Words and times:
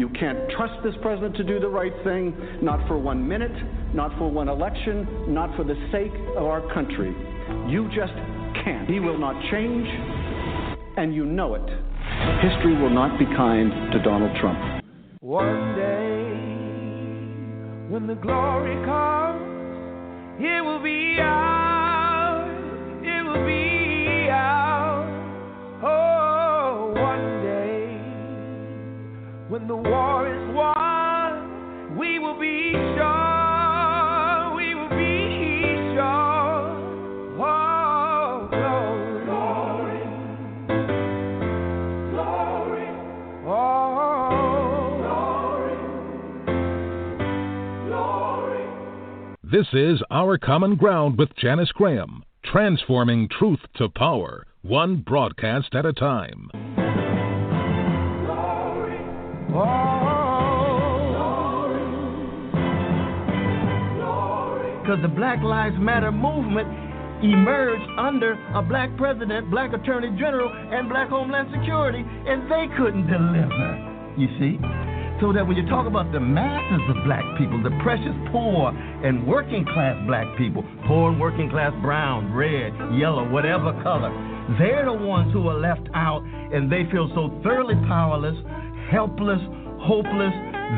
You 0.00 0.08
can't 0.18 0.48
trust 0.56 0.82
this 0.82 0.94
president 1.02 1.36
to 1.36 1.44
do 1.44 1.60
the 1.60 1.68
right 1.68 1.92
thing, 2.04 2.34
not 2.62 2.88
for 2.88 2.96
one 2.96 3.28
minute, 3.28 3.52
not 3.94 4.16
for 4.16 4.30
one 4.30 4.48
election, 4.48 5.06
not 5.28 5.54
for 5.56 5.62
the 5.62 5.74
sake 5.92 6.14
of 6.38 6.44
our 6.46 6.62
country. 6.72 7.14
You 7.70 7.86
just 7.94 8.14
can't. 8.64 8.88
He 8.88 8.98
will 8.98 9.18
not 9.18 9.34
change, 9.50 9.86
and 10.96 11.14
you 11.14 11.26
know 11.26 11.54
it. 11.54 11.68
History 12.40 12.80
will 12.80 12.88
not 12.88 13.18
be 13.18 13.26
kind 13.26 13.92
to 13.92 14.02
Donald 14.02 14.34
Trump. 14.40 14.82
One 15.20 15.74
day, 15.76 16.32
when 17.92 18.06
the 18.06 18.14
glory 18.14 18.82
comes, 18.86 20.40
it 20.40 20.64
will 20.64 20.82
be 20.82 21.18
ours. 21.20 21.69
When 29.60 29.68
the 29.68 29.76
war 29.76 30.26
is 30.26 30.54
won, 30.54 31.96
we 31.98 32.18
will 32.18 32.38
be 32.40 32.72
sure. 32.72 34.54
We 34.56 34.74
will 34.74 34.88
be 34.88 35.94
sure. 35.94 36.80
Oh, 37.42 38.48
glory. 39.26 40.00
Glory. 42.10 42.88
Oh, 43.46 44.96
glory. 45.02 45.76
Glory. 47.88 48.64
This 49.42 49.66
is 49.74 50.02
Our 50.10 50.38
Common 50.38 50.76
Ground 50.76 51.18
with 51.18 51.36
Janice 51.36 51.72
Graham, 51.72 52.24
transforming 52.44 53.28
truth 53.28 53.60
to 53.76 53.90
power, 53.90 54.46
one 54.62 54.96
broadcast 55.02 55.74
at 55.74 55.84
a 55.84 55.92
time. 55.92 56.48
Oh. 59.54 60.10
because 64.90 65.02
the 65.02 65.14
Black 65.14 65.38
Lives 65.38 65.76
Matter 65.78 66.10
movement 66.10 66.66
emerged 67.22 67.86
under 67.96 68.34
a 68.58 68.62
black 68.62 68.90
president, 68.96 69.48
black 69.48 69.72
attorney 69.72 70.10
general, 70.18 70.50
and 70.50 70.88
black 70.88 71.08
homeland 71.08 71.46
security, 71.54 72.02
and 72.02 72.50
they 72.50 72.66
couldn't 72.74 73.06
deliver. 73.06 73.70
You 74.18 74.26
see? 74.42 74.58
So 75.22 75.30
that 75.30 75.46
when 75.46 75.54
you 75.54 75.62
talk 75.70 75.86
about 75.86 76.10
the 76.10 76.18
masses 76.18 76.82
of 76.90 77.04
black 77.04 77.22
people, 77.38 77.62
the 77.62 77.70
precious 77.86 78.16
poor 78.32 78.74
and 78.74 79.24
working 79.28 79.62
class 79.62 79.94
black 80.08 80.26
people, 80.36 80.66
poor 80.88 81.12
and 81.12 81.20
working 81.20 81.48
class 81.50 81.70
brown, 81.82 82.34
red, 82.34 82.74
yellow, 82.98 83.30
whatever 83.30 83.70
color, 83.86 84.10
they're 84.58 84.86
the 84.86 84.92
ones 84.92 85.32
who 85.32 85.46
are 85.46 85.60
left 85.60 85.86
out 85.94 86.24
and 86.24 86.66
they 86.66 86.82
feel 86.90 87.06
so 87.14 87.30
thoroughly 87.44 87.78
powerless, 87.86 88.34
helpless, 88.90 89.40
hopeless, 89.80 90.34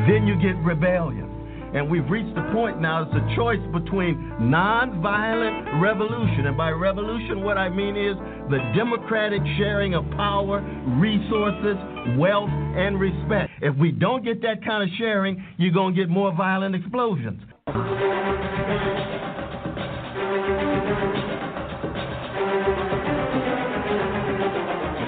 then 0.07 0.27
you 0.27 0.35
get 0.35 0.55
rebellion. 0.63 1.29
And 1.73 1.89
we've 1.89 2.07
reached 2.07 2.35
the 2.35 2.47
point 2.53 2.79
now, 2.79 3.01
it's 3.01 3.15
a 3.15 3.35
choice 3.35 3.59
between 3.73 4.15
nonviolent 4.39 5.81
revolution. 5.81 6.45
And 6.45 6.55
by 6.55 6.69
revolution, 6.69 7.41
what 7.41 7.57
I 7.57 7.67
mean 7.67 7.97
is 7.97 8.15
the 8.51 8.59
democratic 8.75 9.41
sharing 9.57 9.95
of 9.95 10.05
power, 10.11 10.61
resources, 11.01 11.75
wealth, 12.19 12.51
and 12.51 12.99
respect. 12.99 13.51
If 13.63 13.75
we 13.77 13.91
don't 13.91 14.23
get 14.23 14.39
that 14.43 14.63
kind 14.63 14.83
of 14.83 14.89
sharing, 14.99 15.43
you're 15.57 15.73
going 15.73 15.95
to 15.95 16.01
get 16.01 16.09
more 16.09 16.31
violent 16.35 16.75
explosions. 16.75 17.41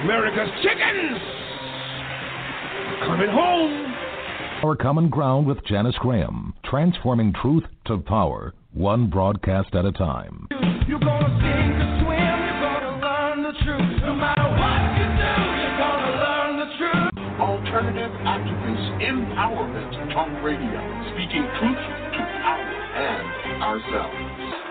America's 0.02 0.50
chickens 0.62 1.35
coming 3.04 3.28
home. 3.28 3.94
Our 4.64 4.76
Common 4.76 5.08
Ground 5.10 5.46
with 5.46 5.64
Janice 5.66 5.96
Graham, 5.98 6.54
transforming 6.64 7.32
truth 7.42 7.64
to 7.86 7.98
power, 7.98 8.54
one 8.72 9.10
broadcast 9.10 9.74
at 9.74 9.84
a 9.84 9.92
time. 9.92 10.48
You're 10.88 10.98
gonna 10.98 11.28
sing 11.40 11.68
to 11.76 11.86
swim, 12.00 12.38
you're 12.46 12.62
gonna 12.64 12.96
learn 13.04 13.42
the 13.42 13.52
truth. 13.64 14.02
No 14.02 14.14
matter 14.14 14.48
what 14.48 14.80
you 14.96 15.06
do, 15.12 15.34
you're 15.60 15.78
gonna 15.78 16.12
learn 16.24 16.52
the 16.56 16.70
truth. 16.78 17.12
Alternative 17.38 18.12
Activist 18.24 18.86
Empowerment 19.04 20.12
Talk 20.14 20.32
Radio, 20.42 20.80
speaking 21.12 21.44
truth 21.60 21.82
to 22.16 22.22
power 22.40 22.72
and 22.96 23.62
ourselves. 23.62 24.65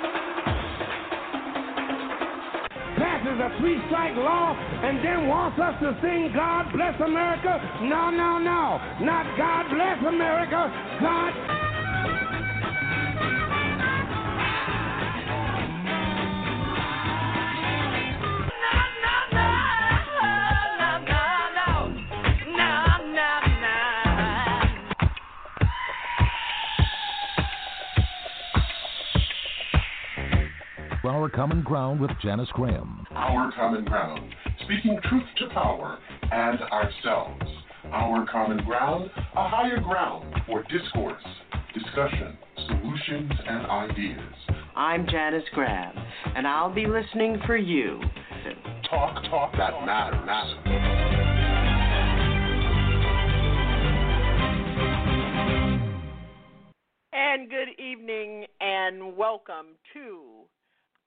Passes 2.98 3.38
a 3.40 3.50
three 3.60 3.78
strike 3.88 4.16
law 4.16 4.56
and 4.56 5.04
then 5.04 5.28
wants 5.28 5.60
us 5.60 5.76
to 5.82 5.98
sing 6.02 6.32
God 6.34 6.72
bless 6.72 6.96
America. 7.02 7.60
No, 7.84 8.10
no, 8.10 8.40
no. 8.40 8.80
Not 9.04 9.26
God 9.38 9.68
bless 9.74 10.00
America. 10.08 10.72
God. 11.02 11.65
Our 31.08 31.30
Common 31.30 31.62
Ground 31.62 32.02
with 32.02 32.10
Janice 32.24 32.50
Graham. 32.54 33.06
Our 33.12 33.52
Common 33.52 33.86
Ground, 33.86 34.34
speaking 34.64 35.00
truth 35.04 35.24
to 35.38 35.50
power 35.54 36.00
and 36.32 36.60
ourselves. 36.62 37.44
Our 37.92 38.26
Common 38.26 38.66
Ground, 38.66 39.12
a 39.36 39.48
higher 39.48 39.80
ground 39.80 40.34
for 40.48 40.64
discourse, 40.64 41.22
discussion, 41.76 42.36
solutions, 42.68 43.32
and 43.48 43.68
ideas. 43.68 44.34
I'm 44.76 45.06
Janice 45.08 45.44
Graham, 45.54 45.94
and 46.36 46.48
I'll 46.48 46.74
be 46.74 46.88
listening 46.88 47.40
for 47.46 47.56
you. 47.56 48.02
Talk, 48.90 49.24
talk 49.26 49.52
that 49.58 49.86
matters. 49.86 50.56
And 57.14 57.50
good 57.50 57.80
evening 57.80 58.46
and 58.60 59.16
welcome 59.16 59.76
to 59.94 60.45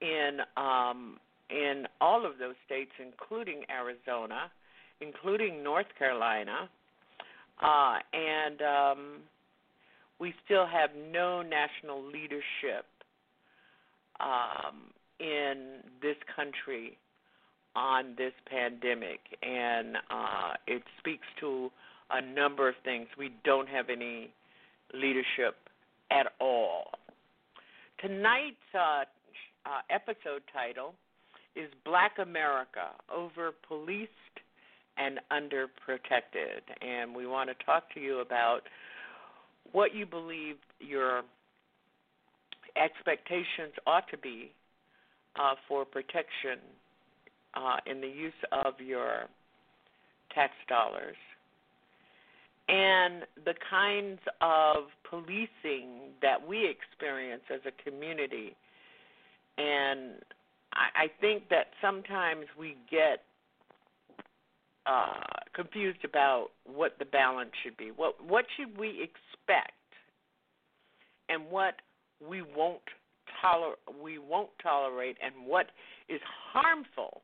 in 0.00 0.40
um, 0.56 1.18
in 1.50 1.86
all 2.00 2.24
of 2.26 2.38
those 2.38 2.54
states, 2.66 2.90
including 2.98 3.62
Arizona, 3.70 4.50
including 5.00 5.62
North 5.62 5.86
Carolina, 5.98 6.68
uh, 7.62 7.98
and 8.12 8.62
um, 8.62 9.16
we 10.18 10.34
still 10.44 10.66
have 10.66 10.90
no 11.12 11.42
national 11.42 12.04
leadership 12.04 12.86
um, 14.20 14.76
in 15.18 15.80
this 16.02 16.16
country 16.34 16.96
on 17.76 18.14
this 18.18 18.32
pandemic, 18.50 19.20
and 19.42 19.96
uh, 20.10 20.52
it 20.66 20.82
speaks 20.98 21.26
to 21.38 21.70
a 22.10 22.20
number 22.20 22.68
of 22.68 22.74
things. 22.84 23.06
We 23.16 23.30
don't 23.44 23.68
have 23.68 23.88
any 23.90 24.32
leadership 24.92 25.56
at 26.10 26.32
all. 26.40 26.90
Tonight's 28.00 28.56
uh, 28.74 29.04
uh, 29.66 29.80
episode 29.90 30.42
title 30.52 30.94
is 31.54 31.68
Black 31.84 32.12
America 32.20 32.90
Over 33.14 33.52
Policed 33.66 34.10
and 34.96 35.20
Underprotected. 35.30 36.62
And 36.80 37.14
we 37.14 37.26
want 37.26 37.50
to 37.50 37.64
talk 37.64 37.92
to 37.94 38.00
you 38.00 38.20
about 38.20 38.60
what 39.72 39.94
you 39.94 40.06
believe 40.06 40.56
your 40.80 41.22
expectations 42.76 43.74
ought 43.86 44.08
to 44.10 44.18
be 44.18 44.52
uh, 45.36 45.54
for 45.68 45.84
protection 45.84 46.58
uh, 47.54 47.76
in 47.86 48.00
the 48.00 48.08
use 48.08 48.32
of 48.52 48.74
your 48.80 49.26
tax 50.34 50.52
dollars 50.68 51.16
and 52.68 53.24
the 53.44 53.54
kinds 53.68 54.20
of 54.40 54.84
policing 55.08 56.12
that 56.22 56.46
we 56.46 56.68
experience 56.68 57.42
as 57.52 57.60
a 57.66 57.90
community. 57.90 58.54
And 59.58 60.22
I, 60.72 61.04
I 61.04 61.06
think 61.20 61.48
that 61.50 61.68
sometimes 61.82 62.46
we 62.58 62.76
get 62.88 63.24
uh, 64.86 65.20
confused 65.52 66.04
about 66.04 66.48
what 66.64 66.96
the 66.98 67.04
balance 67.04 67.50
should 67.62 67.76
be. 67.76 67.90
What 67.94 68.24
what 68.24 68.44
should 68.56 68.78
we 68.78 68.88
expect, 69.02 69.72
and 71.28 71.50
what 71.50 71.74
we 72.26 72.42
won't 72.42 72.80
toler 73.40 73.74
we 74.02 74.18
won't 74.18 74.50
tolerate, 74.62 75.16
and 75.22 75.34
what 75.46 75.66
is 76.08 76.20
harmful 76.52 77.22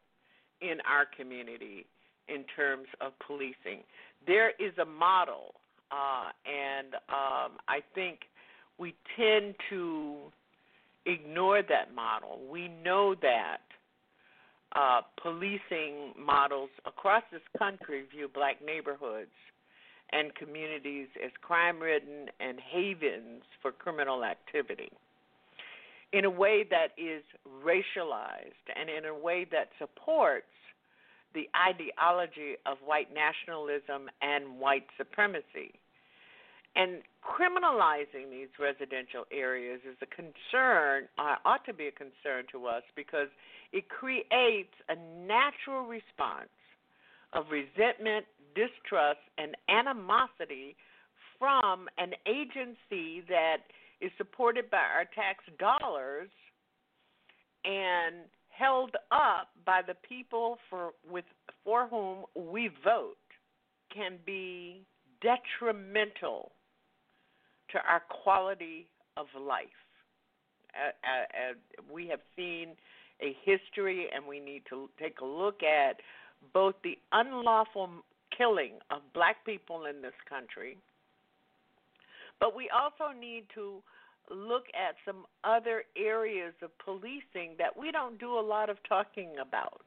in 0.60 0.78
our 0.88 1.06
community 1.16 1.86
in 2.28 2.44
terms 2.56 2.86
of 3.00 3.12
policing. 3.26 3.82
There 4.26 4.50
is 4.50 4.76
a 4.80 4.84
model, 4.84 5.54
uh, 5.90 6.30
and 6.46 6.94
um, 7.08 7.58
I 7.68 7.80
think 7.94 8.20
we 8.78 8.94
tend 9.16 9.54
to 9.70 10.16
ignore 11.04 11.62
that 11.62 11.94
model. 11.94 12.40
We 12.50 12.68
know 12.68 13.14
that 13.22 13.58
uh, 14.74 15.02
policing 15.22 16.14
models 16.18 16.70
across 16.84 17.22
this 17.30 17.42
country 17.58 18.04
view 18.12 18.28
black 18.32 18.56
neighborhoods 18.64 19.30
and 20.12 20.34
communities 20.34 21.08
as 21.24 21.30
crime 21.42 21.80
ridden 21.80 22.26
and 22.40 22.58
havens 22.60 23.42
for 23.60 23.72
criminal 23.72 24.24
activity 24.24 24.90
in 26.12 26.24
a 26.24 26.30
way 26.30 26.64
that 26.70 26.88
is 26.96 27.22
racialized 27.64 28.66
and 28.74 28.88
in 28.88 29.04
a 29.04 29.14
way 29.14 29.46
that 29.50 29.68
supports 29.78 30.46
the 31.34 31.48
ideology 31.54 32.56
of 32.64 32.78
white 32.84 33.08
nationalism 33.12 34.08
and 34.22 34.58
white 34.58 34.86
supremacy. 34.96 35.74
And 36.76 37.02
criminalizing 37.24 38.30
these 38.30 38.48
residential 38.60 39.24
areas 39.32 39.80
is 39.88 39.96
a 40.00 40.06
concern, 40.06 41.08
uh, 41.18 41.36
ought 41.44 41.64
to 41.66 41.74
be 41.74 41.88
a 41.88 41.92
concern 41.92 42.44
to 42.52 42.66
us 42.66 42.82
because 42.94 43.28
it 43.72 43.88
creates 43.88 44.72
a 44.88 44.96
natural 45.26 45.86
response 45.86 46.52
of 47.32 47.46
resentment, 47.50 48.26
distrust, 48.54 49.20
and 49.38 49.56
animosity 49.68 50.76
from 51.38 51.88
an 51.98 52.12
agency 52.26 53.22
that 53.28 53.58
is 54.00 54.10
supported 54.16 54.70
by 54.70 54.78
our 54.78 55.04
tax 55.14 55.44
dollars 55.58 56.28
and 57.64 58.24
held 58.48 58.92
up 59.10 59.48
by 59.64 59.80
the 59.86 59.94
people 60.08 60.56
for 60.70 60.92
with 61.10 61.24
for 61.64 61.86
whom 61.88 62.24
we 62.34 62.70
vote 62.84 63.16
can 63.92 64.18
be 64.24 64.82
detrimental 65.20 66.52
to 67.70 67.78
our 67.78 68.02
quality 68.22 68.86
of 69.16 69.26
life. 69.40 69.66
Uh, 70.74 70.88
uh, 70.88 71.50
uh, 71.50 71.92
we 71.92 72.06
have 72.08 72.20
seen 72.36 72.76
a 73.22 73.34
history, 73.44 74.06
and 74.14 74.26
we 74.26 74.38
need 74.38 74.62
to 74.68 74.90
take 75.00 75.20
a 75.20 75.24
look 75.24 75.62
at 75.62 75.96
both 76.52 76.74
the 76.82 76.98
unlawful 77.12 77.88
killing 78.36 78.72
of 78.90 79.00
black 79.14 79.44
people 79.44 79.86
in 79.86 80.02
this 80.02 80.14
country, 80.28 80.76
but 82.40 82.54
we 82.54 82.70
also 82.70 83.18
need 83.18 83.44
to 83.54 83.82
look 84.30 84.64
at 84.74 84.96
some 85.04 85.24
other 85.44 85.84
areas 85.96 86.52
of 86.62 86.76
policing 86.78 87.54
that 87.58 87.76
we 87.78 87.92
don't 87.92 88.18
do 88.18 88.38
a 88.38 88.40
lot 88.40 88.68
of 88.68 88.76
talking 88.88 89.30
about. 89.40 89.82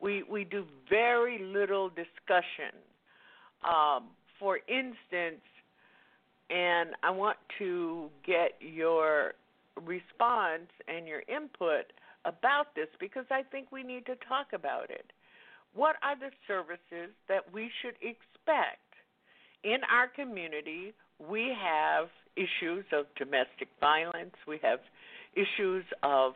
We 0.00 0.22
we 0.24 0.44
do 0.44 0.64
very 0.88 1.38
little 1.38 1.88
discussion. 1.88 2.74
Um, 3.64 4.08
for 4.38 4.58
instance, 4.68 5.42
and 6.50 6.90
I 7.02 7.10
want 7.10 7.36
to 7.58 8.08
get 8.24 8.52
your 8.60 9.34
response 9.84 10.70
and 10.86 11.06
your 11.06 11.22
input 11.28 11.92
about 12.24 12.74
this 12.74 12.88
because 13.00 13.24
I 13.30 13.42
think 13.42 13.70
we 13.70 13.82
need 13.82 14.06
to 14.06 14.14
talk 14.28 14.48
about 14.52 14.90
it. 14.90 15.12
What 15.78 15.94
are 16.02 16.18
the 16.18 16.34
services 16.48 17.14
that 17.28 17.52
we 17.54 17.70
should 17.80 17.94
expect 18.02 18.82
in 19.62 19.78
our 19.88 20.08
community? 20.08 20.92
We 21.20 21.54
have 21.56 22.08
issues 22.34 22.84
of 22.92 23.06
domestic 23.16 23.68
violence, 23.78 24.34
we 24.48 24.58
have 24.64 24.80
issues 25.36 25.84
of 26.02 26.32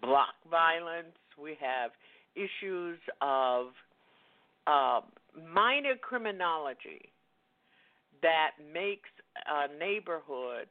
block 0.00 0.36
violence, 0.48 1.18
we 1.36 1.56
have 1.60 1.90
issues 2.36 3.00
of 3.20 3.66
uh, 4.68 5.00
minor 5.52 5.96
criminology 6.00 7.10
that 8.22 8.52
makes 8.72 9.10
a 9.48 9.76
neighborhood 9.76 10.68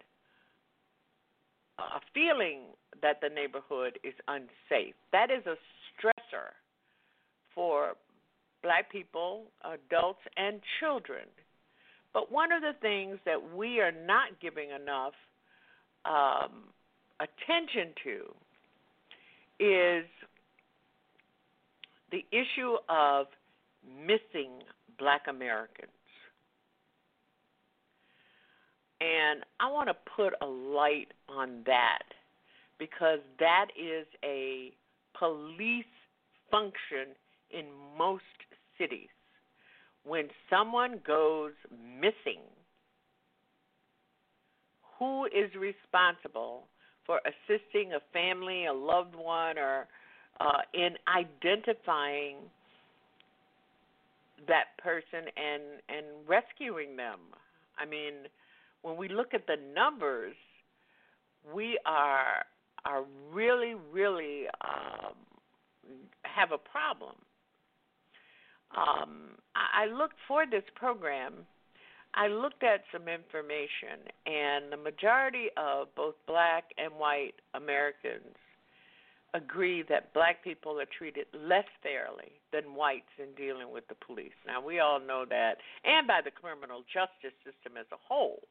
a 1.77 1.99
feeling 2.13 2.67
that 3.01 3.19
the 3.19 3.27
neighborhood 3.27 3.99
is 4.01 4.13
unsafe. 4.29 4.95
That 5.11 5.29
is 5.29 5.45
a 5.45 5.57
stressor 5.91 6.53
for 7.53 7.95
black 8.63 8.91
people, 8.91 9.43
adults, 9.63 10.21
and 10.37 10.59
children. 10.79 11.25
But 12.13 12.31
one 12.31 12.51
of 12.51 12.61
the 12.61 12.73
things 12.81 13.19
that 13.25 13.55
we 13.55 13.79
are 13.79 13.91
not 13.91 14.39
giving 14.41 14.69
enough 14.69 15.13
um, 16.05 16.63
attention 17.19 17.93
to 18.03 19.63
is 19.63 20.05
the 22.11 22.25
issue 22.31 22.75
of 22.89 23.27
missing 23.99 24.61
black 24.99 25.23
Americans. 25.27 25.89
And 29.01 29.43
I 29.59 29.69
want 29.69 29.89
to 29.89 29.95
put 30.15 30.33
a 30.41 30.45
light 30.45 31.07
on 31.27 31.63
that 31.65 32.03
because 32.79 33.19
that 33.39 33.67
is 33.77 34.05
a 34.23 34.71
police 35.17 35.85
function 36.49 37.15
in 37.51 37.65
most 37.97 38.23
cities. 38.77 39.09
When 40.03 40.27
someone 40.49 40.99
goes 41.05 41.53
missing, 41.71 42.41
who 44.99 45.25
is 45.25 45.51
responsible 45.57 46.67
for 47.05 47.19
assisting 47.25 47.93
a 47.93 47.99
family, 48.11 48.65
a 48.65 48.73
loved 48.73 49.15
one, 49.15 49.57
or 49.57 49.87
uh, 50.39 50.61
in 50.73 50.95
identifying 51.07 52.37
that 54.47 54.77
person 54.77 55.29
and 55.37 55.63
and 55.89 56.05
rescuing 56.27 56.95
them? 56.95 57.19
I 57.77 57.85
mean, 57.85 58.13
when 58.81 58.97
we 58.97 59.07
look 59.07 59.33
at 59.33 59.47
the 59.47 59.57
numbers, 59.73 60.35
we 61.53 61.79
are 61.85 62.45
are 62.85 63.03
really, 63.31 63.75
really 63.91 64.43
um, 64.61 65.15
have 66.23 66.51
a 66.51 66.57
problem. 66.57 67.15
Um, 68.75 69.37
I 69.55 69.85
looked 69.85 70.17
for 70.27 70.45
this 70.49 70.63
program. 70.75 71.45
I 72.15 72.27
looked 72.27 72.63
at 72.63 72.83
some 72.91 73.07
information, 73.07 74.05
and 74.25 74.71
the 74.71 74.77
majority 74.77 75.47
of 75.57 75.87
both 75.95 76.15
black 76.27 76.65
and 76.77 76.93
white 76.93 77.33
Americans 77.55 78.37
agree 79.33 79.83
that 79.89 80.13
black 80.13 80.43
people 80.43 80.79
are 80.79 80.85
treated 80.95 81.25
less 81.33 81.65
fairly 81.81 82.33
than 82.51 82.75
whites 82.75 83.09
in 83.17 83.33
dealing 83.35 83.71
with 83.71 83.87
the 83.87 83.95
police. 83.95 84.37
Now, 84.45 84.63
we 84.63 84.79
all 84.79 84.99
know 84.99 85.25
that, 85.27 85.57
and 85.83 86.05
by 86.07 86.21
the 86.23 86.29
criminal 86.29 86.83
justice 86.93 87.35
system 87.43 87.77
as 87.79 87.87
a 87.91 87.97
whole. 88.07 88.41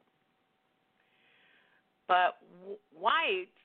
But 2.08 2.38
w- 2.60 2.78
whites, 2.92 3.62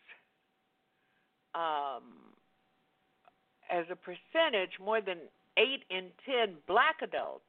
um, 1.56 2.38
as 3.72 3.86
a 3.90 3.96
percentage, 3.96 4.78
more 4.80 5.02
than 5.02 5.18
8 5.58 5.84
in 5.90 6.06
10 6.26 6.56
black 6.68 6.98
adults 7.02 7.44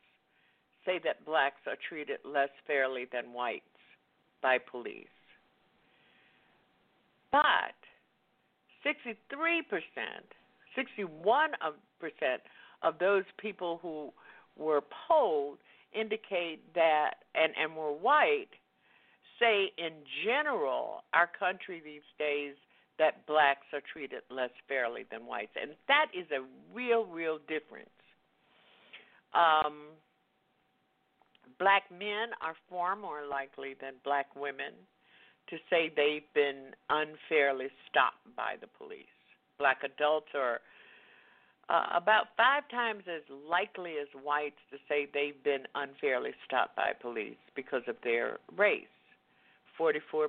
say 0.87 0.99
that 1.05 1.25
blacks 1.27 1.61
are 1.67 1.77
treated 1.89 2.19
less 2.25 2.49
fairly 2.67 3.07
than 3.13 3.33
whites 3.33 3.65
by 4.43 4.59
police. 4.59 5.07
But 7.31 7.77
63%, 8.85 9.15
61% 10.77 11.53
of 12.83 12.95
those 12.99 13.25
people 13.39 13.79
who 13.83 14.11
were 14.57 14.83
polled 15.09 15.59
indicate 15.93 16.61
that, 16.75 17.17
and, 17.35 17.53
and 17.61 17.77
were 17.77 17.93
white, 17.93 18.49
say 19.39 19.73
in 19.77 19.93
general, 20.25 21.03
our 21.13 21.29
country 21.39 21.83
these 21.85 22.03
days, 22.19 22.55
that 22.99 23.27
blacks 23.27 23.67
are 23.73 23.83
treated 23.93 24.23
less 24.31 24.51
fairly 24.67 25.05
than 25.11 25.27
whites. 25.27 25.53
And 25.61 25.73
that 25.87 26.07
is 26.13 26.27
a 26.33 26.45
real, 26.75 27.05
real 27.05 27.39
difference. 27.47 27.91
Um, 29.35 29.97
black 31.59 31.85
men 31.91 32.31
are 32.41 32.55
far 32.71 32.97
more 32.97 33.27
likely 33.27 33.75
than 33.81 33.95
black 34.05 34.35
women 34.37 34.73
to 35.51 35.57
say 35.71 35.91
they've 35.95 36.29
been 36.35 36.73
unfairly 36.91 37.69
stopped 37.89 38.25
by 38.37 38.55
the 38.61 38.67
police. 38.67 39.07
Black 39.59 39.79
adults 39.83 40.29
are 40.35 40.61
uh, 41.69 41.85
about 41.95 42.29
five 42.37 42.69
times 42.71 43.03
as 43.09 43.23
likely 43.49 43.95
as 44.01 44.09
whites 44.23 44.61
to 44.71 44.79
say 44.89 45.09
they've 45.13 45.43
been 45.45 45.65
unfairly 45.75 46.31
stopped 46.47 46.77
by 46.77 46.93
police 46.99 47.41
because 47.55 47.83
of 47.89 47.97
their 48.03 48.39
race. 48.57 48.87
44% 49.79 50.29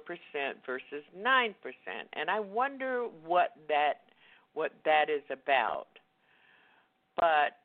versus 0.66 1.04
9%. 1.18 1.54
And 2.14 2.30
I 2.30 2.40
wonder 2.40 3.08
what 3.26 3.52
that 3.68 4.02
what 4.54 4.72
that 4.84 5.10
is 5.10 5.22
about. 5.30 5.88
But 7.16 7.59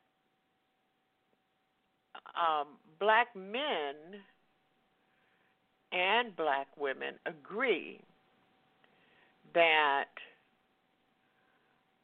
um, 2.35 2.67
black 2.99 3.27
men 3.35 3.95
and 5.91 6.35
black 6.35 6.67
women 6.77 7.15
agree 7.25 7.99
that 9.53 10.05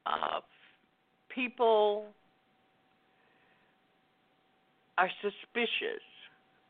uh, 0.05 0.39
people 1.29 2.05
are 4.97 5.09
suspicious 5.21 6.03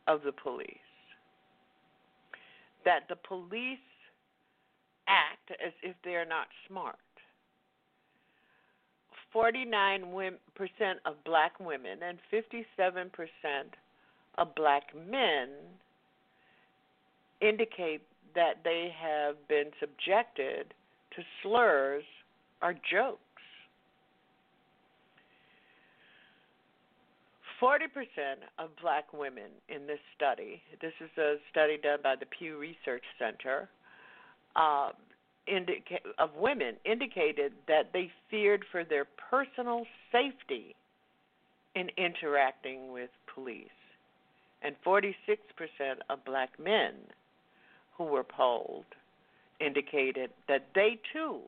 of 0.07 0.21
the 0.23 0.31
police, 0.31 0.67
that 2.85 3.01
the 3.09 3.15
police 3.27 3.77
act 5.07 5.51
as 5.65 5.73
if 5.83 5.95
they're 6.03 6.25
not 6.25 6.47
smart. 6.67 6.95
49% 9.35 10.33
of 11.05 11.15
black 11.25 11.59
women 11.59 11.99
and 12.07 12.17
57% 12.31 13.11
of 14.37 14.55
black 14.55 14.83
men 14.95 15.49
indicate 17.41 18.01
that 18.35 18.63
they 18.63 18.93
have 18.99 19.35
been 19.47 19.71
subjected 19.79 20.73
to 21.15 21.21
slurs 21.41 22.03
or 22.61 22.73
jokes. 22.73 23.19
40% 27.61 27.77
of 28.57 28.69
black 28.81 29.13
women 29.13 29.51
in 29.69 29.85
this 29.85 29.99
study, 30.15 30.61
this 30.81 30.93
is 30.99 31.09
a 31.17 31.35
study 31.51 31.77
done 31.77 31.99
by 32.01 32.15
the 32.19 32.25
Pew 32.25 32.57
Research 32.57 33.03
Center, 33.19 33.69
uh, 34.55 34.89
indica- 35.51 35.99
of 36.17 36.33
women 36.35 36.75
indicated 36.85 37.53
that 37.67 37.91
they 37.93 38.11
feared 38.29 38.63
for 38.71 38.83
their 38.83 39.05
personal 39.29 39.85
safety 40.11 40.75
in 41.75 41.89
interacting 41.97 42.91
with 42.91 43.09
police. 43.33 43.67
And 44.63 44.75
46% 44.85 45.07
of 46.09 46.23
black 46.23 46.49
men 46.59 46.93
who 47.97 48.05
were 48.05 48.23
polled 48.23 48.85
indicated 49.59 50.31
that 50.47 50.67
they 50.73 50.99
too 51.13 51.39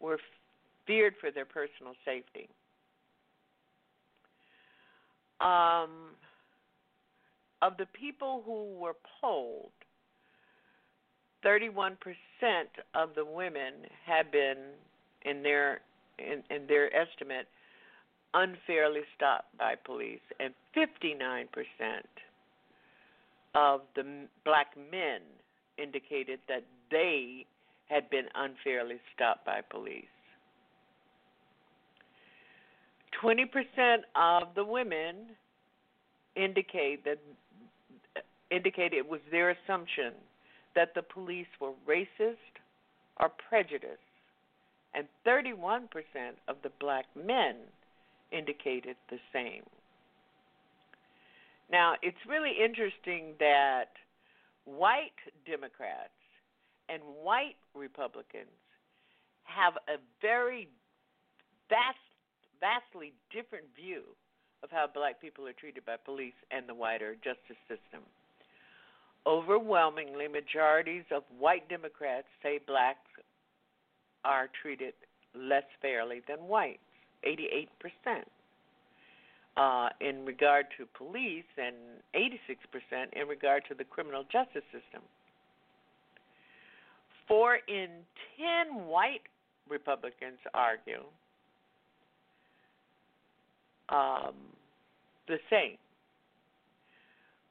were 0.00 0.18
feared 0.86 1.14
for 1.20 1.30
their 1.30 1.44
personal 1.44 1.94
safety. 2.04 2.48
Um, 5.40 6.14
of 7.62 7.76
the 7.78 7.86
people 7.86 8.42
who 8.44 8.78
were 8.78 8.96
polled, 9.20 9.72
31% 11.44 11.96
of 12.94 13.10
the 13.14 13.24
women 13.24 13.74
had 14.06 14.30
been, 14.30 14.56
in 15.24 15.42
their 15.42 15.80
in, 16.18 16.42
in 16.54 16.66
their 16.68 16.94
estimate, 16.94 17.48
unfairly 18.34 19.00
stopped 19.16 19.56
by 19.58 19.74
police, 19.74 20.20
and 20.38 20.54
59% 20.76 21.46
of 23.54 23.80
the 23.96 24.26
black 24.44 24.68
men 24.90 25.20
indicated 25.76 26.38
that 26.48 26.64
they 26.90 27.46
had 27.88 28.08
been 28.10 28.26
unfairly 28.34 29.00
stopped 29.14 29.44
by 29.44 29.60
police. 29.60 30.04
20% 33.22 33.46
of 34.16 34.54
the 34.54 34.64
women 34.64 35.16
indicate 36.36 37.04
that 37.04 37.18
indicated 38.50 38.96
it 38.96 39.08
was 39.08 39.20
their 39.30 39.50
assumption 39.50 40.12
that 40.74 40.94
the 40.94 41.02
police 41.02 41.46
were 41.60 41.72
racist 41.88 42.36
or 43.20 43.30
prejudiced, 43.48 43.98
and 44.94 45.06
31% 45.26 45.88
of 46.48 46.56
the 46.62 46.70
black 46.80 47.06
men 47.14 47.56
indicated 48.32 48.96
the 49.10 49.18
same. 49.32 49.62
Now, 51.70 51.94
it's 52.02 52.18
really 52.28 52.52
interesting 52.62 53.34
that 53.38 53.90
white 54.64 55.18
Democrats 55.46 56.10
and 56.88 57.02
white 57.22 57.56
Republicans 57.74 58.50
have 59.44 59.74
a 59.88 59.98
very 60.20 60.68
vast, 61.68 61.98
vastly 62.60 63.12
different 63.32 63.64
view 63.76 64.02
of 64.62 64.70
how 64.70 64.86
black 64.92 65.20
people 65.20 65.46
are 65.46 65.52
treated 65.52 65.84
by 65.84 65.96
police 65.96 66.36
and 66.50 66.68
the 66.68 66.74
wider 66.74 67.14
justice 67.14 67.60
system. 67.68 68.02
Overwhelmingly, 69.26 70.28
majorities 70.28 71.04
of 71.10 71.22
white 71.38 71.68
Democrats 71.68 72.26
say 72.42 72.60
blacks 72.66 72.98
are 74.24 74.48
treated 74.60 74.92
less 75.34 75.64
fairly 75.80 76.20
than 76.28 76.46
whites, 76.46 76.78
88% 77.26 77.68
uh, 79.56 79.88
in 80.00 80.24
regard 80.24 80.66
to 80.76 80.86
police 80.96 81.44
and 81.56 81.74
86% 82.14 83.12
in 83.12 83.28
regard 83.28 83.62
to 83.68 83.74
the 83.74 83.84
criminal 83.84 84.24
justice 84.24 84.64
system. 84.72 85.02
Four 87.26 87.58
in 87.68 87.88
10 88.66 88.86
white 88.86 89.22
Republicans 89.68 90.38
argue 90.52 91.04
um, 93.88 94.34
the 95.28 95.38
same. 95.48 95.76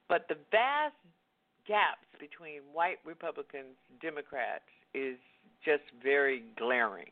But 0.09 0.27
the 0.27 0.35
vast 0.51 0.93
gaps 1.67 2.07
between 2.19 2.61
white 2.71 2.99
Republicans 3.05 3.75
and 3.89 3.99
Democrats 4.01 4.63
is 4.93 5.17
just 5.63 5.83
very 6.01 6.43
glaring. 6.57 7.11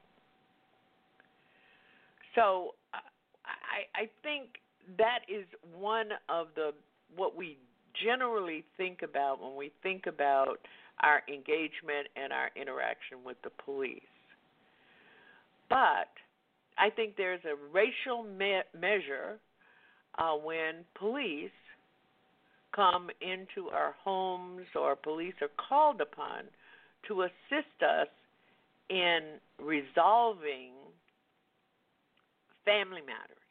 So 2.35 2.75
I, 2.93 4.03
I 4.03 4.09
think 4.23 4.59
that 4.97 5.19
is 5.27 5.45
one 5.77 6.09
of 6.29 6.47
the 6.55 6.71
what 7.15 7.35
we 7.35 7.57
generally 8.05 8.63
think 8.77 9.01
about 9.03 9.41
when 9.41 9.55
we 9.55 9.71
think 9.83 10.07
about 10.07 10.57
our 11.03 11.23
engagement 11.27 12.07
and 12.15 12.31
our 12.31 12.49
interaction 12.55 13.17
with 13.25 13.37
the 13.43 13.49
police. 13.63 14.01
But 15.69 16.11
I 16.77 16.89
think 16.89 17.15
there's 17.17 17.41
a 17.45 17.55
racial 17.73 18.23
me- 18.23 18.61
measure 18.77 19.39
uh, 20.17 20.33
when 20.33 20.85
police 20.97 21.51
come 22.75 23.09
into 23.21 23.69
our 23.69 23.95
homes 24.03 24.65
or 24.75 24.95
police 24.95 25.33
are 25.41 25.49
called 25.69 26.01
upon 26.01 26.43
to 27.07 27.23
assist 27.23 27.81
us 27.81 28.07
in 28.89 29.39
resolving 29.59 30.71
family 32.65 33.01
matters 33.01 33.41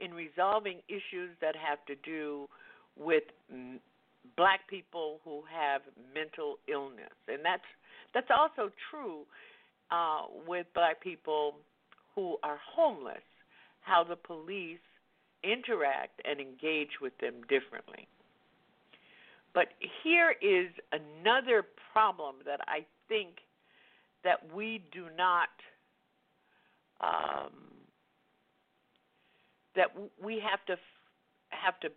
in 0.00 0.12
resolving 0.12 0.78
issues 0.88 1.30
that 1.40 1.54
have 1.54 1.78
to 1.86 1.94
do 2.04 2.48
with 2.98 3.22
black 4.36 4.60
people 4.68 5.20
who 5.24 5.42
have 5.50 5.82
mental 6.14 6.56
illness, 6.68 7.12
and 7.28 7.44
that's 7.44 7.62
that's 8.12 8.30
also 8.36 8.70
true 8.90 9.20
uh, 9.90 10.22
with 10.46 10.66
black 10.74 11.00
people 11.00 11.54
who 12.14 12.36
are 12.42 12.58
homeless, 12.74 13.22
how 13.82 14.02
the 14.02 14.16
police 14.16 14.78
interact 15.42 16.20
and 16.24 16.40
engage 16.40 17.00
with 17.00 17.16
them 17.18 17.34
differently. 17.48 18.06
But 19.54 19.68
here 20.02 20.34
is 20.40 20.68
another 20.92 21.64
problem 21.92 22.36
that 22.46 22.60
I 22.68 22.84
think 23.08 23.38
that 24.22 24.38
we 24.54 24.84
do 24.92 25.06
not 25.16 25.48
um, 27.00 27.52
that 29.74 29.88
we 30.22 30.40
have 30.40 30.64
to 30.66 30.76
have 31.50 31.80
to 31.80 31.88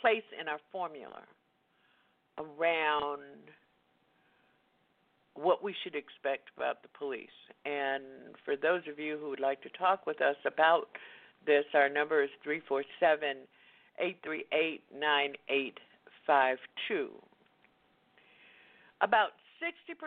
place 0.00 0.24
in 0.38 0.48
our 0.48 0.60
formula 0.70 1.22
around 2.38 3.20
what 5.34 5.62
we 5.62 5.74
should 5.82 5.94
expect 5.94 6.50
about 6.56 6.82
the 6.82 6.88
police. 6.96 7.28
And 7.64 8.04
for 8.44 8.56
those 8.56 8.82
of 8.90 8.98
you 8.98 9.18
who 9.18 9.30
would 9.30 9.40
like 9.40 9.62
to 9.62 9.68
talk 9.70 10.06
with 10.06 10.20
us 10.20 10.36
about 10.46 10.88
this, 11.46 11.64
our 11.74 11.88
number 11.88 12.22
is 12.22 12.30
347 12.42 13.38
838 13.98 14.82
9852. 14.92 17.10
About 19.00 19.30
60% 19.62 20.04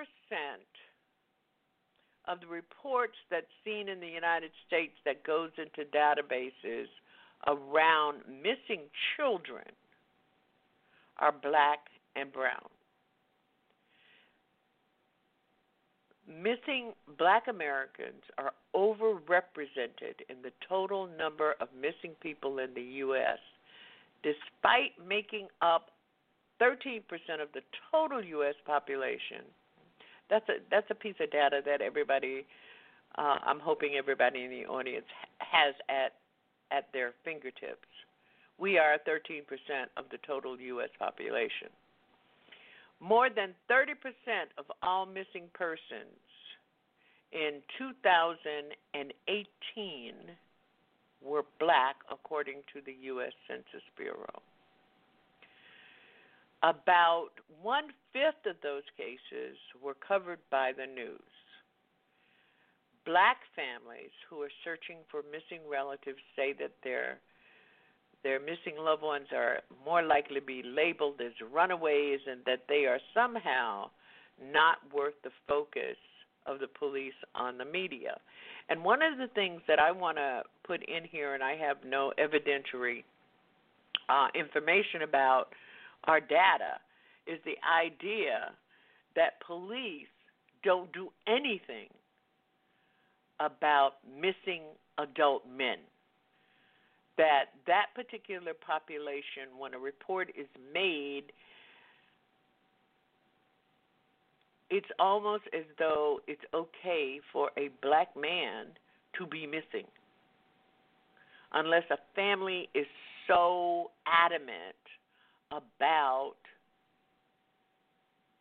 of 2.27 2.39
the 2.41 2.47
reports 2.47 3.15
that's 3.31 3.47
seen 3.63 3.87
in 3.89 3.99
the 3.99 4.07
United 4.07 4.51
States 4.67 4.93
that 5.05 5.23
goes 5.23 5.49
into 5.57 5.89
databases 5.89 6.85
around 7.47 8.21
missing 8.27 8.83
children 9.15 9.65
are 11.19 11.31
black 11.31 11.79
and 12.15 12.31
brown. 12.31 12.69
Missing 16.27 16.91
black 17.17 17.47
Americans 17.47 18.21
are 18.37 18.51
overrepresented 18.75 20.19
in 20.29 20.41
the 20.43 20.51
total 20.67 21.07
number 21.17 21.55
of 21.61 21.69
missing 21.79 22.15
people 22.21 22.59
in 22.59 22.73
the 22.73 22.81
U.S., 22.81 23.39
despite 24.23 24.91
making 25.07 25.47
up 25.61 25.91
13% 26.61 27.01
of 27.41 27.47
the 27.53 27.61
total 27.91 28.23
U.S. 28.23 28.55
population. 28.65 29.45
That's 30.29 30.47
a 30.49 30.55
that's 30.69 30.87
a 30.89 30.95
piece 30.95 31.15
of 31.21 31.31
data 31.31 31.61
that 31.65 31.81
everybody, 31.81 32.45
uh, 33.17 33.37
I'm 33.45 33.59
hoping 33.59 33.95
everybody 33.97 34.43
in 34.43 34.51
the 34.51 34.65
audience 34.65 35.05
has 35.39 35.73
at 35.87 36.13
at 36.71 36.91
their 36.91 37.13
fingertips. 37.23 37.87
We 38.59 38.77
are 38.77 38.97
13% 39.07 39.43
of 39.95 40.05
the 40.11 40.17
total 40.25 40.59
U.S. 40.59 40.89
population. 40.99 41.69
More 42.99 43.29
than 43.29 43.53
30% 43.69 43.93
of 44.57 44.65
all 44.81 45.05
missing 45.05 45.51
persons 45.53 46.17
in 47.31 47.61
2018 47.77 50.15
were 51.21 51.45
black, 51.59 51.97
according 52.11 52.63
to 52.73 52.81
the 52.85 52.93
U.S. 53.13 53.33
Census 53.47 53.83
Bureau. 53.95 54.41
About 56.63 57.29
one 57.61 57.89
fifth 58.13 58.47
of 58.49 58.55
those 58.63 58.81
cases 58.97 59.57
were 59.81 59.95
covered 59.95 60.39
by 60.49 60.71
the 60.75 60.87
news. 60.87 61.21
Black 63.05 63.37
families 63.55 64.11
who 64.29 64.41
are 64.41 64.51
searching 64.63 64.97
for 65.09 65.21
missing 65.31 65.61
relatives 65.69 66.19
say 66.35 66.53
that 66.59 66.73
their 66.83 67.19
their 68.23 68.39
missing 68.39 68.77
loved 68.77 69.03
ones 69.03 69.27
are 69.35 69.59
more 69.85 70.03
likely 70.03 70.39
to 70.39 70.45
be 70.45 70.61
labeled 70.63 71.21
as 71.21 71.33
runaways 71.53 72.19
and 72.29 72.41
that 72.45 72.63
they 72.67 72.85
are 72.85 72.99
somehow 73.13 73.89
not 74.51 74.77
worth 74.93 75.13
the 75.23 75.29
focus 75.47 75.97
of 76.45 76.59
the 76.59 76.67
police 76.67 77.13
on 77.35 77.57
the 77.57 77.65
media. 77.65 78.17
And 78.69 78.83
one 78.83 79.01
of 79.01 79.17
the 79.17 79.27
things 79.33 79.61
that 79.67 79.79
I 79.79 79.91
want 79.91 80.17
to 80.17 80.43
put 80.65 80.81
in 80.83 81.03
here, 81.09 81.33
and 81.33 81.43
I 81.43 81.55
have 81.55 81.77
no 81.85 82.11
evidentiary 82.19 83.03
uh, 84.09 84.27
information 84.35 85.03
about 85.03 85.47
our 86.05 86.19
data, 86.19 86.79
is 87.25 87.39
the 87.45 87.55
idea 87.65 88.51
that 89.15 89.41
police 89.45 90.07
don't 90.63 90.91
do 90.93 91.09
anything 91.27 91.87
about 93.39 93.93
missing 94.19 94.63
adult 94.97 95.43
men 95.47 95.77
that 97.17 97.45
that 97.65 97.87
particular 97.95 98.53
population 98.53 99.57
when 99.57 99.73
a 99.73 99.79
report 99.79 100.29
is 100.37 100.47
made 100.73 101.31
it's 104.69 104.87
almost 104.99 105.43
as 105.53 105.63
though 105.79 106.19
it's 106.27 106.41
okay 106.53 107.19
for 107.31 107.51
a 107.57 107.69
black 107.81 108.09
man 108.15 108.65
to 109.17 109.25
be 109.25 109.47
missing 109.47 109.87
unless 111.53 111.83
a 111.89 111.97
family 112.15 112.69
is 112.75 112.85
so 113.27 113.91
adamant 114.05 114.75
about 115.51 116.35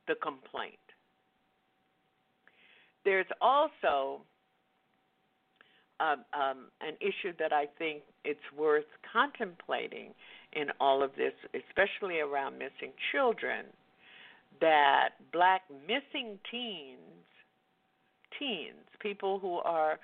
the 0.09 0.15
complaint. 0.23 0.75
There's 3.05 3.27
also 3.41 4.23
um, 6.01 6.25
um, 6.35 6.67
an 6.81 6.95
issue 7.01 7.33
that 7.39 7.53
I 7.53 7.67
think 7.79 8.03
it's 8.25 8.41
worth 8.57 8.85
contemplating 9.11 10.13
in 10.53 10.67
all 10.81 11.03
of 11.03 11.11
this, 11.17 11.33
especially 11.55 12.21
around 12.21 12.59
missing 12.59 12.93
children, 13.13 13.67
that 14.61 15.11
black 15.33 15.63
missing 15.87 16.39
teens, 16.51 17.25
teens, 18.39 18.85
people 19.01 19.39
who 19.39 19.57
are 19.59 19.99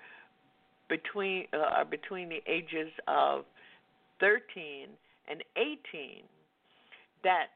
between 0.89 1.47
uh, 1.53 1.59
are 1.59 1.85
between 1.85 2.29
the 2.29 2.43
ages 2.47 2.93
of 3.09 3.45
13 4.21 4.89
and 5.29 5.43
18 5.57 6.23
that 7.25 7.47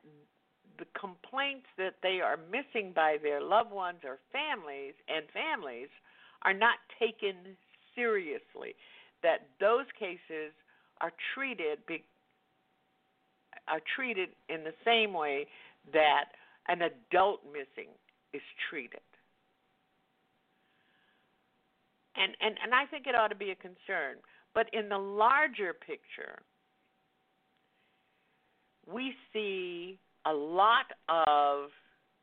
the 0.78 0.86
complaints 0.98 1.66
that 1.78 1.94
they 2.02 2.20
are 2.20 2.38
missing 2.50 2.92
by 2.94 3.16
their 3.22 3.40
loved 3.40 3.72
ones 3.72 3.98
or 4.04 4.18
families 4.32 4.94
and 5.08 5.24
families 5.32 5.88
are 6.42 6.54
not 6.54 6.76
taken 6.98 7.56
seriously 7.96 8.76
that 9.22 9.48
those 9.58 9.86
cases 9.98 10.52
are 11.00 11.12
treated 11.34 11.78
be, 11.88 12.04
are 13.66 13.80
treated 13.96 14.28
in 14.48 14.62
the 14.62 14.74
same 14.84 15.12
way 15.12 15.46
that 15.92 16.26
an 16.68 16.82
adult 16.82 17.40
missing 17.52 17.90
is 18.32 18.42
treated. 18.70 19.00
And, 22.16 22.34
and 22.40 22.56
and 22.62 22.74
I 22.74 22.86
think 22.86 23.06
it 23.06 23.14
ought 23.14 23.28
to 23.28 23.36
be 23.36 23.50
a 23.50 23.56
concern. 23.56 24.16
But 24.54 24.68
in 24.72 24.88
the 24.88 24.98
larger 24.98 25.74
picture, 25.74 26.40
we 28.90 29.12
see 29.32 29.98
a 30.24 30.32
lot 30.32 30.86
of 31.08 31.68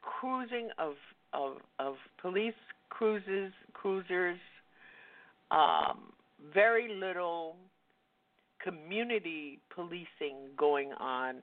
cruising 0.01 0.69
of 0.79 0.93
of, 1.33 1.57
of 1.79 1.95
police 2.21 2.53
cruises, 2.89 3.51
cruisers, 3.73 4.39
um, 5.53 5.99
very 6.53 6.93
little 6.93 7.55
community 8.61 9.59
policing 9.73 10.49
going 10.57 10.91
on 10.93 11.41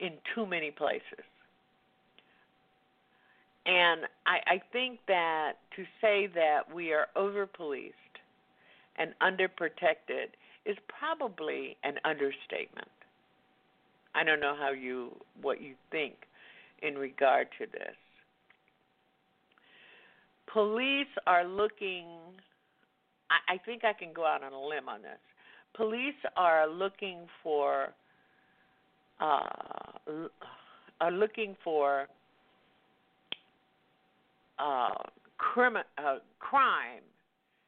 in 0.00 0.12
too 0.34 0.46
many 0.46 0.70
places. 0.70 1.24
And 3.64 4.02
I, 4.26 4.54
I 4.54 4.62
think 4.72 4.98
that 5.06 5.52
to 5.76 5.84
say 6.00 6.26
that 6.34 6.62
we 6.74 6.92
are 6.92 7.06
over 7.14 7.46
policed 7.46 7.94
and 8.96 9.12
underprotected 9.22 10.34
is 10.66 10.76
probably 10.88 11.76
an 11.84 11.94
understatement. 12.04 12.88
I 14.14 14.24
don't 14.24 14.40
know 14.40 14.56
how 14.58 14.72
you 14.72 15.14
what 15.40 15.62
you 15.62 15.74
think 15.90 16.14
in 16.82 16.96
regard 16.96 17.48
to 17.58 17.66
this. 17.66 17.94
Police 20.52 21.06
are 21.26 21.44
looking 21.46 22.06
I, 23.48 23.58
think 23.58 23.84
I 23.84 23.92
can 23.92 24.12
go 24.12 24.26
out 24.26 24.42
on 24.42 24.52
a 24.52 24.60
limb 24.60 24.88
on 24.88 25.02
this. 25.02 25.18
Police 25.74 26.14
are 26.36 26.68
looking 26.68 27.26
for 27.42 27.94
uh, 29.20 29.48
are 31.00 31.10
looking 31.10 31.56
for 31.62 32.08
uh, 34.58 34.88
uh, 34.88 36.18
crime 36.38 37.02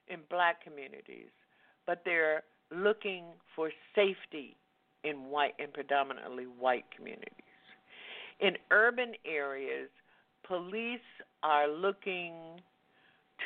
in 0.09 0.21
black 0.31 0.63
communities, 0.63 1.29
but 1.87 2.03
they're 2.05 2.43
looking 2.71 3.25
for 3.55 3.71
safety 3.95 4.57
in 5.05 5.31
white 5.31 5.55
and 5.59 5.73
predominantly 5.73 6.45
white 6.45 6.85
communities. 6.95 7.31
In 8.41 8.57
urban 8.71 9.13
areas, 9.25 9.89
police 10.47 11.01
are 11.43 11.69
looking 11.69 12.33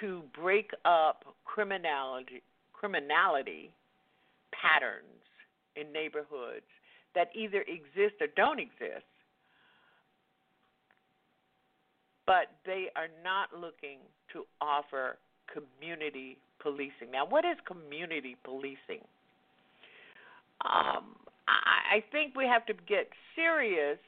to 0.00 0.22
break 0.38 0.70
up 0.84 1.24
criminality 1.44 2.42
criminality 2.72 3.70
patterns 4.52 5.04
in 5.74 5.92
neighborhoods 5.92 6.66
that 7.14 7.28
either 7.34 7.62
exist 7.62 8.14
or 8.20 8.28
don't 8.36 8.60
exist 8.60 9.04
but 12.28 12.52
they 12.66 12.88
are 12.94 13.08
not 13.24 13.58
looking 13.58 13.98
to 14.34 14.44
offer 14.60 15.16
community 15.50 16.36
policing. 16.60 17.10
Now, 17.10 17.26
what 17.26 17.46
is 17.46 17.56
community 17.66 18.36
policing? 18.44 19.02
Um, 20.62 21.16
I, 21.48 21.96
I 21.96 22.04
think 22.12 22.36
we 22.36 22.44
have 22.44 22.66
to 22.66 22.74
get 22.86 23.08
serious 23.34 23.98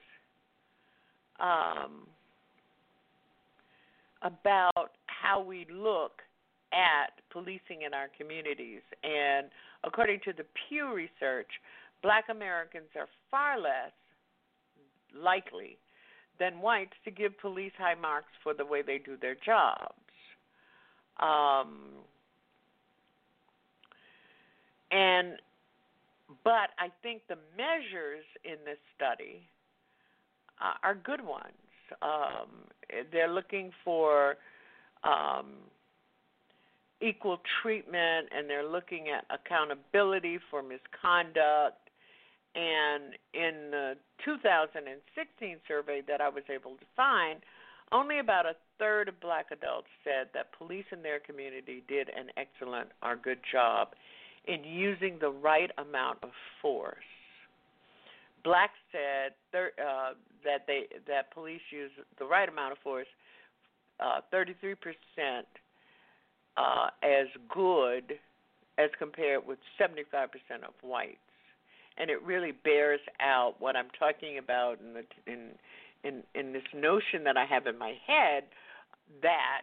um, 1.41 2.07
about 4.21 4.91
how 5.21 5.43
we 5.43 5.67
look 5.73 6.23
at 6.73 7.13
policing 7.33 7.83
in 7.87 7.95
our 7.95 8.09
communities. 8.17 8.83
And 9.03 9.49
according 9.85 10.21
to 10.25 10.33
the 10.33 10.45
Pew 10.69 10.95
Research, 10.95 11.49
black 12.03 12.25
Americans 12.31 12.89
are 12.97 13.09
far 13.31 13.61
less 13.61 13.93
likely 15.15 15.77
than 16.39 16.61
whites 16.61 16.95
to 17.05 17.11
give 17.11 17.39
police 17.39 17.73
high 17.77 17.95
marks 18.01 18.33
for 18.43 18.55
the 18.55 18.65
way 18.65 18.83
they 18.83 18.99
do 18.99 19.17
their 19.21 19.37
jobs. 19.45 19.95
Um, 21.21 22.01
and 24.91 25.35
but 26.45 26.71
I 26.79 26.89
think 27.03 27.23
the 27.29 27.37
measures 27.57 28.25
in 28.45 28.57
this 28.65 28.79
study 28.97 29.43
uh, 30.61 30.75
are 30.83 30.95
good 30.95 31.25
ones. 31.25 31.53
Um, 32.03 32.49
they're 33.13 33.33
looking 33.33 33.73
for 33.85 34.37
um, 35.05 35.47
equal 37.01 37.41
treatment 37.63 38.29
and 38.37 38.49
they're 38.49 38.69
looking 38.69 39.07
at 39.09 39.25
accountability 39.31 40.39
for 40.51 40.63
misconduct. 40.63 41.79
And 42.55 43.15
in 43.33 43.71
the 43.71 43.95
2016 44.25 45.57
survey 45.69 46.03
that 46.09 46.21
I 46.21 46.29
was 46.29 46.43
able 46.53 46.73
to 46.73 46.85
find, 46.97 47.41
only 47.93 48.19
about 48.19 48.47
a 48.47 48.55
third 48.79 49.09
of 49.09 49.21
black 49.21 49.47
adults 49.51 49.89
said 50.05 50.29
that 50.35 50.53
police 50.57 50.85
in 50.93 51.03
their 51.03 51.21
community 51.21 51.83
did 51.89 52.09
an 52.09 52.27
excellent 52.37 52.89
or 53.03 53.17
good 53.17 53.39
job 53.51 53.89
in 54.47 54.65
using 54.65 55.19
the 55.21 55.31
right 55.31 55.71
amount 55.79 56.19
of 56.23 56.31
force. 56.63 56.97
Black 58.43 58.71
said 58.91 59.33
uh, 59.55 60.15
that 60.45 60.67
they 60.67 60.85
that 61.07 61.33
police 61.35 61.61
use 61.71 61.91
the 62.19 62.25
right 62.25 62.49
amount 62.49 62.73
of 62.73 62.79
force, 62.79 63.07
uh, 64.01 64.21
33% 64.33 64.77
uh, 66.57 66.89
as 67.03 67.27
good 67.53 68.19
as 68.79 68.91
compared 68.99 69.47
with 69.47 69.59
75% 69.79 70.27
of 70.67 70.75
whites, 70.83 71.17
and 71.99 72.11
it 72.11 72.23
really 72.23 72.53
bears 72.53 73.01
out 73.21 73.55
what 73.59 73.77
I'm 73.77 73.91
talking 73.99 74.39
about 74.39 74.79
in 74.81 74.95
the 74.95 75.05
in 75.31 75.51
in 76.03 76.23
in 76.35 76.53
this 76.53 76.63
notion 76.75 77.25
that 77.25 77.37
I 77.37 77.45
have 77.45 77.67
in 77.67 77.79
my 77.79 77.95
head 78.07 78.45
that 79.23 79.63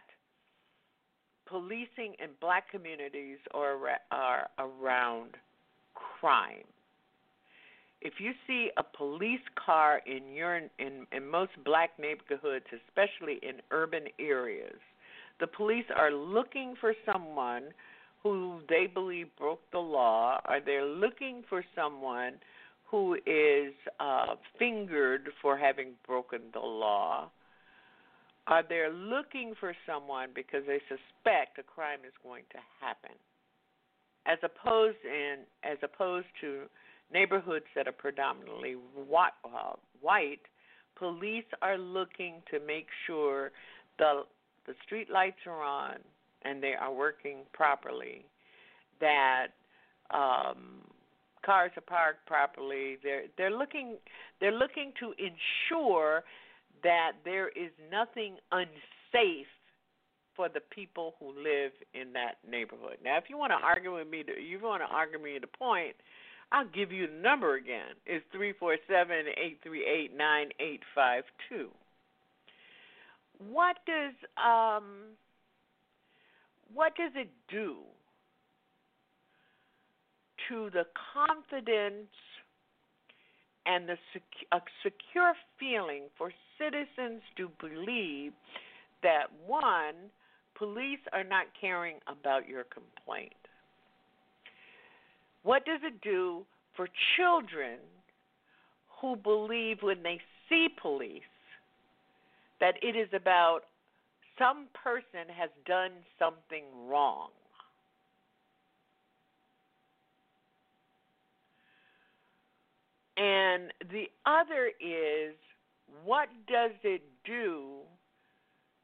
policing 1.46 2.14
in 2.22 2.30
black 2.40 2.70
communities 2.70 3.38
are 3.52 3.76
are 4.10 4.48
around 4.58 5.30
crime. 5.94 6.64
If 8.00 8.14
you 8.18 8.32
see 8.46 8.70
a 8.76 8.82
police 8.82 9.40
car 9.64 10.00
in 10.06 10.32
your 10.32 10.56
in 10.56 11.06
in 11.12 11.28
most 11.28 11.52
black 11.64 11.98
neighborhoods, 11.98 12.66
especially 12.86 13.38
in 13.42 13.60
urban 13.70 14.04
areas, 14.20 14.78
the 15.40 15.46
police 15.46 15.86
are 15.94 16.12
looking 16.12 16.74
for 16.80 16.94
someone 17.10 17.64
who 18.22 18.60
they 18.68 18.86
believe 18.86 19.28
broke 19.38 19.62
the 19.72 19.78
law, 19.78 20.40
or 20.48 20.58
they're 20.64 20.84
looking 20.84 21.42
for 21.48 21.64
someone 21.74 22.34
who 22.90 23.14
is 23.26 23.74
uh, 24.00 24.34
fingered 24.58 25.28
for 25.42 25.56
having 25.56 25.90
broken 26.06 26.40
the 26.52 26.60
law, 26.60 27.30
are 28.46 28.62
they 28.66 28.86
looking 28.90 29.54
for 29.60 29.74
someone 29.86 30.30
because 30.34 30.62
they 30.66 30.80
suspect 30.88 31.58
a 31.58 31.62
crime 31.62 32.00
is 32.06 32.14
going 32.22 32.44
to 32.50 32.58
happen, 32.80 33.14
as 34.26 34.38
opposed 34.42 34.96
in 35.04 35.40
as 35.62 35.76
opposed 35.82 36.26
to 36.40 36.62
neighborhoods 37.12 37.66
that 37.74 37.88
are 37.88 37.92
predominantly 37.92 38.72
white, 38.72 39.30
uh, 39.44 39.72
white 40.00 40.40
police 40.96 41.44
are 41.62 41.78
looking 41.78 42.42
to 42.50 42.60
make 42.60 42.86
sure 43.06 43.52
the 43.98 44.22
the 44.66 44.74
street 44.84 45.08
lights 45.10 45.38
are 45.46 45.62
on 45.62 45.96
and 46.42 46.62
they 46.62 46.74
are 46.78 46.92
working 46.92 47.38
properly, 47.52 48.24
that 49.00 49.48
um, 50.10 50.82
cars 51.44 51.70
are 51.76 51.82
parked 51.82 52.26
properly. 52.26 52.98
They're 53.02 53.24
they're 53.36 53.56
looking 53.56 53.96
they're 54.40 54.52
looking 54.52 54.92
to 55.00 55.14
ensure 55.18 56.24
that 56.82 57.12
there 57.24 57.48
is 57.48 57.70
nothing 57.90 58.36
unsafe 58.52 59.46
for 60.36 60.48
the 60.48 60.60
people 60.70 61.14
who 61.18 61.30
live 61.30 61.72
in 61.94 62.12
that 62.12 62.36
neighborhood. 62.48 62.98
Now, 63.02 63.18
if 63.18 63.24
you 63.28 63.36
want 63.36 63.50
to 63.50 63.66
argue 63.66 63.96
with 63.96 64.08
me, 64.08 64.20
if 64.20 64.28
you 64.48 64.60
want 64.62 64.82
to 64.82 64.94
argue 64.94 65.18
me 65.18 65.36
the 65.40 65.48
point, 65.48 65.96
I'll 66.50 66.68
give 66.68 66.92
you 66.92 67.06
the 67.06 67.20
number 67.20 67.56
again. 67.56 67.94
It's 68.06 68.24
three 68.32 68.52
four 68.52 68.76
seven 68.88 69.26
eight 69.36 69.58
three 69.62 69.84
eight 69.84 70.16
nine 70.16 70.48
eight 70.60 70.80
five 70.94 71.24
two. 71.48 71.68
What 73.50 73.76
does 73.86 74.14
um, 74.36 75.16
what 76.72 76.94
does 76.96 77.12
it 77.14 77.30
do 77.50 77.76
to 80.48 80.70
the 80.70 80.84
confidence 81.14 82.08
and 83.66 83.88
the 83.88 83.96
a 84.52 84.60
secure 84.82 85.34
feeling 85.60 86.04
for 86.16 86.32
citizens 86.58 87.22
to 87.36 87.50
believe 87.60 88.32
that 89.02 89.26
one, 89.46 90.10
police 90.56 90.98
are 91.12 91.24
not 91.24 91.46
caring 91.60 91.96
about 92.08 92.48
your 92.48 92.64
complaint. 92.64 93.32
What 95.42 95.64
does 95.64 95.80
it 95.82 96.00
do 96.00 96.44
for 96.76 96.88
children 97.16 97.78
who 99.00 99.16
believe 99.16 99.78
when 99.82 100.02
they 100.02 100.20
see 100.48 100.68
police 100.80 101.22
that 102.60 102.74
it 102.82 102.96
is 102.96 103.08
about 103.14 103.60
some 104.38 104.66
person 104.74 105.32
has 105.36 105.50
done 105.66 105.92
something 106.18 106.64
wrong? 106.86 107.30
And 113.16 113.72
the 113.90 114.08
other 114.26 114.70
is 114.80 115.34
what 116.04 116.28
does 116.46 116.70
it 116.84 117.02
do 117.24 117.80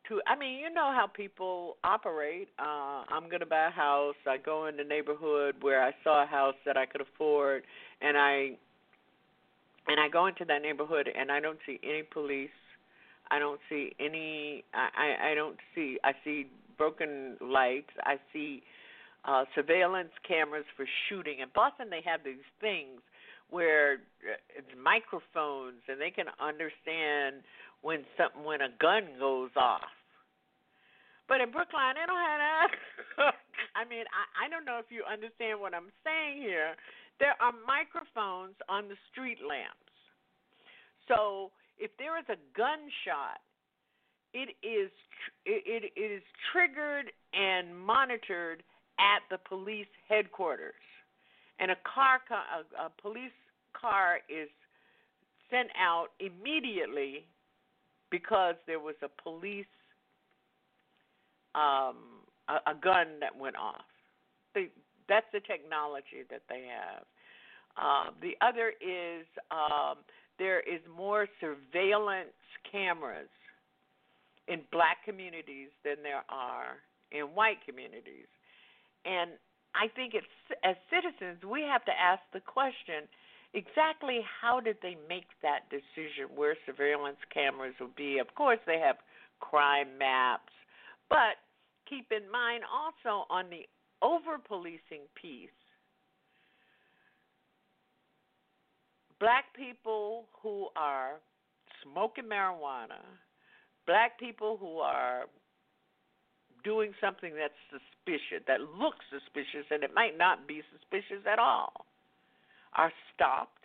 to 0.09 0.21
I 0.27 0.37
mean, 0.37 0.59
you 0.59 0.73
know 0.73 0.93
how 0.95 1.07
people 1.07 1.77
operate. 1.85 2.49
Uh 2.59 3.05
I'm 3.09 3.29
going 3.29 3.40
to 3.40 3.47
buy 3.47 3.69
a 3.69 3.71
house. 3.71 4.17
I 4.27 4.37
go 4.37 4.67
in 4.67 4.77
the 4.77 4.85
neighborhood 4.85 5.57
where 5.61 5.83
I 5.83 5.93
saw 6.03 6.23
a 6.23 6.27
house 6.27 6.55
that 6.67 6.77
I 6.77 6.87
could 6.87 7.01
afford 7.01 7.64
and 8.01 8.17
I 8.17 8.57
and 9.87 10.01
I 10.01 10.09
go 10.09 10.27
into 10.27 10.45
that 10.47 10.62
neighborhood 10.62 11.09
and 11.14 11.31
I 11.31 11.40
don't 11.40 11.59
see 11.67 11.79
any 11.83 12.03
police. 12.03 12.51
I 13.31 13.38
don't 13.38 13.61
see 13.69 13.93
any 14.01 14.64
I 14.75 14.88
I, 14.97 15.31
I 15.31 15.35
don't 15.35 15.57
see 15.75 15.99
I 16.05 16.12
see 16.25 16.47
broken 16.77 17.37
lights. 17.40 17.90
I 18.05 18.17
see 18.33 18.62
uh 19.25 19.45
surveillance 19.55 20.12
cameras 20.27 20.67
for 20.77 20.87
shooting. 21.09 21.40
In 21.40 21.49
Boston 21.55 21.88
they 21.90 22.03
have 22.05 22.21
these 22.25 22.45
things 22.61 23.01
where 23.51 23.95
uh, 24.25 24.37
it's 24.57 24.73
microphones 24.83 25.81
and 25.88 26.01
they 26.01 26.11
can 26.11 26.27
understand 26.40 27.43
when 27.85 28.01
something 28.16 28.49
when 28.49 28.64
a 28.64 28.73
gun 28.81 29.20
goes 29.20 29.53
off. 29.61 29.92
But 31.29 31.44
in 31.44 31.53
Brookline, 31.53 32.01
they 32.01 32.09
don't 32.09 32.16
have 32.16 32.40
that. 32.40 32.70
I 33.79 33.85
mean, 33.85 34.09
I, 34.09 34.49
I 34.49 34.49
don't 34.49 34.64
know 34.64 34.81
if 34.81 34.88
you 34.88 35.05
understand 35.05 35.61
what 35.61 35.77
I'm 35.77 35.92
saying 36.01 36.40
here. 36.40 36.77
There 37.20 37.37
are 37.44 37.53
microphones 37.68 38.57
on 38.68 38.88
the 38.88 38.97
street 39.12 39.38
lamps. 39.44 39.92
So 41.09 41.53
if 41.77 41.92
there 42.01 42.16
is 42.16 42.25
a 42.33 42.40
gunshot, 42.57 43.44
it 44.33 44.57
is 44.64 44.90
it, 45.44 45.85
it 45.85 46.01
is 46.01 46.25
triggered 46.53 47.12
and 47.37 47.77
monitored 47.77 48.64
at 48.97 49.20
the 49.31 49.38
police 49.49 49.90
headquarters 50.09 50.75
and 51.61 51.70
a 51.70 51.77
car 51.85 52.18
a, 52.33 52.87
a 52.87 52.90
police 53.01 53.37
car 53.79 54.18
is 54.29 54.49
sent 55.51 55.68
out 55.79 56.09
immediately 56.18 57.27
because 58.14 58.55
there 58.68 58.79
was 58.79 58.94
a 59.03 59.11
police 59.22 59.66
um, 61.57 62.22
a, 62.48 62.70
a 62.70 62.74
gun 62.81 63.18
that 63.18 63.35
went 63.37 63.57
off. 63.57 63.90
They, 64.55 64.68
that's 65.09 65.27
the 65.33 65.40
technology 65.40 66.22
that 66.31 66.42
they 66.48 66.68
have. 66.70 67.03
Um, 67.74 68.14
the 68.22 68.35
other 68.40 68.70
is 68.81 69.27
um, 69.50 69.98
there 70.38 70.61
is 70.61 70.79
more 70.96 71.27
surveillance 71.40 72.38
cameras 72.70 73.31
in 74.46 74.61
black 74.70 75.03
communities 75.05 75.74
than 75.85 75.96
there 76.05 76.22
are 76.29 76.79
in 77.11 77.35
white 77.35 77.59
communities. 77.66 78.31
And 79.05 79.31
I 79.74 79.88
think 79.88 80.14
it's, 80.14 80.27
as 80.62 80.77
citizens, 80.87 81.42
we 81.42 81.62
have 81.62 81.85
to 81.87 81.92
ask 81.98 82.22
the 82.33 82.40
question 82.40 83.11
exactly 83.55 84.21
how 84.43 84.61
did 84.61 84.77
they 84.83 84.97
make 85.09 85.27
that 85.43 85.71
decision 85.71 86.35
where 86.35 86.57
surveillance 86.67 87.19
cameras 87.33 87.75
will 87.81 87.95
be? 87.97 88.19
Of 88.19 88.35
course, 88.35 88.59
they 88.67 88.79
have 88.79 88.97
crime 89.40 89.97
maps, 89.99 90.53
but 91.09 91.38
keep 91.88 92.11
in 92.11 92.31
mind 92.31 92.64
also 92.64 93.27
on 93.31 93.47
the 93.51 93.67
over 94.03 94.38
policing 94.38 95.07
piece, 95.21 95.49
black 99.21 99.45
people 99.57 100.27
who 100.43 100.69
are 100.77 101.21
smoking 101.83 102.25
marijuana, 102.25 103.01
black 103.87 104.19
people 104.19 104.57
who 104.59 104.79
are 104.79 105.25
doing 106.64 106.93
something 107.01 107.35
that's 107.37 107.53
suspicious, 107.71 108.43
that 108.47 108.61
looks 108.61 109.05
suspicious, 109.11 109.67
and 109.71 109.85
it 109.85 109.90
might 109.95 110.17
not 110.17 110.49
be 110.49 110.62
suspicious 110.73 111.25
at 111.31 111.38
all, 111.38 111.87
are 112.76 112.92
stopped. 113.14 113.64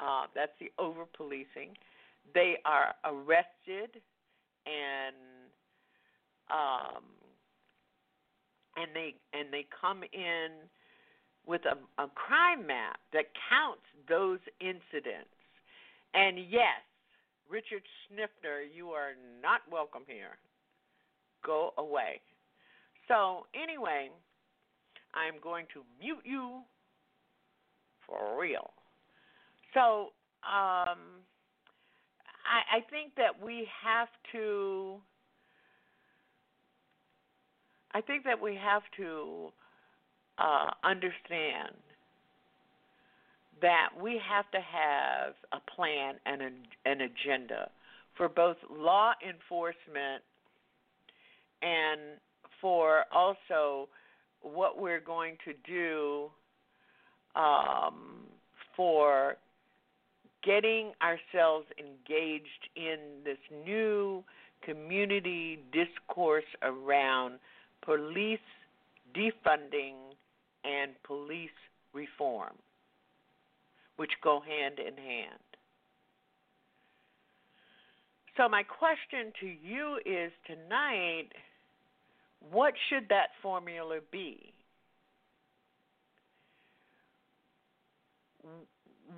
Uh, 0.00 0.26
that's 0.34 0.52
the 0.60 0.70
over 0.78 1.04
policing. 1.16 1.74
They 2.34 2.56
are 2.64 2.94
arrested 3.04 4.02
and 4.66 5.16
um, 6.50 7.02
and 8.76 8.88
they 8.94 9.14
and 9.32 9.52
they 9.52 9.66
come 9.80 10.02
in 10.12 10.68
with 11.46 11.62
a, 11.64 12.02
a 12.02 12.08
crime 12.08 12.66
map 12.66 12.98
that 13.12 13.26
counts 13.48 13.86
those 14.08 14.40
incidents. 14.60 15.30
And 16.14 16.38
yes, 16.38 16.82
Richard 17.48 17.82
Sniffner, 18.08 18.62
you 18.62 18.88
are 18.90 19.12
not 19.42 19.60
welcome 19.70 20.02
here. 20.06 20.38
Go 21.44 21.72
away. 21.78 22.20
So, 23.06 23.46
anyway, 23.54 24.10
I'm 25.14 25.40
going 25.40 25.66
to 25.74 25.82
mute 26.00 26.24
you 26.24 26.62
for 28.06 28.40
real. 28.40 28.70
So, 29.74 30.12
um, 30.42 30.98
I, 32.46 32.78
I 32.78 32.80
think 32.90 33.14
that 33.16 33.44
we 33.44 33.66
have 33.84 34.08
to. 34.32 34.96
I 37.92 38.00
think 38.00 38.24
that 38.24 38.40
we 38.40 38.54
have 38.56 38.82
to 38.98 39.48
uh, 40.38 40.70
understand 40.84 41.74
that 43.62 43.88
we 44.00 44.20
have 44.28 44.50
to 44.50 44.58
have 44.58 45.32
a 45.52 45.70
plan 45.74 46.16
and 46.26 46.42
a, 46.42 46.90
an 46.90 47.00
agenda 47.00 47.70
for 48.16 48.28
both 48.28 48.56
law 48.70 49.12
enforcement 49.26 50.22
and 51.62 52.00
for 52.60 53.04
also 53.12 53.88
what 54.42 54.80
we're 54.80 55.00
going 55.00 55.36
to 55.44 55.52
do 55.66 56.30
um, 57.36 58.24
for 58.76 59.36
getting 60.42 60.92
ourselves 61.02 61.66
engaged 61.78 62.70
in 62.76 62.98
this 63.24 63.38
new 63.64 64.22
community 64.64 65.58
discourse 65.72 66.44
around 66.62 67.38
police 67.84 68.38
defunding 69.14 69.94
and 70.64 70.92
police 71.04 71.50
reform, 71.92 72.54
which 73.96 74.10
go 74.22 74.40
hand 74.40 74.78
in 74.78 74.96
hand. 74.96 75.40
So, 78.36 78.48
my 78.48 78.62
question 78.62 79.32
to 79.40 79.46
you 79.46 79.98
is 80.04 80.30
tonight 80.46 81.28
what 82.50 82.74
should 82.88 83.08
that 83.08 83.28
formula 83.42 84.00
be? 84.12 84.52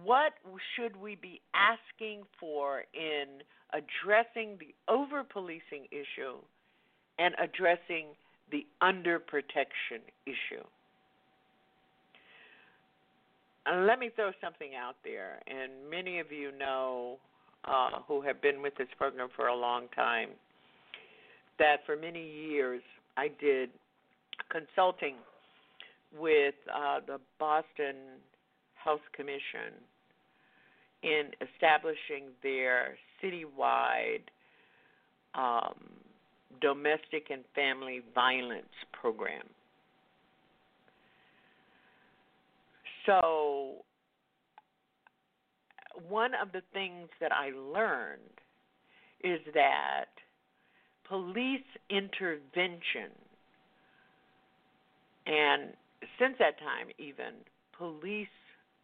What 0.04 0.32
should 0.76 0.96
we 0.96 1.16
be 1.16 1.40
asking 1.54 2.22
for 2.38 2.84
in 2.94 3.42
addressing 3.72 4.58
the 4.58 4.74
over 4.88 5.24
policing 5.24 5.86
issue 5.90 6.36
and 7.18 7.34
addressing 7.38 8.08
the 8.50 8.66
under 8.80 9.18
protection 9.18 10.00
issue? 10.26 10.64
Uh, 13.66 13.80
let 13.82 13.98
me 13.98 14.10
throw 14.14 14.30
something 14.40 14.70
out 14.74 14.96
there, 15.04 15.40
and 15.46 15.72
many 15.90 16.20
of 16.20 16.32
you 16.32 16.52
know 16.58 17.18
uh, 17.64 18.00
who 18.06 18.22
have 18.22 18.40
been 18.40 18.62
with 18.62 18.74
this 18.76 18.88
program 18.96 19.28
for 19.34 19.48
a 19.48 19.56
long 19.56 19.88
time 19.94 20.30
that 21.58 21.80
for 21.84 21.96
many 21.96 22.24
years 22.24 22.82
I 23.16 23.28
did 23.40 23.70
consulting 24.50 25.16
with 26.16 26.54
uh, 26.74 27.00
the 27.06 27.18
Boston 27.38 27.96
Health 28.82 29.00
Commission 29.14 29.74
in 31.02 31.30
establishing 31.40 32.30
their 32.42 32.96
citywide 33.22 34.22
um, 35.34 35.74
domestic 36.60 37.30
and 37.30 37.44
family 37.54 38.02
violence 38.14 38.66
program. 39.00 39.44
So, 43.06 43.84
one 46.08 46.32
of 46.40 46.52
the 46.52 46.62
things 46.72 47.08
that 47.20 47.32
I 47.32 47.50
learned 47.56 48.20
is 49.24 49.40
that 49.54 50.06
police 51.08 51.60
intervention, 51.90 53.10
and 55.26 55.72
since 56.18 56.34
that 56.38 56.58
time, 56.58 56.88
even 56.98 57.34
police, 57.76 58.28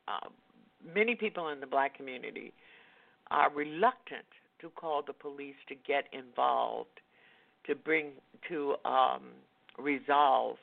uh, 0.08 0.28
many 0.94 1.14
people 1.14 1.48
in 1.48 1.60
the 1.60 1.66
black 1.66 1.96
community 1.96 2.52
are 3.30 3.50
reluctant 3.50 4.26
to 4.60 4.70
call 4.70 5.02
the 5.06 5.12
police 5.12 5.56
to 5.68 5.74
get 5.74 6.04
involved 6.12 7.00
to 7.66 7.74
bring 7.74 8.12
to 8.48 8.74
um, 8.84 9.22
resolve 9.78 10.56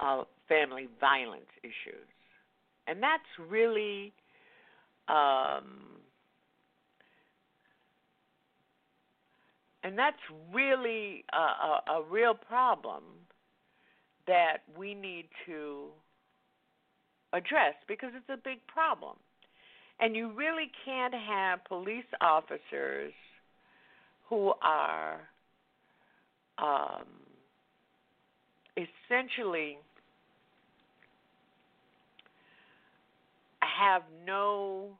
uh, 0.00 0.22
family 0.48 0.88
violence 1.00 1.50
issues, 1.62 2.08
and 2.86 3.02
that's 3.02 3.22
really 3.48 4.12
um, 5.08 6.00
and 9.82 9.98
that's 9.98 10.16
really 10.52 11.24
a, 11.32 11.36
a, 11.36 11.82
a 11.98 12.02
real 12.10 12.34
problem 12.34 13.02
that 14.26 14.58
we 14.76 14.94
need 14.94 15.26
to 15.46 15.86
address 17.32 17.74
because 17.88 18.10
it's 18.14 18.28
a 18.28 18.42
big 18.42 18.58
problem. 18.66 19.16
And 20.00 20.16
you 20.16 20.32
really 20.34 20.70
can't 20.84 21.14
have 21.14 21.64
police 21.64 22.04
officers 22.20 23.12
who 24.28 24.52
are 24.62 25.20
um, 26.58 27.04
essentially 28.76 29.78
have 33.60 34.02
no 34.26 34.90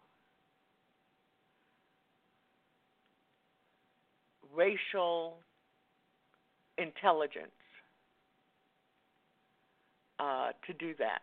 racial 4.55 5.37
intelligence 6.77 7.47
uh, 10.19 10.51
to 10.66 10.73
do 10.75 10.95
that. 10.99 11.23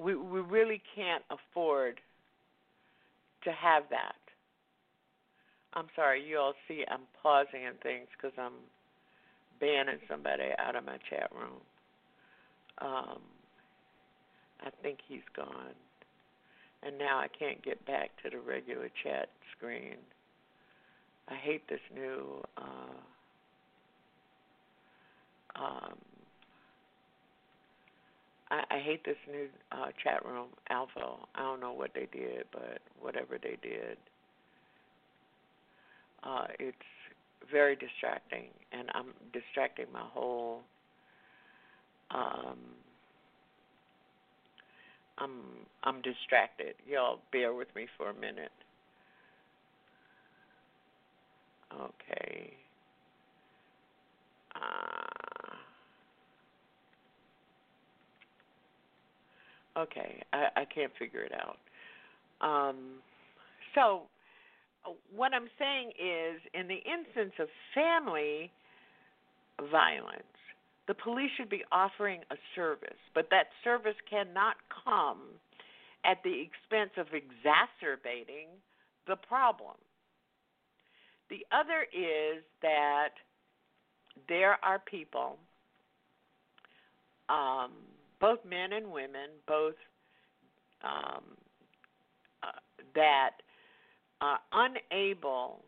We 0.00 0.14
we 0.14 0.40
really 0.40 0.82
can't 0.94 1.24
afford 1.30 2.00
to 3.44 3.52
have 3.52 3.84
that. 3.90 4.16
I'm 5.74 5.86
sorry, 5.94 6.24
you 6.26 6.38
all 6.38 6.54
see 6.66 6.84
I'm 6.90 7.02
pausing 7.22 7.66
and 7.66 7.78
things 7.80 8.06
because 8.16 8.36
I'm 8.38 8.54
banning 9.60 10.00
somebody 10.08 10.50
out 10.58 10.74
of 10.74 10.84
my 10.84 10.98
chat 11.08 11.30
room. 11.32 11.60
Um, 12.80 13.20
I 14.62 14.70
think 14.82 14.98
he's 15.06 15.20
gone 15.36 15.74
and 16.82 16.98
now 16.98 17.18
I 17.18 17.28
can't 17.28 17.62
get 17.62 17.84
back 17.86 18.10
to 18.22 18.30
the 18.30 18.38
regular 18.38 18.88
chat 19.02 19.28
screen. 19.56 19.96
I 21.28 21.34
hate 21.36 21.68
this 21.68 21.80
new 21.94 22.42
uh, 22.56 23.00
um, 25.56 25.98
I, 28.50 28.64
I 28.70 28.78
hate 28.80 29.04
this 29.04 29.16
new 29.30 29.48
uh, 29.72 29.88
chat 30.02 30.24
room 30.24 30.48
alpha. 30.70 31.16
I 31.34 31.40
don't 31.40 31.60
know 31.60 31.72
what 31.72 31.92
they 31.94 32.08
did, 32.12 32.44
but 32.52 32.78
whatever 33.00 33.38
they 33.42 33.56
did, 33.62 33.96
uh, 36.24 36.46
it's 36.58 36.76
very 37.50 37.76
distracting, 37.76 38.46
and 38.72 38.90
I'm 38.94 39.08
distracting 39.32 39.86
my 39.92 40.02
whole 40.12 40.62
um, 42.10 42.58
I'm 45.18 45.32
I'm 45.84 46.02
distracted. 46.02 46.74
Y'all 46.88 47.20
bear 47.32 47.54
with 47.54 47.68
me 47.76 47.86
for 47.96 48.10
a 48.10 48.14
minute. 48.14 48.52
Okay. 51.74 52.52
Uh, 54.54 55.09
okay, 59.80 60.22
I, 60.32 60.48
I 60.56 60.64
can't 60.64 60.92
figure 60.98 61.22
it 61.22 61.32
out. 61.32 61.58
Um, 62.40 63.00
so 63.74 64.02
what 65.14 65.32
I'm 65.34 65.48
saying 65.58 65.90
is, 65.90 66.40
in 66.54 66.68
the 66.68 66.76
instance 66.76 67.34
of 67.38 67.48
family 67.74 68.50
violence, 69.70 70.22
the 70.88 70.94
police 70.94 71.30
should 71.36 71.50
be 71.50 71.62
offering 71.70 72.20
a 72.30 72.36
service, 72.54 72.98
but 73.14 73.28
that 73.30 73.46
service 73.62 73.94
cannot 74.08 74.56
come 74.84 75.18
at 76.04 76.18
the 76.24 76.32
expense 76.32 76.90
of 76.96 77.06
exacerbating 77.12 78.48
the 79.06 79.16
problem. 79.16 79.76
The 81.28 81.46
other 81.52 81.86
is 81.92 82.42
that 82.62 83.10
there 84.28 84.58
are 84.64 84.80
people, 84.80 85.36
um, 87.28 87.70
both 88.20 88.38
men 88.44 88.72
and 88.72 88.90
women, 88.90 89.30
both 89.46 89.74
um, 90.84 91.24
uh, 92.42 92.48
that 92.94 93.30
are 94.20 94.38
unable 94.52 95.60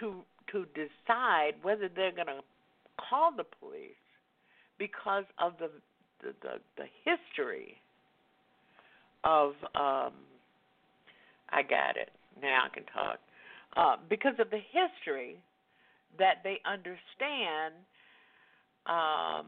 to 0.00 0.22
to 0.52 0.66
decide 0.74 1.52
whether 1.62 1.88
they're 1.94 2.12
going 2.12 2.26
to 2.26 2.40
call 2.98 3.32
the 3.36 3.44
police 3.44 3.90
because 4.78 5.24
of 5.38 5.54
the 5.58 5.70
the, 6.22 6.34
the, 6.42 6.54
the 6.76 6.84
history 7.04 7.76
of 9.24 9.50
um, 9.74 10.12
I 11.50 11.62
got 11.62 11.96
it. 11.96 12.10
Now 12.40 12.66
I 12.66 12.74
can 12.74 12.84
talk. 12.84 13.18
Uh, 13.76 13.96
because 14.08 14.34
of 14.38 14.50
the 14.50 14.60
history 14.72 15.36
that 16.18 16.36
they 16.42 16.60
understand 16.66 17.74
um, 18.86 19.46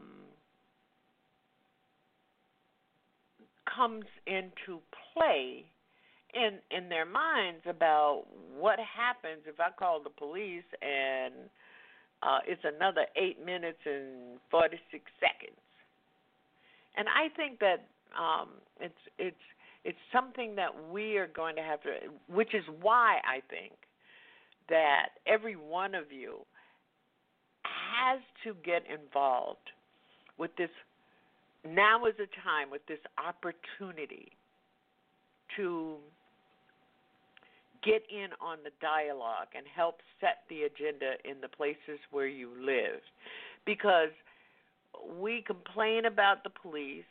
comes 3.75 4.05
into 4.27 4.79
play 5.13 5.65
in 6.33 6.59
in 6.75 6.89
their 6.89 7.05
minds 7.05 7.61
about 7.67 8.23
what 8.57 8.79
happens 8.79 9.41
if 9.45 9.59
I 9.59 9.69
call 9.77 10.01
the 10.01 10.09
police 10.09 10.63
and 10.81 11.33
uh, 12.23 12.39
it's 12.47 12.61
another 12.63 13.05
eight 13.15 13.43
minutes 13.43 13.79
and 13.85 14.39
forty 14.49 14.79
six 14.91 15.05
seconds. 15.19 15.57
And 16.95 17.07
I 17.07 17.33
think 17.35 17.59
that 17.59 17.87
um, 18.17 18.49
it's 18.79 18.93
it's 19.17 19.35
it's 19.83 19.97
something 20.13 20.55
that 20.55 20.69
we 20.91 21.17
are 21.17 21.27
going 21.27 21.55
to 21.55 21.61
have 21.61 21.81
to, 21.83 21.89
which 22.27 22.53
is 22.53 22.63
why 22.81 23.19
I 23.25 23.41
think 23.49 23.73
that 24.69 25.09
every 25.25 25.55
one 25.55 25.95
of 25.95 26.11
you 26.11 26.39
has 27.63 28.21
to 28.43 28.55
get 28.63 28.83
involved 28.91 29.71
with 30.37 30.51
this. 30.57 30.69
Now 31.67 32.05
is 32.05 32.15
the 32.17 32.27
time 32.43 32.71
with 32.71 32.85
this 32.87 32.99
opportunity 33.17 34.31
to 35.57 35.97
get 37.83 38.03
in 38.09 38.29
on 38.39 38.59
the 38.63 38.71
dialogue 38.81 39.47
and 39.55 39.65
help 39.75 40.01
set 40.19 40.43
the 40.49 40.63
agenda 40.63 41.13
in 41.25 41.41
the 41.41 41.47
places 41.47 41.99
where 42.11 42.27
you 42.27 42.49
live. 42.59 43.01
Because 43.65 44.09
we 45.19 45.43
complain 45.45 46.05
about 46.05 46.43
the 46.43 46.49
police, 46.49 47.03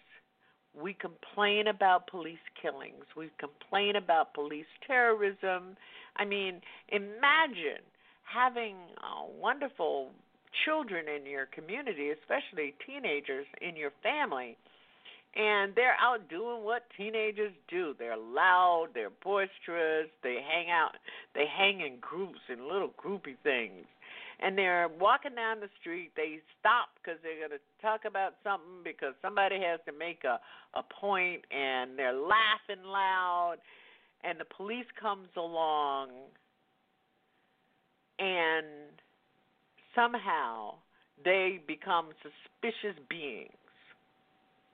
we 0.81 0.95
complain 0.95 1.67
about 1.67 2.07
police 2.07 2.39
killings, 2.61 3.05
we 3.17 3.31
complain 3.39 3.97
about 3.97 4.35
police 4.35 4.71
terrorism. 4.87 5.77
I 6.17 6.25
mean, 6.25 6.61
imagine 6.89 7.83
having 8.23 8.77
a 8.99 9.31
wonderful 9.41 10.11
children 10.65 11.07
in 11.09 11.27
your 11.27 11.47
community, 11.47 12.11
especially 12.11 12.75
teenagers 12.87 13.47
in 13.61 13.77
your 13.77 13.93
family 14.03 14.57
and 15.37 15.75
they're 15.77 15.97
out 16.01 16.29
doing 16.29 16.65
what 16.65 16.83
teenagers 16.97 17.53
do. 17.69 17.95
They're 17.99 18.17
loud, 18.17 18.89
they're 18.95 19.15
boisterous, 19.23 20.09
they 20.23 20.39
hang 20.43 20.71
out, 20.71 20.97
they 21.35 21.45
hang 21.47 21.81
in 21.81 21.99
groups 22.01 22.41
in 22.49 22.67
little 22.67 22.91
groupy 22.99 23.37
things. 23.43 23.87
And 24.43 24.57
they're 24.57 24.89
walking 24.89 25.35
down 25.35 25.61
the 25.61 25.69
street, 25.81 26.13
they 26.17 26.41
stop 26.59 26.89
because 26.97 27.21
they're 27.23 27.39
going 27.39 27.59
to 27.59 27.63
talk 27.83 28.07
about 28.07 28.37
something 28.43 28.83
because 28.83 29.15
somebody 29.23 29.57
has 29.61 29.81
to 29.87 29.93
make 29.93 30.25
a 30.25 30.41
a 30.73 30.83
point 30.83 31.43
and 31.51 31.99
they're 31.99 32.15
laughing 32.15 32.85
loud 32.85 33.57
and 34.23 34.39
the 34.39 34.45
police 34.57 34.87
comes 35.01 35.29
along 35.37 36.11
and 38.21 38.67
somehow 39.95 40.75
they 41.25 41.61
become 41.67 42.09
suspicious 42.23 42.99
beings 43.09 43.53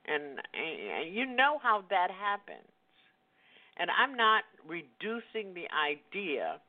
and, 0.07 0.39
and 0.53 1.13
you 1.13 1.25
know 1.25 1.59
how 1.61 1.83
that 1.89 2.07
happens. 2.11 2.67
And 3.77 3.89
I'm 3.91 4.15
not 4.15 4.43
reducing 4.67 5.53
the 5.53 5.67
idea 5.69 6.59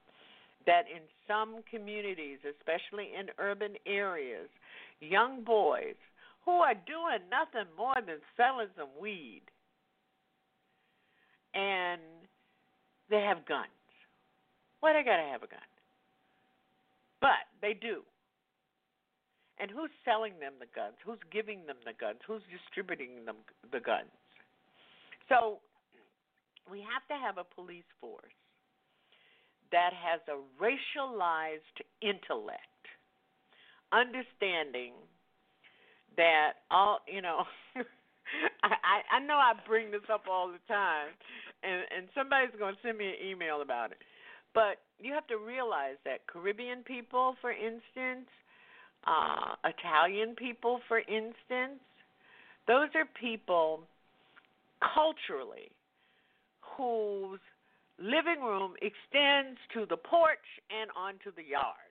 that 0.66 0.82
in 0.92 1.02
some 1.26 1.62
communities, 1.70 2.38
especially 2.44 3.10
in 3.18 3.28
urban 3.38 3.74
areas, 3.86 4.48
young 5.00 5.42
boys 5.44 5.96
who 6.44 6.52
are 6.52 6.74
doing 6.74 7.24
nothing 7.30 7.70
more 7.76 7.94
than 7.94 8.18
selling 8.36 8.68
some 8.76 8.88
weed 9.00 9.42
and 11.54 12.00
they 13.08 13.20
have 13.20 13.46
guns. 13.46 13.68
Why 14.80 14.92
they 14.92 15.02
gotta 15.02 15.22
have 15.22 15.42
a 15.42 15.46
gun? 15.46 15.60
But 17.20 17.48
they 17.62 17.72
do. 17.72 18.02
And 19.60 19.70
who's 19.70 19.90
selling 20.04 20.38
them 20.38 20.54
the 20.60 20.70
guns? 20.70 20.94
Who's 21.04 21.18
giving 21.32 21.66
them 21.66 21.76
the 21.84 21.92
guns? 21.92 22.18
Who's 22.26 22.42
distributing 22.46 23.24
them 23.26 23.36
the 23.72 23.80
guns? 23.80 24.10
So 25.28 25.58
we 26.70 26.78
have 26.80 27.04
to 27.10 27.16
have 27.18 27.38
a 27.38 27.44
police 27.44 27.88
force 28.00 28.38
that 29.72 29.90
has 29.92 30.20
a 30.28 30.38
racialized 30.62 31.76
intellect, 32.00 32.82
understanding 33.92 34.94
that 36.16 36.64
all 36.70 37.00
you 37.06 37.22
know. 37.22 37.44
I, 38.62 39.16
I 39.16 39.20
know 39.24 39.40
I 39.40 39.54
bring 39.66 39.90
this 39.90 40.04
up 40.12 40.24
all 40.30 40.48
the 40.48 40.60
time, 40.68 41.08
and 41.62 41.82
and 41.96 42.08
somebody's 42.14 42.54
going 42.58 42.74
to 42.74 42.80
send 42.82 42.98
me 42.98 43.08
an 43.08 43.26
email 43.26 43.62
about 43.62 43.90
it. 43.90 43.98
But 44.54 44.80
you 45.00 45.12
have 45.14 45.26
to 45.28 45.38
realize 45.38 45.96
that 46.04 46.26
Caribbean 46.26 46.82
people, 46.82 47.36
for 47.40 47.52
instance, 47.52 48.28
uh, 49.08 49.54
Italian 49.64 50.34
people, 50.36 50.80
for 50.86 50.98
instance, 50.98 51.80
those 52.66 52.88
are 52.94 53.08
people 53.18 53.80
culturally 54.94 55.72
whose 56.76 57.40
living 57.98 58.42
room 58.42 58.74
extends 58.82 59.58
to 59.72 59.86
the 59.88 59.96
porch 59.96 60.44
and 60.70 60.90
onto 60.94 61.32
the 61.34 61.42
yard. 61.42 61.88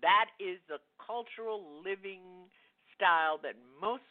That 0.00 0.26
is 0.40 0.58
the 0.68 0.78
cultural 0.98 1.62
living 1.84 2.48
style 2.96 3.38
that 3.42 3.54
most 3.80 4.02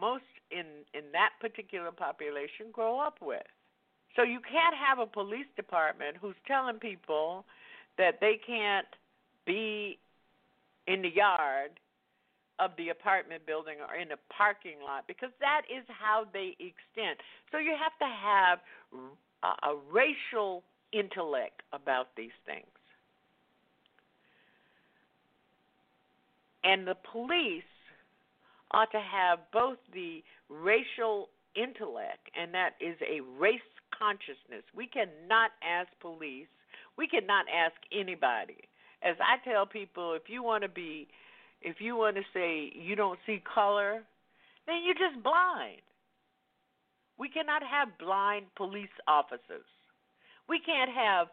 most 0.00 0.24
in 0.50 0.86
in 0.94 1.10
that 1.12 1.30
particular 1.40 1.90
population 1.90 2.70
grow 2.72 2.98
up 2.98 3.18
with. 3.20 3.42
So 4.16 4.22
you 4.22 4.40
can't 4.40 4.74
have 4.74 4.98
a 4.98 5.06
police 5.06 5.50
department 5.56 6.16
who's 6.20 6.36
telling 6.46 6.78
people 6.78 7.44
that 7.98 8.20
they 8.20 8.38
can't 8.46 8.86
be 9.46 9.98
in 10.88 11.02
the 11.02 11.10
yard 11.14 11.78
of 12.58 12.72
the 12.76 12.88
apartment 12.88 13.46
building 13.46 13.76
or 13.86 13.94
in 13.94 14.10
a 14.10 14.16
parking 14.32 14.80
lot 14.84 15.04
because 15.06 15.30
that 15.38 15.62
is 15.70 15.84
how 15.88 16.26
they 16.32 16.56
extend. 16.58 17.20
So 17.52 17.58
you 17.58 17.76
have 17.78 17.94
to 18.00 18.08
have 18.08 18.58
a, 19.44 19.68
a 19.70 19.76
racial 19.92 20.64
intellect 20.92 21.62
about 21.72 22.08
these 22.16 22.34
things. 22.46 22.66
And 26.64 26.86
the 26.86 26.96
police 27.12 27.62
ought 28.72 28.90
to 28.90 29.00
have 29.00 29.38
both 29.52 29.78
the 29.94 30.22
racial 30.48 31.28
intellect, 31.54 32.28
and 32.38 32.52
that 32.52 32.70
is 32.80 32.96
a 33.00 33.20
race 33.38 33.60
consciousness. 33.96 34.64
We 34.74 34.86
cannot 34.86 35.52
ask 35.62 35.88
police, 36.00 36.48
we 36.96 37.06
cannot 37.06 37.46
ask 37.54 37.76
anybody 37.92 38.68
as 39.02 39.16
I 39.20 39.42
tell 39.48 39.66
people, 39.66 40.14
if 40.14 40.28
you 40.28 40.42
want 40.42 40.62
to 40.62 40.68
be, 40.68 41.08
if 41.62 41.76
you 41.80 41.96
want 41.96 42.16
to 42.16 42.22
say 42.34 42.72
you 42.74 42.96
don't 42.96 43.18
see 43.26 43.42
color, 43.42 44.02
then 44.66 44.76
you're 44.84 44.94
just 44.94 45.22
blind. 45.22 45.82
We 47.18 47.28
cannot 47.28 47.62
have 47.62 47.98
blind 47.98 48.46
police 48.56 48.94
officers. 49.08 49.66
We 50.48 50.60
can't 50.64 50.90
have, 50.90 51.28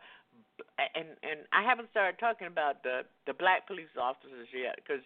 and 0.96 1.08
and 1.22 1.46
I 1.54 1.64
haven't 1.64 1.90
started 1.92 2.20
talking 2.20 2.48
about 2.48 2.84
the 2.84 3.02
the 3.28 3.34
black 3.34 3.68
police 3.68 3.94
officers 4.00 4.48
yet 4.54 4.76
because 4.76 5.04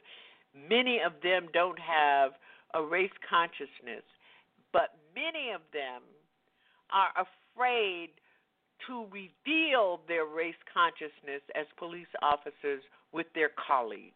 many 0.55 0.99
of 1.05 1.13
them 1.21 1.47
don't 1.53 1.79
have 1.79 2.31
a 2.73 2.81
race 2.83 3.13
consciousness, 3.27 4.05
but 4.71 4.95
many 5.15 5.51
of 5.51 5.61
them 5.73 6.01
are 6.91 7.11
afraid 7.17 8.09
to 8.87 9.05
reveal 9.11 10.01
their 10.07 10.25
race 10.25 10.59
consciousness 10.73 11.41
as 11.55 11.65
police 11.77 12.09
officers 12.21 12.81
with 13.11 13.27
their 13.35 13.51
colleagues. 13.67 14.13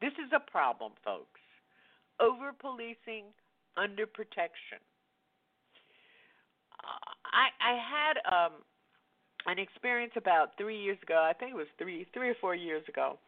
This 0.00 0.12
is 0.12 0.30
a 0.34 0.50
problem, 0.50 0.92
folks. 1.04 1.40
Over 2.20 2.52
policing, 2.52 3.24
under 3.76 4.06
protection. 4.06 4.78
I, 6.82 7.50
I 7.60 7.74
had 7.78 8.16
um, 8.26 8.52
an 9.46 9.58
experience 9.58 10.12
about 10.16 10.56
three 10.56 10.80
years 10.80 10.98
ago. 11.02 11.24
I 11.28 11.32
think 11.32 11.52
it 11.52 11.56
was 11.56 11.66
three, 11.78 12.06
three 12.14 12.30
or 12.30 12.36
four 12.40 12.54
years 12.54 12.82
ago, 12.88 13.18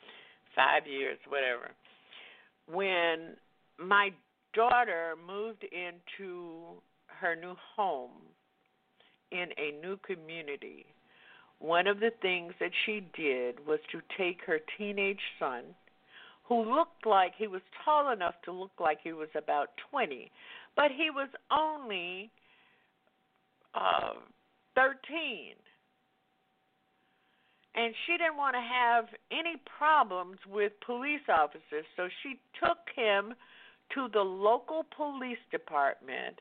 five 0.55 0.87
years, 0.87 1.19
whatever, 1.29 1.71
when 2.67 3.37
my 3.79 4.11
daughter 4.55 5.15
moved 5.27 5.65
into 5.65 6.81
her 7.07 7.37
new 7.37 7.55
home 7.77 8.11
in 9.31 9.49
a 9.59 9.81
new 9.81 9.97
community. 9.99 10.87
One 11.59 11.87
of 11.87 12.01
the 12.01 12.11
things 12.23 12.55
that 12.61 12.71
she 12.87 13.03
did 13.15 13.67
was 13.67 13.81
to 13.93 14.01
take 14.17 14.41
her 14.47 14.61
teenage 14.79 15.21
son, 15.39 15.65
who 16.45 16.75
looked 16.75 17.07
like 17.07 17.33
he 17.37 17.47
was 17.47 17.61
tall 17.85 18.13
enough 18.13 18.35
to 18.45 18.53
look 18.53 18.73
like 18.81 18.99
he 19.03 19.13
was 19.13 19.29
about 19.37 19.69
20, 19.91 20.31
but 20.75 20.91
he 20.91 21.11
was 21.11 21.29
only 21.51 22.31
uh, 23.75 24.15
13 24.75 25.55
and 27.75 27.95
she 28.07 28.13
didn't 28.13 28.37
want 28.37 28.55
to 28.55 28.61
have 28.61 29.07
any 29.31 29.57
problems 29.79 30.39
with 30.49 30.73
police 30.85 31.23
officers, 31.29 31.87
so 31.97 32.09
she 32.23 32.39
took 32.59 32.79
him 32.95 33.35
to 33.95 34.09
the 34.13 34.21
local 34.21 34.85
police 34.97 35.39
department 35.51 36.41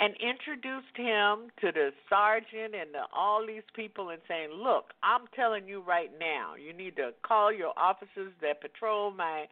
and 0.00 0.14
introduced 0.16 0.96
him 0.96 1.52
to 1.60 1.70
the 1.72 1.90
sergeant 2.08 2.74
and 2.74 2.94
the, 2.94 3.04
all 3.14 3.46
these 3.46 3.68
people 3.76 4.08
and 4.08 4.20
saying, 4.26 4.50
"Look, 4.50 4.94
I'm 5.02 5.26
telling 5.36 5.68
you 5.68 5.82
right 5.82 6.10
now, 6.18 6.54
you 6.54 6.72
need 6.72 6.96
to 6.96 7.10
call 7.22 7.52
your 7.52 7.72
officers 7.76 8.32
that 8.40 8.60
patrol 8.60 9.10
my 9.12 9.46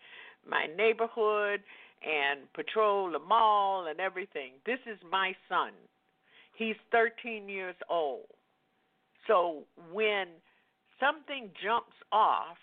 my 0.49 0.66
neighborhood 0.76 1.61
and 2.03 2.53
patrol 2.55 3.11
the 3.11 3.18
mall 3.18 3.86
and 3.86 4.01
everything. 4.01 4.53
This 4.64 4.78
is 4.86 4.99
my 5.11 5.34
son. 5.49 5.72
He's 6.57 6.76
13 6.92 7.49
years 7.49 7.76
old. 7.90 8.26
So 9.26 9.64
when 9.92 10.26
something 10.99 11.51
jumps 11.62 11.94
off, 12.11 12.57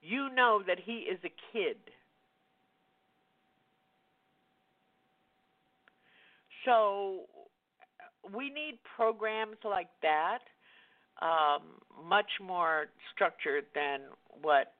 you 0.00 0.30
know 0.34 0.62
that 0.66 0.78
he 0.84 1.06
is 1.10 1.18
a 1.24 1.32
kid. 1.52 1.76
So 6.66 7.20
we 8.34 8.50
need 8.50 8.78
programs 8.96 9.56
like 9.64 9.88
that, 10.02 10.40
um, 11.22 11.62
much 12.06 12.30
more 12.42 12.86
structured 13.14 13.64
than 13.74 14.00
what 14.42 14.74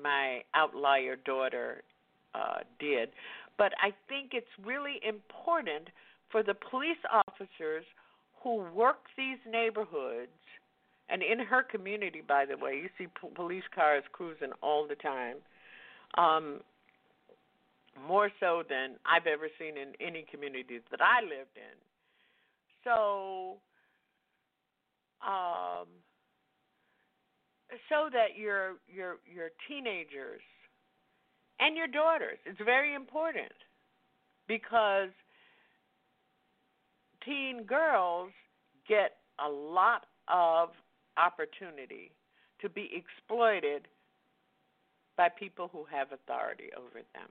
my 0.00 0.42
outlier 0.54 1.16
daughter 1.16 1.82
uh, 2.34 2.60
did. 2.78 3.08
But 3.58 3.72
I 3.82 3.90
think 4.08 4.30
it's 4.32 4.46
really 4.64 5.00
important 5.06 5.88
for 6.30 6.42
the 6.42 6.54
police 6.70 7.02
officers 7.10 7.84
who 8.42 8.64
work 8.74 8.98
these 9.16 9.38
neighborhoods 9.50 10.30
and 11.08 11.22
in 11.22 11.40
her 11.40 11.62
community, 11.62 12.22
by 12.26 12.46
the 12.46 12.56
way, 12.56 12.74
you 12.74 12.88
see 12.96 13.06
p- 13.06 13.34
police 13.34 13.64
cars 13.74 14.02
cruising 14.12 14.52
all 14.62 14.86
the 14.88 14.94
time. 14.94 15.36
Um, 16.16 16.60
more 18.06 18.30
so 18.40 18.62
than 18.68 18.96
I've 19.04 19.26
ever 19.26 19.48
seen 19.58 19.76
in 19.76 19.92
any 20.00 20.24
communities 20.30 20.82
that 20.90 21.00
I 21.00 21.22
lived 21.22 21.56
in. 21.56 21.76
So, 22.84 23.58
um, 25.26 25.86
so 27.88 28.08
that 28.12 28.36
your 28.36 28.76
your 28.88 29.16
your 29.32 29.50
teenagers 29.68 30.42
and 31.60 31.76
your 31.76 31.86
daughters, 31.86 32.38
it's 32.44 32.60
very 32.64 32.94
important 32.94 33.52
because 34.48 35.10
teen 37.24 37.62
girls 37.64 38.30
get 38.88 39.18
a 39.44 39.48
lot 39.48 40.06
of 40.28 40.70
opportunity 41.16 42.10
to 42.60 42.68
be 42.68 42.90
exploited 42.92 43.86
by 45.16 45.28
people 45.28 45.68
who 45.72 45.84
have 45.90 46.08
authority 46.12 46.70
over 46.76 47.00
them. 47.14 47.28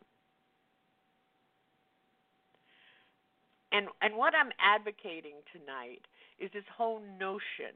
And 3.71 3.87
and 4.01 4.15
what 4.15 4.33
I'm 4.35 4.51
advocating 4.59 5.39
tonight 5.51 6.01
is 6.39 6.49
this 6.53 6.63
whole 6.75 7.01
notion 7.19 7.75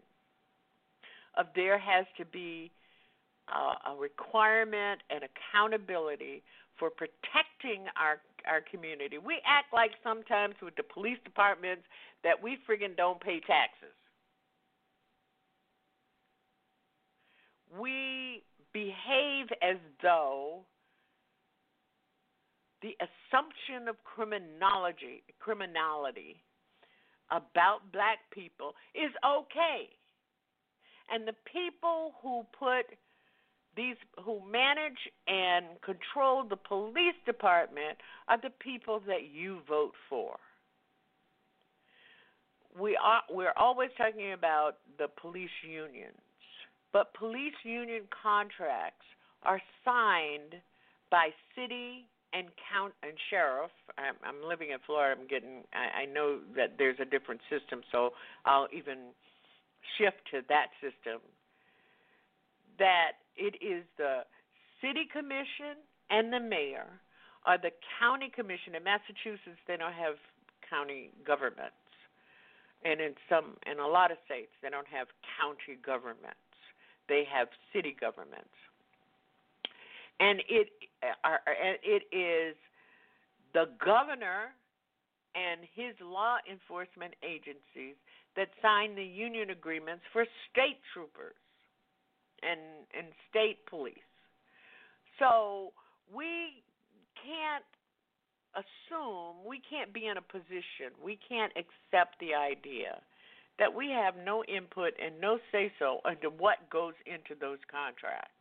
of 1.37 1.47
there 1.55 1.77
has 1.77 2.05
to 2.17 2.25
be 2.25 2.71
uh, 3.47 3.91
a 3.91 3.95
requirement 3.95 5.01
and 5.09 5.21
accountability 5.23 6.43
for 6.77 6.89
protecting 6.89 7.85
our 7.99 8.19
our 8.47 8.61
community. 8.61 9.17
We 9.17 9.41
act 9.45 9.73
like 9.73 9.91
sometimes 10.03 10.55
with 10.61 10.75
the 10.75 10.83
police 10.83 11.17
departments 11.23 11.83
that 12.23 12.41
we 12.41 12.57
friggin' 12.67 12.95
don't 12.97 13.19
pay 13.19 13.39
taxes. 13.39 13.95
we 17.79 18.43
behave 18.73 19.47
as 19.61 19.77
though 20.01 20.61
the 22.81 22.95
assumption 22.99 23.87
of 23.87 23.95
criminology 24.03 25.23
criminality 25.39 26.43
about 27.31 27.91
black 27.91 28.19
people 28.31 28.73
is 28.93 29.11
okay. 29.25 29.89
And 31.09 31.27
the 31.27 31.35
people 31.51 32.13
who 32.21 32.45
put 32.57 32.85
these 33.75 33.95
who 34.23 34.41
manage 34.49 34.99
and 35.27 35.65
control 35.81 36.43
the 36.47 36.55
police 36.55 37.15
department 37.25 37.97
are 38.27 38.39
the 38.41 38.51
people 38.59 39.01
that 39.07 39.29
you 39.33 39.59
vote 39.67 39.93
for. 40.09 40.37
We 42.79 42.97
are 43.01 43.21
we're 43.29 43.53
always 43.57 43.89
talking 43.97 44.33
about 44.33 44.77
the 44.97 45.07
police 45.21 45.49
unions 45.67 46.17
but 46.95 47.13
police 47.13 47.59
union 47.63 48.03
contracts 48.23 49.05
are 49.43 49.61
signed 49.83 50.55
by 51.11 51.27
city 51.53 52.07
and 52.35 52.47
count 52.67 52.93
and 53.03 53.13
sheriff. 53.29 53.71
I'm, 53.97 54.15
I'm 54.23 54.43
living 54.47 54.71
in 54.71 54.79
Florida. 54.85 55.19
I'm 55.19 55.27
getting. 55.27 55.63
I, 55.71 56.03
I 56.03 56.05
know 56.05 56.39
that 56.55 56.75
there's 56.77 56.99
a 56.99 57.05
different 57.05 57.41
system, 57.49 57.81
so 57.91 58.11
I'll 58.45 58.67
even 58.75 59.15
shift 59.97 60.19
to 60.31 60.41
that 60.49 60.75
system. 60.83 61.23
That 62.77 63.23
it 63.37 63.55
is 63.63 63.87
the 63.97 64.27
city 64.83 65.07
commission 65.07 65.79
and 66.09 66.33
the 66.33 66.39
mayor 66.43 66.99
are 67.45 67.57
the 67.57 67.71
county 67.99 68.27
commission. 68.27 68.75
In 68.75 68.83
Massachusetts, 68.83 69.61
they 69.67 69.77
don't 69.77 69.95
have 69.95 70.19
county 70.67 71.15
governments, 71.23 71.79
and 72.83 72.99
in 72.99 73.15
some, 73.29 73.55
in 73.63 73.79
a 73.79 73.87
lot 73.87 74.11
of 74.11 74.17
states, 74.25 74.51
they 74.59 74.69
don't 74.69 74.89
have 74.91 75.07
county 75.39 75.79
governments 75.79 76.43
they 77.07 77.23
have 77.29 77.47
city 77.73 77.95
governments, 77.99 78.53
and 80.19 80.39
it 80.49 80.69
uh, 81.03 81.07
uh, 81.23 81.29
are, 81.29 81.41
it 81.83 82.03
is 82.15 82.55
the 83.53 83.65
governor 83.83 84.53
and 85.35 85.61
his 85.75 85.95
law 86.01 86.37
enforcement 86.49 87.13
agencies 87.23 87.95
that 88.35 88.49
sign 88.61 88.95
the 88.95 89.03
union 89.03 89.49
agreements 89.49 90.03
for 90.11 90.25
state 90.51 90.79
troopers 90.93 91.35
and 92.43 92.59
and 92.97 93.07
state 93.29 93.65
police. 93.67 93.97
So 95.19 95.71
we 96.13 96.63
can't 97.15 97.65
assume 98.55 99.43
we 99.45 99.61
can't 99.69 99.93
be 99.93 100.07
in 100.07 100.17
a 100.17 100.21
position 100.21 100.95
we 101.03 101.19
can't 101.27 101.51
accept 101.59 102.15
the 102.19 102.33
idea 102.33 103.01
that 103.59 103.73
we 103.73 103.89
have 103.89 104.15
no 104.23 104.43
input 104.45 104.93
and 105.01 105.19
no 105.19 105.39
say 105.51 105.71
so 105.79 105.99
into 106.09 106.29
what 106.29 106.69
goes 106.69 106.93
into 107.05 107.39
those 107.39 107.59
contracts. 107.71 108.34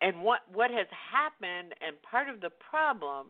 And 0.00 0.22
what 0.22 0.40
what 0.52 0.70
has 0.70 0.86
happened 0.92 1.74
and 1.80 2.00
part 2.02 2.28
of 2.28 2.40
the 2.40 2.50
problem 2.50 3.26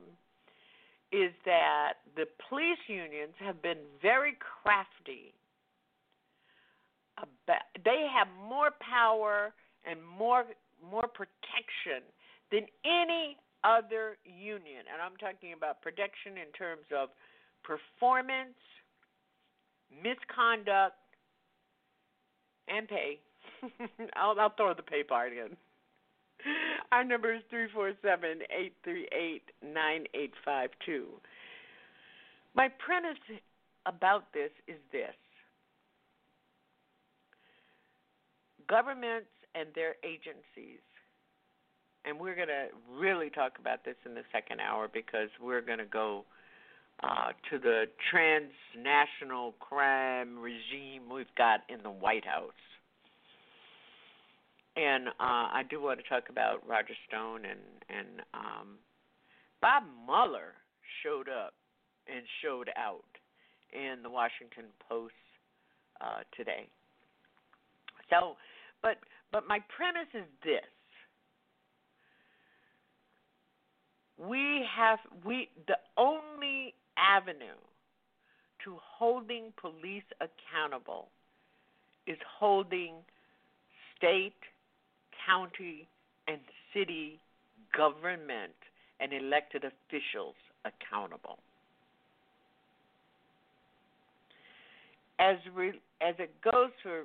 is 1.10 1.32
that 1.46 2.04
the 2.16 2.26
police 2.48 2.78
unions 2.86 3.32
have 3.38 3.62
been 3.62 3.78
very 4.02 4.36
crafty. 4.36 5.32
About, 7.16 7.64
they 7.84 8.06
have 8.12 8.28
more 8.48 8.70
power 8.80 9.54
and 9.88 9.98
more 10.04 10.44
more 10.84 11.08
protection 11.08 12.04
than 12.52 12.66
any 12.84 13.36
other 13.64 14.18
union. 14.24 14.84
And 14.92 15.02
I'm 15.02 15.16
talking 15.16 15.52
about 15.52 15.82
protection 15.82 16.36
in 16.36 16.52
terms 16.56 16.86
of 16.94 17.08
performance, 17.64 18.56
misconduct, 19.90 20.96
and 22.68 22.86
pay. 22.86 23.18
I'll, 24.16 24.38
I'll 24.38 24.54
throw 24.54 24.74
the 24.74 24.82
pay 24.82 25.02
part 25.02 25.32
in. 25.32 25.56
Our 26.93 27.05
number 27.05 27.34
is 27.34 27.43
three 27.51 27.66
four 27.72 27.93
seven 28.03 28.41
eight 28.57 28.74
three 28.84 29.09
eight 29.12 29.45
nine 29.62 30.05
eight 30.14 30.32
five 30.45 30.70
two. 30.84 31.07
My 32.55 32.68
premise 32.68 33.18
about 33.86 34.32
this 34.32 34.51
is 34.66 34.78
this 34.93 35.14
governments 38.68 39.30
and 39.55 39.68
their 39.74 39.95
agencies, 40.05 40.82
and 42.05 42.18
we're 42.18 42.36
going 42.36 42.49
to 42.49 42.68
really 42.93 43.30
talk 43.30 43.59
about 43.59 43.84
this 43.84 43.97
in 44.05 44.14
the 44.14 44.22
second 44.32 44.61
hour 44.61 44.89
because 44.93 45.28
we're 45.41 45.62
going 45.62 45.78
to 45.78 45.86
go 45.86 46.24
uh, 47.03 47.32
to 47.51 47.59
the 47.59 47.84
transnational 48.11 49.53
crime 49.61 50.39
regime 50.39 51.09
we've 51.12 51.26
got 51.36 51.61
in 51.68 51.82
the 51.82 51.91
White 51.91 52.24
House. 52.24 52.53
And 54.78 55.08
uh, 55.08 55.12
I 55.18 55.62
do 55.68 55.82
want 55.82 55.98
to 55.98 56.08
talk 56.08 56.28
about 56.28 56.62
Roger 56.68 56.94
Stone 57.08 57.42
and 57.44 57.58
and 57.90 58.22
um, 58.32 58.78
Bob 59.60 59.82
Mueller 60.06 60.54
showed 61.02 61.28
up 61.28 61.54
and 62.06 62.22
showed 62.42 62.70
out 62.76 63.02
in 63.72 64.02
the 64.02 64.10
Washington 64.10 64.66
Post 64.88 65.14
uh, 66.00 66.22
today. 66.36 66.68
So, 68.08 68.36
but 68.80 68.98
but 69.32 69.48
my 69.48 69.58
premise 69.74 70.08
is 70.14 70.28
this: 70.44 70.62
we 74.16 74.64
have 74.76 75.00
we 75.24 75.48
the 75.66 75.78
only 75.96 76.74
avenue 76.96 77.58
to 78.64 78.76
holding 78.80 79.52
police 79.60 80.06
accountable 80.20 81.08
is 82.06 82.18
holding 82.38 82.94
state 83.96 84.34
county, 85.28 85.86
and 86.26 86.38
city 86.72 87.20
government 87.76 88.52
and 89.00 89.12
elected 89.12 89.64
officials 89.64 90.34
accountable. 90.64 91.38
As 95.20 95.36
re, 95.54 95.70
as 96.00 96.14
it 96.18 96.30
goes 96.42 96.70
for 96.82 97.02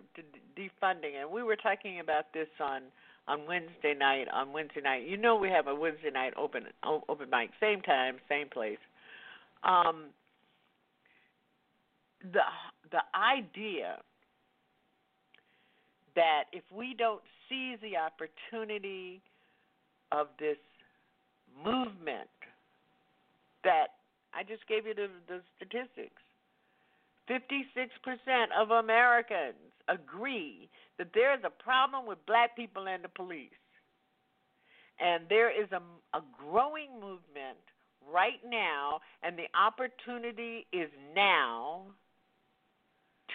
defunding, 0.57 1.19
and 1.19 1.31
we 1.31 1.43
were 1.43 1.55
talking 1.55 1.99
about 1.99 2.25
this 2.33 2.47
on 2.59 2.83
on 3.27 3.47
Wednesday 3.47 3.95
night. 3.97 4.27
On 4.31 4.53
Wednesday 4.53 4.81
night, 4.81 5.07
you 5.07 5.17
know 5.17 5.35
we 5.35 5.49
have 5.49 5.67
a 5.67 5.73
Wednesday 5.73 6.11
night 6.11 6.33
open 6.37 6.65
open 7.09 7.29
mic, 7.29 7.49
same 7.59 7.81
time, 7.81 8.17
same 8.29 8.49
place. 8.49 8.77
Um, 9.63 10.05
the 12.21 12.41
the 12.91 13.01
idea 13.15 13.97
that 16.15 16.45
if 16.51 16.63
we 16.75 16.95
don't 16.97 17.21
seize 17.49 17.77
the 17.81 17.97
opportunity 17.97 19.21
of 20.11 20.27
this 20.39 20.57
movement 21.63 22.29
that 23.63 23.87
I 24.33 24.43
just 24.43 24.67
gave 24.67 24.85
you 24.85 24.93
the, 24.93 25.07
the 25.27 25.41
statistics. 25.57 26.21
56% 27.29 27.87
of 28.59 28.71
Americans 28.71 29.55
agree 29.87 30.69
that 30.97 31.07
there 31.13 31.33
is 31.33 31.39
a 31.45 31.63
problem 31.63 32.05
with 32.05 32.17
black 32.25 32.55
people 32.55 32.87
and 32.87 33.03
the 33.03 33.09
police. 33.09 33.49
And 34.99 35.23
there 35.29 35.49
is 35.49 35.69
a, 35.71 35.81
a 36.17 36.21
growing 36.37 36.93
movement 36.95 37.57
right 38.11 38.41
now, 38.47 38.99
and 39.23 39.37
the 39.37 39.47
opportunity 39.57 40.67
is 40.73 40.89
now 41.15 41.83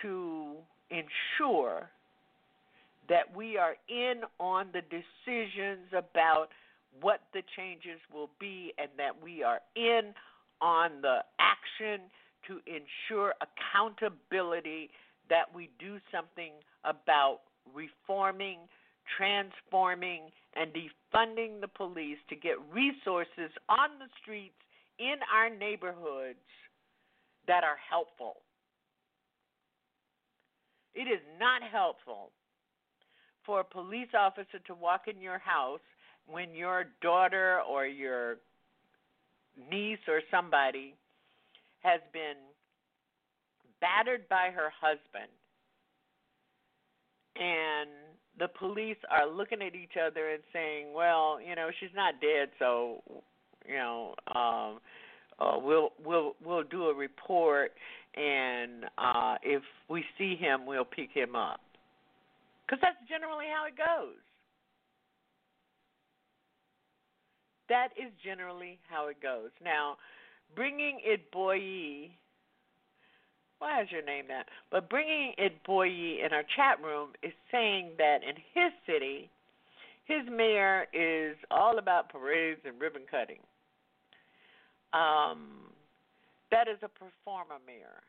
to 0.03 0.57
ensure 0.91 1.89
that 3.09 3.35
we 3.35 3.57
are 3.57 3.75
in 3.89 4.23
on 4.39 4.69
the 4.73 4.83
decisions 4.83 5.89
about 5.97 6.49
what 7.01 7.21
the 7.33 7.43
changes 7.57 8.01
will 8.13 8.31
be 8.41 8.73
and 8.79 8.89
that 8.97 9.23
we 9.23 9.43
are 9.43 9.61
in 9.77 10.13
on 10.61 11.01
the 11.03 11.19
action 11.39 12.07
to 12.47 12.61
ensure 12.67 13.35
accountability 13.41 14.91
that 15.29 15.45
we 15.55 15.71
do 15.79 15.99
something 16.13 16.53
about 16.85 17.41
reforming, 17.75 18.59
transforming, 19.17 20.23
and 20.57 20.73
defunding 20.73 21.61
the 21.61 21.69
police 21.69 22.19
to 22.29 22.37
get 22.37 22.57
resources 22.73 23.53
on 23.69 23.99
the 23.99 24.09
streets 24.21 24.57
in 24.99 25.17
our 25.33 25.55
neighborhoods 25.55 26.39
that 27.47 27.65
are 27.65 27.79
helpful. 27.89 28.37
It 30.95 31.03
is 31.03 31.21
not 31.39 31.63
helpful 31.63 32.33
for 33.49 33.61
a 33.61 33.65
police 33.65 34.09
officer 34.13 34.59
to 34.67 34.75
walk 34.75 35.09
in 35.09 35.23
your 35.23 35.39
house 35.39 35.81
when 36.27 36.55
your 36.55 36.85
daughter 37.01 37.63
or 37.67 37.87
your 37.87 38.37
niece 39.71 39.99
or 40.07 40.21
somebody 40.31 40.95
has 41.81 42.03
been 42.13 42.37
battered 43.81 44.29
by 44.29 44.51
her 44.55 44.71
husband 44.79 45.33
and 47.37 47.89
the 48.39 48.49
police 48.59 48.99
are 49.11 49.27
looking 49.27 49.63
at 49.63 49.75
each 49.75 49.97
other 49.97 50.29
and 50.29 50.43
saying, 50.53 50.93
"Well, 50.93 51.41
you 51.41 51.55
know, 51.55 51.71
she's 51.81 51.95
not 51.97 52.21
dead, 52.21 52.51
so 52.59 53.03
you 53.67 53.77
know, 53.77 54.15
um 54.35 54.81
uh 55.41 55.59
we'll 55.59 55.93
we'll 56.05 56.35
we'll 56.45 56.65
do 56.65 56.89
a 56.89 56.95
report 56.95 57.73
and 58.15 58.85
uh 58.99 59.37
if 59.43 59.63
we 59.89 60.05
see 60.19 60.37
him, 60.37 60.67
we'll 60.67 60.85
pick 60.85 61.11
him 61.13 61.35
up." 61.35 61.61
Because 62.69 62.83
that's 62.83 63.09
generally 63.09 63.47
how 63.49 63.65
it 63.65 63.77
goes. 63.79 64.21
That 67.71 67.89
is 67.97 68.13
generally 68.23 68.79
how 68.89 69.09
it 69.09 69.23
goes. 69.23 69.51
Now, 69.65 69.97
bringing 70.55 71.01
it 71.03 71.31
Boye, 71.31 72.11
why 73.59 73.83
is 73.83 73.89
your 73.91 74.05
name 74.05 74.25
that? 74.29 74.47
But 74.71 74.91
bringing 74.91 75.33
it 75.39 75.63
Boye 75.65 76.21
in 76.25 76.29
our 76.33 76.45
chat 76.57 76.83
room 76.85 77.11
is 77.23 77.33
saying 77.51 77.93
that 77.97 78.19
in 78.23 78.37
his 78.55 78.73
city, 78.87 79.31
his 80.05 80.23
mayor 80.31 80.87
is 80.93 81.37
all 81.51 81.79
about 81.79 82.11
parades 82.11 82.61
and 82.65 82.81
ribbon 82.81 83.03
cutting. 83.11 83.41
Um, 84.93 85.73
that 86.51 86.69
is 86.69 86.79
a 86.83 86.89
performer 86.89 87.61
mayor 87.67 88.05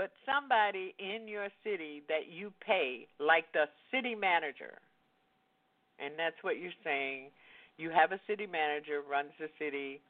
but 0.00 0.12
somebody 0.24 0.94
in 0.98 1.28
your 1.28 1.48
city 1.62 2.02
that 2.08 2.32
you 2.32 2.50
pay, 2.66 3.06
like 3.18 3.44
the 3.52 3.66
city 3.92 4.14
manager, 4.14 4.80
and 5.98 6.14
that's 6.16 6.40
what 6.40 6.58
you're 6.58 6.72
saying. 6.82 7.28
You 7.76 7.90
have 7.90 8.10
a 8.10 8.20
city 8.26 8.46
manager, 8.46 9.02
runs 9.04 9.28
the 9.38 9.48
city, 9.58 10.00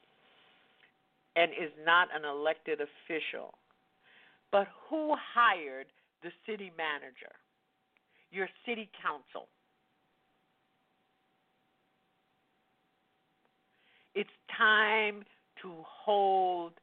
and 1.35 1.51
is 1.51 1.73
not 1.85 2.07
an 2.15 2.25
elected 2.25 2.79
official. 2.79 3.55
But 4.53 4.69
who 4.89 5.13
hired 5.35 5.87
the 6.23 6.31
city 6.47 6.71
manager? 6.79 7.35
Your 8.31 8.47
city 8.65 8.89
council. 9.03 9.49
It's 14.15 14.31
time 14.57 15.25
to 15.63 15.73
hold 15.83 16.75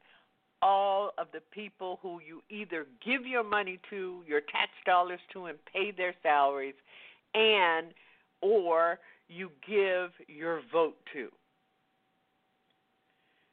all 0.62 1.10
of 1.18 1.28
the 1.32 1.40
people 1.52 1.98
who 2.02 2.20
you 2.26 2.42
either 2.50 2.86
give 3.04 3.26
your 3.26 3.44
money 3.44 3.78
to, 3.90 4.22
your 4.26 4.40
tax 4.40 4.70
dollars 4.84 5.20
to, 5.32 5.46
and 5.46 5.58
pay 5.72 5.90
their 5.90 6.14
salaries, 6.22 6.74
and 7.34 7.88
or 8.40 8.98
you 9.28 9.50
give 9.66 10.10
your 10.28 10.62
vote 10.72 10.96
to. 11.12 11.28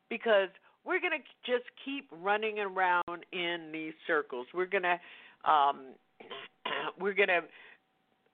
Because 0.09 0.49
we're 0.85 0.99
going 0.99 1.13
to 1.13 1.51
just 1.51 1.65
keep 1.83 2.07
running 2.11 2.59
around 2.59 3.25
in 3.33 3.69
these 3.73 3.93
circles. 4.05 4.47
We're 4.53 4.67
going 4.67 4.83
to 4.83 4.99
um, 5.49 5.95
we're 6.99 7.13
going 7.13 7.29
to 7.29 7.41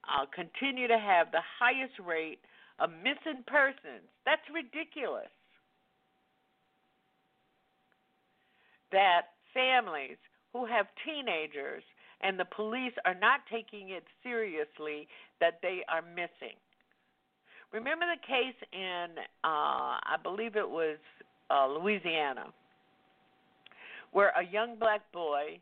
uh, 0.04 0.26
continue 0.34 0.88
to 0.88 0.98
have 0.98 1.30
the 1.32 1.42
highest 1.58 1.94
rate 2.04 2.38
of 2.78 2.90
missing 2.90 3.44
persons. 3.46 4.06
That's 4.24 4.42
ridiculous. 4.52 5.30
That 8.92 9.22
families 9.52 10.16
who 10.52 10.66
have 10.66 10.86
teenagers 11.04 11.82
and 12.20 12.38
the 12.38 12.44
police 12.54 12.92
are 13.04 13.14
not 13.14 13.40
taking 13.50 13.90
it 13.90 14.04
seriously 14.22 15.08
that 15.40 15.58
they 15.62 15.80
are 15.88 16.02
missing. 16.02 16.56
Remember 17.72 18.04
the 18.06 18.20
case 18.26 18.54
in, 18.72 19.06
uh, 19.44 19.98
I 20.04 20.16
believe 20.22 20.56
it 20.56 20.68
was 20.68 20.98
uh, 21.50 21.66
Louisiana, 21.66 22.46
where 24.12 24.32
a 24.38 24.44
young 24.44 24.76
black 24.78 25.00
boy, 25.12 25.58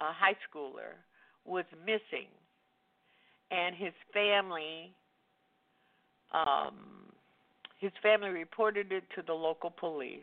a 0.00 0.12
high 0.12 0.36
schooler, 0.48 0.96
was 1.44 1.64
missing, 1.84 2.28
and 3.50 3.76
his 3.76 3.92
family, 4.14 4.94
um, 6.32 7.12
his 7.78 7.92
family 8.02 8.30
reported 8.30 8.90
it 8.90 9.04
to 9.14 9.22
the 9.26 9.34
local 9.34 9.70
police 9.70 10.20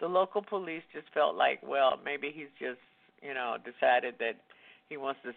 the 0.00 0.06
local 0.06 0.42
police 0.42 0.82
just 0.92 1.06
felt 1.14 1.36
like, 1.36 1.60
well, 1.62 1.98
maybe 2.04 2.32
he's 2.34 2.52
just, 2.58 2.80
you 3.22 3.34
know, 3.34 3.56
decided 3.64 4.14
that 4.18 4.36
he 4.88 4.96
wants 4.96 5.20
to 5.24 5.32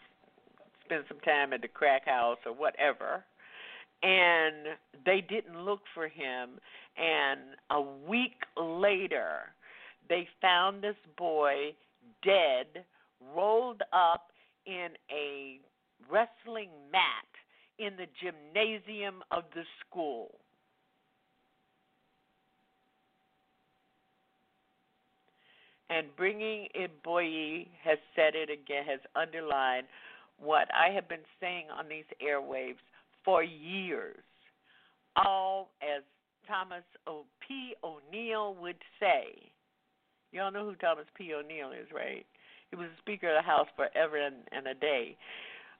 spend 0.86 1.04
some 1.08 1.20
time 1.20 1.54
at 1.54 1.62
the 1.62 1.68
crack 1.68 2.06
house 2.06 2.38
or 2.46 2.54
whatever. 2.54 3.24
And 4.04 4.78
they 5.06 5.22
didn't 5.28 5.64
look 5.64 5.82
for 5.94 6.08
him. 6.08 6.60
And 6.98 7.40
a 7.72 7.82
week 7.82 8.44
later, 8.56 9.54
they 10.10 10.28
found 10.42 10.84
this 10.84 10.96
boy 11.18 11.74
dead, 12.24 12.86
rolled 13.36 13.82
up 13.94 14.28
in 14.66 14.90
a 15.12 15.60
wrestling 16.12 16.70
mat 16.92 17.28
in 17.80 17.94
the 17.98 18.08
gymnasium 18.22 19.24
of 19.32 19.44
the 19.54 19.64
school. 19.86 20.36
And 25.90 26.08
bringing 26.18 26.68
in 26.76 26.88
Boye 27.04 27.68
has 27.84 27.98
said 28.16 28.36
it 28.36 28.50
again, 28.50 28.84
has 28.86 29.00
underlined 29.16 29.88
what 30.40 30.68
I 30.74 30.94
have 30.94 31.08
been 31.08 31.26
saying 31.40 31.66
on 31.76 31.88
these 31.88 32.06
airwaves 32.22 32.76
for 33.24 33.44
years. 33.44 34.18
All 35.16 35.70
as 35.82 36.04
Thomas 36.48 36.84
O. 37.08 37.24
P. 37.46 37.74
O'Neill 37.84 38.56
would 38.56 38.78
say. 39.00 39.52
You 40.32 40.42
all 40.42 40.52
know 40.52 40.66
who 40.66 40.76
Thomas 40.76 41.06
P. 41.16 41.34
O'Neill 41.34 41.72
is, 41.72 41.88
right? 41.94 42.26
He 42.70 42.76
was 42.76 42.88
the 42.90 43.02
Speaker 43.02 43.30
of 43.30 43.36
the 43.44 43.48
House 43.48 43.68
forever 43.76 44.18
and, 44.18 44.36
and 44.52 44.68
a 44.68 44.74
day. 44.74 45.18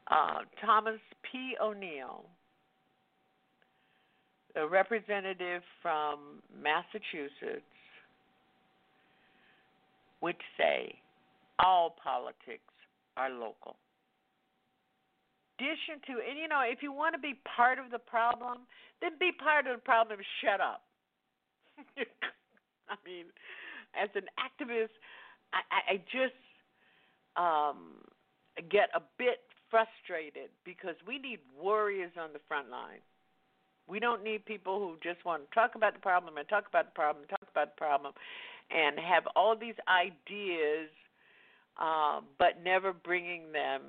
Uh, 0.10 0.40
Thomas 0.66 1.00
P. 1.30 1.56
O'Neill, 1.62 2.26
a 4.56 4.66
representative 4.66 5.62
from 5.82 6.42
Massachusetts, 6.64 7.68
would 10.22 10.38
say 10.58 10.94
all 11.60 11.96
politics 12.02 12.74
are 13.16 13.30
local. 13.30 13.78
Addition 15.60 15.98
to, 16.06 16.22
and 16.22 16.38
you 16.38 16.48
know, 16.48 16.62
if 16.64 16.84
you 16.84 16.92
want 16.92 17.16
to 17.16 17.20
be 17.20 17.34
part 17.56 17.80
of 17.80 17.90
the 17.90 17.98
problem, 17.98 18.60
then 19.02 19.12
be 19.20 19.32
part 19.32 19.66
of 19.66 19.76
the 19.78 19.82
problem. 19.82 20.20
Shut 20.42 20.62
up. 20.62 20.84
I 22.90 22.96
mean, 23.06 23.26
as 23.98 24.10
an 24.16 24.30
activist, 24.38 24.94
I, 25.54 25.94
I 25.94 25.98
just 26.14 26.38
um, 27.38 28.06
get 28.70 28.90
a 28.94 29.02
bit 29.18 29.42
frustrated 29.70 30.50
because 30.64 30.96
we 31.08 31.20
need 31.20 31.40
warriors 31.60 32.12
on 32.20 32.34
the 32.34 32.40
front 32.48 32.70
line. 32.70 33.02
We 33.88 34.00
don't 34.00 34.24
need 34.24 34.46
people 34.46 34.80
who 34.80 34.98
just 35.02 35.24
want 35.26 35.50
to 35.50 35.56
talk 35.56 35.76
about 35.76 35.94
the 35.94 36.00
problem 36.00 36.38
and 36.38 36.48
talk 36.48 36.68
about 36.68 36.86
the 36.86 36.96
problem, 36.96 37.24
and 37.24 37.30
talk 37.30 37.48
about 37.50 37.76
the 37.76 37.80
problem, 37.80 38.14
and 38.72 39.00
have 39.00 39.24
all 39.36 39.56
these 39.56 39.76
ideas, 39.88 40.90
uh, 41.80 42.22
but 42.38 42.64
never 42.64 42.94
bringing 42.94 43.52
them 43.52 43.82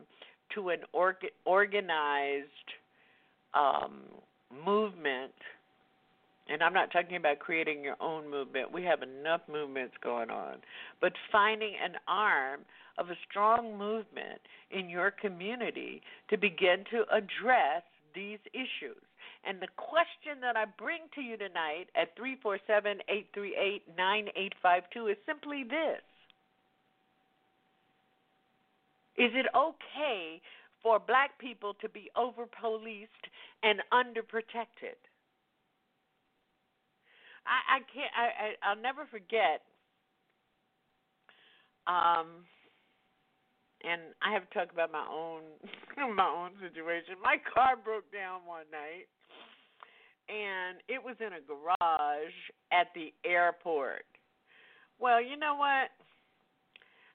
to 0.54 0.70
an 0.70 0.80
orga- 0.94 1.34
organized 1.44 2.46
um, 3.54 4.00
movement. 4.64 5.32
And 6.50 6.62
I'm 6.62 6.72
not 6.72 6.90
talking 6.90 7.16
about 7.16 7.40
creating 7.40 7.82
your 7.82 7.96
own 8.00 8.30
movement. 8.30 8.72
We 8.72 8.82
have 8.84 9.02
enough 9.02 9.42
movements 9.50 9.94
going 10.02 10.30
on. 10.30 10.56
But 11.00 11.12
finding 11.30 11.74
an 11.82 11.96
arm 12.06 12.60
of 12.96 13.10
a 13.10 13.14
strong 13.28 13.76
movement 13.76 14.40
in 14.70 14.88
your 14.88 15.10
community 15.10 16.02
to 16.30 16.36
begin 16.36 16.84
to 16.90 17.02
address 17.12 17.82
these 18.14 18.38
issues. 18.52 19.02
And 19.48 19.62
the 19.62 19.72
question 19.80 20.42
that 20.42 20.58
I 20.58 20.66
bring 20.76 21.08
to 21.14 21.22
you 21.22 21.38
tonight 21.38 21.88
at 21.96 22.14
347 22.20 23.00
838 23.08 23.96
9852 23.96 25.06
is 25.08 25.16
simply 25.24 25.64
this 25.64 26.04
Is 29.16 29.32
it 29.32 29.46
okay 29.56 30.44
for 30.82 31.00
black 31.00 31.38
people 31.40 31.72
to 31.80 31.88
be 31.88 32.10
over 32.14 32.44
policed 32.44 33.24
and 33.64 33.80
underprotected? 33.88 35.00
I, 37.48 37.58
I 37.72 37.78
can't 37.88 38.12
I, 38.12 38.26
I 38.28 38.48
I'll 38.68 38.82
never 38.82 39.08
forget 39.08 39.64
um 41.88 42.44
and 43.80 44.12
I 44.20 44.30
have 44.36 44.44
to 44.44 44.52
talk 44.52 44.68
about 44.76 44.92
my 44.92 45.08
own 45.08 45.40
my 46.14 46.28
own 46.28 46.52
situation. 46.60 47.16
My 47.24 47.40
car 47.48 47.80
broke 47.80 48.12
down 48.12 48.44
one 48.44 48.68
night 48.70 49.08
and 50.28 50.78
it 50.88 51.02
was 51.02 51.16
in 51.20 51.32
a 51.32 51.40
garage 51.40 52.34
at 52.72 52.88
the 52.94 53.12
airport. 53.28 54.04
Well, 54.98 55.22
you 55.22 55.36
know 55.36 55.56
what? 55.56 55.90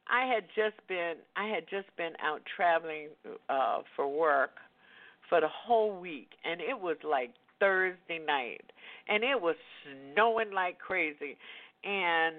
I 0.08 0.26
had 0.26 0.46
just 0.56 0.86
been 0.88 1.16
I 1.36 1.48
had 1.48 1.64
just 1.70 1.96
been 1.98 2.14
out 2.22 2.42
traveling 2.56 3.10
uh 3.50 3.80
for 3.96 4.08
work 4.08 4.52
for 5.30 5.40
the 5.40 5.48
whole 5.48 5.98
week 6.00 6.30
and 6.44 6.60
it 6.60 6.80
was 6.80 6.98
like 7.04 7.32
Thursday 7.60 8.20
night 8.26 8.66
and 9.08 9.24
it 9.24 9.40
was 9.40 9.56
snowing 10.14 10.52
like 10.52 10.78
crazy 10.80 11.38
and 11.84 12.36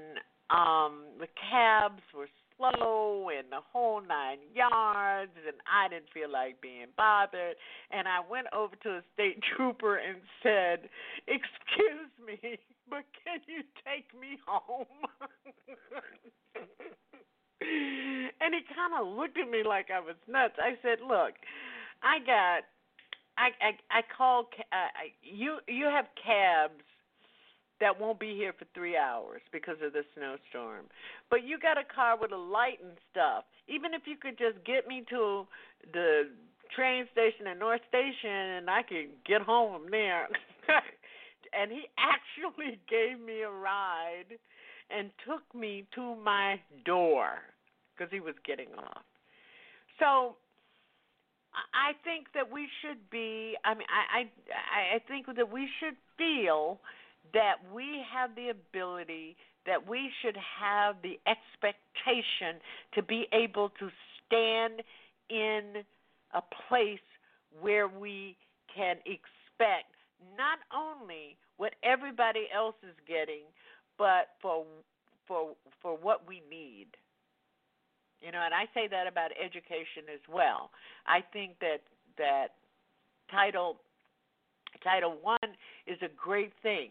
um 0.50 1.04
the 1.18 1.28
cabs 1.50 2.02
were 2.14 2.28
slow 2.56 3.28
and 3.36 3.50
the 3.50 3.60
whole 3.72 4.00
nine 4.00 4.38
yards 4.54 5.32
and 5.46 5.56
I 5.66 5.88
didn't 5.88 6.10
feel 6.12 6.30
like 6.30 6.60
being 6.60 6.86
bothered 6.96 7.56
and 7.90 8.06
I 8.08 8.20
went 8.28 8.46
over 8.52 8.76
to 8.82 8.88
a 8.98 9.02
state 9.14 9.40
trooper 9.56 9.96
and 9.96 10.18
said, 10.42 10.88
Excuse 11.26 12.12
me, 12.24 12.58
but 12.88 13.04
can 13.24 13.40
you 13.46 13.62
take 13.84 14.08
me 14.18 14.38
home? 14.46 14.86
and 18.40 18.54
he 18.54 18.60
kind 18.74 18.92
of 19.00 19.06
looked 19.16 19.38
at 19.38 19.50
me 19.50 19.62
like 19.66 19.88
I 19.90 20.00
was 20.00 20.16
nuts. 20.28 20.54
I 20.58 20.76
said, 20.82 20.98
"Look, 21.00 21.34
I 22.02 22.18
got, 22.20 22.64
I 23.38 23.48
I 23.60 23.98
I 23.98 24.00
called. 24.16 24.46
Uh, 24.72 25.08
you 25.22 25.58
you 25.68 25.86
have 25.86 26.06
cabs 26.20 26.84
that 27.84 28.00
won't 28.00 28.18
be 28.18 28.32
here 28.34 28.54
for 28.56 28.64
three 28.72 28.96
hours 28.96 29.42
because 29.52 29.76
of 29.84 29.92
the 29.92 30.00
snowstorm. 30.16 30.86
But 31.28 31.44
you 31.44 31.58
got 31.60 31.76
a 31.76 31.84
car 31.84 32.16
with 32.18 32.32
a 32.32 32.40
light 32.40 32.80
and 32.80 32.96
stuff. 33.12 33.44
Even 33.68 33.92
if 33.92 34.08
you 34.08 34.16
could 34.16 34.38
just 34.38 34.64
get 34.64 34.88
me 34.88 35.04
to 35.10 35.44
the 35.92 36.32
train 36.74 37.04
station 37.12 37.46
at 37.46 37.58
North 37.58 37.84
Station 37.92 38.64
and 38.64 38.70
I 38.70 38.80
could 38.82 39.12
get 39.28 39.42
home 39.42 39.82
from 39.82 39.90
there. 39.90 40.24
and 41.52 41.70
he 41.70 41.84
actually 42.00 42.80
gave 42.88 43.20
me 43.20 43.42
a 43.42 43.52
ride 43.52 44.32
and 44.88 45.10
took 45.28 45.44
me 45.52 45.84
to 45.94 46.16
my 46.16 46.56
door 46.86 47.44
because 47.92 48.10
he 48.10 48.20
was 48.20 48.34
getting 48.46 48.72
off. 48.80 49.04
So 50.00 50.40
I 51.76 51.92
think 52.02 52.32
that 52.32 52.50
we 52.50 52.66
should 52.80 53.10
be. 53.10 53.54
I 53.62 53.74
mean, 53.74 53.86
I 53.92 54.24
I 54.24 54.96
I 54.96 54.98
think 55.06 55.26
that 55.36 55.52
we 55.52 55.68
should 55.78 55.94
feel 56.16 56.80
that 57.34 57.56
we 57.74 58.02
have 58.12 58.34
the 58.34 58.48
ability, 58.48 59.36
that 59.66 59.88
we 59.88 60.10
should 60.22 60.36
have 60.36 60.96
the 61.02 61.18
expectation 61.26 62.60
to 62.94 63.02
be 63.02 63.26
able 63.32 63.70
to 63.80 63.90
stand 64.26 64.82
in 65.30 65.84
a 66.34 66.42
place 66.68 66.98
where 67.60 67.88
we 67.88 68.36
can 68.74 68.96
expect 69.06 69.94
not 70.36 70.58
only 70.74 71.36
what 71.56 71.74
everybody 71.84 72.46
else 72.54 72.74
is 72.82 72.96
getting, 73.06 73.42
but 73.98 74.34
for 74.40 74.64
for 75.26 75.54
for 75.82 75.96
what 75.96 76.26
we 76.26 76.42
need. 76.50 76.86
You 78.20 78.32
know, 78.32 78.40
and 78.42 78.54
I 78.54 78.64
say 78.74 78.88
that 78.88 79.06
about 79.06 79.30
education 79.32 80.08
as 80.12 80.20
well. 80.32 80.70
I 81.06 81.20
think 81.32 81.58
that 81.60 81.82
that 82.18 82.48
title 83.30 83.76
Title 84.82 85.16
One 85.22 85.56
is 85.86 85.98
a 86.02 86.08
great 86.16 86.52
thing, 86.62 86.90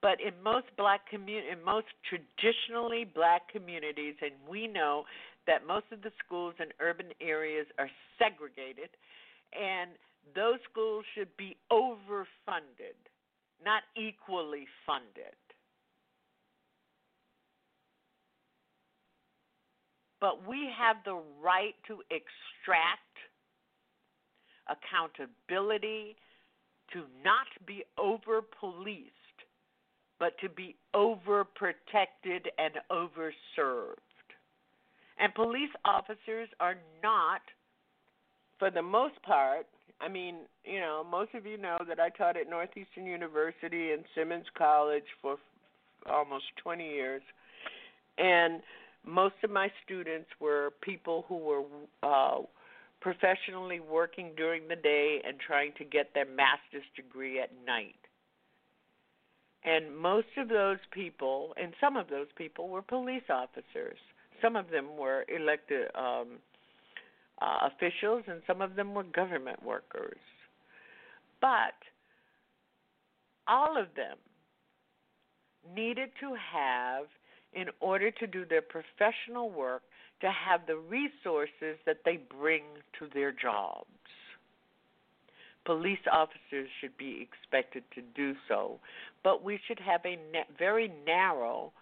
but 0.00 0.20
in 0.20 0.40
most 0.42 0.66
black 0.76 1.06
commun- 1.08 1.44
in 1.44 1.62
most 1.62 1.86
traditionally 2.08 3.04
black 3.04 3.48
communities, 3.48 4.14
and 4.22 4.32
we 4.48 4.66
know 4.66 5.04
that 5.46 5.66
most 5.66 5.86
of 5.92 6.02
the 6.02 6.12
schools 6.24 6.54
in 6.60 6.72
urban 6.78 7.12
areas 7.20 7.66
are 7.78 7.90
segregated, 8.18 8.90
and 9.52 9.90
those 10.34 10.58
schools 10.70 11.04
should 11.14 11.34
be 11.36 11.56
overfunded, 11.72 12.98
not 13.64 13.82
equally 13.96 14.66
funded. 14.86 15.34
But 20.20 20.46
we 20.46 20.68
have 20.76 20.96
the 21.04 21.20
right 21.40 21.74
to 21.86 22.02
extract 22.10 23.02
accountability, 24.68 26.16
to 26.92 27.04
not 27.24 27.46
be 27.66 27.84
over 27.96 28.42
policed, 28.42 29.17
but 30.18 30.38
to 30.40 30.48
be 30.48 30.76
overprotected 30.94 32.46
and 32.58 32.74
overserved. 32.90 33.96
And 35.18 35.34
police 35.34 35.70
officers 35.84 36.48
are 36.60 36.76
not, 37.02 37.40
for 38.58 38.70
the 38.70 38.82
most 38.82 39.20
part, 39.22 39.66
I 40.00 40.08
mean, 40.08 40.36
you 40.64 40.80
know, 40.80 41.04
most 41.08 41.34
of 41.34 41.44
you 41.44 41.58
know 41.58 41.78
that 41.88 41.98
I 41.98 42.08
taught 42.10 42.36
at 42.36 42.48
Northeastern 42.48 43.04
University 43.04 43.92
and 43.92 44.04
Simmons 44.14 44.46
College 44.56 45.04
for 45.20 45.36
almost 46.08 46.44
20 46.62 46.84
years. 46.84 47.22
And 48.16 48.62
most 49.04 49.34
of 49.42 49.50
my 49.50 49.70
students 49.84 50.28
were 50.40 50.72
people 50.82 51.24
who 51.28 51.36
were 51.36 51.62
uh, 52.02 52.42
professionally 53.00 53.80
working 53.80 54.32
during 54.36 54.68
the 54.68 54.76
day 54.76 55.20
and 55.26 55.36
trying 55.44 55.72
to 55.78 55.84
get 55.84 56.14
their 56.14 56.26
master's 56.26 56.86
degree 56.96 57.40
at 57.40 57.50
night. 57.66 57.96
And 59.64 59.96
most 59.96 60.28
of 60.36 60.48
those 60.48 60.78
people, 60.92 61.52
and 61.60 61.72
some 61.80 61.96
of 61.96 62.08
those 62.08 62.28
people, 62.36 62.68
were 62.68 62.82
police 62.82 63.28
officers. 63.28 63.98
Some 64.40 64.56
of 64.56 64.70
them 64.70 64.96
were 64.96 65.24
elected 65.28 65.88
um, 65.94 66.38
uh, 67.42 67.68
officials, 67.68 68.24
and 68.28 68.40
some 68.46 68.62
of 68.62 68.76
them 68.76 68.94
were 68.94 69.02
government 69.02 69.62
workers. 69.62 70.18
But 71.40 71.74
all 73.48 73.76
of 73.80 73.88
them 73.96 74.16
needed 75.74 76.10
to 76.20 76.34
have 76.34 77.06
in 77.52 77.66
order 77.80 78.10
to 78.10 78.26
do 78.26 78.44
their 78.44 78.62
professional 78.62 79.50
work 79.50 79.82
to 80.20 80.30
have 80.30 80.66
the 80.66 80.76
resources 80.76 81.78
that 81.86 81.98
they 82.04 82.18
bring 82.38 82.62
to 82.98 83.08
their 83.14 83.32
jobs. 83.32 83.86
Police 85.64 85.98
officers 86.10 86.68
should 86.80 86.96
be 86.96 87.20
expected 87.20 87.84
to 87.94 88.02
do 88.14 88.34
so, 88.48 88.78
but 89.22 89.44
we 89.44 89.60
should 89.66 89.80
have 89.80 90.00
a 90.06 90.16
na- 90.32 90.44
very 90.58 90.92
narrow 91.06 91.72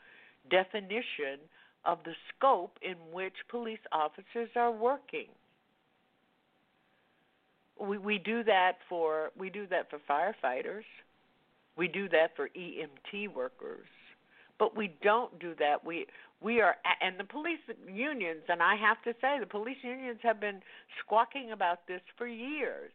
definition 0.51 1.39
of 1.85 1.99
the 2.05 2.15
scope 2.35 2.79
in 2.83 2.97
which 3.13 3.35
police 3.49 3.85
officers 3.93 4.51
are 4.57 4.73
working. 4.73 5.29
We 7.81 7.99
we 7.99 8.19
do 8.19 8.43
that 8.45 8.79
for 8.89 9.31
we 9.39 9.51
do 9.51 9.67
that 9.69 9.89
for 9.91 9.99
firefighters. 10.11 10.85
We 11.77 11.89
do 11.89 12.09
that 12.09 12.35
for 12.35 12.49
EMT 12.49 13.35
workers. 13.35 13.87
But 14.59 14.75
we 14.75 14.97
don't 15.03 15.39
do 15.39 15.55
that. 15.59 15.85
We 15.85 16.07
we 16.41 16.61
are 16.61 16.77
and 17.03 17.19
the 17.19 17.25
police 17.25 17.61
unions 17.87 18.43
and 18.49 18.63
I 18.63 18.77
have 18.77 19.03
to 19.05 19.13
say 19.21 19.39
the 19.39 19.47
police 19.47 19.79
unions 19.83 20.19
have 20.23 20.41
been 20.41 20.61
squawking 21.01 21.53
about 21.53 21.87
this 21.87 22.01
for 22.17 22.27
years 22.27 22.91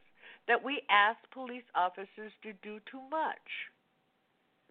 that 0.47 0.63
we 0.63 0.81
ask 0.89 1.17
police 1.31 1.63
officers 1.75 2.31
to 2.43 2.53
do 2.63 2.79
too 2.89 3.01
much. 3.09 3.37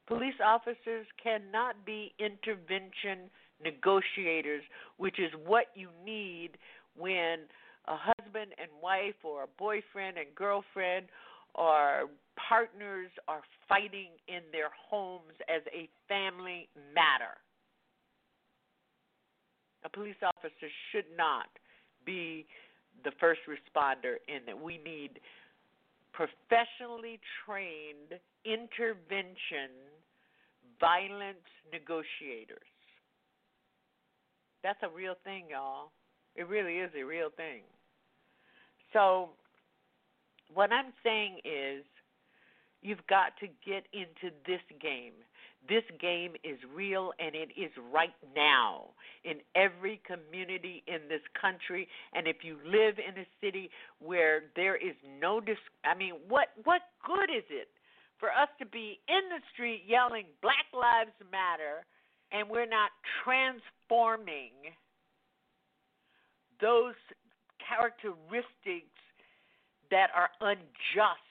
Police 0.07 0.35
officers 0.45 1.07
cannot 1.23 1.87
be 1.87 2.13
intervention 2.19 3.31
negotiators, 3.63 4.63
which 4.97 5.19
is 5.19 5.31
what 5.47 5.67
you 5.75 5.89
need 6.05 6.51
when 6.97 7.47
a 7.87 7.97
husband 7.97 8.53
and 8.61 8.71
wife 8.83 9.15
or 9.23 9.45
a 9.45 9.49
boyfriend 9.59 10.19
and 10.19 10.35
girlfriend 10.35 11.07
or 11.55 12.09
partners 12.49 13.11
are 13.29 13.43
fighting 13.69 14.11
in 14.29 14.41
their 14.53 14.71
homes 14.91 15.35
as 15.49 15.63
a 15.73 15.89
family 16.09 16.69
matter. 16.95 17.39
A 19.85 19.89
police 19.89 20.21
officer 20.23 20.69
should 20.93 21.07
not 21.17 21.47
be 22.05 22.47
the 23.05 23.13
first 23.19 23.41
responder 23.49 24.17
in 24.29 24.45
that. 24.47 24.61
We 24.61 24.79
need 24.79 25.21
professionally 26.13 27.21
trained 27.45 28.19
intervention 28.45 29.71
violence 30.81 31.49
negotiators. 31.73 32.71
That's 34.63 34.79
a 34.83 34.89
real 34.89 35.15
thing, 35.25 35.47
y'all. 35.51 35.93
It 36.37 36.49
really 36.49 36.77
is 36.77 36.91
a 36.99 37.05
real 37.05 37.31
thing. 37.37 37.63
So, 38.93 39.31
what 40.53 40.73
I'm 40.73 40.93
saying 41.03 41.39
is, 41.45 41.85
you've 42.83 43.07
got 43.09 43.33
to 43.41 43.47
get 43.65 43.85
into 43.93 44.35
this 44.47 44.61
game. 44.81 45.15
This 45.69 45.85
game 46.01 46.33
is 46.43 46.59
real 46.75 47.13
and 47.19 47.35
it 47.35 47.51
is 47.57 47.71
right 47.93 48.15
now 48.35 48.91
in 49.25 49.37
every 49.55 50.01
community 50.07 50.83
in 50.87 51.09
this 51.09 51.23
country. 51.41 51.87
And 52.13 52.27
if 52.27 52.37
you 52.43 52.57
live 52.65 52.97
in 52.99 53.21
a 53.21 53.27
city 53.41 53.71
where 53.99 54.45
there 54.57 54.77
is 54.77 54.95
no 55.21 55.41
dis, 55.41 55.59
I 55.85 55.97
mean, 55.97 56.15
what 56.29 56.49
what 56.65 56.83
good 57.07 57.31
is 57.31 57.45
it 57.51 57.69
for 58.19 58.29
us 58.29 58.49
to 58.59 58.67
be 58.67 59.01
in 59.09 59.29
the 59.29 59.41
street 59.53 59.85
yelling 59.87 60.27
Black 60.43 60.67
Lives 60.73 61.17
Matter 61.31 61.85
and 62.33 62.49
we're 62.49 62.69
not 62.69 62.91
transforming 63.25 64.53
those 66.61 66.95
characteristics 67.59 68.97
that 69.91 70.09
are 70.15 70.31
unjust 70.41 71.31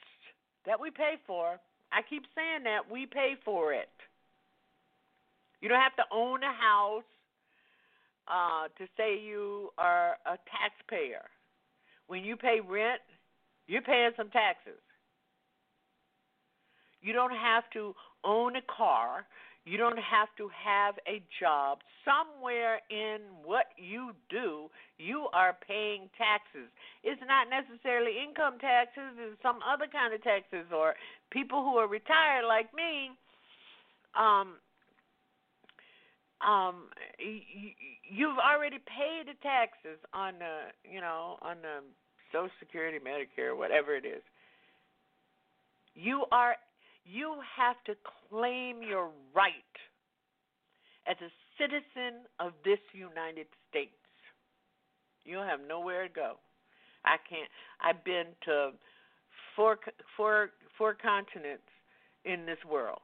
that 0.66 0.80
we 0.80 0.92
pay 0.92 1.16
for. 1.26 1.60
I 1.92 2.02
keep 2.08 2.24
saying 2.36 2.64
that 2.64 2.92
we 2.92 3.06
pay 3.06 3.36
for 3.46 3.74
it. 3.74 3.90
You 5.62 5.70
don't 5.70 5.82
have 5.82 5.96
to 5.98 6.04
own 6.12 6.42
a 6.44 6.54
house 6.54 7.04
uh, 8.28 8.68
to 8.78 8.86
say 8.96 9.20
you 9.20 9.70
are 9.78 10.18
a 10.26 10.38
taxpayer. 10.50 11.26
When 12.08 12.24
you 12.24 12.36
pay 12.36 12.60
rent, 12.66 13.02
you're 13.68 13.82
paying 13.82 14.12
some 14.18 14.30
taxes. 14.30 14.80
You 17.02 17.14
don't 17.14 17.36
have 17.36 17.64
to 17.74 17.94
own 18.24 18.56
a 18.56 18.62
car 18.62 19.26
you 19.70 19.78
don't 19.78 20.00
have 20.00 20.30
to 20.38 20.50
have 20.50 20.96
a 21.06 21.22
job. 21.40 21.80
Somewhere 22.02 22.82
in 22.90 23.20
what 23.46 23.70
you 23.78 24.18
do, 24.30 24.66
you 24.98 25.28
are 25.32 25.56
paying 25.68 26.10
taxes. 26.18 26.74
It's 27.04 27.22
not 27.28 27.54
necessarily 27.54 28.18
income 28.18 28.58
taxes, 28.58 29.14
it's 29.20 29.42
some 29.44 29.60
other 29.62 29.86
kind 29.86 30.14
of 30.14 30.24
taxes, 30.24 30.66
or 30.74 30.96
people 31.30 31.62
who 31.62 31.78
are 31.78 31.88
retired 31.88 32.48
like 32.48 32.74
me. 32.74 33.14
Um, 34.18 34.58
um, 36.46 36.90
you've 37.20 38.38
already 38.38 38.78
paid 38.78 39.28
the 39.28 39.38
taxes 39.44 40.00
on 40.14 40.36
the, 40.40 40.72
you 40.90 41.02
know, 41.02 41.38
on 41.42 41.58
the 41.62 41.84
Social 42.32 42.50
Security, 42.60 42.98
Medicare, 42.98 43.58
whatever 43.58 43.96
it 43.96 44.06
is. 44.06 44.22
You 45.96 46.24
are 46.32 46.56
you 47.06 47.36
have 47.58 47.76
to 47.86 47.96
claim 48.30 48.82
your 48.84 49.10
right 49.34 49.52
as 51.10 51.18
a 51.22 51.32
citizen 51.58 52.24
of 52.40 52.54
this 52.64 52.80
United 52.94 53.48
States. 53.70 53.92
You 55.26 55.38
have 55.38 55.60
nowhere 55.68 56.08
to 56.08 56.14
go. 56.14 56.34
I 57.04 57.18
can't. 57.28 57.50
I've 57.82 58.04
been 58.04 58.28
to 58.46 58.72
four 59.56 59.78
four 60.16 60.52
four 60.78 60.94
continents 60.94 61.68
in 62.26 62.46
this 62.46 62.60
world, 62.70 63.02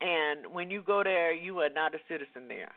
and 0.00 0.52
when 0.52 0.70
you 0.70 0.82
go 0.82 1.02
there, 1.02 1.32
you 1.32 1.58
are 1.60 1.70
not 1.70 1.94
a 1.94 1.98
citizen 2.08 2.48
there. 2.48 2.70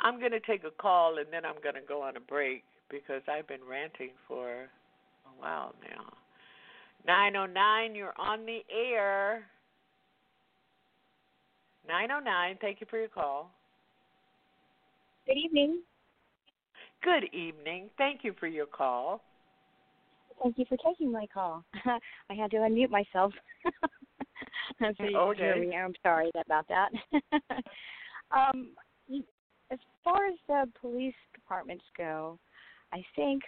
I'm 0.00 0.18
going 0.18 0.32
to 0.32 0.40
take 0.40 0.64
a 0.64 0.70
call 0.70 1.18
and 1.18 1.26
then 1.32 1.44
I'm 1.44 1.62
going 1.62 1.76
to 1.76 1.86
go 1.86 2.02
on 2.02 2.16
a 2.16 2.20
break 2.20 2.64
because 2.90 3.22
I've 3.28 3.46
been 3.46 3.64
ranting 3.68 4.10
for 4.26 4.50
a 4.50 5.40
while 5.40 5.74
now. 5.82 6.12
909, 7.06 7.94
you're 7.94 8.14
on 8.18 8.44
the 8.44 8.60
air. 8.70 9.44
909, 11.88 12.58
thank 12.60 12.80
you 12.80 12.86
for 12.90 12.98
your 12.98 13.08
call. 13.08 13.50
Good 15.26 15.36
evening. 15.36 15.80
Good 17.02 17.24
evening. 17.32 17.90
Thank 17.96 18.20
you 18.22 18.34
for 18.38 18.46
your 18.46 18.66
call. 18.66 19.22
Thank 20.42 20.58
you 20.58 20.64
for 20.68 20.76
taking 20.78 21.12
my 21.12 21.26
call. 21.32 21.64
I 21.84 22.34
had 22.34 22.50
to 22.50 22.58
unmute 22.58 22.90
myself. 22.90 23.32
so 24.80 25.04
you 25.04 25.16
okay. 25.16 25.40
hear 25.40 25.56
me. 25.56 25.76
I'm 25.76 25.94
sorry 26.02 26.30
about 26.46 26.66
that. 26.68 26.90
um, 28.36 28.70
as 29.70 29.78
far 30.02 30.26
as 30.26 30.34
the 30.48 30.64
police 30.80 31.14
departments 31.34 31.84
go, 31.96 32.38
I 32.92 33.04
think 33.14 33.42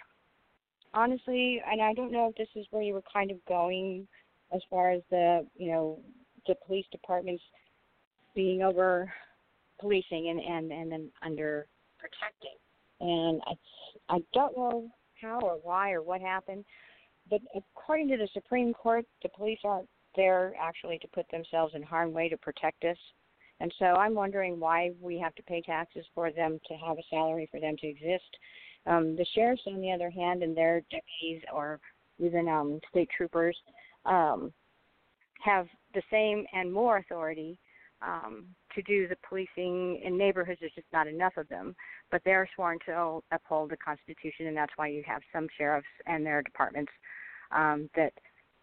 honestly, 0.93 1.61
and 1.69 1.81
I 1.81 1.93
don't 1.93 2.11
know 2.11 2.29
if 2.29 2.35
this 2.35 2.47
is 2.55 2.65
where 2.71 2.81
you 2.81 2.93
were 2.93 3.03
kind 3.11 3.29
of 3.29 3.37
going 3.45 4.07
as 4.53 4.61
far 4.69 4.91
as 4.91 5.01
the, 5.11 5.45
you 5.57 5.71
know, 5.71 5.99
the 6.47 6.55
police 6.65 6.85
departments 6.91 7.43
being 8.33 8.61
over 8.61 9.11
policing 9.79 10.29
and 10.29 10.39
and 10.39 10.71
and 10.71 10.91
then 10.91 11.09
under 11.21 11.67
protecting. 11.99 12.55
And 13.01 13.41
I 13.47 14.15
I 14.15 14.19
don't 14.33 14.57
know 14.57 14.89
how 15.21 15.39
or 15.39 15.57
why 15.61 15.91
or 15.91 16.01
what 16.01 16.21
happened, 16.21 16.65
but 17.29 17.41
according 17.55 18.07
to 18.09 18.17
the 18.17 18.27
Supreme 18.33 18.73
Court, 18.73 19.05
the 19.23 19.29
police 19.29 19.59
aren't 19.63 19.89
there 20.15 20.53
actually 20.59 20.97
to 20.99 21.07
put 21.09 21.25
themselves 21.31 21.73
in 21.75 21.83
harm's 21.83 22.13
way 22.13 22.29
to 22.29 22.37
protect 22.37 22.83
us. 22.85 22.97
And 23.59 23.73
so 23.79 23.85
I'm 23.85 24.13
wondering 24.13 24.59
why 24.59 24.91
we 25.01 25.17
have 25.19 25.35
to 25.35 25.43
pay 25.43 25.61
taxes 25.61 26.05
for 26.13 26.31
them 26.31 26.59
to 26.67 26.73
have 26.75 26.97
a 26.97 27.03
salary 27.09 27.47
for 27.51 27.59
them 27.59 27.75
to 27.77 27.87
exist 27.87 28.37
um, 28.85 29.15
the 29.15 29.25
sheriffs, 29.33 29.63
on 29.67 29.81
the 29.81 29.91
other 29.91 30.09
hand, 30.09 30.43
and 30.43 30.55
their 30.55 30.81
deputies 30.91 31.41
or 31.53 31.79
even 32.19 32.47
um, 32.47 32.79
state 32.89 33.09
troopers 33.15 33.57
um, 34.05 34.53
have 35.43 35.67
the 35.93 36.03
same 36.11 36.45
and 36.53 36.71
more 36.71 36.97
authority 36.97 37.57
um, 38.01 38.45
to 38.75 38.81
do 38.83 39.07
the 39.07 39.15
policing 39.27 40.01
in 40.03 40.17
neighborhoods. 40.17 40.59
There's 40.59 40.73
just 40.73 40.87
not 40.93 41.07
enough 41.07 41.37
of 41.37 41.47
them, 41.49 41.75
but 42.11 42.21
they're 42.25 42.47
sworn 42.55 42.79
to 42.85 43.19
uphold 43.31 43.71
the 43.71 43.77
Constitution, 43.77 44.47
and 44.47 44.57
that's 44.57 44.73
why 44.75 44.87
you 44.87 45.03
have 45.05 45.21
some 45.33 45.47
sheriffs 45.57 45.87
and 46.05 46.25
their 46.25 46.41
departments 46.41 46.91
um, 47.51 47.89
that 47.95 48.13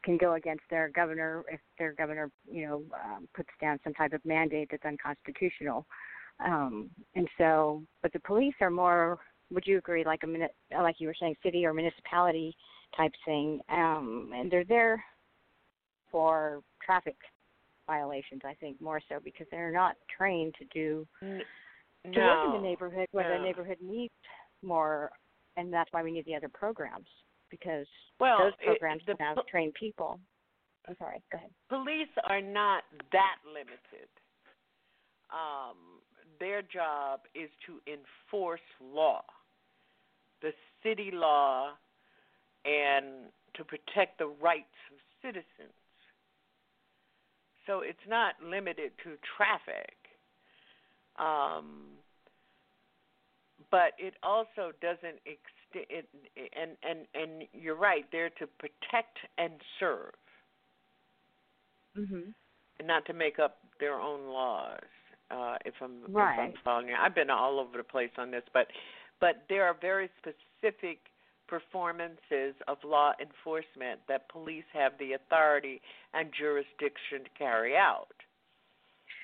can 0.04 0.16
go 0.16 0.34
against 0.34 0.64
their 0.70 0.88
governor 0.88 1.44
if 1.50 1.60
their 1.78 1.92
governor, 1.92 2.30
you 2.50 2.66
know, 2.66 2.82
um, 3.04 3.28
puts 3.34 3.50
down 3.60 3.78
some 3.84 3.94
type 3.94 4.12
of 4.12 4.24
mandate 4.24 4.68
that's 4.70 4.84
unconstitutional. 4.84 5.86
Um, 6.44 6.90
and 7.14 7.28
so, 7.38 7.82
but 8.02 8.12
the 8.12 8.20
police 8.20 8.54
are 8.60 8.70
more 8.70 9.20
would 9.52 9.66
you 9.66 9.78
agree 9.78 10.04
like 10.04 10.20
a 10.24 10.80
like 10.82 10.96
you 10.98 11.06
were 11.06 11.14
saying 11.18 11.36
city 11.42 11.64
or 11.66 11.74
municipality 11.74 12.56
type 12.96 13.12
thing 13.24 13.60
um 13.70 14.30
and 14.34 14.50
they're 14.50 14.64
there 14.64 15.02
for 16.10 16.60
traffic 16.84 17.16
violations 17.87 18.41
i 18.45 18.55
think 18.55 18.80
more 18.80 19.01
so 19.09 19.18
because 19.22 19.47
they're 19.51 19.72
not 19.72 19.97
trained 20.16 20.55
to 20.59 20.64
do 20.72 21.07
no. 21.20 21.39
to 22.12 22.20
work 22.20 22.47
in 22.47 22.62
the 22.62 22.68
neighborhood 22.68 23.07
where 23.12 23.28
no. 23.28 23.39
the 23.39 23.45
neighborhood 23.45 23.78
needs 23.83 24.12
more 24.62 25.11
and 25.57 25.72
that's 25.72 25.93
why 25.93 26.03
we 26.03 26.12
need 26.12 26.24
the 26.26 26.35
other 26.35 26.49
programs 26.49 27.09
because 27.51 27.87
well, 28.18 28.39
those 28.39 28.53
programs 28.64 29.03
it, 29.07 29.16
can 29.16 29.26
have 29.26 29.47
trained 29.47 29.74
people 29.74 30.18
i'm 30.89 30.97
sorry 30.99 31.20
go 31.30 31.39
ahead 31.39 31.51
police 31.68 32.09
are 32.28 32.41
not 32.41 32.85
that 33.12 33.37
limited 33.47 34.09
um, 35.33 35.76
their 36.39 36.62
job 36.62 37.20
is 37.35 37.49
to 37.66 37.80
enforce 37.87 38.61
law, 38.80 39.22
the 40.43 40.53
city 40.83 41.11
law, 41.12 41.70
and 42.64 43.30
to 43.55 43.64
protect 43.64 44.18
the 44.18 44.26
rights 44.26 44.76
of 44.93 44.99
citizens. 45.22 45.74
So 47.66 47.80
it's 47.80 48.06
not 48.08 48.34
limited 48.42 48.92
to 49.04 49.16
traffic. 49.36 49.96
Um, 51.18 51.98
but 53.70 53.92
it 53.98 54.14
also 54.22 54.72
doesn't 54.80 55.20
extend. 55.24 55.46
It, 55.74 56.06
and 56.54 56.76
and 56.82 57.06
and 57.14 57.48
you're 57.54 57.76
right. 57.76 58.04
They're 58.12 58.30
to 58.30 58.46
protect 58.46 59.18
and 59.38 59.54
serve, 59.80 60.12
Mhm. 61.96 62.34
and 62.78 62.88
not 62.88 63.06
to 63.06 63.14
make 63.14 63.38
up 63.38 63.58
their 63.78 63.98
own 63.98 64.28
laws. 64.28 64.84
Uh, 65.30 65.56
if 65.64 65.80
I'm 65.80 66.04
if 66.04 66.14
I'm 66.16 66.52
following 66.62 66.88
you, 66.88 66.94
I've 66.94 67.14
been 67.14 67.30
all 67.30 67.58
over 67.58 67.78
the 67.78 67.84
place 67.84 68.10
on 68.18 68.30
this, 68.30 68.44
but 68.52 68.70
but 69.18 69.48
there 69.48 69.64
are 69.64 69.74
very 69.74 70.10
specific 70.18 71.11
performances 71.53 72.55
of 72.66 72.78
law 72.82 73.12
enforcement 73.20 74.00
that 74.09 74.26
police 74.30 74.64
have 74.72 74.92
the 74.98 75.12
authority 75.12 75.82
and 76.14 76.30
jurisdiction 76.32 77.24
to 77.24 77.30
carry 77.38 77.76
out. 77.76 78.09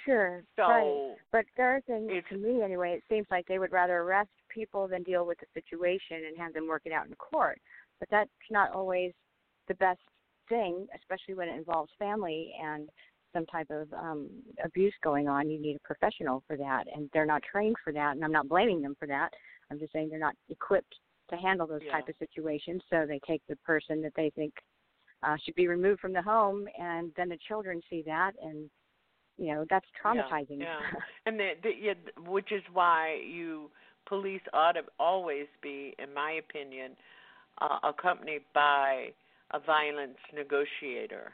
Sure. 0.05 0.43
So 0.55 0.62
right. 0.62 1.16
But 1.33 1.45
Garrison, 1.57 2.07
to 2.29 2.37
me 2.37 2.62
anyway, 2.62 2.93
it 2.99 3.03
seems 3.09 3.26
like 3.31 3.47
they 3.49 3.59
would 3.59 3.72
rather 3.72 4.01
arrest 4.01 4.29
people 4.51 4.87
than 4.87 5.05
deal 5.05 5.24
with 5.24 5.39
the 5.39 5.47
situation 5.55 6.26
and 6.29 6.37
have 6.37 6.53
them 6.53 6.68
work 6.68 6.83
it 6.85 6.93
out 6.93 7.07
in 7.07 7.14
court. 7.14 7.59
But 7.99 8.11
that's 8.11 8.31
not 8.51 8.72
always 8.72 9.12
the 9.66 9.74
best 9.76 10.01
thing, 10.51 10.87
especially 10.95 11.33
when 11.33 11.49
it 11.49 11.57
involves 11.57 11.91
family 11.99 12.53
and 12.62 12.91
some 13.35 13.47
type 13.47 13.70
of 13.70 13.91
um 13.95 14.29
abuse 14.62 14.95
going 15.03 15.29
on. 15.29 15.49
You 15.49 15.59
need 15.59 15.76
a 15.76 15.87
professional 15.87 16.43
for 16.47 16.59
that, 16.59 16.85
and 16.95 17.09
they're 17.14 17.24
not 17.24 17.43
trained 17.43 17.76
for 17.83 17.95
that. 17.95 18.16
And 18.16 18.22
I'm 18.22 18.33
not 18.33 18.51
blaming 18.51 18.83
them 18.83 18.97
for 18.99 19.09
that. 19.09 19.31
I'm 19.70 19.79
just 19.79 19.95
saying 19.95 20.11
they're 20.11 20.18
not 20.18 20.37
equipped 20.51 20.95
to 21.31 21.37
handle 21.37 21.66
those 21.66 21.83
Yeah. 21.83 21.93
type 21.93 22.09
of 22.09 22.14
situations. 22.18 22.83
So 22.91 23.07
they 23.07 23.20
take 23.26 23.43
the 23.49 23.57
person 23.57 24.03
that 24.03 24.14
they 24.14 24.31
think 24.31 24.55
uh, 25.22 25.37
should 25.45 25.55
be 25.55 25.66
removed 25.68 26.01
from 26.01 26.12
the 26.12 26.22
home, 26.22 26.68
and 26.79 27.12
then 27.16 27.29
the 27.29 27.39
children 27.49 27.83
see 27.91 28.03
that 28.03 28.33
and 28.43 28.70
you 29.37 29.55
know 29.55 29.64
that's 29.70 29.87
traumatizing. 30.03 30.61
Yeah, 30.61 30.81
yeah. 30.81 31.01
and 31.26 31.39
the, 31.39 31.51
the, 31.62 31.70
yeah, 31.81 31.95
which 32.26 32.53
is 32.53 32.62
why 32.72 33.20
you 33.26 33.70
police 34.07 34.41
ought 34.53 34.72
to 34.72 34.83
always 34.99 35.47
be, 35.62 35.95
in 35.99 36.12
my 36.14 36.33
opinion, 36.33 36.97
uh, 37.61 37.79
accompanied 37.85 38.43
by 38.55 39.09
a 39.53 39.59
violence 39.61 40.18
negotiator, 40.35 41.33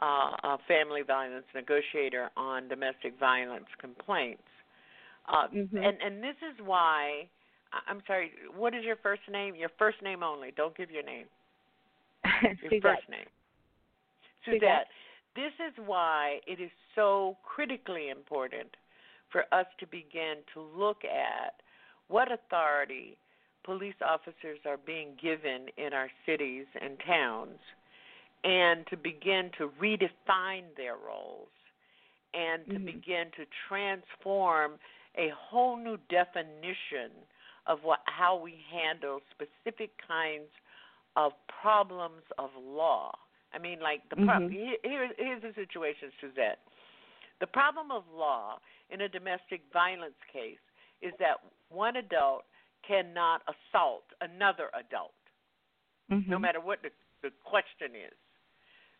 uh, 0.00 0.36
a 0.44 0.58
family 0.68 1.02
violence 1.02 1.46
negotiator 1.54 2.30
on 2.36 2.68
domestic 2.68 3.18
violence 3.18 3.66
complaints. 3.80 4.42
Uh, 5.28 5.48
Mhm. 5.48 5.76
And 5.84 6.00
and 6.02 6.22
this 6.22 6.36
is 6.42 6.58
why. 6.64 7.28
I- 7.72 7.82
I'm 7.88 8.02
sorry. 8.06 8.32
What 8.54 8.74
is 8.74 8.84
your 8.84 8.96
first 8.96 9.22
name? 9.30 9.54
Your 9.54 9.70
first 9.78 10.00
name 10.02 10.22
only. 10.22 10.50
Don't 10.52 10.76
give 10.76 10.90
your 10.90 11.02
name. 11.02 11.26
Your 12.42 12.80
first 12.80 13.08
name. 13.08 13.26
Suzette. 14.44 14.60
Suzette. 14.60 14.86
This 15.34 15.52
is 15.66 15.74
why 15.86 16.38
it 16.46 16.60
is 16.60 16.70
so 16.94 17.36
critically 17.42 18.10
important 18.10 18.68
for 19.30 19.44
us 19.52 19.66
to 19.80 19.86
begin 19.86 20.36
to 20.54 20.60
look 20.60 21.04
at 21.04 21.54
what 22.08 22.28
authority 22.30 23.16
police 23.64 23.94
officers 24.06 24.58
are 24.66 24.76
being 24.76 25.16
given 25.20 25.66
in 25.78 25.92
our 25.92 26.10
cities 26.26 26.66
and 26.80 26.98
towns 27.06 27.58
and 28.44 28.86
to 28.88 28.96
begin 28.96 29.50
to 29.58 29.70
redefine 29.80 30.64
their 30.76 30.96
roles 30.96 31.48
and 32.34 32.66
to 32.66 32.74
Mhm. 32.74 32.84
begin 32.84 33.30
to 33.32 33.46
transform 33.68 34.78
a 35.16 35.28
whole 35.30 35.76
new 35.76 35.96
definition 36.08 37.10
of 37.66 37.78
what 37.82 38.00
how 38.06 38.36
we 38.36 38.58
handle 38.70 39.20
specific 39.30 39.90
kinds 40.06 40.50
of 41.16 41.32
problems 41.60 42.22
of 42.38 42.50
law. 42.56 43.12
I 43.52 43.58
mean, 43.58 43.80
like 43.80 44.08
the 44.08 44.16
problem. 44.16 44.50
Mhm. 44.50 44.78
Here, 44.82 45.12
here's 45.16 45.42
the 45.42 45.52
situation, 45.54 46.10
Suzette. 46.20 46.58
The 47.40 47.46
problem 47.46 47.90
of 47.90 48.08
law 48.08 48.58
in 48.90 49.02
a 49.02 49.08
domestic 49.08 49.62
violence 49.72 50.16
case 50.32 50.62
is 51.02 51.12
that 51.18 51.36
one 51.68 51.96
adult 51.96 52.44
cannot 52.82 53.42
assault 53.46 54.04
another 54.20 54.70
adult, 54.74 55.14
Mhm. 56.10 56.28
no 56.28 56.38
matter 56.38 56.60
what 56.60 56.82
the, 56.82 56.90
the 57.20 57.30
question 57.44 57.94
is. 57.94 58.16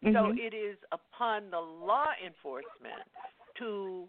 So 0.03 0.09
Mhm. 0.09 0.39
it 0.39 0.53
is 0.53 0.77
upon 0.91 1.51
the 1.51 1.61
law 1.61 2.13
enforcement 2.25 3.09
to 3.55 4.09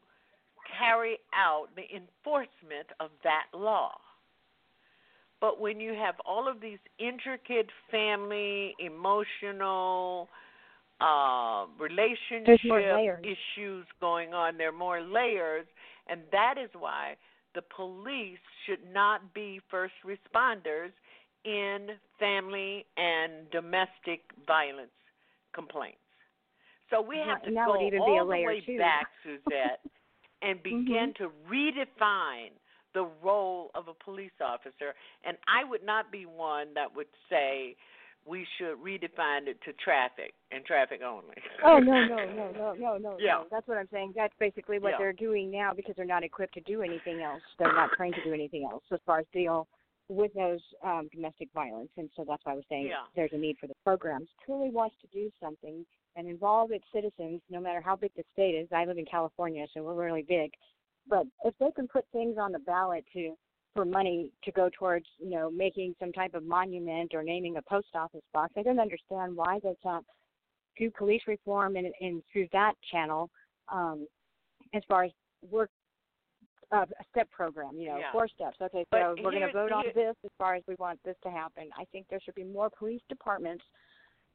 carry 0.66 1.20
out 1.34 1.74
the 1.76 1.94
enforcement 1.96 2.92
of 3.00 3.12
that 3.22 3.48
law. 3.54 4.00
But 5.44 5.60
when 5.60 5.82
you 5.82 5.94
have 5.94 6.16
all 6.26 6.48
of 6.48 6.62
these 6.62 6.78
intricate 7.00 7.68
family, 7.92 8.74
emotional, 8.80 10.30
uh, 11.02 11.66
relationship 11.78 12.62
issues 13.26 13.86
going 14.00 14.34
on, 14.34 14.58
there 14.58 14.70
are 14.70 14.72
more 14.72 15.02
layers, 15.02 15.66
and 16.08 16.22
that 16.32 16.56
is 16.58 16.70
why 16.80 17.18
the 17.56 17.62
police 17.76 18.40
should 18.66 18.80
not 18.94 19.34
be 19.34 19.60
first 19.70 19.92
responders 20.06 20.94
in 21.44 21.90
family 22.18 22.86
and 22.96 23.52
domestic 23.52 24.22
violence 24.48 24.96
complaints. 25.54 25.98
So 26.90 27.02
we 27.02 27.18
have 27.18 27.44
to 27.44 27.52
go 27.52 28.00
all 28.00 28.26
the 28.26 28.32
way 28.32 28.64
too. 28.66 28.78
back, 28.78 29.08
Suzette, 29.24 29.82
and 30.42 30.64
begin 30.64 31.14
to 31.18 31.28
redefine 31.52 32.56
the 32.94 33.08
role 33.24 33.72
of 33.76 33.88
a 33.88 33.94
police 34.04 34.32
officer. 34.44 34.94
And 35.26 35.38
I 35.48 35.68
would 35.68 35.84
not 35.84 36.12
be 36.12 36.26
one 36.26 36.74
that 36.76 36.96
would 36.96 37.08
say 37.30 37.76
we 38.26 38.48
should 38.58 38.78
redefine 38.82 39.48
it 39.48 39.60
to 39.66 39.74
traffic 39.84 40.34
and 40.52 40.64
traffic 40.64 41.02
only. 41.06 41.36
Oh 41.66 41.78
no 41.80 42.06
no 42.06 42.16
no 42.26 42.52
no 42.56 42.74
no 42.74 42.98
no 42.98 43.18
Yeah. 43.20 43.34
no. 43.34 43.46
That's 43.52 43.68
what 43.68 43.78
I'm 43.78 43.90
saying. 43.92 44.14
That's 44.16 44.34
basically 44.40 44.80
what 44.80 44.92
Yeah. 44.92 44.98
they're 45.00 45.14
doing 45.14 45.52
now 45.52 45.74
because 45.74 45.96
they're 45.96 46.06
not 46.06 46.24
equipped 46.24 46.54
to 46.54 46.62
do 46.62 46.82
anything 46.84 47.22
else. 47.22 47.42
They're 47.60 47.74
not 47.74 47.92
trained 47.98 48.16
to 48.16 48.24
do 48.24 48.34
anything 48.34 48.68
else 48.72 48.84
as 48.92 49.00
far 49.06 49.20
as 49.20 49.26
deal 49.34 49.68
with 50.10 50.34
those 50.34 50.62
um, 50.84 51.10
domestic 51.14 51.50
violence. 51.54 51.90
And 51.98 52.10
so 52.16 52.24
that's 52.28 52.46
why 52.46 52.54
I 52.54 52.56
was 52.56 52.66
saying 52.70 52.88
Yeah. 52.88 53.04
there's 53.16 53.34
a 53.34 53.38
need 53.38 53.58
for 53.58 53.68
the 53.68 53.76
programs. 53.84 54.30
Truly 54.46 54.70
wants 54.70 54.96
to 55.02 55.08
do 55.08 55.30
something 55.42 55.86
and 56.16 56.28
involve 56.28 56.72
its 56.72 56.86
citizens, 56.94 57.42
no 57.50 57.60
matter 57.60 57.82
how 57.82 57.96
big 57.96 58.12
the 58.16 58.24
state 58.34 58.54
is. 58.56 58.72
I 58.72 58.86
live 58.86 58.98
in 58.98 59.06
California, 59.06 59.66
so 59.74 59.82
we're 59.84 59.96
really 59.96 60.22
big. 60.22 60.52
But 61.08 61.26
if 61.44 61.54
they 61.60 61.72
can 61.76 61.88
put 61.88 62.06
things 62.12 62.38
on 62.40 62.52
the 62.52 62.60
ballot 62.60 63.06
to 63.14 63.36
for 63.74 63.86
money 63.86 64.32
to 64.44 64.52
go 64.52 64.70
towards, 64.78 65.08
you 65.18 65.32
know, 65.32 65.50
making 65.50 65.96
some 66.00 66.12
type 66.12 66.36
of 66.36 66.44
monument 66.44 67.12
or 67.16 67.24
naming 67.24 67.58
a 67.58 67.62
post 67.64 67.88
office 67.96 68.22
box, 68.32 68.54
I 68.56 68.62
don't 68.62 68.80
understand 68.80 69.36
why 69.36 69.60
they 69.64 69.76
can't 69.82 70.06
do 70.78 70.92
police 70.92 71.24
reform 71.28 71.76
and, 71.76 71.88
and 72.00 72.22
through 72.32 72.48
that 72.54 72.74
channel, 72.92 73.32
um, 73.72 74.08
as 74.74 74.84
far 74.88 75.06
as 75.06 75.12
work 75.50 75.70
uh, 76.72 76.86
a 77.00 77.04
step 77.12 77.30
program, 77.32 77.78
you 77.78 77.88
know, 77.88 77.98
Yeah. 77.98 78.12
four 78.12 78.28
steps. 78.28 78.58
Okay, 78.62 78.86
But 78.90 79.02
so 79.02 79.24
we're 79.24 79.32
going 79.32 79.46
to 79.46 79.54
vote 79.54 79.72
on 79.72 79.86
this 79.94 80.16
as 80.24 80.32
far 80.38 80.56
as 80.56 80.64
we 80.68 80.76
want 80.76 81.00
this 81.04 81.16
to 81.24 81.30
happen. 81.30 81.70
I 81.78 81.86
think 81.86 82.08
there 82.10 82.20
should 82.20 82.36
be 82.36 82.44
more 82.44 82.70
police 82.70 83.02
departments 83.10 83.64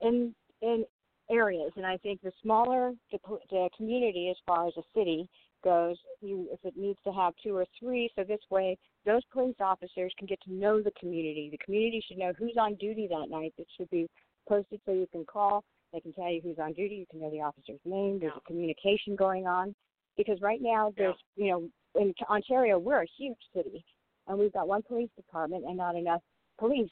in 0.00 0.34
in 0.60 0.84
areas, 1.30 1.72
and 1.76 1.84
I 1.86 1.96
think 1.98 2.20
the 2.22 2.32
smaller 2.42 2.92
the, 3.12 3.18
the 3.50 3.68
community, 3.76 4.28
as 4.30 4.36
far 4.46 4.66
as 4.66 4.76
a 4.76 4.82
city 4.94 5.28
goes, 5.62 5.96
you 6.20 6.48
if 6.52 6.60
it 6.64 6.76
needs 6.76 6.98
to 7.04 7.12
have 7.12 7.34
two 7.42 7.56
or 7.56 7.66
three, 7.78 8.10
so 8.16 8.24
this 8.24 8.40
way 8.50 8.76
those 9.04 9.22
police 9.32 9.56
officers 9.60 10.12
can 10.18 10.26
get 10.26 10.40
to 10.42 10.52
know 10.52 10.80
the 10.82 10.92
community. 10.92 11.48
The 11.50 11.58
community 11.58 12.02
should 12.06 12.18
know 12.18 12.32
who's 12.38 12.56
on 12.58 12.74
duty 12.76 13.06
that 13.08 13.26
night. 13.30 13.54
It 13.58 13.66
should 13.76 13.90
be 13.90 14.08
posted 14.48 14.80
so 14.84 14.92
you 14.92 15.06
can 15.12 15.24
call. 15.24 15.64
They 15.92 16.00
can 16.00 16.12
tell 16.12 16.30
you 16.30 16.40
who's 16.42 16.58
on 16.58 16.72
duty. 16.74 16.96
You 16.96 17.06
can 17.10 17.20
know 17.20 17.30
the 17.30 17.40
officer's 17.40 17.80
name. 17.84 18.18
There's 18.18 18.32
Yeah. 18.34 18.38
a 18.38 18.46
communication 18.46 19.16
going 19.16 19.46
on 19.46 19.74
because 20.16 20.40
right 20.42 20.60
now 20.60 20.92
there's 20.96 21.16
you 21.36 21.50
know 21.50 21.70
in 22.00 22.14
Ontario 22.28 22.78
we're 22.78 23.02
a 23.02 23.06
huge 23.16 23.38
city 23.54 23.84
and 24.26 24.38
we've 24.38 24.52
got 24.52 24.68
one 24.68 24.82
police 24.82 25.10
department 25.16 25.64
and 25.64 25.76
not 25.76 25.96
enough 25.96 26.22
police 26.58 26.90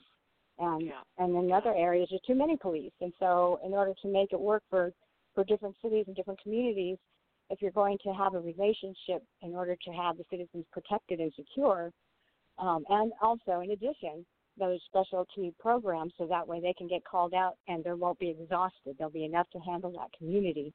and 0.58 0.82
Yeah. 0.82 1.02
and 1.18 1.36
in 1.36 1.52
other 1.52 1.74
areas 1.74 2.08
there's 2.08 2.22
too 2.22 2.34
many 2.34 2.56
police 2.56 2.92
and 3.00 3.12
so 3.18 3.60
in 3.62 3.74
order 3.74 3.94
to 4.00 4.08
make 4.08 4.32
it 4.32 4.40
work 4.40 4.62
for 4.70 4.92
for 5.34 5.44
different 5.44 5.76
cities 5.82 6.06
and 6.06 6.16
different 6.16 6.40
communities 6.40 6.96
if 7.50 7.62
you're 7.62 7.70
going 7.72 7.98
to 8.04 8.12
have 8.12 8.34
a 8.34 8.40
relationship 8.40 9.22
in 9.42 9.54
order 9.54 9.76
to 9.84 9.90
have 9.92 10.16
the 10.16 10.24
citizens 10.30 10.64
protected 10.72 11.20
and 11.20 11.32
secure 11.34 11.92
um, 12.58 12.84
and 12.88 13.12
also 13.20 13.60
in 13.60 13.70
addition 13.72 14.24
those 14.58 14.80
specialty 14.86 15.52
programs 15.58 16.12
so 16.16 16.26
that 16.26 16.46
way 16.46 16.60
they 16.60 16.74
can 16.78 16.88
get 16.88 17.04
called 17.04 17.34
out 17.34 17.56
and 17.68 17.84
they 17.84 17.92
won't 17.92 18.18
be 18.18 18.30
exhausted 18.30 18.94
there'll 18.98 19.12
be 19.12 19.24
enough 19.24 19.48
to 19.50 19.58
handle 19.60 19.90
that 19.92 20.08
community 20.16 20.72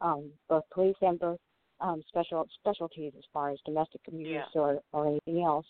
um, 0.00 0.30
both 0.48 0.64
police 0.72 0.96
and 1.02 1.18
both 1.18 1.38
um, 1.80 2.02
special 2.08 2.46
specialties 2.60 3.12
as 3.18 3.24
far 3.32 3.50
as 3.50 3.58
domestic 3.66 4.00
abuse 4.08 4.28
Yeah. 4.54 4.60
or 4.60 4.80
or 4.92 5.06
anything 5.08 5.42
else 5.44 5.66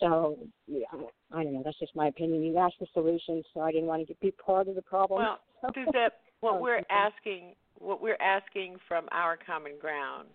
so 0.00 0.38
yeah, 0.66 0.86
I 1.32 1.42
don't 1.42 1.54
know. 1.54 1.62
That's 1.64 1.78
just 1.78 1.96
my 1.96 2.08
opinion. 2.08 2.42
You 2.44 2.56
asked 2.58 2.76
for 2.78 2.86
solutions, 2.92 3.44
so 3.52 3.60
I 3.60 3.72
didn't 3.72 3.86
want 3.86 4.06
to 4.06 4.14
be 4.20 4.30
part 4.32 4.68
of 4.68 4.74
the 4.74 4.82
problem. 4.82 5.22
Well, 5.22 5.38
Suzette, 5.74 6.12
what 6.40 6.54
Oh, 6.56 6.60
we're 6.60 6.82
asking, 6.90 7.54
what 7.78 8.02
we're 8.02 8.20
asking 8.20 8.76
from 8.86 9.06
our 9.12 9.36
common 9.36 9.72
ground, 9.80 10.28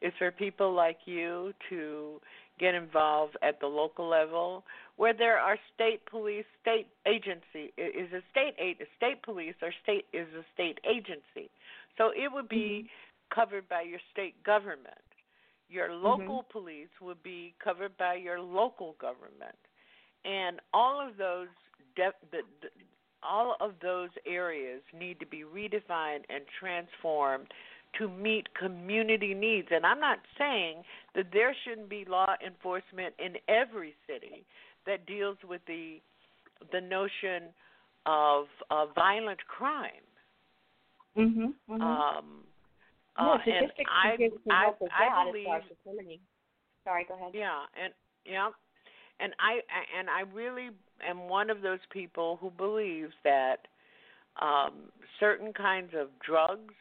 is 0.00 0.12
for 0.18 0.30
people 0.30 0.72
like 0.72 0.98
you 1.06 1.52
to 1.68 2.20
get 2.58 2.74
involved 2.74 3.36
at 3.42 3.60
the 3.60 3.66
local 3.66 4.08
level 4.08 4.64
where 4.96 5.14
there 5.14 5.38
are 5.38 5.56
state 5.74 6.04
police 6.06 6.44
state 6.60 6.88
agency 7.06 7.72
is 7.76 8.12
a 8.12 8.22
state 8.30 8.54
a 8.58 8.74
state 8.96 9.22
police 9.22 9.54
or 9.62 9.72
state 9.82 10.06
is 10.12 10.26
a 10.34 10.44
state 10.54 10.78
agency 10.88 11.50
so 11.96 12.10
it 12.16 12.32
would 12.32 12.48
be 12.48 12.84
mm-hmm. 12.84 13.40
covered 13.40 13.68
by 13.68 13.82
your 13.82 14.00
state 14.12 14.34
government 14.44 15.06
your 15.68 15.88
mm-hmm. 15.88 16.04
local 16.04 16.42
mm-hmm. 16.42 16.52
police 16.58 16.88
would 17.00 17.22
be 17.22 17.54
covered 17.62 17.96
by 17.96 18.14
your 18.14 18.40
local 18.40 18.96
government 19.00 19.58
and 20.24 20.60
all 20.74 21.00
of 21.00 21.16
those 21.16 21.48
de- 21.94 22.26
the, 22.32 22.38
the, 22.62 22.68
all 23.22 23.56
of 23.60 23.72
those 23.82 24.10
areas 24.26 24.80
need 24.98 25.20
to 25.20 25.26
be 25.26 25.42
redefined 25.42 26.24
and 26.28 26.44
transformed 26.58 27.48
to 27.98 28.08
meet 28.08 28.46
community 28.54 29.34
needs. 29.34 29.68
And 29.70 29.84
I'm 29.86 30.00
not 30.00 30.18
saying 30.36 30.82
that 31.14 31.26
there 31.32 31.54
shouldn't 31.64 31.88
be 31.88 32.04
law 32.06 32.34
enforcement 32.46 33.14
in 33.18 33.36
every 33.48 33.94
city 34.06 34.44
that 34.86 35.06
deals 35.06 35.36
with 35.48 35.60
the 35.66 36.00
the 36.72 36.80
notion 36.80 37.50
of 38.06 38.46
uh, 38.70 38.86
violent 38.94 39.38
crime. 39.46 40.04
Mhm. 41.16 41.54
mm-hmm. 41.68 41.82
Um, 41.82 42.44
no, 43.18 43.32
uh, 43.32 43.38
and 43.46 43.72
I, 43.88 44.16
I, 44.50 44.72
I 44.90 45.24
believe. 45.24 45.46
Sorry, 46.84 47.04
go 47.08 47.14
ahead. 47.14 47.32
Yeah, 47.34 47.62
and 47.82 47.92
yeah, 48.24 48.50
and 49.20 49.32
I 49.38 49.60
and 49.98 50.08
I 50.08 50.22
really 50.34 50.70
am 51.06 51.28
one 51.28 51.50
of 51.50 51.62
those 51.62 51.80
people 51.90 52.38
who 52.40 52.50
believes 52.50 53.12
that 53.24 53.66
um, 54.40 54.72
certain 55.18 55.52
kinds 55.52 55.92
of 55.98 56.08
drugs 56.24 56.74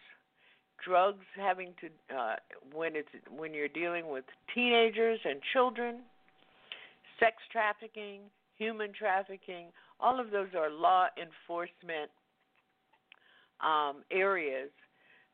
drugs 0.83 1.25
having 1.35 1.73
to 1.81 2.15
uh, 2.15 2.35
when 2.73 2.95
it's 2.95 3.09
when 3.35 3.53
you're 3.53 3.67
dealing 3.67 4.09
with 4.09 4.23
teenagers 4.53 5.19
and 5.25 5.39
children, 5.53 6.01
sex 7.19 7.35
trafficking, 7.51 8.21
human 8.57 8.91
trafficking, 8.93 9.67
all 9.99 10.19
of 10.19 10.31
those 10.31 10.47
are 10.57 10.69
law 10.69 11.07
enforcement 11.17 12.11
um, 13.61 14.03
areas 14.11 14.69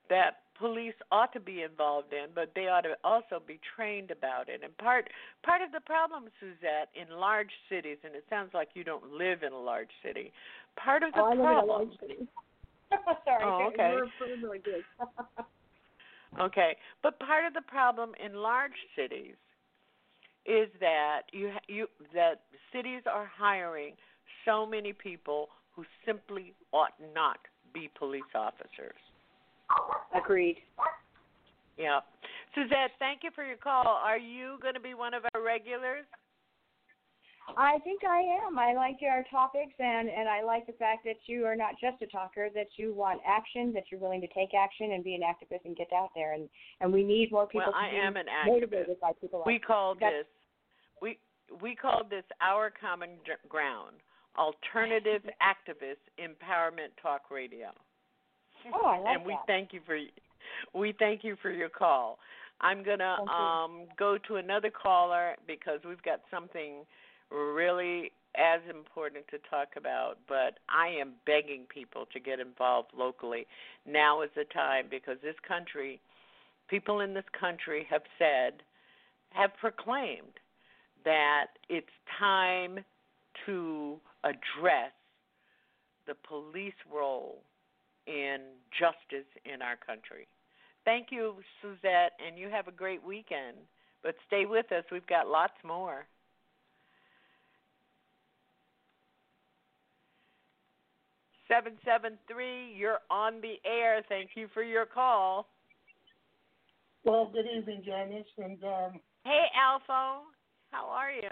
that 0.10 0.43
police 0.58 0.94
ought 1.12 1.34
to 1.34 1.40
be 1.40 1.62
involved 1.62 2.14
in, 2.14 2.28
but 2.34 2.52
they 2.56 2.68
ought 2.68 2.82
to 2.82 2.96
also 3.04 3.42
be 3.46 3.60
trained 3.76 4.12
about 4.12 4.50
it. 4.50 4.62
And 4.64 4.76
part 4.78 5.10
part 5.44 5.62
of 5.62 5.72
the 5.72 5.82
problem, 5.82 6.26
Suzette, 6.40 6.90
in 6.96 7.18
large 7.18 7.52
cities, 7.70 7.98
and 8.04 8.16
it 8.16 8.24
sounds 8.30 8.52
like 8.54 8.70
you 8.74 8.84
don't 8.84 9.12
live 9.12 9.44
in 9.44 9.54
a 9.54 9.60
large 9.60 9.92
city. 10.04 10.32
Part 10.76 11.04
of 11.04 11.14
the 11.14 11.22
oh, 11.22 11.36
problem. 11.36 11.92
Sorry. 13.26 13.44
Oh, 13.44 13.70
okay. 13.74 13.96
We're 13.96 14.38
really 14.38 14.60
good. 14.60 14.84
okay, 16.40 16.78
but 17.02 17.20
part 17.20 17.46
of 17.46 17.54
the 17.54 17.62
problem 17.62 18.12
in 18.24 18.36
large 18.36 18.78
cities 18.96 19.36
is 20.46 20.68
that 20.80 21.24
you 21.32 21.52
you 21.68 21.88
that 22.14 22.42
cities 22.72 23.02
are 23.12 23.30
hiring 23.38 23.94
so 24.46 24.66
many 24.66 24.94
people 24.94 25.50
who 25.76 25.86
simply 26.06 26.54
ought 26.72 26.94
not 27.16 27.40
be 27.74 27.90
police 27.98 28.22
officers. 28.36 29.00
Agreed. 30.16 30.58
Yeah. 31.78 32.00
Suzette, 32.56 32.92
thank 33.00 33.24
you 33.24 33.32
for 33.34 33.44
your 33.44 33.58
call. 33.58 33.88
Are 33.88 34.18
you 34.18 34.58
going 34.62 34.76
to 34.76 34.80
be 34.80 34.94
one 34.94 35.14
of 35.14 35.24
our 35.34 35.42
regulars? 35.42 36.06
I 37.58 37.80
think 37.84 38.04
I 38.04 38.22
am. 38.46 38.58
I 38.58 38.74
like 38.74 38.98
your 39.02 39.24
topics, 39.30 39.74
and 39.78 40.08
and 40.08 40.30
I 40.30 40.44
like 40.44 40.66
the 40.66 40.74
fact 40.74 41.04
that 41.04 41.18
you 41.26 41.46
are 41.46 41.56
not 41.56 41.74
just 41.80 42.02
a 42.02 42.08
talker. 42.08 42.48
That 42.56 42.68
you 42.78 42.94
want 42.94 43.20
action. 43.28 43.74
That 43.74 43.84
you're 43.92 44.00
willing 44.00 44.22
to 44.22 44.28
take 44.28 44.54
action 44.58 44.94
and 44.94 45.04
be 45.04 45.14
an 45.16 45.22
activist 45.22 45.66
and 45.66 45.76
get 45.76 45.88
out 45.94 46.10
there. 46.16 46.34
And 46.34 46.48
and 46.80 46.92
we 46.92 47.04
need 47.04 47.32
more 47.32 47.46
people. 47.46 47.74
Well, 47.74 47.76
I 47.76 47.90
am 47.90 48.16
an 48.16 48.28
activist. 48.28 49.00
By 49.02 49.12
people 49.20 49.40
like 49.40 49.48
we 49.48 49.60
called 49.60 50.00
this. 50.00 50.26
We 51.02 51.20
we 51.62 51.76
called 51.76 52.10
this 52.10 52.24
our 52.42 52.72
common 52.72 53.10
ground. 53.50 53.98
Alternative 54.38 55.22
activist 55.44 56.02
empowerment 56.18 56.96
talk 57.02 57.30
radio. 57.30 57.72
Oh, 58.74 58.86
I 58.86 59.00
like 59.00 59.18
And 59.18 59.26
we 59.26 59.34
that. 59.34 59.44
thank 59.48 59.74
you 59.74 59.82
for 59.86 59.98
we 60.74 60.94
thank 60.98 61.24
you 61.24 61.36
for 61.42 61.52
your 61.52 61.70
call. 61.70 62.20
I'm 62.62 62.84
gonna 62.84 63.18
um 63.32 63.88
go 63.98 64.18
to 64.28 64.36
another 64.38 64.72
caller 64.72 65.36
because 65.48 65.80
we've 65.88 66.02
got 66.04 66.22
something 66.32 66.86
really 67.32 68.12
as 68.36 68.62
important 68.70 69.28
to 69.28 69.38
talk 69.50 69.70
about, 69.78 70.18
but 70.28 70.60
I 70.68 70.88
am 70.88 71.14
begging 71.26 71.66
people 71.72 72.08
to 72.14 72.20
get 72.20 72.40
involved 72.40 72.90
locally. 72.98 73.46
Now 73.88 74.22
is 74.22 74.30
the 74.36 74.46
time 74.46 74.86
because 74.90 75.18
this 75.22 75.36
country, 75.48 76.00
people 76.68 77.02
in 77.02 77.14
this 77.14 77.26
country 77.40 77.86
have 77.90 78.02
said, 78.18 78.64
have 79.30 79.52
proclaimed 79.60 80.40
that 81.06 81.48
it's 81.70 81.88
time 82.20 82.80
to 83.46 83.98
address 84.24 84.92
the 86.08 86.16
police 86.28 86.74
role 86.92 87.42
in 88.08 88.40
justice 88.78 89.28
in 89.46 89.62
our 89.62 89.78
country. 89.78 90.28
Thank 90.86 91.08
you, 91.12 91.36
Suzette, 91.62 92.14
and 92.26 92.38
you 92.38 92.50
have 92.50 92.68
a 92.68 92.72
great 92.72 93.04
weekend. 93.04 93.58
But 94.04 94.16
stay 94.28 94.46
with 94.46 94.72
us, 94.72 94.84
we've 94.92 95.08
got 95.08 95.28
lots 95.28 95.54
more. 95.64 96.06
773, 101.48 102.74
you're 102.76 103.00
on 103.10 103.40
the 103.42 103.56
air. 103.66 104.02
Thank 104.10 104.32
you 104.36 104.48
for 104.54 104.64
your 104.64 104.86
call. 104.86 105.48
Well, 107.04 107.30
good 107.32 107.46
evening, 107.46 107.84
Janice. 107.86 108.26
And 108.38 108.64
um, 108.64 109.00
hey, 109.24 109.46
Alpha, 109.56 110.22
how 110.72 110.88
are 110.90 111.12
you? 111.12 111.30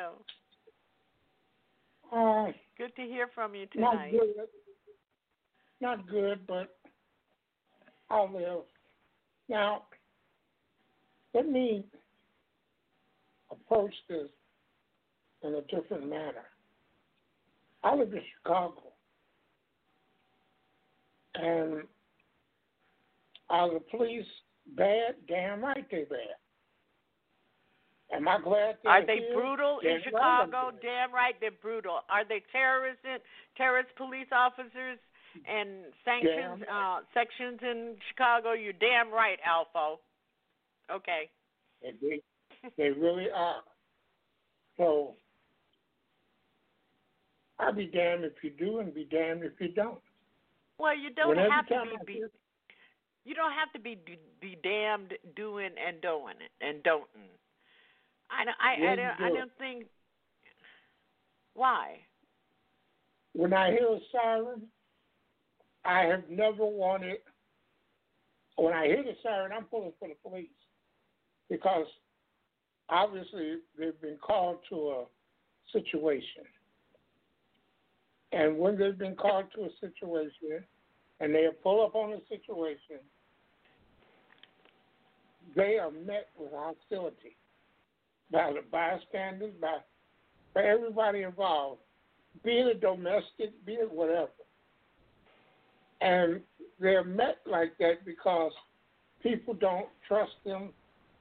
Uh, 2.15 2.51
good 2.77 2.95
to 2.97 3.01
hear 3.03 3.29
from 3.33 3.55
you 3.55 3.65
tonight. 3.67 4.11
Not 4.13 4.35
good. 4.35 4.47
Not 5.81 6.07
good, 6.07 6.45
but 6.47 6.75
I'll 8.09 8.31
live. 8.31 8.63
Now, 9.49 9.83
let 11.33 11.49
me 11.49 11.83
approach 13.49 13.93
this 14.07 14.27
in 15.43 15.55
a 15.55 15.61
different 15.61 16.07
manner. 16.07 16.45
I 17.83 17.95
live 17.95 18.13
in 18.13 18.21
Chicago. 18.37 18.83
And 21.33 21.83
are 23.49 23.73
the 23.73 23.79
police 23.79 24.25
bad? 24.77 25.15
Damn 25.27 25.63
right 25.63 25.85
they're 25.89 26.05
bad. 26.05 26.37
Am 28.13 28.27
I 28.27 28.39
glad 28.41 28.77
they're 28.83 28.91
Are 28.91 29.05
they 29.05 29.19
here? 29.19 29.33
brutal 29.33 29.79
Damn 29.81 29.95
in 29.95 30.01
Chicago? 30.03 30.67
Right 30.67 30.81
Damn 30.81 31.13
right 31.13 31.35
they're 31.39 31.51
brutal. 31.51 32.01
Are 32.09 32.25
they 32.27 32.43
terrorist 32.51 32.99
terrorist 33.57 33.89
police 33.97 34.27
officers 34.31 34.99
and 35.47 35.69
sanctions 36.05 36.63
uh, 36.71 36.99
sections 37.13 37.59
in 37.61 37.95
Chicago? 38.09 38.53
You're 38.53 38.73
damn 38.73 39.11
right, 39.11 39.37
Alpha. 39.45 39.99
Okay. 40.91 41.29
And 41.83 41.95
they 42.01 42.21
they 42.77 42.89
really 42.89 43.27
are. 43.33 43.61
So 44.77 45.15
I'll 47.59 47.73
be 47.73 47.85
damned 47.85 48.25
if 48.25 48.33
you 48.41 48.49
do 48.49 48.79
and 48.79 48.93
be 48.93 49.05
damned 49.05 49.43
if 49.43 49.53
you 49.59 49.69
don't. 49.69 49.99
Well, 50.77 50.97
you 50.97 51.11
don't 51.11 51.29
Whenever 51.29 51.51
have 51.51 51.67
to 51.67 51.83
be, 52.05 52.13
be 52.13 52.23
you 53.23 53.35
don't 53.35 53.53
have 53.53 53.71
to 53.73 53.79
be 53.79 53.97
be 54.41 54.57
damned 54.63 55.13
doing 55.35 55.69
and 55.85 56.01
doing 56.01 56.35
it 56.43 56.65
and 56.65 56.81
don't. 56.83 57.03
I 58.31 58.45
don't. 58.45 58.55
I, 58.59 58.73
I 58.73 58.89
When 58.89 58.97
don't. 58.97 59.19
you 59.19 59.25
I 59.25 59.29
don't 59.39 59.51
think. 59.59 59.85
Why? 61.53 61.99
When 63.33 63.53
I 63.53 63.71
hear 63.71 63.87
a 63.87 63.99
siren, 64.11 64.63
I 65.85 66.01
have 66.01 66.23
never 66.29 66.65
wanted. 66.65 67.17
When 68.57 68.73
I 68.73 68.85
hear 68.85 69.03
the 69.03 69.15
siren, 69.23 69.51
I'm 69.55 69.65
pulling 69.65 69.93
for 69.99 70.07
the 70.07 70.15
police 70.27 70.47
because 71.49 71.87
obviously 72.89 73.57
they've 73.77 73.99
been 74.01 74.17
called 74.21 74.57
to 74.69 74.75
a 74.75 75.05
situation. 75.71 76.43
And 78.31 78.57
when 78.57 78.77
they've 78.77 78.97
been 78.97 79.15
called 79.15 79.45
to 79.55 79.63
a 79.63 79.69
situation 79.79 80.63
and 81.19 81.33
they 81.33 81.47
pull 81.63 81.83
up 81.85 81.95
on 81.95 82.13
a 82.13 82.19
situation, 82.29 82.99
they 85.55 85.77
are 85.77 85.91
met 85.91 86.29
with 86.37 86.51
hostility 86.53 87.35
by 88.31 88.53
the 88.53 88.61
bystanders, 88.71 89.53
by, 89.59 89.77
by 90.53 90.63
everybody 90.63 91.23
involved, 91.23 91.81
be 92.43 92.59
it 92.59 92.77
a 92.77 92.79
domestic, 92.79 93.65
be 93.65 93.73
it 93.73 93.91
whatever. 93.91 94.29
And 96.01 96.41
they're 96.79 97.03
met 97.03 97.37
like 97.45 97.77
that 97.79 98.05
because 98.05 98.51
people 99.21 99.53
don't 99.53 99.87
trust 100.07 100.31
them, 100.45 100.69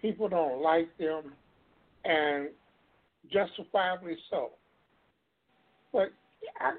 people 0.01 0.29
don't 0.29 0.63
like 0.63 0.89
them, 0.99 1.33
and 2.05 2.49
justifiably 3.31 4.17
so. 4.31 4.51
But 5.93 6.13
I, 6.61 6.73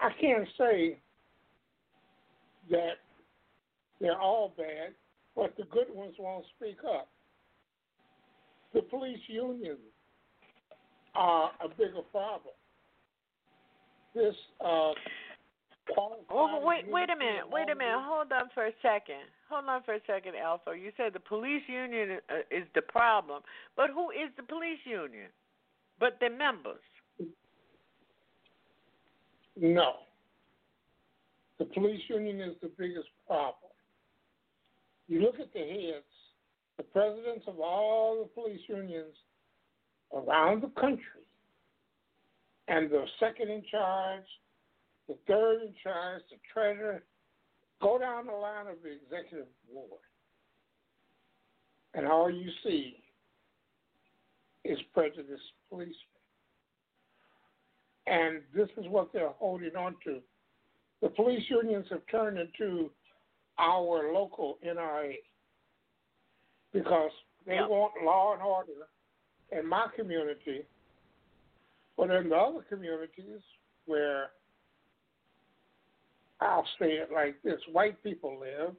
I 0.00 0.10
can't 0.20 0.46
say 0.58 0.98
that 2.70 2.98
they're 4.00 4.20
all 4.20 4.52
bad, 4.56 4.92
but 5.34 5.56
the 5.56 5.64
good 5.64 5.86
ones 5.94 6.14
won't 6.18 6.44
speak 6.56 6.78
up. 6.84 7.08
the 8.74 8.82
police 8.82 9.20
unions 9.28 9.78
are 11.14 11.50
a 11.64 11.68
bigger 11.68 12.02
problem. 12.10 12.54
This 14.14 14.34
uh, 14.64 14.92
Oh, 15.90 16.60
wait, 16.62 16.84
wait 16.88 17.10
a 17.10 17.16
minute, 17.16 17.44
wait 17.50 17.68
a 17.68 17.74
minute. 17.74 17.98
Hold 17.98 18.32
on 18.32 18.48
for 18.54 18.66
a 18.66 18.72
second. 18.82 19.26
Hold 19.50 19.68
on 19.68 19.82
for 19.82 19.94
a 19.94 20.00
second, 20.06 20.34
Alpha. 20.36 20.72
You 20.78 20.92
said 20.96 21.12
the 21.12 21.20
police 21.20 21.62
union 21.68 22.18
uh, 22.30 22.38
is 22.50 22.64
the 22.74 22.82
problem, 22.82 23.42
but 23.76 23.90
who 23.90 24.10
is 24.10 24.30
the 24.36 24.42
police 24.42 24.78
union? 24.84 25.28
But 25.98 26.18
the 26.20 26.30
members. 26.30 26.80
No. 29.56 29.94
The 31.58 31.66
police 31.66 32.00
union 32.08 32.40
is 32.40 32.56
the 32.62 32.70
biggest 32.78 33.08
problem. 33.26 33.70
You 35.08 35.20
look 35.20 35.38
at 35.40 35.52
the 35.52 35.60
heads, 35.60 36.04
the 36.76 36.84
presidents 36.84 37.44
of 37.46 37.60
all 37.60 38.22
the 38.22 38.40
police 38.40 38.60
unions 38.68 39.14
around 40.14 40.62
the 40.62 40.80
country, 40.80 41.26
and 42.68 42.90
the 42.90 43.04
second 43.20 43.50
in 43.50 43.62
charge, 43.70 44.24
the 45.08 45.16
third 45.26 45.62
in 45.62 45.74
charge, 45.82 46.22
the 46.30 46.36
treasurer, 46.52 47.02
go 47.80 47.98
down 47.98 48.26
the 48.26 48.32
line 48.32 48.66
of 48.66 48.76
the 48.82 48.92
executive 48.92 49.48
board, 49.72 50.00
and 51.94 52.06
all 52.06 52.30
you 52.30 52.50
see 52.64 52.96
is 54.64 54.78
prejudiced 54.94 55.42
policemen. 55.68 55.96
And 58.06 58.40
this 58.54 58.68
is 58.76 58.88
what 58.88 59.12
they're 59.12 59.28
holding 59.28 59.76
on 59.76 59.96
to. 60.04 60.20
The 61.02 61.08
police 61.08 61.42
unions 61.48 61.86
have 61.90 62.02
turned 62.10 62.38
into 62.38 62.90
our 63.58 64.12
local 64.12 64.58
NRA 64.66 65.14
because 66.72 67.10
they 67.46 67.56
want 67.56 67.92
law 68.04 68.34
and 68.34 68.42
order 68.42 68.72
in 69.50 69.68
my 69.68 69.86
community, 69.96 70.62
but 71.96 72.10
in 72.10 72.28
the 72.28 72.36
other 72.36 72.64
communities 72.68 73.40
where 73.86 74.30
I'll 76.42 76.66
say 76.78 76.92
it 76.92 77.10
like 77.12 77.40
this: 77.42 77.60
white 77.70 78.02
people 78.02 78.38
live. 78.40 78.74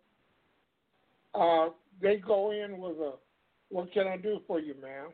Uh, 1.34 1.74
they 2.02 2.18
go 2.18 2.52
in 2.52 2.78
with 2.78 2.98
a, 2.98 3.14
"What 3.70 3.92
can 3.92 4.08
I 4.08 4.18
do 4.18 4.42
for 4.48 4.60
you, 4.60 4.76
ma'am?" 4.82 5.14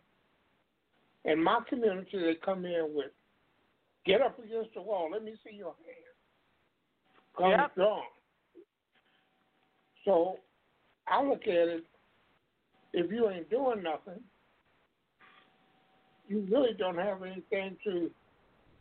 In 1.25 1.41
my 1.41 1.59
community, 1.67 2.19
they 2.19 2.35
come 2.35 2.65
in 2.65 2.93
with, 2.93 3.11
"Get 4.05 4.21
up 4.21 4.39
against 4.39 4.73
the 4.73 4.81
wall. 4.81 5.09
Let 5.11 5.23
me 5.23 5.35
see 5.43 5.55
your 5.55 5.75
hand." 5.85 6.15
Come 7.37 7.51
yep. 7.51 7.75
So 10.05 10.39
I 11.07 11.23
look 11.23 11.43
at 11.43 11.67
it: 11.67 11.85
if 12.93 13.11
you 13.11 13.29
ain't 13.29 13.49
doing 13.49 13.83
nothing, 13.83 14.23
you 16.27 16.47
really 16.49 16.73
don't 16.73 16.97
have 16.97 17.23
anything 17.23 17.77
to 17.83 18.11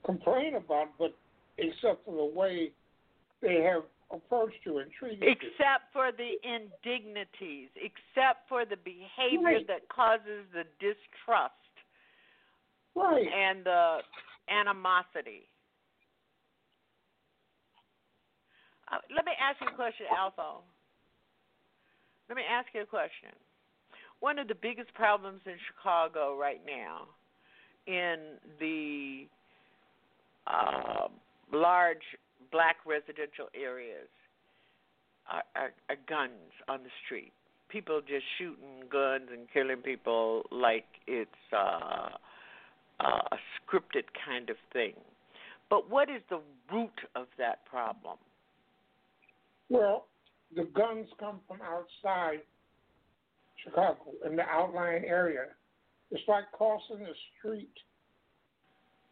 complain 0.04 0.54
about, 0.54 0.88
but 0.98 1.14
except 1.58 2.04
for 2.04 2.16
the 2.16 2.24
way 2.24 2.72
they 3.40 3.62
have 3.62 3.82
approached 4.10 4.58
you 4.64 4.78
and 4.78 4.90
treated 4.98 5.22
you. 5.22 5.30
Except 5.30 5.92
for 5.92 6.10
the 6.12 6.36
indignities, 6.42 7.68
except 7.76 8.48
for 8.48 8.64
the 8.64 8.76
behavior 8.76 9.40
Right. 9.42 9.66
that 9.66 9.88
causes 9.88 10.46
the 10.52 10.64
distrust 10.80 11.54
Right. 12.94 13.28
and 13.28 13.64
the 13.64 14.02
animosity. 14.48 15.48
Uh, 18.90 18.98
let 19.14 19.26
me 19.26 19.32
ask 19.38 19.60
you 19.60 19.68
a 19.68 19.72
question, 19.72 20.06
Alpha. 20.06 20.62
Let 22.28 22.36
me 22.36 22.44
ask 22.44 22.72
you 22.74 22.82
a 22.82 22.86
question. 22.86 23.30
One 24.20 24.38
of 24.38 24.48
the 24.48 24.54
biggest 24.54 24.92
problems 24.94 25.42
in 25.46 25.58
Chicago 25.68 26.36
right 26.36 26.64
now, 26.66 27.08
in 27.86 28.38
the 28.58 29.28
uh, 30.46 31.08
large 31.52 32.02
black 32.50 32.76
residential 32.86 33.48
areas, 33.54 34.08
are, 35.30 35.44
are, 35.54 35.72
are 35.88 35.96
guns 36.08 36.52
on 36.68 36.82
the 36.82 36.90
street. 37.04 37.32
People 37.68 38.00
just 38.00 38.24
shooting 38.38 38.88
guns 38.90 39.28
and 39.30 39.46
killing 39.52 39.82
people 39.82 40.42
like 40.50 40.86
it's 41.06 41.30
uh, 41.52 42.08
a 43.00 43.36
scripted 43.60 44.04
kind 44.24 44.48
of 44.48 44.56
thing. 44.72 44.94
But 45.68 45.90
what 45.90 46.08
is 46.08 46.22
the 46.30 46.40
root 46.72 46.98
of 47.14 47.26
that 47.36 47.66
problem? 47.66 48.16
Well, 49.68 50.06
the 50.56 50.64
guns 50.64 51.08
come 51.20 51.40
from 51.46 51.58
outside 51.60 52.40
Chicago 53.62 53.98
in 54.24 54.36
the 54.36 54.44
outlying 54.44 55.04
area. 55.04 55.46
It's 56.10 56.22
like 56.26 56.44
crossing 56.52 57.00
the 57.00 57.12
street 57.38 57.68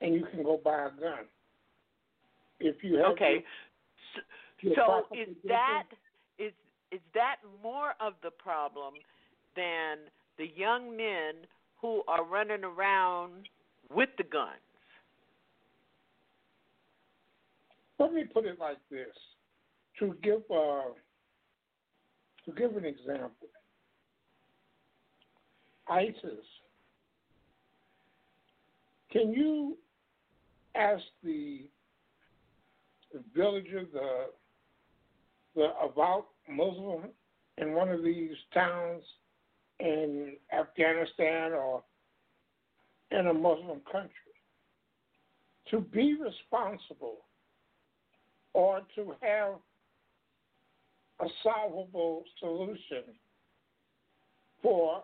and 0.00 0.14
you 0.14 0.26
can 0.30 0.42
go 0.42 0.60
buy 0.62 0.86
a 0.86 1.00
gun. 1.00 1.24
If 2.60 2.82
you 2.82 2.96
have 2.96 3.12
Okay. 3.12 3.44
your- 4.12 4.24
your 4.60 4.74
So 4.74 5.06
is 5.12 5.36
that 5.42 5.86
is 6.38 6.52
is 6.90 7.00
that 7.12 7.42
more 7.62 7.94
of 8.00 8.20
the 8.22 8.30
problem 8.30 8.94
than 9.54 10.10
the 10.36 10.46
young 10.46 10.96
men 10.96 11.46
who 11.78 12.02
are 12.06 12.24
running 12.24 12.64
around 12.64 13.48
with 13.90 14.14
the 14.16 14.22
guns? 14.22 14.60
Let 17.98 18.12
me 18.12 18.24
put 18.24 18.44
it 18.44 18.58
like 18.58 18.78
this: 18.88 19.14
to 19.98 20.14
give 20.22 20.42
uh, 20.50 20.92
to 22.44 22.52
give 22.52 22.76
an 22.76 22.84
example, 22.84 23.48
ISIS. 25.88 26.46
Can 29.10 29.32
you 29.32 29.78
ask 30.74 31.02
the, 31.22 31.68
the 33.16 33.22
villager, 33.34 33.84
the 33.92 33.98
uh, 33.98 34.26
the 35.54 35.70
about 35.82 36.26
Muslim 36.50 37.04
in 37.56 37.72
one 37.72 37.88
of 37.88 38.02
these 38.02 38.36
towns 38.52 39.02
in 39.80 40.34
Afghanistan 40.52 41.52
or 41.52 41.82
in 43.10 43.26
a 43.28 43.32
Muslim 43.32 43.80
country 43.90 44.10
to 45.70 45.80
be 45.80 46.14
responsible 46.14 47.18
or 48.52 48.82
to 48.94 49.14
have 49.22 49.54
a 51.20 51.26
solvable 51.42 52.22
solution 52.38 53.14
for 54.62 55.02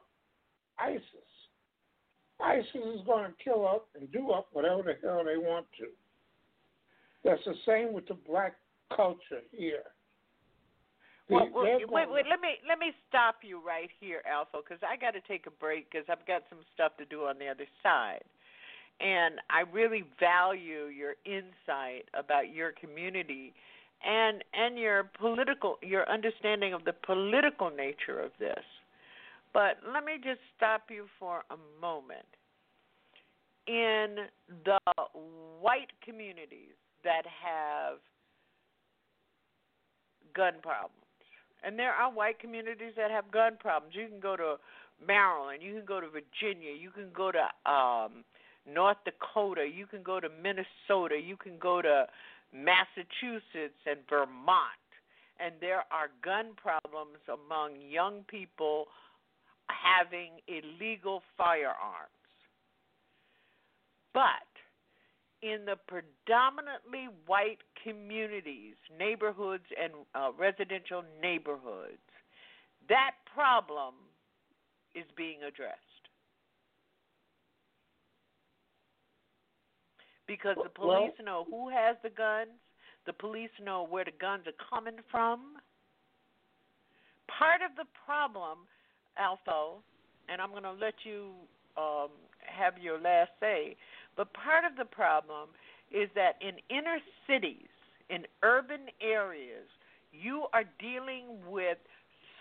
ISIS. 0.79 1.03
ISIS 2.45 2.67
is 2.75 3.01
going 3.07 3.25
to 3.25 3.33
kill 3.43 3.67
up 3.67 3.89
and 3.99 4.11
do 4.13 4.33
up 4.33 4.49
whatever 4.53 4.83
the 4.83 4.97
hell 5.03 5.23
they 5.25 5.39
want 5.39 5.67
to. 5.79 5.87
That's 7.25 7.45
the 7.45 7.55
same 7.67 7.93
with 7.93 8.07
the 8.09 8.15
black 8.15 8.55
culture 8.95 9.43
here. 9.53 9.85
Well, 11.31 11.49
well, 11.55 11.65
wait, 11.65 12.11
wait, 12.11 12.27
let 12.29 12.41
me 12.41 12.59
let 12.69 12.79
me 12.79 12.93
stop 13.09 13.37
you 13.43 13.61
right 13.65 13.89
here, 14.01 14.21
Alpha, 14.31 14.59
because 14.59 14.83
I 14.83 14.97
got 14.97 15.13
to 15.13 15.21
take 15.27 15.47
a 15.47 15.51
break 15.51 15.91
because 15.91 16.05
I've 16.11 16.27
got 16.27 16.43
some 16.51 16.59
stuff 16.75 16.97
to 16.99 17.05
do 17.05 17.23
on 17.23 17.39
the 17.39 17.49
other 17.49 17.67
side, 17.83 18.25
and 19.01 19.37
I 19.49 19.61
really 19.73 20.05
value 20.21 20.87
your 20.87 21.15
insight 21.25 22.05
about 22.13 22.53
your 22.53 22.73
community 22.73 23.55
and 24.05 24.43
and 24.53 24.77
your 24.77 25.05
political 25.19 25.79
your 25.81 26.11
understanding 26.11 26.75
of 26.75 26.85
the 26.85 26.93
political 26.93 27.71
nature 27.71 28.21
of 28.21 28.33
this. 28.39 28.65
But 29.55 29.79
let 29.93 30.05
me 30.05 30.15
just 30.23 30.41
stop 30.57 30.83
you 30.91 31.07
for 31.19 31.45
a 31.51 31.57
moment. 31.81 32.27
In 33.69 34.27
the 34.65 34.79
white 35.61 35.93
communities 36.05 36.75
that 37.05 37.23
have 37.27 37.99
gun 40.35 40.55
problems, 40.63 40.95
and 41.65 41.79
there 41.79 41.93
are 41.93 42.11
white 42.13 42.39
communities 42.39 42.93
that 42.97 43.11
have 43.11 43.31
gun 43.31 43.57
problems. 43.61 43.95
You 43.95 44.09
can 44.09 44.21
go 44.21 44.37
to 44.37 44.57
Maryland, 45.07 45.63
you 45.63 45.75
can 45.75 45.85
go 45.85 46.01
to 46.01 46.09
Virginia, 46.09 46.73
you 46.73 46.91
can 46.91 47.09
go 47.15 47.33
to 47.33 47.71
um 47.71 48.25
North 48.67 48.99
Dakota, 49.05 49.67
you 49.67 49.87
can 49.87 50.03
go 50.03 50.21
to 50.21 50.29
Minnesota, 50.29 51.19
you 51.19 51.37
can 51.37 51.59
go 51.59 51.83
to 51.83 52.07
Massachusetts 52.53 53.81
and 53.87 53.99
Vermont. 54.09 54.79
And 55.41 55.55
there 55.61 55.83
are 55.91 56.09
gun 56.23 56.53
problems 56.55 57.19
among 57.27 57.81
young 57.81 58.23
people 58.29 58.87
having 59.67 60.39
illegal 60.47 61.23
firearms. 61.37 62.13
But 64.15 64.47
in 65.43 65.65
the 65.65 65.77
predominantly 65.89 67.09
white 67.27 67.59
communities, 67.83 68.75
neighborhoods, 68.99 69.65
and 69.81 69.93
uh, 70.15 70.31
residential 70.39 71.03
neighborhoods, 71.21 71.99
that 72.89 73.13
problem 73.35 73.95
is 74.95 75.05
being 75.17 75.39
addressed. 75.47 75.79
Because 80.27 80.57
the 80.57 80.71
Well- 80.79 81.03
police 81.09 81.19
know 81.21 81.45
who 81.45 81.69
has 81.69 81.97
the 82.03 82.11
guns, 82.11 82.51
the 83.05 83.13
police 83.13 83.51
know 83.61 83.83
where 83.83 84.05
the 84.05 84.13
guns 84.13 84.47
are 84.47 84.53
coming 84.71 85.03
from. 85.11 85.61
Part 87.27 87.63
of 87.63 87.75
the 87.77 87.87
problem, 88.07 88.69
Alpha, 89.17 89.83
and 90.29 90.41
I'm 90.41 90.51
going 90.51 90.63
to 90.63 90.73
let 90.73 90.95
you 91.05 91.35
um, 91.77 92.11
have 92.47 92.79
your 92.79 92.99
last 93.01 93.31
say. 93.41 93.77
But 94.17 94.33
part 94.35 94.65
of 94.65 94.77
the 94.77 94.85
problem 94.85 95.49
is 95.91 96.09
that 96.15 96.37
in 96.41 96.57
inner 96.75 96.99
cities, 97.27 97.69
in 98.11 98.25
urban 98.43 98.89
areas, 99.01 99.69
you 100.13 100.47
are 100.53 100.65
dealing 100.79 101.25
with 101.49 101.79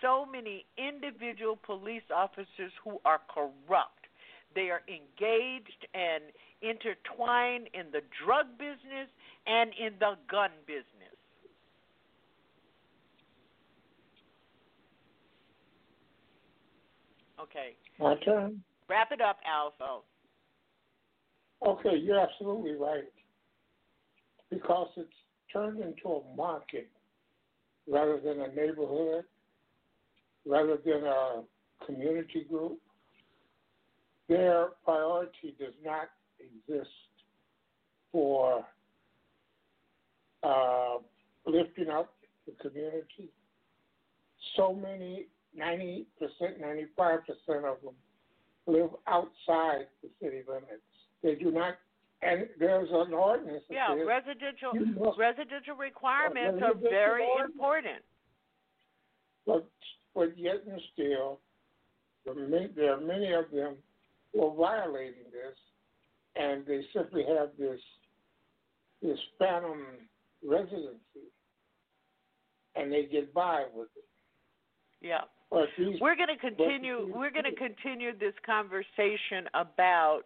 so 0.00 0.26
many 0.26 0.66
individual 0.76 1.58
police 1.64 2.02
officers 2.14 2.72
who 2.84 2.98
are 3.04 3.20
corrupt. 3.32 4.06
They 4.54 4.68
are 4.68 4.82
engaged 4.88 5.86
and 5.94 6.24
intertwined 6.60 7.68
in 7.72 7.86
the 7.92 8.02
drug 8.24 8.46
business 8.58 9.08
and 9.46 9.70
in 9.78 9.94
the 9.98 10.14
gun 10.30 10.50
business. 10.66 10.84
Okay. 17.40 17.74
My 17.98 18.14
turn. 18.24 18.62
Wrap 18.88 19.10
it 19.10 19.20
up, 19.20 19.38
Alpha. 19.46 20.00
Okay, 21.66 21.96
you're 21.96 22.20
absolutely 22.20 22.74
right. 22.74 23.12
Because 24.50 24.88
it's 24.96 25.08
turned 25.52 25.80
into 25.80 26.08
a 26.08 26.36
market 26.36 26.88
rather 27.88 28.20
than 28.20 28.40
a 28.40 28.48
neighborhood, 28.48 29.24
rather 30.46 30.76
than 30.84 31.04
a 31.04 31.42
community 31.86 32.46
group. 32.48 32.78
Their 34.28 34.68
priority 34.84 35.54
does 35.58 35.74
not 35.84 36.08
exist 36.38 36.90
for 38.10 38.64
uh, 40.42 40.96
lifting 41.46 41.88
up 41.88 42.14
the 42.46 42.52
community. 42.60 43.30
So 44.56 44.74
many, 44.74 45.26
90%, 45.58 46.06
95% 46.20 47.26
of 47.64 47.76
them 47.82 47.94
live 48.66 48.90
outside 49.06 49.86
the 50.02 50.08
city 50.20 50.42
limits. 50.48 50.82
They 51.22 51.34
do 51.36 51.50
not, 51.50 51.74
and 52.22 52.46
there's 52.58 52.88
an 52.90 53.12
ordinance. 53.12 53.62
Yeah, 53.70 53.94
says 53.94 54.06
residential 54.06 54.72
must, 54.74 55.18
residential 55.18 55.76
requirements 55.76 56.60
residential 56.60 56.86
are 56.86 56.90
very 56.90 57.24
ordinance. 57.24 57.52
important. 57.54 58.02
But, 59.46 59.68
but 60.14 60.38
yet 60.38 60.62
and 60.68 60.80
still, 60.92 61.38
there 62.24 62.92
are 62.92 63.00
many 63.00 63.32
of 63.32 63.50
them 63.52 63.76
who 64.32 64.46
are 64.46 64.54
violating 64.54 65.26
this, 65.32 65.56
and 66.36 66.64
they 66.66 66.82
simply 66.94 67.24
have 67.28 67.50
this 67.58 67.80
this 69.02 69.18
phantom 69.38 69.80
residency, 70.44 71.26
and 72.76 72.92
they 72.92 73.06
get 73.10 73.34
by 73.34 73.64
with 73.74 73.88
it. 73.96 74.04
Yeah. 75.00 75.22
We're 75.50 76.16
going 76.16 76.28
to 76.28 76.40
continue. 76.40 77.12
We're 77.14 77.30
going 77.30 77.44
to 77.44 77.54
continue 77.54 78.16
this 78.16 78.32
conversation 78.46 79.48
about 79.52 80.22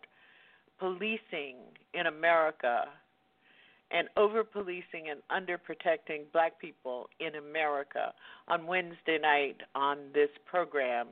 policing 0.79 1.57
in 1.95 2.07
America 2.07 2.85
and 3.91 4.09
over 4.17 4.43
policing 4.43 5.11
and 5.11 5.21
under 5.31 5.57
protecting 5.59 6.23
black 6.33 6.61
people 6.61 7.09
in 7.21 7.37
America 7.37 8.13
on 8.49 8.67
Wednesday 8.67 9.19
night 9.21 9.57
on 9.75 9.99
this 10.13 10.31
program 10.45 11.09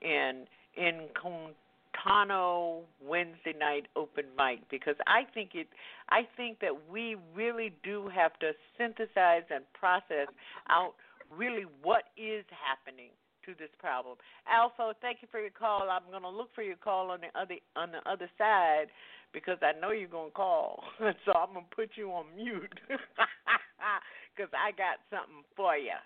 in 0.00 0.46
in 0.76 1.08
Contano 1.20 2.82
Wednesday 3.04 3.54
night 3.58 3.86
open 3.96 4.24
mic 4.38 4.60
because 4.70 4.96
I 5.06 5.22
think 5.34 5.50
it 5.54 5.68
I 6.08 6.22
think 6.36 6.60
that 6.60 6.90
we 6.90 7.16
really 7.34 7.72
do 7.82 8.08
have 8.14 8.38
to 8.38 8.52
synthesize 8.78 9.42
and 9.50 9.64
process 9.72 10.28
out 10.68 10.94
really 11.36 11.64
what 11.82 12.04
is 12.16 12.44
happening 12.50 13.10
to 13.46 13.54
this 13.58 13.70
problem. 13.78 14.16
Alpha, 14.48 14.94
thank 15.00 15.18
you 15.22 15.28
for 15.30 15.40
your 15.40 15.50
call. 15.50 15.88
I'm 15.90 16.10
to 16.22 16.28
look 16.28 16.54
for 16.54 16.62
your 16.62 16.76
call 16.76 17.10
on 17.10 17.20
the 17.20 17.38
other 17.38 17.56
on 17.76 17.92
the 17.92 18.02
other 18.08 18.30
side 18.38 18.86
because 19.32 19.58
I 19.62 19.78
know 19.78 19.90
you're 19.90 20.08
to 20.30 20.34
call. 20.34 20.82
so 21.24 21.32
I'm 21.32 21.54
to 21.66 21.74
put 21.74 21.90
you 21.96 22.10
on 22.10 22.26
mute 22.36 22.80
because 22.88 24.52
I 24.52 24.72
got 24.72 25.00
something 25.10 25.44
for 25.56 25.76
you. 25.76 25.98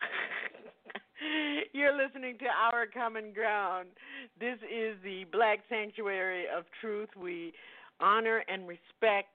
You're 1.72 1.96
listening 1.96 2.38
to 2.38 2.46
Our 2.46 2.86
Common 2.86 3.32
Ground. 3.32 3.88
This 4.38 4.58
is 4.62 4.96
the 5.02 5.24
Black 5.32 5.58
Sanctuary 5.68 6.44
of 6.56 6.64
Truth. 6.80 7.10
We 7.20 7.52
honor 8.00 8.44
and 8.48 8.68
respect 8.68 9.34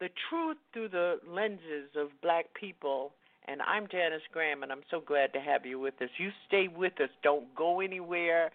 the 0.00 0.08
truth 0.28 0.58
through 0.72 0.90
the 0.90 1.18
lenses 1.26 1.90
of 1.96 2.08
black 2.22 2.46
people. 2.58 3.12
And 3.50 3.62
I'm 3.62 3.86
Janice 3.90 4.20
Graham, 4.30 4.62
and 4.62 4.70
I'm 4.70 4.82
so 4.90 5.00
glad 5.00 5.32
to 5.32 5.40
have 5.40 5.64
you 5.64 5.80
with 5.80 5.94
us. 6.02 6.10
You 6.18 6.28
stay 6.46 6.68
with 6.68 7.00
us. 7.00 7.08
Don't 7.22 7.54
go 7.54 7.80
anywhere. 7.80 8.50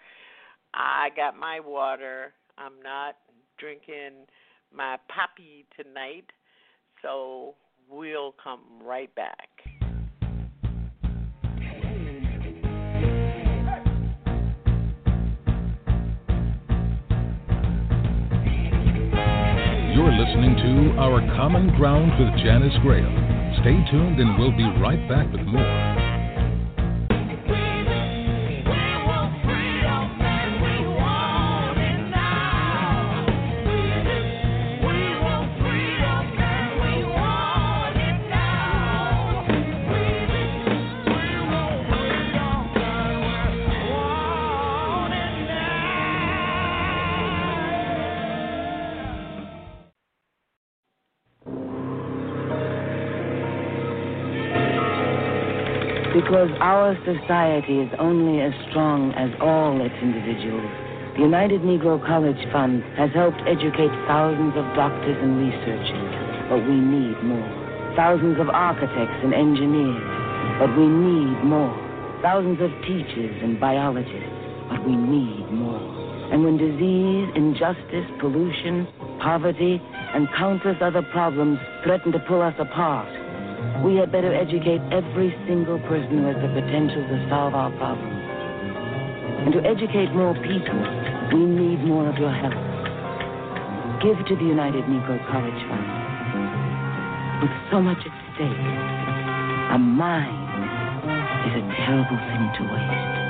I 0.76 1.10
got 1.15 1.36
my 1.36 1.60
water. 1.60 2.34
I'm 2.60 2.74
not 2.84 3.15
drinking 3.57 4.28
my 4.72 4.98
poppy 5.10 5.65
tonight. 5.76 6.26
So 7.02 7.56
we'll 7.90 8.36
come 8.44 8.61
right 8.84 9.14
back. 9.15 9.49
Listening 20.18 20.56
to 20.57 20.99
Our 20.99 21.22
Common 21.35 21.76
Ground 21.76 22.11
with 22.19 22.30
Janice 22.44 22.77
Graham. 22.84 23.53
Stay 23.61 23.73
tuned 23.90 24.19
and 24.19 24.38
we'll 24.38 24.56
be 24.56 24.64
right 24.80 25.02
back 25.10 25.31
with 25.31 25.41
more. 25.41 26.12
Because 56.44 56.60
our 56.60 56.91
society 57.07 57.80
is 57.80 57.90
only 57.99 58.41
as 58.44 58.52
strong 58.68 59.14
as 59.15 59.32
all 59.40 59.80
its 59.80 59.95
individuals. 60.03 60.68
The 61.15 61.24
United 61.24 61.61
Negro 61.61 62.03
College 62.03 62.52
Fund 62.52 62.84
has 62.99 63.15
helped 63.15 63.40
educate 63.48 63.95
thousands 64.11 64.52
of 64.60 64.68
doctors 64.76 65.15
and 65.24 65.40
researchers, 65.40 66.03
but 66.52 66.60
we 66.68 66.76
need 66.76 67.15
more. 67.24 67.48
Thousands 67.95 68.44
of 68.44 68.49
architects 68.52 69.24
and 69.24 69.32
engineers, 69.32 70.03
but 70.60 70.76
we 70.76 70.84
need 70.84 71.48
more. 71.48 71.72
Thousands 72.20 72.60
of 72.60 72.76
teachers 72.84 73.40
and 73.40 73.56
biologists, 73.56 74.36
but 74.68 74.84
we 74.84 74.99
need 74.99 75.48
more. 75.48 75.80
And 76.28 76.44
when 76.44 76.60
disease, 76.60 77.32
injustice, 77.40 78.11
pollution, 78.20 78.84
poverty, 79.24 79.80
and 80.11 80.28
countless 80.36 80.76
other 80.82 81.07
problems 81.15 81.57
threaten 81.88 82.11
to 82.11 82.20
pull 82.28 82.41
us 82.41 82.56
apart, 82.60 83.07
we 83.84 83.95
had 83.95 84.11
better 84.11 84.34
educate 84.34 84.80
every 84.91 85.35
single 85.48 85.80
person 85.90 86.23
who 86.23 86.26
has 86.31 86.40
the 86.40 86.52
potential 86.56 87.03
to 87.03 87.18
solve 87.30 87.53
our 87.53 87.72
problems. 87.77 88.23
And 89.44 89.53
to 89.53 89.60
educate 89.68 90.14
more 90.15 90.34
people, 90.35 90.80
we 91.35 91.44
need 91.44 91.84
more 91.84 92.07
of 92.07 92.15
your 92.18 92.31
help. 92.31 92.56
Give 94.02 94.15
to 94.27 94.35
the 94.35 94.48
United 94.48 94.85
Negro 94.85 95.19
College 95.31 95.61
Fund. 95.68 95.88
With 97.44 97.52
so 97.72 97.81
much 97.81 97.99
at 97.99 98.14
stake, 98.35 98.64
a 99.73 99.77
mind 99.77 100.44
is 101.48 101.60
a 101.60 101.64
terrible 101.84 102.18
thing 102.18 102.44
to 102.56 102.73
waste. 102.73 103.23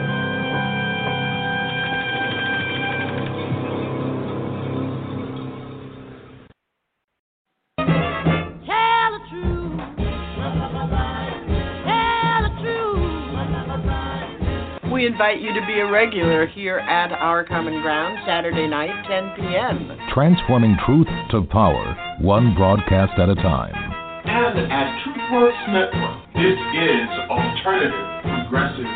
Invite 15.13 15.41
you 15.41 15.53
to 15.53 15.61
be 15.67 15.77
a 15.77 15.85
regular 15.85 16.47
here 16.47 16.79
at 16.79 17.11
Our 17.11 17.43
Common 17.45 17.83
Ground 17.83 18.17
Saturday 18.25 18.65
night, 18.65 18.89
10 19.05 19.37
p.m. 19.37 19.93
Transforming 20.11 20.75
truth 20.87 21.05
to 21.29 21.43
power, 21.53 21.93
one 22.19 22.55
broadcast 22.55 23.13
at 23.21 23.29
a 23.29 23.35
time. 23.35 23.77
And 24.25 24.73
at 24.73 24.89
TruthWorks 25.05 25.69
Network, 25.69 26.17
this 26.33 26.57
is 26.57 27.05
alternative, 27.29 28.09
progressive, 28.25 28.89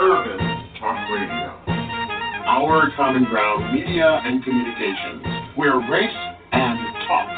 urban 0.00 0.40
talk 0.80 0.96
radio. 1.12 1.52
Our 2.48 2.90
Common 2.96 3.24
Ground 3.24 3.74
Media 3.74 4.18
and 4.24 4.42
Communications, 4.42 5.60
where 5.60 5.76
race 5.76 6.08
and 6.52 6.80
talk 7.04 7.28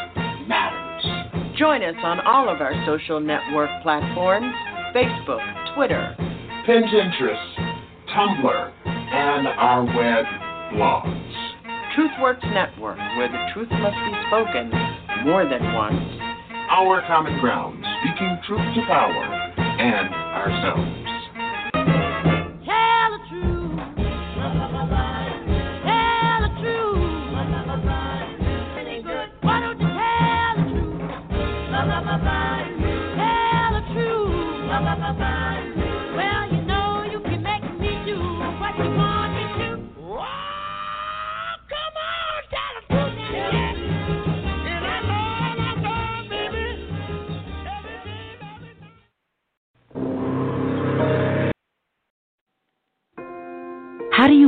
matters. 0.46 1.58
Join 1.58 1.82
us 1.82 1.98
on 2.04 2.20
all 2.20 2.48
of 2.48 2.60
our 2.60 2.72
social 2.86 3.18
network 3.18 3.82
platforms 3.82 4.54
Facebook, 4.94 5.74
Twitter, 5.74 6.14
Pinterest, 6.68 7.61
Tumblr, 8.12 8.72
and 8.84 9.48
our 9.48 9.84
web 9.84 10.26
blogs. 10.74 11.32
TruthWorks 11.96 12.44
Network, 12.52 12.98
where 13.16 13.28
the 13.28 13.52
truth 13.54 13.70
must 13.70 13.96
be 14.04 14.12
spoken 14.28 14.68
more 15.24 15.48
than 15.48 15.72
once. 15.72 16.20
Our 16.68 17.00
Common 17.06 17.40
Ground, 17.40 17.82
speaking 18.00 18.38
truth 18.46 18.60
to 18.74 18.82
power 18.86 19.24
and 19.80 20.12
ourselves. 20.12 21.01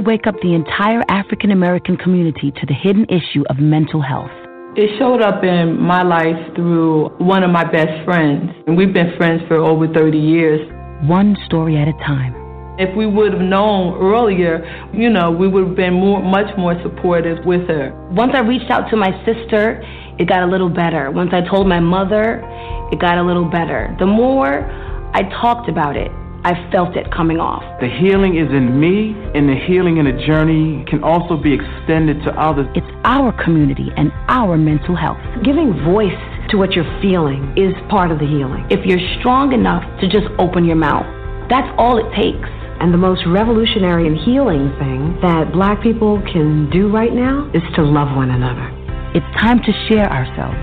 Wake 0.04 0.26
up 0.26 0.34
the 0.42 0.54
entire 0.54 1.02
African 1.08 1.50
American 1.50 1.96
community 1.96 2.52
to 2.52 2.66
the 2.66 2.74
hidden 2.74 3.06
issue 3.08 3.42
of 3.48 3.58
mental 3.58 4.02
health? 4.02 4.30
It 4.76 4.98
showed 4.98 5.22
up 5.22 5.44
in 5.44 5.80
my 5.80 6.02
life 6.02 6.54
through 6.54 7.10
one 7.18 7.42
of 7.42 7.50
my 7.50 7.64
best 7.64 8.04
friends. 8.04 8.50
And 8.66 8.76
we've 8.76 8.92
been 8.92 9.16
friends 9.16 9.42
for 9.48 9.56
over 9.56 9.86
30 9.86 10.18
years. 10.18 10.60
One 11.08 11.36
story 11.46 11.76
at 11.76 11.88
a 11.88 11.92
time. 12.04 12.34
If 12.76 12.94
we 12.96 13.06
would 13.06 13.32
have 13.32 13.42
known 13.42 13.94
earlier, 14.02 14.66
you 14.92 15.08
know, 15.10 15.30
we 15.30 15.46
would 15.46 15.68
have 15.68 15.76
been 15.76 15.94
more, 15.94 16.20
much 16.20 16.50
more 16.58 16.74
supportive 16.82 17.44
with 17.46 17.68
her. 17.68 17.94
Once 18.10 18.32
I 18.34 18.40
reached 18.40 18.70
out 18.70 18.90
to 18.90 18.96
my 18.96 19.12
sister, 19.24 19.80
it 20.18 20.28
got 20.28 20.42
a 20.42 20.46
little 20.46 20.68
better. 20.68 21.10
Once 21.10 21.30
I 21.32 21.40
told 21.48 21.68
my 21.68 21.80
mother, 21.80 22.42
it 22.90 22.98
got 22.98 23.16
a 23.16 23.22
little 23.22 23.48
better. 23.48 23.94
The 24.00 24.06
more 24.06 24.68
I 25.14 25.22
talked 25.40 25.68
about 25.68 25.96
it, 25.96 26.10
I 26.44 26.70
felt 26.70 26.94
it 26.94 27.10
coming 27.10 27.40
off. 27.40 27.64
The 27.80 27.88
healing 27.88 28.36
is 28.36 28.52
in 28.52 28.78
me, 28.78 29.16
and 29.32 29.48
the 29.48 29.56
healing 29.56 29.96
in 29.96 30.04
the 30.04 30.12
journey 30.28 30.84
can 30.84 31.02
also 31.02 31.40
be 31.40 31.56
extended 31.56 32.20
to 32.24 32.36
others. 32.36 32.68
It's 32.76 32.86
our 33.04 33.32
community 33.42 33.88
and 33.96 34.12
our 34.28 34.58
mental 34.58 34.94
health. 34.94 35.16
Giving 35.42 35.72
voice 35.88 36.12
to 36.52 36.58
what 36.60 36.76
you're 36.76 37.00
feeling 37.00 37.56
is 37.56 37.72
part 37.88 38.12
of 38.12 38.18
the 38.20 38.28
healing. 38.28 38.68
If 38.68 38.84
you're 38.84 39.00
strong 39.20 39.56
enough 39.56 39.80
to 40.00 40.06
just 40.06 40.28
open 40.38 40.68
your 40.68 40.76
mouth, 40.76 41.08
that's 41.48 41.72
all 41.80 41.96
it 41.96 42.12
takes. 42.12 42.48
And 42.76 42.92
the 42.92 43.00
most 43.00 43.24
revolutionary 43.24 44.06
and 44.06 44.18
healing 44.20 44.68
thing 44.76 45.16
that 45.24 45.48
black 45.50 45.80
people 45.80 46.20
can 46.28 46.68
do 46.68 46.92
right 46.92 47.14
now 47.14 47.48
is 47.54 47.64
to 47.76 47.82
love 47.82 48.14
one 48.14 48.28
another. 48.28 48.68
It's 49.16 49.24
time 49.40 49.64
to 49.64 49.72
share 49.88 50.12
ourselves. 50.12 50.60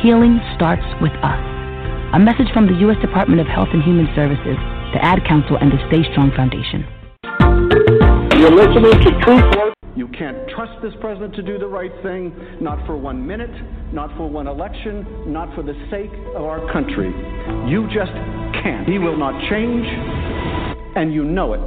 Healing 0.00 0.40
starts 0.56 0.86
with 1.04 1.12
us. 1.20 1.42
A 2.16 2.18
message 2.18 2.48
from 2.54 2.72
the 2.72 2.78
U.S. 2.88 2.96
Department 3.02 3.42
of 3.42 3.48
Health 3.48 3.68
and 3.74 3.82
Human 3.82 4.08
Services, 4.14 4.56
the 4.92 5.04
Ad 5.04 5.24
Council, 5.26 5.56
and 5.56 5.72
the 5.72 5.78
Stay 5.88 6.02
Strong 6.12 6.32
Foundation. 6.36 6.86
You're 8.38 8.52
listening 8.52 8.92
to 8.92 9.10
Truth 9.24 9.74
You 9.96 10.08
can't 10.08 10.36
trust 10.50 10.82
this 10.82 10.92
president 11.00 11.34
to 11.36 11.42
do 11.42 11.58
the 11.58 11.66
right 11.66 11.92
thing, 12.02 12.34
not 12.60 12.84
for 12.84 12.96
one 12.96 13.26
minute, 13.26 13.54
not 13.92 14.14
for 14.16 14.28
one 14.28 14.46
election, 14.46 15.32
not 15.32 15.54
for 15.54 15.62
the 15.62 15.72
sake 15.90 16.10
of 16.36 16.44
our 16.44 16.60
country. 16.70 17.08
You 17.70 17.88
just 17.88 18.12
can't. 18.60 18.86
He 18.86 18.98
will 18.98 19.16
not 19.16 19.32
change, 19.48 19.86
and 20.96 21.14
you 21.14 21.24
know 21.24 21.54
it. 21.54 21.64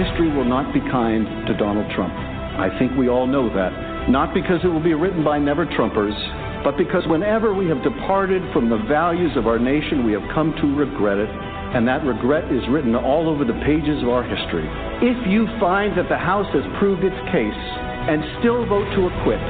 History 0.00 0.30
will 0.34 0.48
not 0.48 0.72
be 0.72 0.80
kind 0.80 1.46
to 1.46 1.56
Donald 1.58 1.90
Trump. 1.94 2.14
I 2.14 2.70
think 2.78 2.96
we 2.96 3.08
all 3.08 3.26
know 3.26 3.52
that. 3.52 4.08
Not 4.08 4.32
because 4.32 4.60
it 4.64 4.68
will 4.68 4.82
be 4.82 4.94
written 4.94 5.22
by 5.22 5.38
never 5.38 5.66
Trumpers, 5.66 6.16
but 6.64 6.78
because 6.78 7.06
whenever 7.06 7.52
we 7.52 7.68
have 7.68 7.82
departed 7.82 8.42
from 8.52 8.70
the 8.70 8.78
values 8.88 9.36
of 9.36 9.46
our 9.46 9.58
nation, 9.58 10.06
we 10.06 10.12
have 10.12 10.24
come 10.34 10.54
to 10.60 10.66
regret 10.74 11.18
it 11.18 11.28
and 11.74 11.86
that 11.86 12.04
regret 12.04 12.50
is 12.50 12.62
written 12.68 12.94
all 12.94 13.28
over 13.28 13.44
the 13.44 13.56
pages 13.64 14.02
of 14.02 14.08
our 14.08 14.22
history. 14.22 14.66
If 15.02 15.18
you 15.30 15.46
find 15.58 15.96
that 15.96 16.08
the 16.08 16.18
House 16.18 16.48
has 16.52 16.64
proved 16.78 17.04
its 17.04 17.16
case 17.30 17.62
and 18.10 18.22
still 18.42 18.66
vote 18.66 18.90
to 18.98 19.06
acquit, 19.06 19.42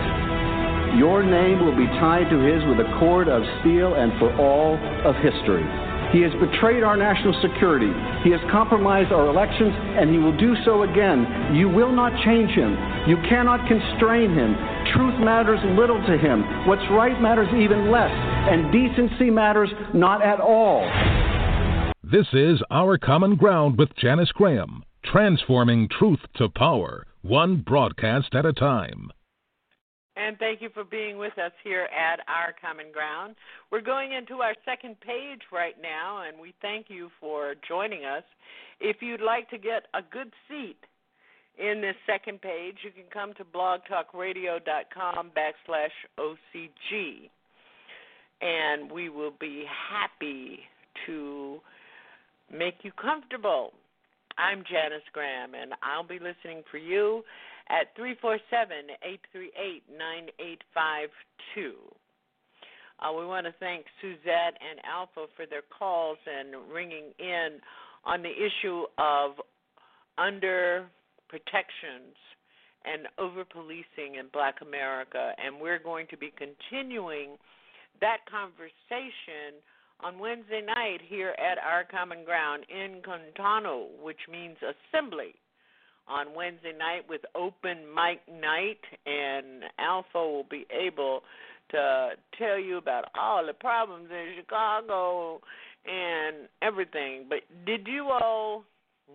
your 0.99 1.23
name 1.23 1.65
will 1.65 1.77
be 1.77 1.87
tied 2.03 2.29
to 2.29 2.39
his 2.43 2.61
with 2.67 2.83
a 2.83 2.89
cord 2.99 3.29
of 3.29 3.43
steel 3.61 3.95
and 3.95 4.13
for 4.19 4.35
all 4.37 4.77
of 5.07 5.15
history. 5.23 5.65
He 6.13 6.21
has 6.27 6.35
betrayed 6.43 6.83
our 6.83 6.97
national 6.97 7.39
security. 7.41 7.95
He 8.27 8.35
has 8.35 8.41
compromised 8.51 9.13
our 9.13 9.31
elections, 9.31 9.71
and 9.71 10.11
he 10.11 10.19
will 10.19 10.37
do 10.37 10.57
so 10.65 10.83
again. 10.83 11.55
You 11.55 11.69
will 11.69 11.93
not 11.93 12.11
change 12.25 12.51
him. 12.51 12.75
You 13.07 13.17
cannot 13.31 13.63
constrain 13.69 14.35
him. 14.35 14.59
Truth 14.93 15.23
matters 15.23 15.61
little 15.79 16.03
to 16.05 16.19
him. 16.19 16.67
What's 16.67 16.83
right 16.91 17.15
matters 17.23 17.49
even 17.55 17.93
less, 17.93 18.11
and 18.11 18.73
decency 18.75 19.31
matters 19.31 19.71
not 19.95 20.21
at 20.27 20.41
all. 20.41 20.83
This 22.11 22.27
is 22.33 22.61
Our 22.73 22.99
Common 22.99 23.37
Ground 23.37 23.79
with 23.79 23.95
Janice 23.95 24.33
Graham, 24.33 24.83
transforming 25.05 25.89
truth 25.89 26.19
to 26.39 26.49
power, 26.49 27.07
one 27.23 27.59
broadcast 27.59 28.35
at 28.35 28.45
a 28.45 28.53
time. 28.53 29.13
And 30.17 30.37
thank 30.39 30.61
you 30.61 30.71
for 30.75 30.83
being 30.83 31.19
with 31.19 31.39
us 31.39 31.53
here 31.63 31.85
at 31.85 32.19
Our 32.27 32.53
Common 32.61 32.91
Ground. 32.93 33.37
We're 33.71 33.81
going 33.81 34.11
into 34.11 34.43
our 34.43 34.55
second 34.65 34.99
page 34.99 35.43
right 35.53 35.77
now, 35.81 36.25
and 36.27 36.41
we 36.41 36.53
thank 36.61 36.87
you 36.89 37.11
for 37.21 37.55
joining 37.69 38.05
us. 38.05 38.25
If 38.81 38.97
you'd 39.03 39.23
like 39.23 39.49
to 39.51 39.59
get 39.59 39.85
a 39.95 40.03
good 40.03 40.33
seat 40.49 40.79
in 41.61 41.81
this 41.81 41.95
second 42.09 42.41
page, 42.41 42.79
you 42.83 42.91
can 42.91 43.05
come 43.13 43.35
to 43.35 43.45
blogtalkradio.com 43.45 45.31
backslash 45.31 45.95
OCG, 46.19 47.31
and 48.41 48.91
we 48.91 49.11
will 49.11 49.35
be 49.39 49.65
happy 49.89 50.59
to 51.07 51.61
make 52.51 52.83
you 52.83 52.93
comfortable. 52.93 53.73
I'm 54.39 54.65
Janice 54.71 55.07
Graham, 55.13 55.55
and 55.55 55.73
I'll 55.83 56.07
be 56.07 56.19
listening 56.19 56.63
for 56.71 56.79
you 56.79 57.23
at 57.69 57.95
347 57.97 58.99
838 59.03 59.83
9852. 59.91 61.77
Uh, 63.01 63.13
we 63.17 63.25
want 63.25 63.47
to 63.47 63.55
thank 63.61 63.87
Suzette 64.01 64.59
and 64.61 64.81
Alpha 64.85 65.27
for 65.37 65.47
their 65.47 65.65
calls 65.67 66.19
and 66.27 66.55
ringing 66.73 67.13
in 67.19 67.61
on 68.05 68.23
the 68.23 68.33
issue 68.33 68.85
of 68.99 69.41
under 70.19 70.87
protections 71.29 72.17
and 72.85 73.09
over 73.19 73.45
policing 73.45 74.17
in 74.19 74.29
black 74.33 74.57
America. 74.61 75.33
And 75.39 75.61
we're 75.61 75.79
going 75.79 76.07
to 76.11 76.17
be 76.17 76.33
continuing 76.37 77.37
that 78.01 78.25
conversation 78.29 79.61
on 80.03 80.19
Wednesday 80.19 80.63
night 80.67 81.01
here 81.07 81.35
at 81.39 81.59
our 81.59 81.85
common 81.85 82.25
ground 82.25 82.65
in 82.69 83.03
Contano, 83.03 83.87
which 84.03 84.21
means 84.31 84.57
assembly. 84.63 85.35
On 86.09 86.35
Wednesday 86.35 86.73
night 86.77 87.03
with 87.09 87.21
open 87.37 87.85
mic 87.95 88.21
night, 88.29 88.81
and 89.07 89.65
Alpha 89.79 90.19
will 90.19 90.47
be 90.51 90.67
able 90.73 91.21
to 91.71 92.11
tell 92.37 92.59
you 92.59 92.79
about 92.79 93.05
all 93.19 93.47
the 93.47 93.53
problems 93.53 94.09
in 94.11 94.35
Chicago 94.37 95.41
and 95.87 96.49
everything. 96.63 97.27
But 97.29 97.41
did 97.65 97.87
you 97.87 98.09
all 98.11 98.65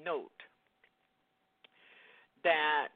note 0.05 0.29
that 2.43 2.89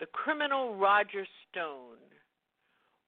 the 0.00 0.06
criminal 0.06 0.74
Roger 0.74 1.24
Stone 1.50 1.98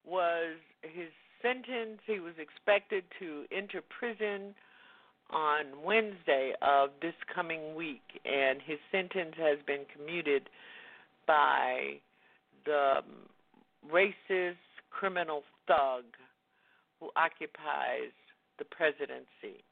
was 0.05 0.55
his 0.81 1.09
sentence. 1.45 2.01
He 2.07 2.19
was 2.19 2.33
expected 2.39 3.03
to 3.19 3.45
enter 3.55 3.81
prison 3.81 4.55
on 5.29 5.83
Wednesday 5.83 6.53
of 6.61 6.89
this 7.01 7.13
coming 7.33 7.75
week, 7.75 8.03
and 8.25 8.59
his 8.65 8.79
sentence 8.91 9.35
has 9.37 9.59
been 9.65 9.85
commuted 9.95 10.49
by 11.27 11.99
the 12.65 13.01
racist 13.91 14.55
criminal 14.89 15.43
thug 15.67 16.03
who 16.99 17.09
occupies 17.15 18.13
the 18.57 18.65
presidency. 18.65 19.63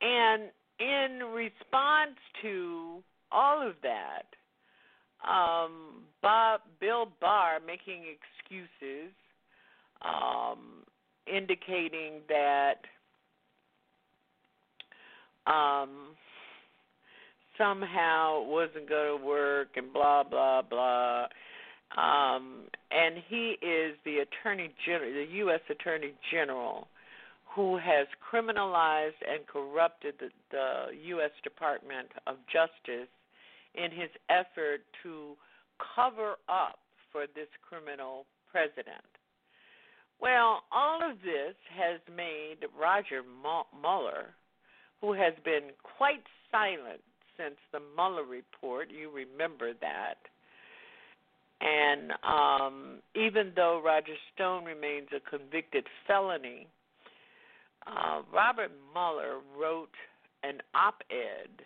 And 0.00 0.50
in 0.78 1.26
response 1.32 2.16
to 2.42 3.02
all 3.30 3.66
of 3.66 3.74
that, 3.82 4.26
um, 5.28 6.04
Bob, 6.22 6.60
Bill 6.80 7.08
Barr 7.20 7.60
making 7.64 8.04
excuses 8.08 9.12
um, 10.02 10.84
indicating 11.26 12.20
that 12.28 12.80
um, 15.46 16.16
somehow 17.58 18.42
it 18.42 18.48
wasn't 18.48 18.88
going 18.88 19.18
to 19.18 19.24
work 19.24 19.68
and 19.76 19.92
blah 19.92 20.22
blah 20.22 20.62
blah. 20.62 21.26
Um, 21.96 22.68
and 22.92 23.16
he 23.28 23.56
is 23.60 23.96
the 24.04 24.18
attorney 24.18 24.70
general, 24.86 25.12
the 25.12 25.26
U.S. 25.38 25.60
Attorney 25.68 26.12
General, 26.30 26.86
who 27.44 27.76
has 27.78 28.06
criminalized 28.22 29.18
and 29.28 29.44
corrupted 29.46 30.14
the, 30.20 30.28
the 30.52 30.86
U.S. 31.08 31.32
Department 31.42 32.08
of 32.28 32.36
Justice 32.46 33.10
in 33.74 33.90
his 33.90 34.10
effort 34.28 34.82
to 35.02 35.34
cover 35.96 36.36
up 36.48 36.78
for 37.10 37.26
this 37.34 37.48
criminal 37.68 38.24
president. 38.52 39.09
Well, 40.20 40.64
all 40.70 41.00
of 41.02 41.18
this 41.22 41.54
has 41.76 42.00
made 42.14 42.68
Roger 42.78 43.22
Mueller, 43.82 44.34
who 45.00 45.12
has 45.14 45.32
been 45.44 45.70
quite 45.82 46.22
silent 46.50 47.00
since 47.36 47.56
the 47.72 47.80
Mueller 47.96 48.24
report, 48.24 48.88
you 48.90 49.10
remember 49.10 49.72
that. 49.80 50.18
And 51.60 52.12
um, 52.22 52.98
even 53.14 53.52
though 53.56 53.82
Roger 53.84 54.14
Stone 54.34 54.64
remains 54.64 55.08
a 55.14 55.20
convicted 55.20 55.84
felony, 56.06 56.66
uh, 57.86 58.22
Robert 58.32 58.72
Mueller 58.92 59.38
wrote 59.58 59.94
an 60.42 60.60
op-ed. 60.74 61.64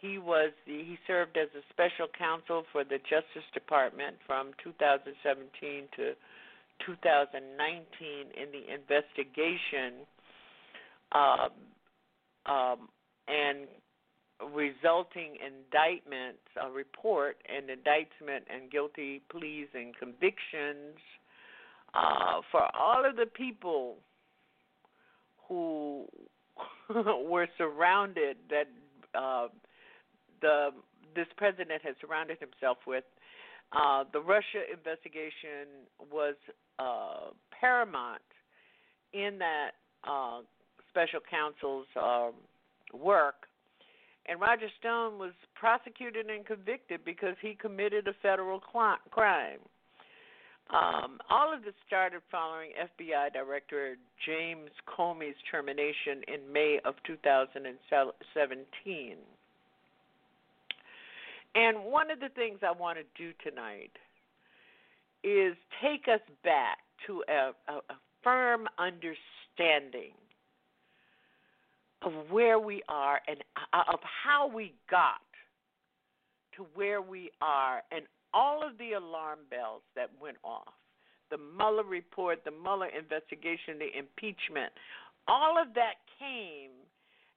He 0.00 0.18
was 0.18 0.50
the, 0.66 0.72
he 0.72 0.98
served 1.06 1.36
as 1.36 1.48
a 1.54 1.62
special 1.70 2.08
counsel 2.18 2.64
for 2.72 2.84
the 2.84 2.98
Justice 2.98 3.48
Department 3.54 4.16
from 4.26 4.52
2017 4.62 5.88
to 5.96 6.12
2019 6.86 7.42
in 8.34 8.48
the 8.52 8.74
investigation 8.74 10.06
um, 11.12 11.50
um, 12.46 12.88
and 13.28 13.68
resulting 14.54 15.36
indictment, 15.38 16.38
a 16.60 16.70
report, 16.70 17.36
and 17.48 17.70
indictment 17.70 18.44
and 18.52 18.70
guilty 18.70 19.22
pleas 19.30 19.68
and 19.74 19.96
convictions 19.96 20.98
uh, 21.94 22.40
for 22.50 22.62
all 22.74 23.04
of 23.08 23.16
the 23.16 23.26
people 23.26 23.96
who 25.48 26.06
were 27.28 27.46
surrounded 27.58 28.36
that 28.50 28.68
uh, 29.14 29.48
the 30.40 30.70
this 31.14 31.26
president 31.36 31.82
has 31.84 31.94
surrounded 32.00 32.38
himself 32.38 32.78
with. 32.86 33.04
Uh, 33.72 34.04
the 34.12 34.20
Russia 34.20 34.64
investigation 34.72 35.88
was 36.10 36.34
uh, 36.78 37.30
paramount 37.58 38.22
in 39.12 39.38
that 39.38 39.72
uh, 40.04 40.40
special 40.90 41.20
counsel's 41.30 41.86
um, 41.96 42.32
work 42.92 43.46
and 44.26 44.40
Roger 44.40 44.68
Stone 44.78 45.18
was 45.18 45.32
prosecuted 45.54 46.30
and 46.30 46.46
convicted 46.46 47.04
because 47.04 47.34
he 47.40 47.54
committed 47.54 48.06
a 48.06 48.12
federal 48.22 48.60
crime. 48.60 49.58
Um, 50.70 51.18
all 51.28 51.52
of 51.52 51.64
this 51.64 51.74
started 51.86 52.22
following 52.30 52.70
FBI 52.78 53.32
Director 53.32 53.96
James 54.24 54.70
Comey's 54.86 55.34
termination 55.50 56.22
in 56.28 56.52
May 56.52 56.78
of 56.84 56.94
2017. 57.04 59.16
And 61.54 61.84
one 61.84 62.10
of 62.10 62.20
the 62.20 62.30
things 62.30 62.60
I 62.62 62.72
want 62.72 62.98
to 62.98 63.04
do 63.18 63.32
tonight 63.44 63.92
is 65.24 65.54
take 65.82 66.06
us 66.12 66.20
back 66.44 66.78
to 67.06 67.22
a, 67.28 67.72
a, 67.72 67.76
a 67.76 67.96
firm 68.22 68.66
understanding 68.78 70.12
of 72.02 72.12
where 72.30 72.58
we 72.58 72.82
are 72.88 73.20
and 73.28 73.38
of 73.72 74.00
how 74.24 74.48
we 74.48 74.74
got 74.90 75.20
to 76.56 76.66
where 76.74 77.00
we 77.00 77.30
are 77.40 77.82
and 77.92 78.04
all 78.34 78.66
of 78.66 78.76
the 78.78 78.92
alarm 78.92 79.38
bells 79.50 79.82
that 79.94 80.10
went 80.20 80.36
off 80.44 80.72
the 81.30 81.38
Mueller 81.56 81.84
report, 81.84 82.44
the 82.44 82.50
Mueller 82.50 82.88
investigation, 82.88 83.78
the 83.78 83.88
impeachment 83.98 84.70
all 85.28 85.60
of 85.60 85.74
that 85.74 86.02
came 86.18 86.70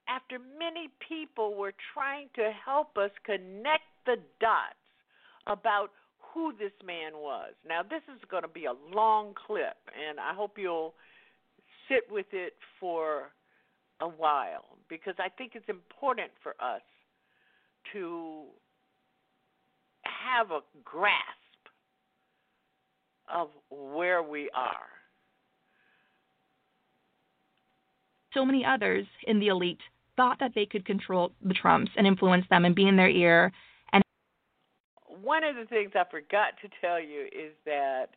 after 0.08 0.38
many 0.40 0.90
people 1.08 1.56
were 1.56 1.74
trying 1.94 2.30
to 2.36 2.52
help 2.64 2.98
us 2.98 3.12
connect 3.26 3.90
the 4.06 4.18
dots 4.40 4.76
about 5.48 5.92
who 6.36 6.52
this 6.60 6.74
man 6.86 7.14
was. 7.16 7.54
Now, 7.68 7.82
this 7.82 8.02
is 8.14 8.22
going 8.30 8.44
to 8.44 8.50
be 8.50 8.66
a 8.66 8.74
long 8.94 9.34
clip, 9.48 9.78
and 10.08 10.20
I 10.20 10.34
hope 10.34 10.58
you'll 10.58 10.94
sit 11.88 12.04
with 12.12 12.26
it 12.34 12.54
for 12.78 13.32
a 14.02 14.08
while 14.08 14.78
because 14.90 15.16
I 15.18 15.30
think 15.30 15.54
it's 15.56 15.70
important 15.70 16.32
for 16.44 16.52
us 16.60 16.82
to 17.94 18.44
have 20.04 20.52
a 20.52 20.60
grasp 20.84 21.16
of 23.34 23.48
where 23.70 24.22
we 24.22 24.50
are. 24.54 24.90
So 28.34 28.44
many 28.44 28.66
others 28.66 29.06
in 29.26 29.40
the 29.40 29.48
elite 29.48 29.80
thought 30.18 30.38
that 30.42 30.52
they 30.54 30.66
could 30.66 30.86
control 30.86 31.32
the 31.42 31.54
Trumps 31.54 31.92
and 31.96 32.06
influence 32.06 32.46
them 32.50 32.66
and 32.66 32.76
be 32.76 32.90
in 32.90 32.98
their 32.98 33.10
ear. 33.10 33.54
One 35.22 35.44
of 35.44 35.56
the 35.56 35.66
things 35.66 35.92
I 35.96 36.04
forgot 36.10 36.54
to 36.62 36.70
tell 36.82 37.00
you 37.00 37.26
is 37.26 37.54
that 37.66 38.08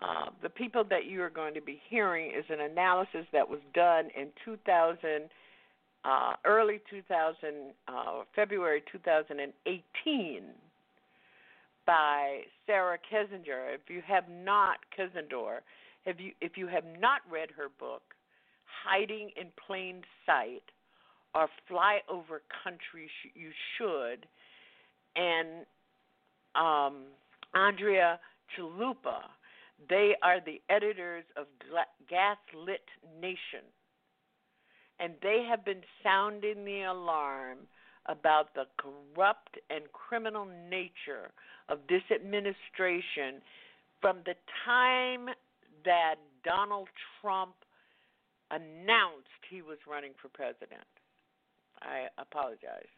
uh, 0.00 0.30
the 0.42 0.48
people 0.48 0.84
that 0.88 1.06
you 1.06 1.22
are 1.22 1.30
going 1.30 1.54
to 1.54 1.60
be 1.60 1.80
hearing 1.88 2.30
is 2.30 2.44
an 2.48 2.60
analysis 2.60 3.26
that 3.32 3.48
was 3.48 3.60
done 3.74 4.08
in 4.16 4.28
2000, 4.44 5.28
uh, 6.04 6.32
early 6.44 6.80
2000, 6.88 7.34
uh, 7.88 7.92
February 8.34 8.82
2018, 8.90 10.42
by 11.86 12.40
Sarah 12.66 12.98
Kendzior. 13.12 13.74
If 13.74 13.88
you 13.88 14.00
have 14.06 14.24
not 14.28 14.78
Kendzior, 14.96 15.58
have 16.06 16.20
you 16.20 16.32
if 16.40 16.56
you 16.56 16.66
have 16.68 16.84
not 17.00 17.20
read 17.30 17.50
her 17.56 17.68
book, 17.78 18.02
Hiding 18.84 19.30
in 19.36 19.48
Plain 19.66 20.02
Sight, 20.24 20.62
or 21.34 21.48
Flyover 21.68 22.40
Country, 22.62 23.10
you 23.34 23.50
should, 23.76 24.26
and 25.16 25.66
um, 26.54 27.04
Andrea 27.54 28.18
Chalupa 28.56 29.22
they 29.88 30.14
are 30.22 30.40
the 30.44 30.60
editors 30.68 31.24
of 31.36 31.46
Gaslit 32.08 32.84
Nation. 33.20 33.64
And 34.98 35.14
they 35.22 35.46
have 35.48 35.64
been 35.64 35.82
sounding 36.02 36.64
the 36.64 36.82
alarm 36.82 37.58
about 38.06 38.54
the 38.54 38.64
corrupt 38.78 39.58
and 39.70 39.84
criminal 39.92 40.46
nature 40.68 41.30
of 41.68 41.78
this 41.88 42.02
administration 42.14 43.40
from 44.00 44.18
the 44.26 44.34
time 44.66 45.26
that 45.84 46.16
Donald 46.44 46.88
Trump 47.20 47.54
announced 48.50 49.28
he 49.48 49.62
was 49.62 49.78
running 49.88 50.12
for 50.20 50.28
president. 50.28 50.84
I 51.80 52.08
apologize. 52.18 52.90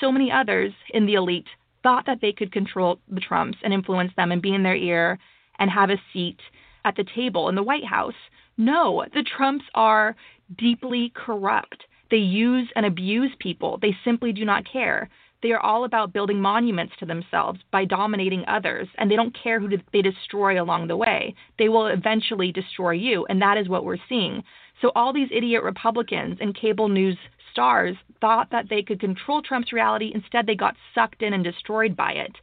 So 0.00 0.10
many 0.10 0.30
others 0.30 0.72
in 0.92 1.06
the 1.06 1.14
elite 1.14 1.46
thought 1.82 2.06
that 2.06 2.20
they 2.20 2.32
could 2.32 2.52
control 2.52 2.98
the 3.08 3.20
Trumps 3.20 3.58
and 3.62 3.72
influence 3.72 4.12
them 4.16 4.32
and 4.32 4.42
be 4.42 4.54
in 4.54 4.62
their 4.62 4.76
ear 4.76 5.18
and 5.58 5.70
have 5.70 5.90
a 5.90 6.00
seat 6.12 6.38
at 6.84 6.96
the 6.96 7.04
table 7.14 7.48
in 7.48 7.54
the 7.54 7.62
White 7.62 7.84
House. 7.84 8.14
No, 8.56 9.04
the 9.14 9.24
Trumps 9.36 9.64
are 9.74 10.16
deeply 10.58 11.12
corrupt. 11.14 11.84
They 12.10 12.18
use 12.18 12.68
and 12.76 12.84
abuse 12.84 13.32
people. 13.38 13.78
They 13.80 13.96
simply 14.04 14.32
do 14.32 14.44
not 14.44 14.70
care. 14.70 15.08
They 15.42 15.50
are 15.50 15.60
all 15.60 15.84
about 15.84 16.12
building 16.12 16.40
monuments 16.40 16.94
to 17.00 17.06
themselves 17.06 17.58
by 17.72 17.84
dominating 17.84 18.44
others, 18.46 18.86
and 18.96 19.10
they 19.10 19.16
don't 19.16 19.36
care 19.36 19.58
who 19.58 19.68
they 19.92 20.02
destroy 20.02 20.62
along 20.62 20.86
the 20.86 20.96
way. 20.96 21.34
They 21.58 21.68
will 21.68 21.86
eventually 21.86 22.52
destroy 22.52 22.92
you, 22.92 23.26
and 23.28 23.42
that 23.42 23.58
is 23.58 23.68
what 23.68 23.84
we're 23.84 23.96
seeing. 24.08 24.44
So, 24.80 24.92
all 24.94 25.12
these 25.12 25.28
idiot 25.32 25.64
Republicans 25.64 26.38
and 26.40 26.54
cable 26.54 26.88
news 26.88 27.16
stars 27.52 27.96
thought 28.20 28.50
that 28.50 28.68
they 28.68 28.82
could 28.82 28.98
control 28.98 29.42
Trump's 29.42 29.72
reality. 29.72 30.10
Instead, 30.14 30.46
they 30.46 30.56
got 30.56 30.74
sucked 30.94 31.22
in 31.22 31.32
and 31.32 31.44
destroyed 31.44 31.94
by 31.96 32.12
it. 32.12 32.36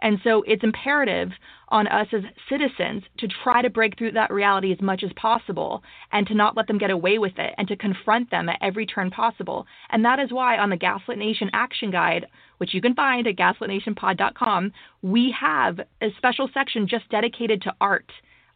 And 0.00 0.18
so 0.22 0.42
it's 0.46 0.64
imperative 0.64 1.30
on 1.68 1.86
us 1.86 2.08
as 2.12 2.22
citizens 2.48 3.04
to 3.18 3.28
try 3.42 3.62
to 3.62 3.70
break 3.70 3.96
through 3.96 4.12
that 4.12 4.30
reality 4.30 4.70
as 4.70 4.80
much 4.80 5.02
as 5.02 5.10
possible 5.14 5.82
and 6.12 6.26
to 6.26 6.34
not 6.34 6.56
let 6.56 6.66
them 6.66 6.78
get 6.78 6.90
away 6.90 7.18
with 7.18 7.38
it 7.38 7.54
and 7.56 7.66
to 7.68 7.76
confront 7.76 8.30
them 8.30 8.48
at 8.48 8.58
every 8.60 8.84
turn 8.86 9.10
possible. 9.10 9.66
And 9.90 10.04
that 10.04 10.20
is 10.20 10.30
why 10.30 10.58
on 10.58 10.70
the 10.70 10.76
Gaslit 10.76 11.16
Nation 11.16 11.48
Action 11.54 11.90
Guide, 11.90 12.26
which 12.58 12.74
you 12.74 12.82
can 12.82 12.94
find 12.94 13.26
at 13.26 13.36
gaslitnationpod.com, 13.36 14.72
we 15.02 15.34
have 15.40 15.80
a 16.02 16.08
special 16.18 16.50
section 16.52 16.86
just 16.86 17.08
dedicated 17.08 17.62
to 17.62 17.74
art 17.80 18.10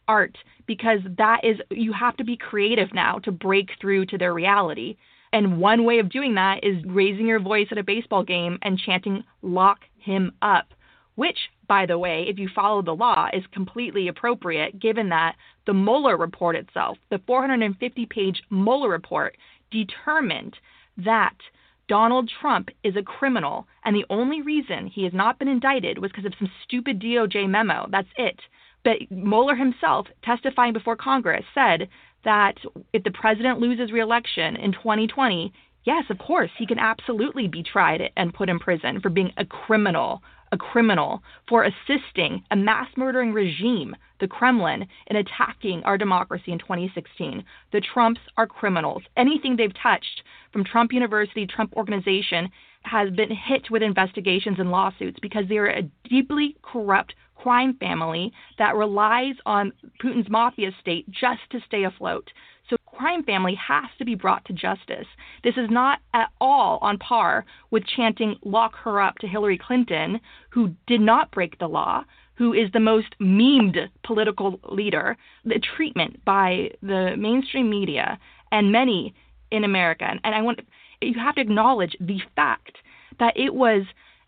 art 0.07 0.35
because 0.65 0.99
that 1.17 1.41
is 1.43 1.57
you 1.69 1.93
have 1.93 2.17
to 2.17 2.23
be 2.23 2.35
creative 2.35 2.93
now 2.93 3.19
to 3.19 3.31
break 3.31 3.69
through 3.79 4.05
to 4.07 4.17
their 4.17 4.33
reality. 4.33 4.97
And 5.31 5.59
one 5.59 5.83
way 5.83 5.99
of 5.99 6.09
doing 6.09 6.35
that 6.35 6.63
is 6.63 6.83
raising 6.85 7.27
your 7.27 7.39
voice 7.39 7.67
at 7.71 7.77
a 7.77 7.83
baseball 7.83 8.23
game 8.23 8.57
and 8.61 8.79
chanting 8.79 9.23
lock 9.41 9.79
him 9.97 10.31
up 10.41 10.73
which, 11.19 11.49
by 11.67 11.85
the 11.85 11.99
way, 11.99 12.27
if 12.29 12.39
you 12.39 12.47
follow 12.55 12.81
the 12.81 12.95
law, 12.95 13.27
is 13.33 13.43
completely 13.51 14.07
appropriate 14.07 14.79
given 14.79 15.09
that 15.09 15.35
the 15.65 15.73
Mueller 15.73 16.15
report 16.15 16.55
itself, 16.55 16.97
the 17.09 17.19
450 17.27 18.05
page 18.05 18.41
Mueller 18.49 18.87
report, 18.87 19.35
determined 19.69 20.55
that 20.95 21.35
Donald 21.89 22.31
Trump 22.39 22.69
is 22.85 22.95
a 22.95 23.03
criminal, 23.03 23.67
and 23.83 23.93
the 23.93 24.05
only 24.09 24.41
reason 24.41 24.87
he 24.87 25.03
has 25.03 25.11
not 25.11 25.37
been 25.37 25.49
indicted 25.49 25.97
was 25.97 26.09
because 26.09 26.23
of 26.23 26.35
some 26.39 26.49
stupid 26.63 27.01
DOJ 27.01 27.49
memo. 27.49 27.85
That's 27.91 28.07
it. 28.15 28.39
But 28.85 29.11
Mueller 29.11 29.55
himself, 29.55 30.07
testifying 30.23 30.71
before 30.71 30.95
Congress, 30.95 31.43
said 31.53 31.89
that 32.23 32.55
if 32.93 33.03
the 33.03 33.11
president 33.11 33.59
loses 33.59 33.91
reelection 33.91 34.55
in 34.55 34.71
2020, 34.71 35.53
Yes, 35.85 36.05
of 36.09 36.17
course, 36.17 36.51
he 36.57 36.67
can 36.67 36.77
absolutely 36.77 37.47
be 37.47 37.63
tried 37.63 38.11
and 38.17 38.33
put 38.33 38.49
in 38.49 38.59
prison 38.59 38.99
for 38.99 39.09
being 39.09 39.31
a 39.37 39.45
criminal, 39.45 40.21
a 40.51 40.57
criminal, 40.57 41.23
for 41.47 41.63
assisting 41.63 42.43
a 42.51 42.55
mass 42.55 42.89
murdering 42.97 43.31
regime, 43.31 43.95
the 44.19 44.27
Kremlin, 44.27 44.87
in 45.07 45.15
attacking 45.15 45.83
our 45.85 45.97
democracy 45.97 46.51
in 46.51 46.59
2016. 46.59 47.45
The 47.71 47.81
Trumps 47.81 48.19
are 48.37 48.45
criminals. 48.45 49.03
Anything 49.15 49.55
they've 49.55 49.73
touched 49.81 50.21
from 50.51 50.65
Trump 50.65 50.91
University, 50.91 51.47
Trump 51.47 51.73
Organization, 51.75 52.49
has 52.83 53.09
been 53.11 53.31
hit 53.31 53.71
with 53.71 53.81
investigations 53.81 54.59
and 54.59 54.71
lawsuits 54.71 55.19
because 55.21 55.45
they 55.47 55.57
are 55.57 55.67
a 55.67 55.89
deeply 56.09 56.57
corrupt 56.61 57.15
crime 57.41 57.75
family 57.79 58.31
that 58.57 58.75
relies 58.75 59.35
on 59.45 59.71
Putin's 60.03 60.29
mafia 60.29 60.71
state 60.79 61.09
just 61.09 61.41
to 61.51 61.59
stay 61.65 61.83
afloat. 61.83 62.29
So, 62.69 62.75
crime 62.85 63.23
family 63.23 63.55
has 63.55 63.85
to 63.97 64.05
be 64.05 64.15
brought 64.15 64.45
to 64.45 64.53
justice. 64.53 65.07
This 65.43 65.55
is 65.57 65.69
not 65.69 65.99
at 66.13 66.29
all 66.39 66.77
on 66.81 66.97
par 66.99 67.45
with 67.71 67.83
chanting 67.85 68.35
lock 68.43 68.75
her 68.83 69.01
up 69.01 69.17
to 69.19 69.27
Hillary 69.27 69.57
Clinton, 69.57 70.19
who 70.51 70.75
did 70.85 71.01
not 71.01 71.31
break 71.31 71.57
the 71.57 71.67
law, 71.67 72.03
who 72.35 72.53
is 72.53 72.71
the 72.71 72.79
most 72.79 73.15
memed 73.19 73.77
political 74.03 74.59
leader. 74.69 75.17
The 75.45 75.61
treatment 75.75 76.23
by 76.25 76.71
the 76.81 77.15
mainstream 77.17 77.69
media 77.69 78.19
and 78.51 78.71
many 78.71 79.15
in 79.51 79.63
America, 79.63 80.07
and 80.23 80.35
I 80.35 80.41
want 80.41 80.59
you 81.01 81.13
have 81.17 81.35
to 81.35 81.41
acknowledge 81.41 81.95
the 81.99 82.19
fact 82.35 82.77
that 83.19 83.37
it 83.37 83.53
was 83.53 83.83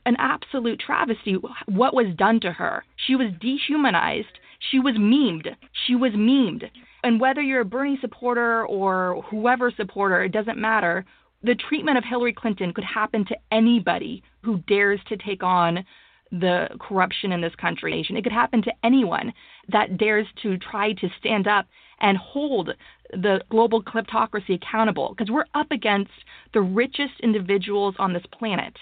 an 0.06 0.16
absolute 0.20 0.80
travesty 0.80 1.38
what 1.68 1.94
was 1.94 2.08
done 2.16 2.40
to 2.42 2.52
her. 2.52 2.84
She 2.96 3.16
was 3.16 3.32
dehumanized. 3.40 4.40
She 4.72 4.80
was 4.80 4.96
memed. 4.96 5.48
She 5.86 5.96
was 5.96 6.14
memed. 6.14 6.70
And 7.04 7.20
whether 7.20 7.42
you're 7.42 7.62
a 7.62 7.66
Bernie 7.66 7.98
supporter 8.00 8.66
or 8.66 9.24
whoever 9.30 9.72
supporter, 9.72 10.24
it 10.24 10.32
doesn't 10.32 10.58
matter. 10.58 11.06
The 11.44 11.56
treatment 11.56 11.98
of 11.98 12.04
Hillary 12.04 12.34
Clinton 12.34 12.74
could 12.74 12.84
happen 12.84 13.26
to 13.26 13.38
anybody 13.52 14.24
who 14.44 14.60
dares 14.68 15.00
to 15.10 15.18
take 15.18 15.42
on 15.42 15.84
the 16.32 16.70
corruption 16.80 17.32
in 17.32 17.42
this 17.42 17.56
country. 17.56 18.06
It 18.08 18.24
could 18.24 18.32
happen 18.32 18.62
to 18.64 18.74
anyone 18.84 19.34
that 19.70 19.98
dares 19.98 20.28
to 20.44 20.58
try 20.58 20.94
to 20.94 21.10
stand 21.20 21.48
up 21.48 21.66
and 22.00 22.18
hold 22.18 22.72
the 23.12 23.42
global 23.50 23.84
kleptocracy 23.84 24.56
accountable 24.56 25.10
because 25.10 25.32
we're 25.32 25.46
up 25.54 25.72
against 25.72 26.12
the 26.54 26.62
richest 26.62 27.20
individuals 27.22 27.96
on 28.00 28.14
this 28.14 28.24
planet. 28.32 28.74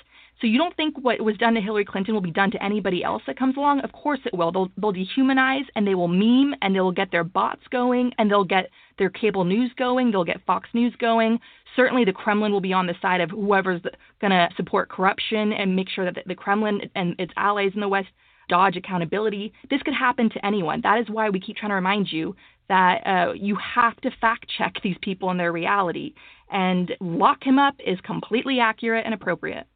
So 0.42 0.48
you 0.48 0.58
don't 0.58 0.76
think 0.78 0.98
what 0.98 1.20
was 1.20 1.36
done 1.36 1.54
to 1.56 1.62
Hillary 1.62 1.84
Clinton 1.84 2.14
will 2.14 2.22
be 2.22 2.32
done 2.32 2.50
to 2.52 2.64
anybody 2.64 3.04
else 3.04 3.22
that 3.28 3.38
comes 3.38 3.58
along? 3.58 3.82
Of 3.82 3.92
course 3.92 4.20
it 4.26 4.34
will. 4.34 4.52
They'll 4.52 4.72
they'll 4.78 4.94
dehumanize 4.94 5.66
and 5.76 5.86
they 5.86 5.96
will 5.96 6.08
meme 6.08 6.56
and 6.62 6.74
they'll 6.74 6.92
get 6.92 7.12
their 7.12 7.26
bots 7.26 7.64
going 7.70 8.14
and 8.18 8.32
they'll 8.32 8.46
get 8.46 8.70
their 8.98 9.10
cable 9.10 9.44
news 9.44 9.72
going. 9.78 10.12
They'll 10.12 10.24
get 10.24 10.46
Fox 10.46 10.70
News 10.74 10.96
going. 10.98 11.40
Certainly 11.76 12.06
the 12.06 12.14
Kremlin 12.14 12.54
will 12.54 12.62
be 12.62 12.72
on 12.72 12.88
the 12.88 12.96
side 13.02 13.20
of 13.20 13.32
whoever's 13.32 13.82
going 14.22 14.32
to 14.32 14.48
support 14.56 14.90
corruption 14.90 15.52
and 15.52 15.76
make 15.76 15.90
sure 15.90 16.06
that 16.06 16.24
the 16.26 16.36
Kremlin 16.36 16.82
and 16.96 17.16
its 17.20 17.34
allies 17.36 17.72
in 17.76 17.82
the 17.82 17.88
West 17.90 18.08
dodge 18.48 18.78
accountability. 18.78 19.52
This 19.70 19.82
could 19.84 19.94
happen 19.94 20.30
to 20.32 20.46
anyone. 20.46 20.82
That 20.82 21.00
is 21.00 21.10
why 21.10 21.30
we 21.30 21.40
keep 21.40 21.58
trying 21.58 21.70
to 21.70 21.76
remind 21.76 22.12
you 22.12 22.36
that 22.70 23.02
uh, 23.06 23.34
you 23.34 23.58
have 23.58 23.96
to 24.02 24.12
fact 24.22 24.46
check 24.58 24.76
these 24.84 24.98
people 25.02 25.30
and 25.30 25.40
their 25.40 25.52
reality. 25.52 26.14
And 26.50 26.92
lock 27.00 27.44
him 27.44 27.60
up 27.60 27.76
is 27.86 28.00
completely 28.02 28.60
accurate 28.60 29.06
and 29.06 29.14
appropriate. 29.14 29.68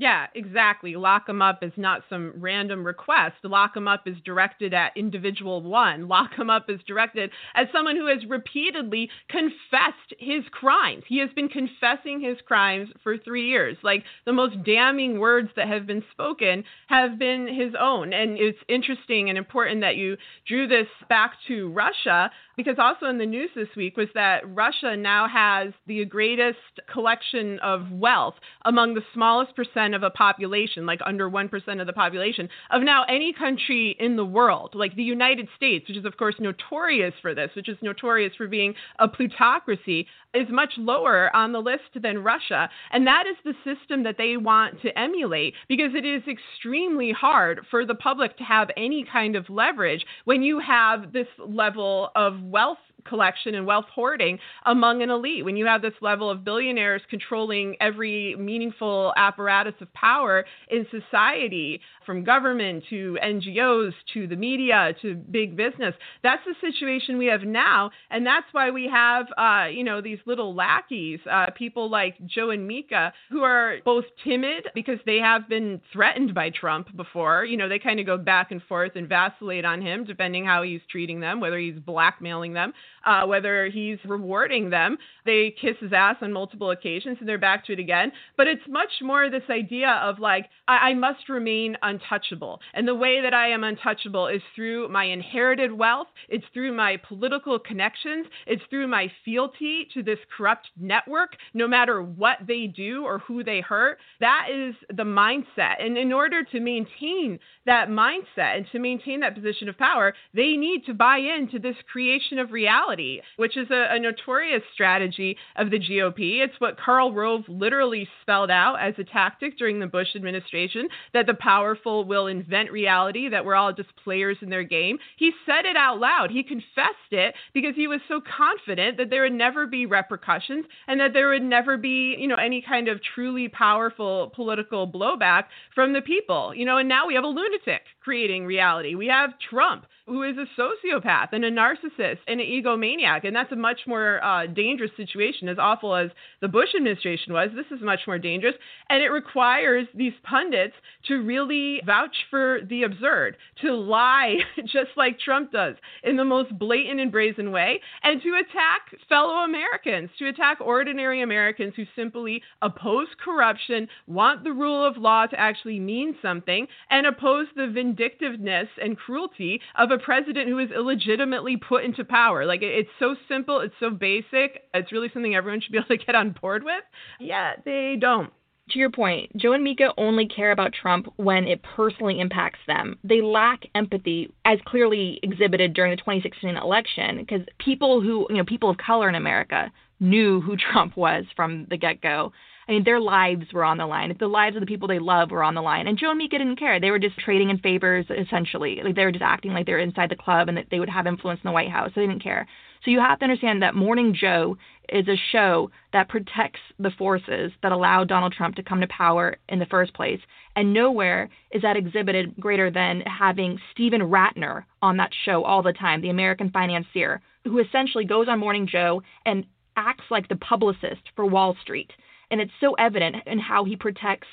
Yeah, 0.00 0.28
exactly. 0.36 0.94
Lock 0.94 1.26
them 1.26 1.42
up 1.42 1.64
is 1.64 1.72
not 1.76 2.02
some 2.08 2.32
random 2.36 2.86
request. 2.86 3.34
Lock 3.42 3.74
them 3.74 3.88
up 3.88 4.06
is 4.06 4.14
directed 4.24 4.72
at 4.72 4.96
individual 4.96 5.60
one. 5.60 6.06
Lock 6.06 6.36
them 6.36 6.50
up 6.50 6.70
is 6.70 6.78
directed 6.86 7.30
at 7.56 7.66
someone 7.72 7.96
who 7.96 8.06
has 8.06 8.24
repeatedly 8.28 9.10
confessed 9.28 10.14
his 10.20 10.44
crimes. 10.52 11.02
He 11.08 11.18
has 11.18 11.30
been 11.34 11.48
confessing 11.48 12.20
his 12.20 12.36
crimes 12.46 12.90
for 13.02 13.18
three 13.18 13.48
years. 13.48 13.76
Like 13.82 14.04
the 14.24 14.32
most 14.32 14.62
damning 14.64 15.18
words 15.18 15.48
that 15.56 15.66
have 15.66 15.84
been 15.84 16.04
spoken 16.12 16.62
have 16.86 17.18
been 17.18 17.48
his 17.48 17.74
own. 17.78 18.12
And 18.12 18.38
it's 18.38 18.58
interesting 18.68 19.28
and 19.28 19.36
important 19.36 19.80
that 19.80 19.96
you 19.96 20.16
drew 20.46 20.68
this 20.68 20.86
back 21.08 21.32
to 21.48 21.72
Russia 21.72 22.30
because 22.56 22.76
also 22.78 23.06
in 23.06 23.18
the 23.18 23.26
news 23.26 23.50
this 23.56 23.68
week 23.76 23.96
was 23.96 24.08
that 24.14 24.42
Russia 24.54 24.96
now 24.96 25.26
has 25.28 25.72
the 25.88 26.04
greatest 26.04 26.58
collection 26.92 27.58
of 27.64 27.90
wealth 27.90 28.34
among 28.64 28.94
the 28.94 29.02
smallest 29.12 29.56
percent 29.56 29.87
of 29.94 30.02
a 30.02 30.10
population, 30.10 30.86
like 30.86 31.00
under 31.04 31.30
1% 31.30 31.80
of 31.80 31.86
the 31.86 31.92
population, 31.92 32.48
of 32.70 32.82
now 32.82 33.04
any 33.08 33.32
country 33.32 33.96
in 33.98 34.16
the 34.16 34.24
world, 34.24 34.74
like 34.74 34.94
the 34.96 35.02
United 35.02 35.48
States, 35.56 35.88
which 35.88 35.96
is, 35.96 36.04
of 36.04 36.16
course, 36.16 36.34
notorious 36.38 37.14
for 37.20 37.34
this, 37.34 37.50
which 37.54 37.68
is 37.68 37.76
notorious 37.82 38.32
for 38.36 38.48
being 38.48 38.74
a 38.98 39.08
plutocracy, 39.08 40.06
is 40.34 40.46
much 40.50 40.72
lower 40.76 41.34
on 41.34 41.52
the 41.52 41.60
list 41.60 42.00
than 42.02 42.22
Russia. 42.22 42.68
And 42.92 43.06
that 43.06 43.24
is 43.26 43.36
the 43.44 43.54
system 43.64 44.02
that 44.04 44.16
they 44.18 44.36
want 44.36 44.80
to 44.82 44.98
emulate 44.98 45.54
because 45.68 45.92
it 45.94 46.04
is 46.04 46.22
extremely 46.28 47.12
hard 47.12 47.60
for 47.70 47.86
the 47.86 47.94
public 47.94 48.36
to 48.38 48.44
have 48.44 48.70
any 48.76 49.06
kind 49.10 49.36
of 49.36 49.48
leverage 49.48 50.04
when 50.24 50.42
you 50.42 50.60
have 50.60 51.12
this 51.12 51.28
level 51.38 52.10
of 52.14 52.42
wealth 52.42 52.78
collection 53.04 53.54
and 53.54 53.66
wealth 53.66 53.86
hoarding 53.94 54.38
among 54.66 55.02
an 55.02 55.10
elite. 55.10 55.44
When 55.44 55.56
you 55.56 55.66
have 55.66 55.82
this 55.82 55.94
level 56.00 56.30
of 56.30 56.44
billionaires 56.44 57.02
controlling 57.10 57.76
every 57.80 58.36
meaningful 58.36 59.12
apparatus 59.16 59.74
of 59.80 59.92
power 59.94 60.44
in 60.70 60.86
society, 60.90 61.80
from 62.08 62.24
government 62.24 62.82
to 62.88 63.18
NGOs 63.22 63.92
to 64.14 64.26
the 64.26 64.34
media 64.34 64.94
to 65.02 65.14
big 65.14 65.58
business, 65.58 65.94
that's 66.22 66.40
the 66.46 66.54
situation 66.66 67.18
we 67.18 67.26
have 67.26 67.42
now, 67.42 67.90
and 68.08 68.26
that's 68.26 68.46
why 68.52 68.70
we 68.70 68.88
have, 68.90 69.26
uh, 69.36 69.66
you 69.70 69.84
know, 69.84 70.00
these 70.00 70.18
little 70.24 70.54
lackeys, 70.54 71.20
uh, 71.30 71.50
people 71.54 71.90
like 71.90 72.16
Joe 72.24 72.48
and 72.48 72.66
Mika, 72.66 73.12
who 73.30 73.42
are 73.42 73.76
both 73.84 74.06
timid 74.24 74.68
because 74.74 74.98
they 75.04 75.18
have 75.18 75.50
been 75.50 75.82
threatened 75.92 76.34
by 76.34 76.48
Trump 76.48 76.96
before. 76.96 77.44
You 77.44 77.58
know, 77.58 77.68
they 77.68 77.78
kind 77.78 78.00
of 78.00 78.06
go 78.06 78.16
back 78.16 78.52
and 78.52 78.62
forth 78.62 78.92
and 78.94 79.06
vacillate 79.06 79.66
on 79.66 79.82
him 79.82 80.04
depending 80.04 80.46
how 80.46 80.62
he's 80.62 80.80
treating 80.90 81.20
them, 81.20 81.40
whether 81.40 81.58
he's 81.58 81.78
blackmailing 81.78 82.54
them 82.54 82.72
uh, 83.08 83.26
whether 83.26 83.66
he's 83.66 83.98
rewarding 84.04 84.70
them. 84.70 84.98
They 85.24 85.54
kiss 85.60 85.76
his 85.80 85.92
ass 85.92 86.16
on 86.20 86.32
multiple 86.32 86.70
occasions 86.70 87.16
and 87.20 87.28
they're 87.28 87.38
back 87.38 87.64
to 87.66 87.72
it 87.72 87.78
again. 87.78 88.12
But 88.36 88.46
it's 88.46 88.62
much 88.68 88.90
more 89.02 89.30
this 89.30 89.42
idea 89.50 89.90
of 90.02 90.18
like, 90.18 90.46
I, 90.66 90.90
I 90.90 90.94
must 90.94 91.28
remain 91.28 91.76
untouchable. 92.00 92.60
And 92.74 92.86
the 92.86 92.94
way 92.94 93.20
that 93.22 93.34
I 93.34 93.48
am 93.48 93.64
untouchable 93.64 94.28
is 94.28 94.42
through 94.54 94.88
my 94.88 95.04
inherited 95.04 95.72
wealth, 95.72 96.08
it's 96.28 96.44
through 96.52 96.74
my 96.74 96.96
political 97.08 97.58
connections, 97.58 98.26
it's 98.46 98.62
through 98.70 98.88
my 98.88 99.10
fealty 99.24 99.88
to 99.94 100.02
this 100.02 100.18
corrupt 100.36 100.68
network, 100.78 101.36
no 101.54 101.68
matter 101.68 102.02
what 102.02 102.38
they 102.46 102.66
do 102.66 103.04
or 103.04 103.18
who 103.20 103.44
they 103.44 103.60
hurt. 103.60 103.98
That 104.20 104.48
is 104.52 104.74
the 104.88 105.04
mindset. 105.04 105.80
And 105.80 105.96
in 105.96 106.12
order 106.12 106.42
to 106.44 106.60
maintain 106.60 107.38
that 107.66 107.88
mindset 107.88 108.56
and 108.56 108.66
to 108.72 108.78
maintain 108.78 109.20
that 109.20 109.34
position 109.34 109.68
of 109.68 109.78
power, 109.78 110.14
they 110.34 110.56
need 110.56 110.84
to 110.86 110.94
buy 110.94 111.18
into 111.18 111.58
this 111.58 111.76
creation 111.90 112.38
of 112.38 112.52
reality 112.52 113.20
which 113.36 113.56
is 113.56 113.70
a, 113.70 113.94
a 113.94 113.98
notorious 113.98 114.62
strategy 114.74 115.36
of 115.56 115.70
the 115.70 115.78
GOP. 115.78 116.44
It's 116.44 116.58
what 116.58 116.78
Karl 116.78 117.12
Rove 117.12 117.42
literally 117.48 118.08
spelled 118.22 118.50
out 118.50 118.76
as 118.80 118.94
a 118.98 119.04
tactic 119.04 119.58
during 119.58 119.80
the 119.80 119.86
Bush 119.86 120.08
administration 120.14 120.88
that 121.14 121.26
the 121.26 121.34
powerful 121.34 121.87
will 121.96 122.26
invent 122.26 122.70
reality, 122.70 123.28
that 123.28 123.44
we're 123.44 123.54
all 123.54 123.72
just 123.72 123.88
players 124.04 124.36
in 124.42 124.50
their 124.50 124.64
game. 124.64 124.98
He 125.16 125.32
said 125.46 125.64
it 125.64 125.76
out 125.76 125.98
loud. 125.98 126.30
He 126.30 126.42
confessed 126.42 127.12
it 127.12 127.34
because 127.54 127.74
he 127.74 127.86
was 127.86 128.00
so 128.08 128.20
confident 128.20 128.96
that 128.98 129.10
there 129.10 129.22
would 129.22 129.32
never 129.32 129.66
be 129.66 129.86
repercussions 129.86 130.64
and 130.86 131.00
that 131.00 131.12
there 131.12 131.28
would 131.28 131.42
never 131.42 131.76
be, 131.76 132.16
you 132.18 132.28
know, 132.28 132.36
any 132.36 132.62
kind 132.66 132.88
of 132.88 133.00
truly 133.14 133.48
powerful 133.48 134.32
political 134.34 134.90
blowback 134.90 135.44
from 135.74 135.92
the 135.92 136.02
people. 136.02 136.54
You 136.54 136.64
know, 136.64 136.78
and 136.78 136.88
now 136.88 137.06
we 137.06 137.14
have 137.14 137.24
a 137.24 137.28
lunatic 137.28 137.82
creating 138.02 138.46
reality. 138.46 138.94
We 138.94 139.06
have 139.08 139.30
Trump 139.50 139.86
who 140.08 140.22
is 140.22 140.36
a 140.38 140.60
sociopath 140.60 141.28
and 141.32 141.44
a 141.44 141.50
narcissist 141.50 142.18
and 142.26 142.40
an 142.40 142.46
egomaniac. 142.46 143.26
And 143.26 143.36
that's 143.36 143.52
a 143.52 143.56
much 143.56 143.80
more 143.86 144.24
uh, 144.24 144.46
dangerous 144.46 144.90
situation. 144.96 145.48
As 145.48 145.58
awful 145.58 145.94
as 145.94 146.10
the 146.40 146.48
Bush 146.48 146.70
administration 146.76 147.34
was, 147.34 147.50
this 147.54 147.66
is 147.70 147.84
much 147.84 148.00
more 148.06 148.18
dangerous. 148.18 148.54
And 148.88 149.02
it 149.02 149.08
requires 149.08 149.86
these 149.94 150.14
pundits 150.22 150.74
to 151.08 151.22
really 151.22 151.77
vouch 151.84 152.16
for 152.30 152.60
the 152.68 152.82
absurd, 152.82 153.36
to 153.62 153.72
lie 153.72 154.36
just 154.62 154.90
like 154.96 155.18
Trump 155.18 155.52
does 155.52 155.76
in 156.02 156.16
the 156.16 156.24
most 156.24 156.56
blatant 156.58 157.00
and 157.00 157.12
brazen 157.12 157.50
way, 157.50 157.80
and 158.02 158.22
to 158.22 158.28
attack 158.34 158.82
fellow 159.08 159.44
Americans, 159.44 160.10
to 160.18 160.28
attack 160.28 160.58
ordinary 160.60 161.22
Americans 161.22 161.74
who 161.76 161.84
simply 161.96 162.42
oppose 162.62 163.08
corruption, 163.22 163.88
want 164.06 164.44
the 164.44 164.52
rule 164.52 164.84
of 164.86 164.96
law 164.96 165.26
to 165.26 165.38
actually 165.38 165.80
mean 165.80 166.16
something, 166.22 166.66
and 166.90 167.06
oppose 167.06 167.46
the 167.56 167.66
vindictiveness 167.66 168.68
and 168.82 168.96
cruelty 168.96 169.60
of 169.76 169.90
a 169.90 169.98
president 169.98 170.48
who 170.48 170.58
is 170.58 170.70
illegitimately 170.70 171.56
put 171.56 171.84
into 171.84 172.04
power. 172.04 172.44
Like 172.44 172.60
it's 172.62 172.88
so 172.98 173.14
simple, 173.28 173.60
it's 173.60 173.74
so 173.80 173.90
basic, 173.90 174.62
it's 174.74 174.92
really 174.92 175.10
something 175.12 175.34
everyone 175.34 175.60
should 175.60 175.72
be 175.72 175.78
able 175.78 175.88
to 175.88 175.96
get 175.96 176.14
on 176.14 176.34
board 176.40 176.64
with. 176.64 176.82
Yeah, 177.20 177.52
they 177.64 177.96
don't. 178.00 178.32
To 178.70 178.78
your 178.78 178.90
point, 178.90 179.36
Joe 179.36 179.52
and 179.52 179.64
Mika 179.64 179.92
only 179.96 180.26
care 180.26 180.52
about 180.52 180.72
Trump 180.72 181.12
when 181.16 181.46
it 181.46 181.62
personally 181.62 182.20
impacts 182.20 182.60
them. 182.66 182.98
They 183.04 183.20
lack 183.20 183.66
empathy, 183.74 184.32
as 184.44 184.58
clearly 184.66 185.20
exhibited 185.22 185.74
during 185.74 185.90
the 185.90 185.96
2016 185.96 186.56
election, 186.56 187.18
because 187.18 187.42
people 187.58 188.00
who, 188.00 188.26
you 188.30 188.36
know, 188.36 188.44
people 188.44 188.70
of 188.70 188.76
color 188.76 189.08
in 189.08 189.14
America 189.14 189.70
knew 190.00 190.40
who 190.40 190.56
Trump 190.72 190.96
was 190.96 191.24
from 191.36 191.66
the 191.70 191.76
get 191.76 192.00
go. 192.00 192.32
I 192.68 192.72
mean, 192.72 192.84
their 192.84 193.00
lives 193.00 193.46
were 193.52 193.64
on 193.64 193.78
the 193.78 193.86
line. 193.86 194.14
The 194.18 194.26
lives 194.26 194.54
of 194.54 194.60
the 194.60 194.66
people 194.66 194.88
they 194.88 194.98
love 194.98 195.30
were 195.30 195.42
on 195.42 195.54
the 195.54 195.62
line. 195.62 195.86
And 195.86 195.96
Joe 195.96 196.10
and 196.10 196.18
Mika 196.18 196.36
didn't 196.36 196.58
care. 196.58 196.78
They 196.78 196.90
were 196.90 196.98
just 196.98 197.18
trading 197.18 197.48
in 197.48 197.58
favors, 197.58 198.04
essentially. 198.10 198.80
Like 198.84 198.94
they 198.94 199.04
were 199.04 199.12
just 199.12 199.24
acting 199.24 199.54
like 199.54 199.64
they 199.64 199.72
were 199.72 199.78
inside 199.78 200.10
the 200.10 200.16
club 200.16 200.48
and 200.48 200.58
that 200.58 200.66
they 200.70 200.78
would 200.78 200.90
have 200.90 201.06
influence 201.06 201.40
in 201.42 201.48
the 201.48 201.52
White 201.52 201.70
House. 201.70 201.92
So 201.94 202.00
they 202.00 202.06
didn't 202.06 202.22
care. 202.22 202.46
So 202.88 202.92
you 202.92 203.00
have 203.00 203.18
to 203.18 203.24
understand 203.24 203.60
that 203.60 203.74
Morning 203.74 204.16
Joe 204.18 204.56
is 204.88 205.06
a 205.08 205.22
show 205.30 205.70
that 205.92 206.08
protects 206.08 206.60
the 206.78 206.90
forces 206.96 207.52
that 207.62 207.70
allowed 207.70 208.08
Donald 208.08 208.32
Trump 208.32 208.56
to 208.56 208.62
come 208.62 208.80
to 208.80 208.86
power 208.86 209.36
in 209.50 209.58
the 209.58 209.66
first 209.66 209.92
place. 209.92 210.20
And 210.56 210.72
nowhere 210.72 211.28
is 211.50 211.60
that 211.60 211.76
exhibited 211.76 212.34
greater 212.40 212.70
than 212.70 213.02
having 213.02 213.58
Steven 213.72 214.00
Rattner 214.00 214.64
on 214.80 214.96
that 214.96 215.10
show 215.26 215.44
all 215.44 215.62
the 215.62 215.74
time, 215.74 216.00
the 216.00 216.08
American 216.08 216.48
financier, 216.50 217.20
who 217.44 217.58
essentially 217.58 218.06
goes 218.06 218.26
on 218.26 218.38
Morning 218.38 218.66
Joe 218.66 219.02
and 219.26 219.44
acts 219.76 220.04
like 220.10 220.28
the 220.28 220.36
publicist 220.36 221.02
for 221.14 221.26
Wall 221.26 221.54
Street. 221.60 221.90
And 222.30 222.40
it's 222.40 222.52
so 222.58 222.72
evident 222.72 223.16
in 223.26 223.38
how 223.38 223.66
he 223.66 223.76
protects 223.76 224.28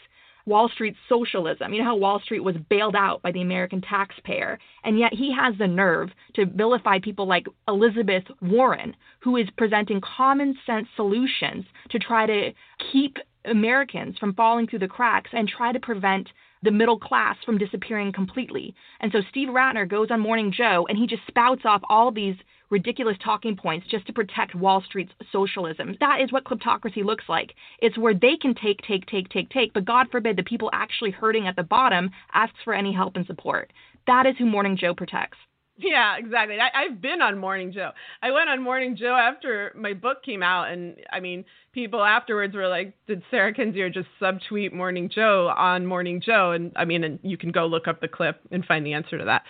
Wall 0.46 0.70
Street 0.70 0.96
socialism. 1.10 1.74
You 1.74 1.80
know 1.80 1.90
how 1.90 1.96
Wall 1.96 2.20
Street 2.20 2.42
was 2.42 2.56
bailed 2.70 2.96
out 2.96 3.22
by 3.22 3.32
the 3.32 3.42
American 3.42 3.82
taxpayer, 3.82 4.60
and 4.84 5.00
yet 5.00 5.14
he 5.14 5.34
has 5.34 5.56
the 5.58 5.68
nerve 5.68 6.12
to 6.36 6.46
vilify 6.46 7.00
people 7.00 7.26
like 7.28 7.48
Elizabeth 7.68 8.24
Warren, 8.42 8.96
who 9.20 9.38
is 9.38 9.48
presenting 9.58 10.02
common 10.02 10.56
sense 10.66 10.88
solutions 10.96 11.66
to 11.90 12.00
try 12.00 12.26
to 12.26 12.52
keep 12.92 13.18
Americans 13.46 14.18
from 14.18 14.34
falling 14.34 14.68
through 14.68 14.80
the 14.80 14.88
cracks 14.88 15.32
and 15.34 15.48
try 15.48 15.72
to 15.72 15.80
prevent 15.80 16.30
the 16.64 16.72
middle 16.72 17.00
class 17.00 17.38
from 17.46 17.58
disappearing 17.58 18.12
completely. 18.12 18.74
And 19.00 19.12
so 19.12 19.22
Steve 19.30 19.50
Rattner 19.50 19.88
goes 19.88 20.10
on 20.10 20.20
Morning 20.20 20.52
Joe 20.52 20.86
and 20.90 20.98
he 20.98 21.08
just 21.08 21.26
spouts 21.28 21.62
off 21.64 21.82
all 21.90 22.12
these 22.12 22.36
ridiculous 22.70 23.18
talking 23.24 23.56
points 23.56 23.88
just 23.88 24.06
to 24.08 24.14
protect 24.14 24.56
Wall 24.56 24.84
Street's 24.86 25.12
socialism. 25.32 25.96
That 26.00 26.22
is 26.22 26.32
what 26.32 26.46
kleptocracy 26.46 27.04
looks 27.04 27.26
like. 27.28 27.54
It's 27.80 27.98
where 27.98 28.14
they 28.14 28.38
can 28.42 28.56
take, 28.56 28.82
take, 28.88 29.06
take, 29.08 29.30
take, 29.30 29.50
take, 29.50 29.74
but 29.74 29.86
God 29.86 30.08
forbid 30.12 30.38
the 30.38 30.44
people 30.44 30.70
actually 30.74 31.12
hurting 31.12 31.48
at 31.48 31.56
the 31.56 31.64
bottom 31.64 32.10
asks 32.34 32.58
for 32.64 32.74
any 32.74 32.94
help 32.94 33.16
and 33.16 33.26
support. 33.26 33.72
That 34.08 34.26
is 34.26 34.36
who 34.38 34.46
Morning 34.46 34.78
Joe 34.78 34.94
protects. 34.94 35.38
Yeah, 35.78 36.16
exactly. 36.18 36.56
I, 36.58 36.84
I've 36.84 37.02
been 37.02 37.22
on 37.22 37.38
Morning 37.38 37.74
Joe. 37.74 37.92
I 38.22 38.32
went 38.32 38.48
on 38.50 38.62
Morning 38.62 38.96
Joe 38.96 39.14
after 39.14 39.74
my 39.76 39.94
book 39.94 40.24
came 40.24 40.42
out, 40.42 40.72
and 40.72 40.96
I 41.12 41.20
mean, 41.20 41.44
people 41.74 42.02
afterwards 42.02 42.56
were 42.56 42.70
like, 42.70 42.94
"Did 43.08 43.24
Sarah 43.30 43.54
Kendzior 43.54 43.94
just 43.94 44.08
subtweet 44.22 44.72
Morning 44.72 45.10
Joe 45.14 45.54
on 45.56 45.86
Morning 45.86 46.22
Joe?" 46.22 46.52
And 46.52 46.72
I 46.78 46.86
mean, 46.86 47.04
and 47.04 47.20
you 47.24 47.38
can 47.38 47.52
go 47.52 47.66
look 47.66 47.90
up 47.90 48.00
the 48.00 48.08
clip 48.08 48.40
and 48.52 48.64
find 48.64 48.86
the 48.86 48.94
answer 48.94 49.18
to 49.18 49.26
that. 49.26 49.44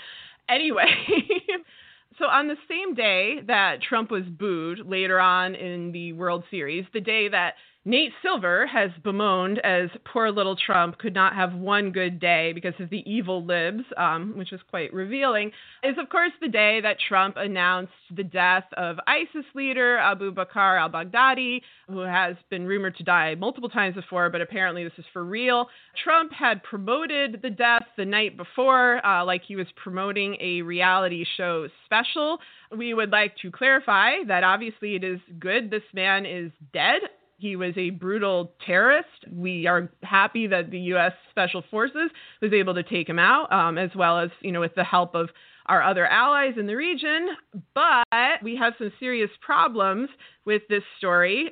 Anyway, 0.49 0.85
so 2.17 2.25
on 2.25 2.47
the 2.47 2.55
same 2.69 2.93
day 2.93 3.41
that 3.47 3.81
Trump 3.81 4.11
was 4.11 4.23
booed 4.23 4.85
later 4.85 5.19
on 5.19 5.55
in 5.55 5.91
the 5.91 6.13
World 6.13 6.43
Series, 6.49 6.85
the 6.93 7.01
day 7.01 7.27
that 7.29 7.55
Nate 7.87 8.13
Silver 8.23 8.65
has 8.65 8.89
bemoaned 9.03 9.59
as 9.59 9.91
poor 10.05 10.31
little 10.31 10.55
Trump 10.55 10.97
could 10.97 11.13
not 11.13 11.35
have 11.35 11.53
one 11.53 11.91
good 11.91 12.19
day 12.19 12.51
because 12.51 12.73
of 12.79 12.89
the 12.89 13.03
evil 13.05 13.45
libs, 13.45 13.83
um, 13.95 14.33
which 14.35 14.51
is 14.51 14.59
quite 14.71 14.91
revealing, 14.91 15.51
is 15.83 15.95
of 15.99 16.09
course 16.09 16.31
the 16.41 16.47
day 16.47 16.81
that 16.81 16.97
Trump 17.07 17.37
announced 17.37 17.93
the 18.15 18.23
death 18.23 18.63
of 18.75 18.97
ISIS 19.05 19.45
leader 19.53 19.99
Abu 19.99 20.33
Bakr 20.33 20.81
al 20.81 20.89
Baghdadi, 20.89 21.61
who 21.87 21.99
has 21.99 22.35
been 22.49 22.65
rumored 22.65 22.97
to 22.97 23.03
die 23.03 23.35
multiple 23.35 23.69
times 23.69 23.93
before, 23.93 24.31
but 24.31 24.41
apparently 24.41 24.83
this 24.83 24.97
is 24.97 25.05
for 25.13 25.23
real. 25.23 25.67
Trump 26.03 26.33
had 26.33 26.63
promoted 26.63 27.39
the 27.43 27.51
death 27.51 27.83
the 27.97 28.05
night 28.05 28.35
before, 28.35 29.05
uh, 29.05 29.23
like 29.23 29.43
he 29.47 29.55
was 29.55 29.67
promoting 29.75 30.35
a 30.41 30.63
reality 30.63 31.23
show 31.37 31.67
special. 31.85 32.39
We 32.75 32.95
would 32.95 33.11
like 33.11 33.35
to 33.43 33.51
clarify 33.51 34.23
that 34.27 34.43
obviously 34.43 34.95
it 34.95 35.03
is 35.03 35.19
good 35.37 35.69
this 35.69 35.83
man 35.93 36.25
is 36.25 36.51
dead. 36.73 37.01
He 37.37 37.55
was 37.55 37.73
a 37.77 37.89
brutal 37.89 38.53
terrorist. 38.65 39.09
We 39.29 39.67
are 39.67 39.89
happy 40.03 40.47
that 40.47 40.71
the 40.71 40.79
U.S. 40.79 41.11
Special 41.31 41.63
Forces 41.69 42.09
was 42.41 42.53
able 42.53 42.73
to 42.75 42.83
take 42.83 43.09
him 43.09 43.19
out, 43.19 43.51
um, 43.51 43.77
as 43.77 43.89
well 43.95 44.19
as 44.19 44.29
you 44.41 44.51
know 44.51 44.61
with 44.61 44.75
the 44.75 44.83
help 44.83 45.15
of 45.15 45.29
our 45.65 45.83
other 45.83 46.05
allies 46.05 46.53
in 46.57 46.65
the 46.65 46.75
region. 46.75 47.29
But 47.73 48.05
we 48.43 48.55
have 48.55 48.73
some 48.77 48.91
serious 48.99 49.29
problems 49.41 50.09
with 50.45 50.61
this 50.69 50.83
story. 50.97 51.51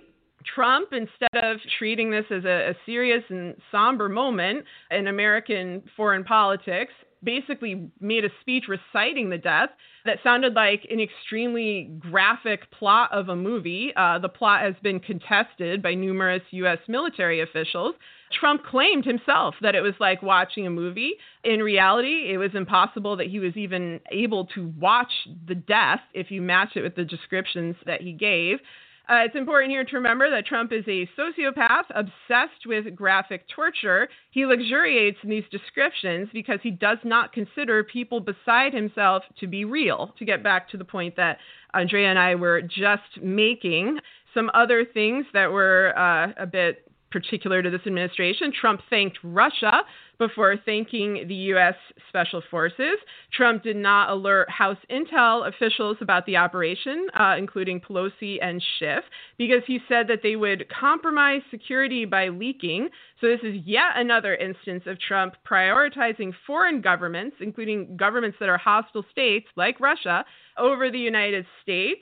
Trump, 0.56 0.90
instead 0.92 1.44
of 1.44 1.58
treating 1.78 2.12
this 2.12 2.26
as 2.30 2.44
a, 2.46 2.72
a 2.72 2.74
serious 2.86 3.24
and 3.30 3.56
somber 3.72 4.10
moment 4.10 4.66
in 4.92 5.08
American 5.08 5.84
foreign 5.96 6.24
politics, 6.24 6.94
basically 7.24 7.90
made 8.00 8.26
a 8.26 8.30
speech 8.42 8.66
reciting 8.68 9.30
the 9.30 9.38
death 9.38 9.70
that 10.06 10.18
sounded 10.24 10.54
like 10.54 10.86
an 10.90 11.00
extremely 11.00 11.92
graphic 12.00 12.70
plot 12.72 13.10
of 13.12 13.30
a 13.30 13.36
movie. 13.36 13.94
Uh, 13.96 14.20
the 14.20 14.30
plot 14.30 14.62
has 14.62 14.76
been 14.84 15.00
contested 15.00 15.82
by 15.82 15.94
numerous 15.94 16.42
U.S. 16.52 16.80
military 16.88 17.42
officials. 17.42 17.96
Trump 18.40 18.64
claimed 18.66 19.06
himself 19.06 19.56
that 19.62 19.76
it 19.76 19.82
was 19.82 19.94
like 20.00 20.22
watching 20.22 20.66
a 20.68 20.70
movie. 20.70 21.14
In 21.44 21.60
reality, 21.60 22.32
it 22.32 22.38
was 22.38 22.52
impossible 22.54 23.16
that 23.18 23.28
he 23.28 23.40
was 23.40 23.56
even 23.56 24.00
able 24.12 24.46
to 24.56 24.74
watch 24.80 25.12
the 25.48 25.56
death 25.56 26.00
if 26.14 26.32
you 26.32 26.42
match 26.42 26.70
it 26.76 26.82
with 26.82 26.96
the 26.96 27.06
descriptions 27.06 27.76
that 27.86 28.02
he 28.02 28.12
gave. 28.12 28.58
Uh, 29.10 29.26
it's 29.26 29.36
important 29.36 29.70
here 29.70 29.84
to 29.84 29.98
remember 29.98 30.30
that 30.30 30.46
Trump 30.46 30.72
is 30.72 30.86
a 30.88 31.10
sociopath 31.20 31.84
obsessed 31.90 32.66
with 32.66 32.96
graphic 32.96 33.46
torture. 33.54 34.08
He 34.32 34.46
luxuriates 34.46 35.18
in 35.24 35.30
these 35.30 35.44
descriptions 35.52 36.30
because 36.32 36.60
he 36.64 36.72
does 36.72 37.00
not 37.04 37.34
consider 37.34 37.84
people 37.84 38.22
beside 38.22 38.74
himself 38.74 39.24
to 39.42 39.48
be 39.48 39.66
real. 39.66 40.14
To 40.20 40.26
get 40.26 40.42
back 40.42 40.70
to 40.70 40.78
the 40.78 40.86
point 40.86 41.18
that 41.18 41.38
Andrea 41.74 42.10
and 42.10 42.18
I 42.18 42.36
were 42.36 42.62
just 42.62 43.22
making, 43.22 44.00
some 44.34 44.50
other 44.54 44.86
things 44.86 45.26
that 45.34 45.52
were 45.52 45.94
uh, 45.98 46.32
a 46.42 46.46
bit 46.46 46.90
particular 47.12 47.62
to 47.62 47.70
this 47.70 47.82
administration. 47.86 48.52
Trump 48.60 48.82
thanked 48.90 49.20
Russia 49.24 49.84
before 50.28 50.56
thanking 50.66 51.26
the 51.28 51.36
U.S. 51.52 51.76
Special 52.08 52.42
Forces. 52.50 52.98
Trump 53.34 53.64
did 53.64 53.76
not 53.76 54.10
alert 54.10 54.50
House 54.50 54.78
intel 54.90 55.48
officials 55.48 55.98
about 56.00 56.26
the 56.26 56.38
operation, 56.38 57.08
uh, 57.20 57.36
including 57.38 57.82
Pelosi 57.82 58.38
and 58.42 58.64
Schiff, 58.78 59.04
because 59.38 59.62
he 59.68 59.80
said 59.90 60.08
that 60.08 60.20
they 60.24 60.36
would 60.36 60.66
compromise 60.70 61.42
security 61.52 62.06
by 62.06 62.30
leaking. 62.30 62.88
So, 63.20 63.28
this 63.28 63.42
is 63.44 63.56
yet 63.66 63.96
another 63.96 64.36
instance 64.36 64.84
of 64.86 64.98
Trump 65.00 65.34
prioritizing 65.46 66.32
foreign 66.48 66.82
governments, 66.82 67.38
including 67.42 67.98
governments 67.98 68.38
that 68.40 68.50
are 68.50 68.58
hostile 68.58 69.06
states 69.12 69.48
like 69.58 69.80
Russia, 69.80 70.24
over 70.58 70.90
the 70.90 71.00
United 71.00 71.46
States. 71.62 72.02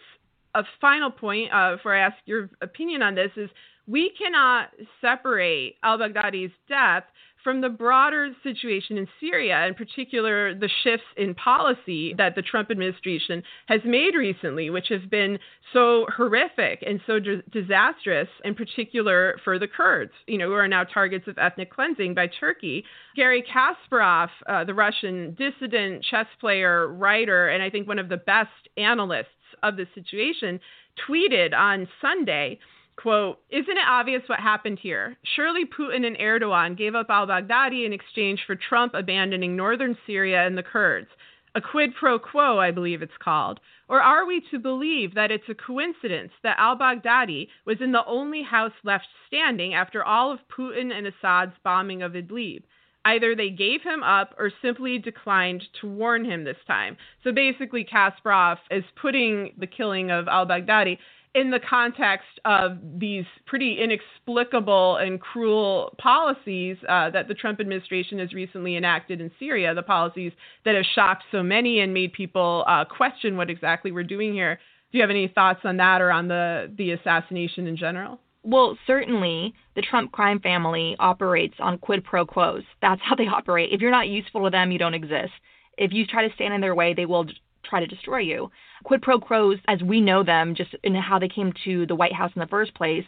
A 0.53 0.63
final 0.79 1.09
point 1.09 1.51
uh, 1.53 1.77
before 1.77 1.95
I 1.95 2.01
ask 2.01 2.17
your 2.25 2.49
opinion 2.61 3.01
on 3.01 3.15
this 3.15 3.31
is 3.37 3.49
we 3.87 4.11
cannot 4.17 4.69
separate 4.99 5.75
al 5.83 5.97
Baghdadi's 5.97 6.51
death 6.67 7.03
from 7.43 7.61
the 7.61 7.69
broader 7.69 8.29
situation 8.43 8.97
in 8.97 9.07
Syria, 9.19 9.65
in 9.67 9.73
particular 9.73 10.53
the 10.53 10.69
shifts 10.83 11.05
in 11.17 11.33
policy 11.35 12.13
that 12.17 12.35
the 12.35 12.41
Trump 12.41 12.71
administration 12.71 13.43
has 13.67 13.81
made 13.85 14.15
recently, 14.15 14.69
which 14.69 14.87
have 14.89 15.09
been 15.09 15.39
so 15.73 16.05
horrific 16.15 16.83
and 16.85 16.99
so 17.07 17.19
d- 17.19 17.41
disastrous, 17.51 18.27
in 18.43 18.55
particular 18.55 19.37
for 19.43 19.57
the 19.57 19.67
Kurds, 19.67 20.11
you 20.27 20.37
know, 20.37 20.47
who 20.47 20.53
are 20.53 20.67
now 20.67 20.83
targets 20.83 21.27
of 21.27 21.37
ethnic 21.37 21.71
cleansing 21.71 22.13
by 22.13 22.27
Turkey. 22.39 22.83
Garry 23.15 23.43
Kasparov, 23.43 24.29
uh, 24.47 24.63
the 24.63 24.73
Russian 24.73 25.35
dissident, 25.35 26.03
chess 26.03 26.27
player, 26.39 26.87
writer, 26.87 27.49
and 27.49 27.63
I 27.63 27.69
think 27.69 27.87
one 27.87 27.99
of 27.99 28.09
the 28.09 28.17
best 28.17 28.49
analysts 28.77 29.27
of 29.63 29.77
the 29.77 29.87
situation, 29.93 30.59
tweeted 31.07 31.53
on 31.53 31.87
Sunday 32.01 32.59
Quote, 32.97 33.39
isn't 33.49 33.77
it 33.77 33.87
obvious 33.87 34.21
what 34.27 34.39
happened 34.39 34.79
here? 34.79 35.17
Surely 35.35 35.65
Putin 35.65 36.05
and 36.05 36.17
Erdogan 36.17 36.77
gave 36.77 36.93
up 36.93 37.07
al 37.09 37.25
Baghdadi 37.25 37.85
in 37.85 37.93
exchange 37.93 38.43
for 38.45 38.55
Trump 38.55 38.93
abandoning 38.93 39.55
northern 39.55 39.97
Syria 40.05 40.45
and 40.45 40.57
the 40.57 40.63
Kurds. 40.63 41.07
A 41.55 41.61
quid 41.61 41.95
pro 41.95 42.17
quo, 42.17 42.59
I 42.59 42.71
believe 42.71 43.01
it's 43.01 43.17
called. 43.19 43.59
Or 43.89 44.01
are 44.01 44.25
we 44.25 44.41
to 44.51 44.59
believe 44.59 45.15
that 45.15 45.31
it's 45.31 45.49
a 45.49 45.55
coincidence 45.55 46.31
that 46.43 46.59
al 46.59 46.77
Baghdadi 46.77 47.49
was 47.65 47.81
in 47.81 47.91
the 47.91 48.05
only 48.05 48.43
house 48.43 48.71
left 48.83 49.07
standing 49.27 49.73
after 49.73 50.03
all 50.03 50.31
of 50.31 50.39
Putin 50.47 50.93
and 50.93 51.07
Assad's 51.07 51.57
bombing 51.63 52.01
of 52.01 52.13
Idlib? 52.13 52.63
Either 53.03 53.35
they 53.35 53.49
gave 53.49 53.81
him 53.81 54.03
up 54.03 54.35
or 54.37 54.51
simply 54.61 54.99
declined 54.99 55.63
to 55.81 55.87
warn 55.87 56.23
him 56.23 56.43
this 56.43 56.63
time. 56.67 56.95
So 57.23 57.31
basically, 57.31 57.83
Kasparov 57.83 58.57
is 58.69 58.83
putting 59.01 59.53
the 59.57 59.67
killing 59.67 60.11
of 60.11 60.27
al 60.27 60.45
Baghdadi 60.45 60.99
in 61.33 61.49
the 61.49 61.59
context 61.59 62.27
of 62.43 62.77
these 62.97 63.25
pretty 63.45 63.77
inexplicable 63.81 64.97
and 64.97 65.19
cruel 65.21 65.95
policies 65.97 66.77
uh, 66.89 67.09
that 67.09 67.27
the 67.27 67.33
Trump 67.33 67.59
administration 67.59 68.19
has 68.19 68.33
recently 68.33 68.75
enacted 68.75 69.21
in 69.21 69.31
Syria, 69.39 69.73
the 69.73 69.81
policies 69.81 70.33
that 70.65 70.75
have 70.75 70.83
shocked 70.93 71.23
so 71.31 71.41
many 71.41 71.79
and 71.79 71.93
made 71.93 72.11
people 72.11 72.65
uh, 72.67 72.83
question 72.83 73.37
what 73.37 73.49
exactly 73.49 73.91
we're 73.91 74.03
doing 74.03 74.33
here. 74.33 74.59
Do 74.91 74.97
you 74.97 75.01
have 75.01 75.09
any 75.09 75.29
thoughts 75.29 75.61
on 75.63 75.77
that 75.77 76.01
or 76.01 76.11
on 76.11 76.27
the, 76.27 76.71
the 76.77 76.91
assassination 76.91 77.65
in 77.65 77.77
general? 77.77 78.19
Well, 78.43 78.77
certainly 78.85 79.53
the 79.75 79.81
Trump 79.81 80.11
crime 80.11 80.39
family 80.39 80.95
operates 80.99 81.55
on 81.59 81.77
quid 81.77 82.03
pro 82.03 82.25
quos. 82.25 82.63
That's 82.81 83.01
how 83.07 83.15
they 83.15 83.27
operate. 83.27 83.71
If 83.71 83.79
you're 83.79 83.91
not 83.91 84.09
useful 84.09 84.43
to 84.43 84.49
them, 84.49 84.71
you 84.71 84.79
don't 84.79 84.93
exist. 84.93 85.31
If 85.77 85.93
you 85.93 86.05
try 86.05 86.27
to 86.27 86.35
stand 86.35 86.53
in 86.53 86.61
their 86.61 86.75
way, 86.75 86.93
they 86.93 87.05
will 87.05 87.25
try 87.71 87.79
to 87.79 87.87
destroy 87.87 88.19
you. 88.19 88.51
Quid 88.83 89.01
pro 89.01 89.19
quos, 89.19 89.57
as 89.67 89.81
we 89.81 89.99
know 89.99 90.23
them, 90.23 90.53
just 90.53 90.75
in 90.83 90.93
how 90.93 91.17
they 91.17 91.29
came 91.29 91.51
to 91.63 91.87
the 91.87 91.95
White 91.95 92.13
House 92.13 92.31
in 92.35 92.41
the 92.41 92.47
first 92.47 92.75
place, 92.75 93.05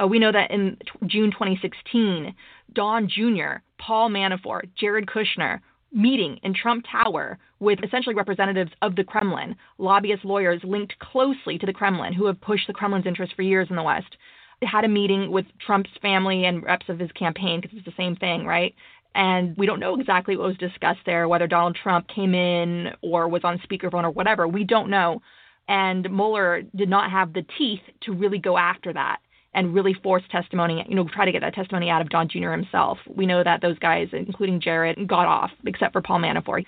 uh, 0.00 0.06
we 0.06 0.18
know 0.18 0.30
that 0.30 0.50
in 0.50 0.76
t- 0.80 1.06
June 1.06 1.32
2016, 1.32 2.34
Don 2.74 3.08
Jr., 3.08 3.60
Paul 3.78 4.10
Manafort, 4.10 4.68
Jared 4.78 5.06
Kushner, 5.06 5.60
meeting 5.92 6.38
in 6.42 6.54
Trump 6.54 6.84
Tower 6.90 7.38
with 7.60 7.78
essentially 7.82 8.14
representatives 8.14 8.72
of 8.80 8.96
the 8.96 9.04
Kremlin, 9.04 9.56
lobbyist 9.78 10.24
lawyers 10.24 10.60
linked 10.64 10.98
closely 10.98 11.58
to 11.58 11.66
the 11.66 11.72
Kremlin 11.72 12.12
who 12.12 12.26
have 12.26 12.40
pushed 12.40 12.66
the 12.66 12.72
Kremlin's 12.72 13.06
interests 13.06 13.34
for 13.34 13.42
years 13.42 13.68
in 13.68 13.76
the 13.76 13.82
West. 13.82 14.16
Had 14.62 14.84
a 14.84 14.88
meeting 14.88 15.30
with 15.30 15.46
Trump's 15.58 15.90
family 16.00 16.44
and 16.44 16.62
reps 16.62 16.88
of 16.88 16.98
his 16.98 17.10
campaign 17.12 17.60
because 17.60 17.76
it's 17.76 17.86
the 17.86 17.92
same 17.96 18.14
thing, 18.16 18.46
right? 18.46 18.74
And 19.14 19.56
we 19.56 19.66
don't 19.66 19.80
know 19.80 19.98
exactly 19.98 20.36
what 20.36 20.48
was 20.48 20.56
discussed 20.56 21.00
there, 21.04 21.28
whether 21.28 21.46
Donald 21.46 21.76
Trump 21.80 22.08
came 22.08 22.34
in 22.34 22.88
or 23.02 23.28
was 23.28 23.42
on 23.44 23.58
speakerphone 23.58 24.04
or 24.04 24.10
whatever. 24.10 24.48
We 24.48 24.64
don't 24.64 24.88
know. 24.90 25.20
And 25.68 26.10
Mueller 26.10 26.62
did 26.74 26.88
not 26.88 27.10
have 27.10 27.32
the 27.32 27.44
teeth 27.58 27.82
to 28.02 28.12
really 28.12 28.38
go 28.38 28.56
after 28.56 28.92
that 28.92 29.18
and 29.54 29.74
really 29.74 29.94
force 29.94 30.22
testimony, 30.30 30.84
you 30.88 30.94
know, 30.94 31.06
try 31.12 31.26
to 31.26 31.32
get 31.32 31.42
that 31.42 31.54
testimony 31.54 31.90
out 31.90 32.00
of 32.00 32.08
Don 32.08 32.28
Jr. 32.28 32.50
himself. 32.50 32.98
We 33.06 33.26
know 33.26 33.44
that 33.44 33.60
those 33.60 33.78
guys, 33.78 34.08
including 34.12 34.60
Jared, 34.60 35.06
got 35.06 35.26
off, 35.26 35.50
except 35.66 35.92
for 35.92 36.00
Paul 36.00 36.20
Manafort. 36.20 36.64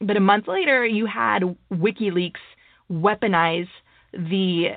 But 0.00 0.16
a 0.16 0.20
month 0.20 0.46
later, 0.46 0.86
you 0.86 1.06
had 1.06 1.42
WikiLeaks 1.72 2.34
weaponize 2.90 3.68
the 4.12 4.68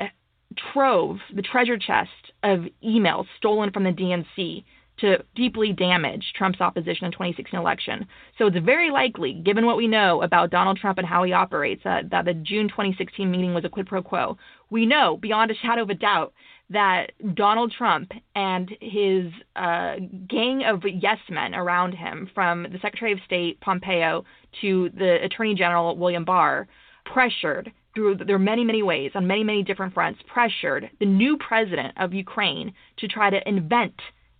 trove, 0.74 1.18
the 1.34 1.44
treasure 1.44 1.78
chest 1.78 2.10
of 2.44 2.62
emails 2.84 3.26
stolen 3.38 3.72
from 3.72 3.84
the 3.84 3.92
DNC 3.92 4.64
to 5.02 5.18
deeply 5.36 5.74
damage 5.74 6.34
Trump's 6.36 6.62
opposition 6.62 7.06
in 7.06 7.12
2016 7.12 7.60
election. 7.60 8.08
So 8.38 8.48
it's 8.48 8.58
very 8.60 8.92
likely, 8.92 9.34
given 9.34 9.66
what 9.66 9.78
we 9.78 9.88
know 9.88 10.22
about 10.22 10.52
Donald 10.52 10.78
Trump 10.78 10.98
and 10.98 11.08
how 11.08 11.24
he 11.24 11.34
operates, 11.34 11.86
uh, 11.86 12.02
that 12.12 12.26
the 12.26 12.34
June 12.34 12.70
2016 12.70 13.30
meeting 13.30 13.54
was 13.54 13.66
a 13.66 13.70
quid 13.70 13.88
pro 13.88 14.02
quo. 14.02 14.38
We 14.70 14.86
know 14.86 15.18
beyond 15.18 15.52
a 15.52 15.56
shadow 15.56 15.84
of 15.84 15.90
a 15.90 15.96
doubt 15.96 16.34
that 16.70 17.12
Donald 17.36 17.74
Trump 17.78 18.12
and 18.36 18.70
his 18.80 19.32
uh, 19.56 19.96
gang 20.30 20.64
of 20.64 20.84
yes 20.86 21.20
men 21.30 21.54
around 21.54 21.94
him, 21.94 22.30
from 22.34 22.64
the 22.64 22.80
Secretary 22.82 23.12
of 23.12 23.20
State 23.26 23.60
Pompeo 23.60 24.24
to 24.62 24.90
the 24.98 25.24
Attorney 25.24 25.54
General 25.54 25.98
William 25.98 26.24
Barr, 26.24 26.68
pressured 27.06 27.72
through 27.94 28.16
there 28.16 28.36
are 28.36 28.40
many 28.40 28.64
many 28.64 28.84
ways 28.84 29.12
on 29.16 29.28
many 29.28 29.44
many 29.44 29.64
different 29.64 29.94
fronts 29.94 30.22
pressured 30.26 30.90
the 31.00 31.06
new 31.06 31.38
president 31.38 31.94
of 31.98 32.14
Ukraine 32.14 32.74
to 32.98 33.08
try 33.08 33.30
to 33.30 33.50
invent 33.50 33.96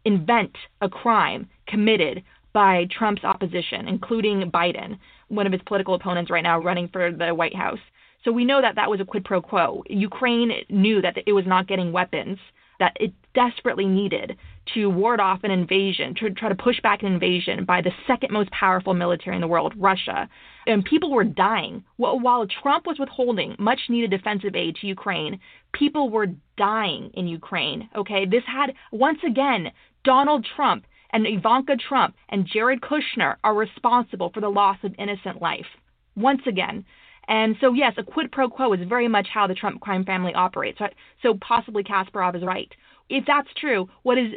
invent 0.06 0.56
a 0.82 0.90
crime 0.90 1.50
committed 1.68 2.24
by 2.54 2.88
Trump's 2.92 3.24
opposition, 3.24 3.88
including 3.88 4.52
Biden, 4.52 4.98
one 5.30 5.46
of 5.46 5.54
his 5.54 5.62
political 5.66 5.94
opponents 5.94 6.30
right 6.30 6.44
now 6.44 6.60
running 6.60 6.90
for 6.90 7.12
the 7.12 7.34
White 7.34 7.56
House. 7.56 7.80
So 8.24 8.32
we 8.32 8.46
know 8.46 8.62
that 8.62 8.76
that 8.76 8.90
was 8.90 9.00
a 9.00 9.06
quid 9.06 9.24
pro 9.26 9.42
quo. 9.42 9.84
Ukraine 9.90 10.52
knew 10.70 11.02
that 11.02 11.18
it 11.26 11.34
was 11.34 11.46
not 11.48 11.68
getting 11.68 11.92
weapons 11.92 12.38
that 12.82 12.98
it 13.00 13.14
desperately 13.36 13.86
needed 13.86 14.36
to 14.74 14.88
ward 14.90 15.20
off 15.20 15.44
an 15.44 15.52
invasion, 15.52 16.16
to 16.16 16.32
try 16.32 16.50
to 16.50 16.56
push 16.56 16.82
back 16.82 17.04
an 17.04 17.14
invasion 17.14 17.64
by 17.64 17.80
the 17.80 17.92
second 18.08 18.32
most 18.34 18.50
powerful 18.50 18.96
military 18.96 19.36
in 19.36 19.42
the 19.42 19.48
world, 19.48 19.72
Russia. 19.78 20.28
And 20.66 20.84
people 20.84 21.12
were 21.12 21.24
dying. 21.24 21.84
While 21.98 22.48
Trump 22.48 22.88
was 22.88 22.98
withholding 22.98 23.56
much 23.60 23.82
needed 23.88 24.10
defensive 24.10 24.56
aid 24.56 24.78
to 24.78 24.88
Ukraine, 24.88 25.40
people 25.74 26.10
were 26.10 26.28
dying 26.58 27.12
in 27.14 27.28
Ukraine. 27.28 27.88
Okay, 27.96 28.26
this 28.26 28.44
had, 28.48 28.74
once 28.92 29.20
again, 29.26 29.72
Donald 30.04 30.46
Trump 30.56 30.86
and 31.12 31.28
Ivanka 31.28 31.76
Trump 31.78 32.16
and 32.30 32.46
Jared 32.46 32.82
Kushner 32.82 33.36
are 33.44 33.54
responsible 33.54 34.30
for 34.30 34.42
the 34.42 34.50
loss 34.50 34.78
of 34.84 34.96
innocent 34.98 35.42
life. 35.42 35.68
Once 36.16 36.42
again. 36.48 36.86
And 37.28 37.56
so, 37.62 37.74
yes, 37.74 37.94
a 37.98 38.04
quid 38.04 38.32
pro 38.32 38.50
quo 38.50 38.74
is 38.74 38.88
very 38.88 39.08
much 39.08 39.28
how 39.34 39.48
the 39.48 39.54
Trump 39.54 39.80
crime 39.80 40.04
family 40.04 40.34
operates. 40.34 40.80
So, 41.22 41.36
possibly 41.36 41.84
Kasparov 41.84 42.36
is 42.36 42.44
right. 42.44 42.74
If 43.10 43.26
that's 43.26 43.54
true, 43.60 43.90
what 44.04 44.18
is 44.18 44.34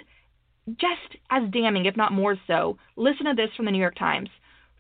just 0.69 1.17
as 1.31 1.51
damning, 1.51 1.87
if 1.87 1.97
not 1.97 2.13
more 2.13 2.37
so, 2.47 2.79
listen 2.97 3.27
to 3.27 3.35
this 3.35 3.51
from 3.57 3.65
the 3.65 3.71
New 3.71 3.81
York 3.81 3.97
Times. 3.97 4.29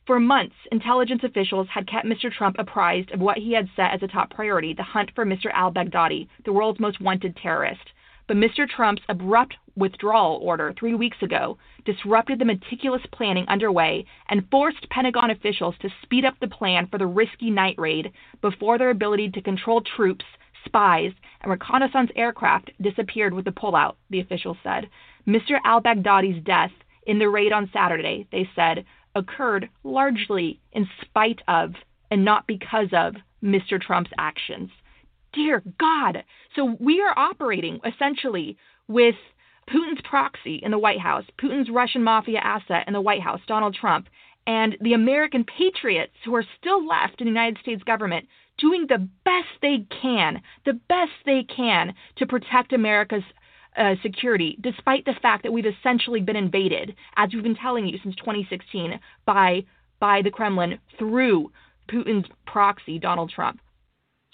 For 0.07 0.21
months, 0.21 0.55
intelligence 0.71 1.23
officials 1.25 1.67
had 1.73 1.87
kept 1.87 2.07
Mr. 2.07 2.31
Trump 2.31 2.57
apprised 2.59 3.11
of 3.13 3.21
what 3.21 3.39
he 3.39 3.53
had 3.53 3.71
set 3.75 3.93
as 3.93 4.03
a 4.03 4.09
top 4.09 4.31
priority 4.31 4.75
the 4.75 4.83
hunt 4.83 5.11
for 5.15 5.25
Mr. 5.25 5.51
al 5.53 5.73
Baghdadi, 5.73 6.29
the 6.45 6.53
world's 6.53 6.79
most 6.79 7.01
wanted 7.01 7.37
terrorist. 7.37 7.91
But 8.27 8.39
Mr. 8.39 8.69
Trump's 8.69 9.03
abrupt 9.09 9.57
withdrawal 9.77 10.39
order 10.43 10.73
three 10.73 10.95
weeks 10.95 11.21
ago 11.21 11.59
disrupted 11.85 12.39
the 12.39 12.45
meticulous 12.45 13.03
planning 13.13 13.47
underway 13.49 14.07
and 14.29 14.49
forced 14.51 14.89
Pentagon 14.89 15.31
officials 15.31 15.75
to 15.81 15.91
speed 16.03 16.25
up 16.25 16.39
the 16.41 16.49
plan 16.49 16.87
for 16.87 16.97
the 16.97 17.07
risky 17.07 17.51
night 17.51 17.75
raid 17.77 18.13
before 18.41 18.79
their 18.79 18.91
ability 18.91 19.31
to 19.31 19.43
control 19.43 19.83
troops, 19.83 20.25
spies, 20.65 21.13
and 21.43 21.51
reconnaissance 21.51 22.11
aircraft 22.17 22.71
disappeared 22.81 23.35
with 23.35 23.45
the 23.45 23.53
pullout, 23.53 23.97
the 24.09 24.21
officials 24.21 24.57
said. 24.63 24.89
Mr. 25.27 25.59
al 25.65 25.81
Baghdadi's 25.81 26.43
death 26.45 26.73
in 27.07 27.19
the 27.19 27.29
raid 27.29 27.53
on 27.53 27.69
Saturday, 27.73 28.27
they 28.33 28.49
said, 28.55 28.87
occurred 29.15 29.69
largely 29.83 30.61
in 30.73 30.89
spite 31.03 31.43
of 31.47 31.75
and 32.11 32.25
not 32.25 32.47
because 32.47 32.89
of 32.93 33.17
Mr. 33.43 33.79
Trump's 33.81 34.11
actions 34.17 34.71
dear 35.35 35.63
God. 35.79 36.25
So 36.57 36.77
we 36.81 37.01
are 37.01 37.17
operating 37.19 37.81
essentially 37.85 38.57
with 38.89 39.17
Putin's 39.69 40.01
proxy 40.09 40.61
in 40.63 40.71
the 40.71 40.79
White 40.79 41.01
House, 41.01 41.25
Putin's 41.41 41.71
Russian 41.71 42.03
mafia 42.03 42.39
asset 42.39 42.85
in 42.87 42.93
the 42.93 43.01
White 43.01 43.23
House, 43.23 43.41
Donald 43.47 43.75
Trump, 43.75 44.09
and 44.47 44.77
the 44.81 44.93
American 44.93 45.45
patriots 45.45 46.13
who 46.25 46.35
are 46.35 46.45
still 46.59 46.87
left 46.87 47.21
in 47.21 47.27
the 47.27 47.31
United 47.31 47.59
States 47.63 47.83
government 47.83 48.27
doing 48.59 48.87
the 48.89 49.09
best 49.25 49.49
they 49.63 49.87
can, 50.03 50.41
the 50.65 50.75
best 50.89 51.13
they 51.27 51.43
can 51.45 51.95
to 52.17 52.27
protect 52.27 52.73
America's 52.73 53.25
uh, 53.77 53.95
security, 54.03 54.57
despite 54.61 55.05
the 55.05 55.15
fact 55.21 55.43
that 55.43 55.53
we've 55.53 55.67
essentially 55.67 56.21
been 56.21 56.37
invaded, 56.37 56.95
as 57.17 57.31
we've 57.33 57.43
been 57.43 57.57
telling 57.57 57.89
you 57.89 57.99
since 58.03 58.15
2016, 58.17 59.01
by 59.27 59.65
by 59.99 60.21
the 60.23 60.31
Kremlin 60.31 60.79
through 60.99 61.51
Putin's 61.89 62.27
proxy, 62.47 62.99
Donald 62.99 63.31
Trump 63.31 63.61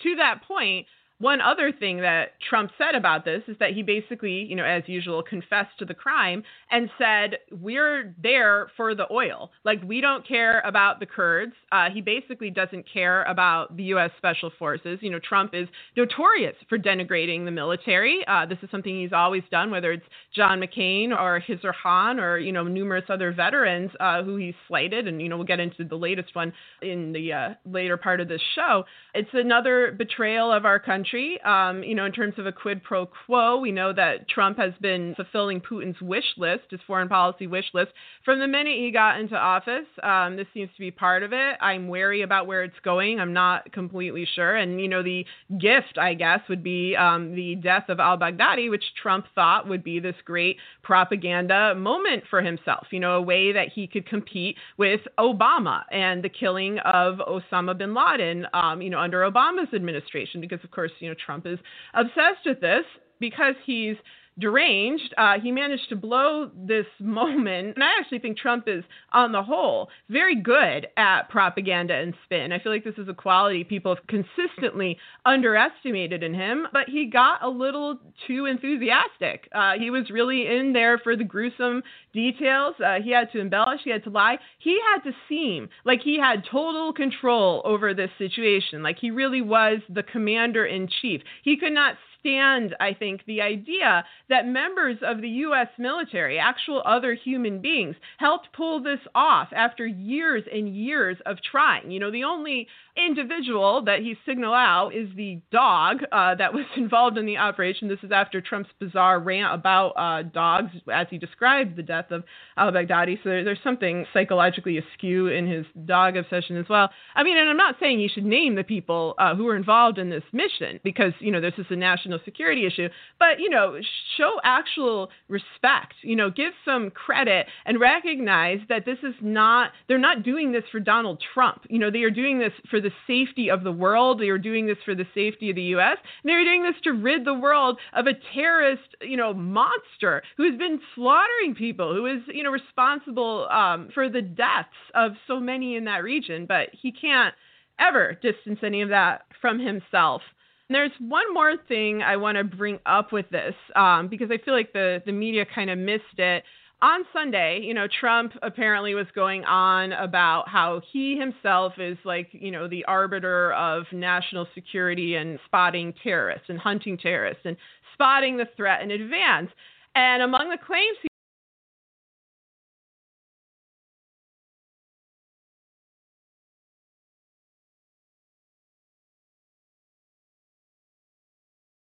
to 0.03 0.17
that 0.17 0.43
point, 0.43 0.87
one 1.21 1.43
other 1.43 1.71
thing 1.71 1.99
that 1.99 2.41
Trump 2.49 2.71
said 2.79 2.95
about 2.95 3.27
this 3.27 3.43
is 3.47 3.57
that 3.61 3.75
he 3.75 3.83
basically, 3.83 4.45
you 4.45 4.57
know, 4.57 4.65
as 4.65 4.83
usual, 4.87 5.23
confessed 5.23 5.79
to 5.79 5.85
the 5.85 5.93
crime 5.93 6.43
and 6.71 6.89
said, 6.97 7.37
We're 7.53 8.15
there 8.23 8.69
for 8.75 8.95
the 8.95 9.05
oil. 9.13 9.51
Like, 9.63 9.83
we 9.83 10.01
don't 10.01 10.27
care 10.27 10.61
about 10.61 10.99
the 10.99 11.05
Kurds. 11.05 11.53
Uh, 11.71 11.91
he 11.93 12.01
basically 12.01 12.49
doesn't 12.49 12.87
care 12.91 13.25
about 13.25 13.77
the 13.77 13.83
U.S. 13.85 14.11
Special 14.17 14.51
Forces. 14.59 14.99
You 15.03 15.11
know, 15.11 15.19
Trump 15.19 15.55
is 15.55 15.69
notorious 15.95 16.57
for 16.71 16.79
denigrating 16.79 17.45
the 17.45 17.51
military. 17.51 18.25
Uh, 18.27 18.47
this 18.47 18.59
is 18.63 18.71
something 18.71 18.99
he's 18.99 19.13
always 19.13 19.43
done, 19.51 19.71
whether 19.71 19.93
it's 19.93 20.07
John 20.35 20.59
McCain 20.59 21.11
or 21.11 21.43
Khizr 21.47 21.75
Khan 21.83 22.19
or, 22.19 22.39
you 22.39 22.53
know, 22.53 22.65
numerous 22.65 23.05
other 23.11 23.31
veterans 23.31 23.91
uh, 24.01 24.23
who 24.23 24.37
he's 24.37 24.55
slighted. 24.69 25.07
And, 25.07 25.21
you 25.21 25.29
know, 25.29 25.37
we'll 25.37 25.45
get 25.45 25.61
into 25.61 25.85
the 25.85 25.97
latest 25.97 26.35
one 26.35 26.55
in 26.81 27.13
the 27.13 27.31
uh, 27.31 27.49
later 27.67 27.99
part 27.99 28.23
of 28.23 28.29
this 28.29 28.41
show. 28.55 28.85
It's 29.13 29.29
another 29.35 29.95
betrayal 29.99 30.51
of 30.51 30.65
our 30.65 30.79
country 30.79 31.10
country. 31.11 31.41
Um, 31.43 31.83
you 31.83 31.95
know, 31.95 32.05
in 32.05 32.13
terms 32.13 32.35
of 32.39 32.47
a 32.47 32.53
quid 32.53 32.83
pro 32.83 33.07
quo, 33.07 33.59
we 33.59 33.73
know 33.73 33.93
that 33.93 34.29
Trump 34.29 34.59
has 34.59 34.73
been 34.81 35.15
fulfilling 35.15 35.61
Putin's 35.61 36.01
wish 36.01 36.25
list, 36.37 36.65
his 36.71 36.81
foreign 36.87 37.09
policy 37.09 37.47
wish 37.47 37.67
list, 37.75 37.91
from 38.25 38.39
the 38.39 38.47
minute 38.47 38.77
he 38.79 38.91
got 38.91 39.21
into 39.21 39.37
office. 39.37 39.87
Um, 40.03 40.37
this 40.37 40.47
seems 40.55 40.71
to 40.75 40.81
be 40.81 40.91
part 40.91 41.23
of 41.23 41.33
it. 41.33 41.57
I'm 41.61 41.89
wary 41.89 42.23
about 42.23 42.47
where 42.47 42.63
it's 42.63 42.75
going. 42.85 43.21
I'm 43.21 43.33
not 43.33 43.71
completely 43.73 44.27
sure. 44.35 44.57
And, 44.57 44.81
you 44.81 44.89
know, 44.89 45.03
the 45.03 45.25
gift, 45.61 45.99
I 45.99 46.15
guess, 46.15 46.41
would 46.49 46.63
be 46.63 46.97
um, 46.97 47.35
the 47.35 47.57
death 47.57 47.89
of 47.89 48.01
al 48.01 48.19
Baghdadi, 48.19 48.71
which 48.71 48.85
Trump 49.01 49.27
thought 49.35 49.69
would 49.69 49.85
be 49.85 50.01
this 50.01 50.17
great 50.25 50.57
propaganda 50.83 51.75
moment 51.75 52.25
for 52.31 52.43
himself, 52.43 52.87
you 52.91 53.01
know, 53.01 53.13
a 53.13 53.23
way 53.23 53.53
that 53.53 53.69
he 53.75 53.87
could 53.87 54.07
compete 54.07 54.57
with 54.77 55.01
Obama 55.19 55.83
and 55.91 56.23
the 56.23 56.29
killing 56.29 56.79
of 56.81 57.19
Osama 57.19 57.77
bin 57.77 57.95
Laden, 57.95 58.47
um, 58.55 58.83
you 58.83 58.91
know, 58.91 58.99
under 58.99 59.21
Obama's 59.21 59.73
administration, 59.75 60.41
because, 60.41 60.59
of 60.65 60.71
course, 60.71 60.91
you 61.01 61.09
know, 61.09 61.15
Trump 61.25 61.47
is 61.47 61.59
obsessed 61.95 62.47
with 62.47 62.61
this 62.61 62.85
because 63.19 63.55
he's 63.65 63.97
deranged. 64.41 65.15
Uh, 65.17 65.35
he 65.41 65.53
managed 65.53 65.89
to 65.91 65.97
blow 65.97 66.51
this 66.55 66.87
moment. 67.01 67.75
And 67.77 67.85
I 67.85 67.91
actually 67.99 68.19
think 68.19 68.39
Trump 68.39 68.65
is, 68.67 68.85
on 69.13 69.33
the 69.33 69.43
whole, 69.43 69.89
very 70.09 70.37
good 70.37 70.89
at 70.97 71.29
propaganda 71.29 71.95
and 71.95 72.15
spin. 72.25 72.53
I 72.53 72.59
feel 72.59 72.73
like 72.73 72.85
this 72.85 72.99
is 72.99 73.09
a 73.09 73.15
quality 73.15 73.65
people 73.65 73.95
have 73.95 74.07
consistently 74.07 74.99
underestimated 75.25 76.23
in 76.23 76.35
him, 76.35 76.67
but 76.73 76.89
he 76.89 77.07
got 77.07 77.43
a 77.43 77.49
little 77.49 77.99
too 78.27 78.47
enthusiastic. 78.47 79.49
Uh, 79.55 79.73
he 79.79 79.91
was 79.91 80.11
really 80.11 80.47
in 80.47 80.73
there 80.73 80.99
for 80.99 81.17
the 81.17 81.25
gruesome 81.25 81.83
details. 82.13 82.75
Uh, 82.85 82.97
he 83.03 83.11
had 83.11 83.31
to 83.33 83.41
embellish, 83.41 83.81
he 83.85 83.91
had 83.91 84.05
to 84.05 84.11
lie. 84.11 84.39
He 84.59 84.79
had 84.93 85.03
to 85.09 85.17
seem 85.29 85.69
like 85.85 86.01
he 86.03 86.19
had 86.19 86.45
total 86.51 86.93
control 86.93 87.63
over 87.65 87.95
this 87.95 88.11
situation, 88.19 88.83
like 88.83 88.99
he 88.99 89.11
really 89.11 89.43
was 89.43 89.81
the 89.89 90.03
commander 90.03 90.65
in 90.65 90.89
chief. 91.01 91.23
He 91.43 91.57
could 91.57 91.73
not 91.73 91.97
stand, 92.21 92.75
I 92.81 92.95
think, 92.95 93.23
the 93.27 93.41
idea 93.41 94.05
that 94.29 94.47
members 94.47 94.99
of 95.03 95.21
the 95.21 95.29
U.S. 95.29 95.69
military, 95.79 96.39
actual 96.39 96.83
other 96.85 97.15
human 97.15 97.61
beings, 97.61 97.97
helped 98.19 98.53
pull 98.53 98.83
this 98.83 99.01
off 99.15 99.49
after 99.55 99.87
years 99.87 100.45
and 100.53 100.75
years 100.75 101.17
of 101.27 101.39
trying. 101.51 101.91
You 101.91 102.01
know, 102.01 102.11
the 102.11 102.25
only 102.25 102.69
individual 102.97 103.83
that 103.85 104.01
he 104.01 104.17
signaled 104.27 104.55
out 104.55 104.91
is 104.95 105.09
the 105.17 105.41
dog 105.53 105.99
uh, 106.13 106.35
that 106.35 106.53
was 106.53 106.65
involved 106.77 107.19
in 107.19 107.27
the 107.27 107.37
operation. 107.37 107.89
This 107.89 107.99
is 108.03 108.11
after 108.13 108.41
Trump's 108.41 108.71
bizarre 108.79 109.21
rant 109.21 109.55
about 109.55 109.91
uh, 109.91 110.23
dogs 110.23 110.71
as 110.93 111.07
he 111.11 111.19
described 111.19 111.77
the 111.77 111.83
death 111.83 112.11
of 112.11 112.25
al 112.57 112.73
Baghdadi. 112.73 113.17
So 113.23 113.29
there, 113.29 113.45
there's 113.45 113.59
something 113.63 114.07
psychologically 114.13 114.79
askew 114.79 115.29
in 115.29 115.47
his 115.47 115.67
dog 115.85 116.17
obsession 116.17 116.57
as 116.57 116.67
well. 116.69 116.91
I 117.15 117.23
mean, 117.23 117.39
and 117.39 117.49
I'm 117.49 117.57
not 117.57 117.77
saying 117.81 118.01
you 118.01 118.09
should 118.13 118.25
name 118.25 118.55
the 118.55 118.65
people 118.65 119.15
uh, 119.19 119.35
who 119.35 119.45
were 119.45 119.57
involved 119.57 119.99
in 119.99 120.11
this 120.11 120.25
mission 120.33 120.81
because, 120.83 121.13
you 121.21 121.31
know, 121.31 121.41
this 121.41 121.55
is 121.59 121.67
a 121.71 121.77
national 121.77 122.19
security 122.25 122.67
issue, 122.67 122.89
but, 123.19 123.39
you 123.39 123.49
know, 123.49 123.79
show 124.17 124.37
actual 124.45 125.11
respect, 125.29 125.95
you 126.03 126.17
know, 126.17 126.31
give 126.31 126.53
some 126.65 126.91
credit 126.91 127.47
and 127.65 127.81
recognize 127.81 128.59
that 128.69 128.85
this 128.85 128.99
is 129.03 129.15
not, 129.21 129.73
they're 129.89 129.99
not 129.99 130.23
doing 130.23 130.53
this 130.53 130.65
for 130.71 130.81
Donald 130.81 131.23
Trump. 131.35 131.63
You 131.69 131.79
know, 131.79 131.91
they 131.91 132.03
are 132.03 132.11
doing 132.11 132.39
this 132.39 132.53
for 132.71 132.80
the 132.81 132.91
safety 133.07 133.51
of 133.51 133.65
the 133.65 133.73
world. 133.73 134.21
They 134.21 134.29
are 134.29 134.39
doing 134.39 134.67
this 134.67 134.79
for 134.85 134.95
the 134.95 135.07
safety 135.15 135.51
of 135.51 135.57
the 135.57 135.63
U.S. 135.63 135.97
And 136.23 136.31
they're 136.31 136.45
doing 136.45 136.63
this 136.63 136.81
to 136.85 136.93
rid 136.93 137.25
the 137.25 137.35
world 137.35 137.79
of 137.95 138.07
a 138.07 138.13
terrorist, 138.35 138.97
you 139.03 139.17
know, 139.17 139.35
monster 139.35 140.23
who 140.37 140.51
has 140.51 140.59
been 140.59 140.81
slaughtering 140.95 141.55
people, 141.57 141.95
who 141.95 142.07
is, 142.07 142.23
you 142.29 142.43
know, 142.43 142.51
responsible 142.51 143.49
um, 143.51 143.91
for 143.95 144.09
the 144.09 144.23
deaths 144.23 144.69
of 144.95 145.13
so 145.27 145.41
many 145.41 145.77
in 145.77 145.85
that 145.85 146.03
region. 146.03 146.47
But 146.47 146.69
he 146.73 146.93
can't 146.93 147.35
ever 147.79 148.19
distance 148.23 148.61
any 148.63 148.83
of 148.83 148.91
that 148.91 149.23
from 149.41 149.59
himself. 149.59 150.23
And 150.69 150.77
there's 150.77 150.93
one 151.01 151.35
more 151.35 151.55
thing 151.67 152.01
I 152.03 152.17
want 152.17 152.39
to 152.39 152.45
bring 152.45 152.79
up 152.87 153.11
with 153.13 153.29
this 153.31 153.55
um, 153.75 154.07
because 154.09 154.29
I 154.31 154.39
feel 154.45 154.55
like 154.55 154.73
the 154.73 155.03
the 155.05 155.11
media 155.11 155.45
kind 155.53 155.69
of 155.69 155.79
missed 155.79 156.19
it 156.19 156.45
on 156.83 157.05
Sunday, 157.13 157.61
you 157.63 157.75
know, 157.75 157.87
Trump 158.01 158.33
apparently 158.43 158.95
was 158.95 159.07
going 159.15 159.45
on 159.45 159.93
about 159.93 160.49
how 160.49 160.81
he 160.93 161.17
himself 161.19 161.75
is 161.79 161.99
like, 162.05 162.29
you 162.33 162.51
know, 162.51 162.69
the 162.69 162.85
arbiter 162.87 163.53
of 163.53 163.85
national 163.93 164.47
security 164.55 165.17
and 165.17 165.39
spotting 165.45 165.93
terrorists 166.03 166.49
and 166.49 166.59
hunting 166.59 166.97
terrorists 166.97 167.43
and 167.45 167.57
spotting 167.93 168.37
the 168.37 168.47
threat 168.57 168.83
in 168.83 168.91
advance. 168.91 169.51
And 169.95 170.23
among 170.23 170.49
the 170.49 170.59
claims 170.65 170.97
he 171.03 171.09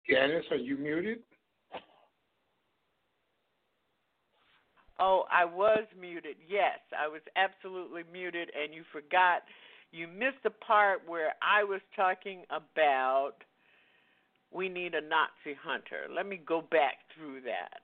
Janice, 0.10 0.46
are 0.50 0.58
you 0.58 0.76
muted? 0.76 1.20
Oh, 5.00 5.24
I 5.32 5.46
was 5.46 5.86
muted. 6.00 6.36
Yes, 6.48 6.80
I 6.98 7.08
was 7.08 7.22
absolutely 7.36 8.04
muted, 8.12 8.50
and 8.56 8.74
you 8.74 8.84
forgot. 8.92 9.44
You 9.92 10.08
missed 10.08 10.44
the 10.44 10.50
part 10.50 11.02
where 11.08 11.34
I 11.42 11.64
was 11.64 11.82
talking 11.96 12.44
about 12.50 13.36
we 14.52 14.68
need 14.68 14.94
a 14.94 15.02
Nazi 15.02 15.58
hunter. 15.62 16.08
Let 16.14 16.26
me 16.26 16.42
go 16.44 16.62
back 16.62 16.98
through 17.16 17.42
that. 17.42 17.82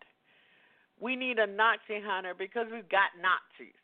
We 0.99 1.15
need 1.15 1.39
a 1.39 1.47
Nazi 1.47 2.01
hunter 2.03 2.33
because 2.37 2.67
we've 2.71 2.89
got 2.89 3.13
Nazis. 3.21 3.75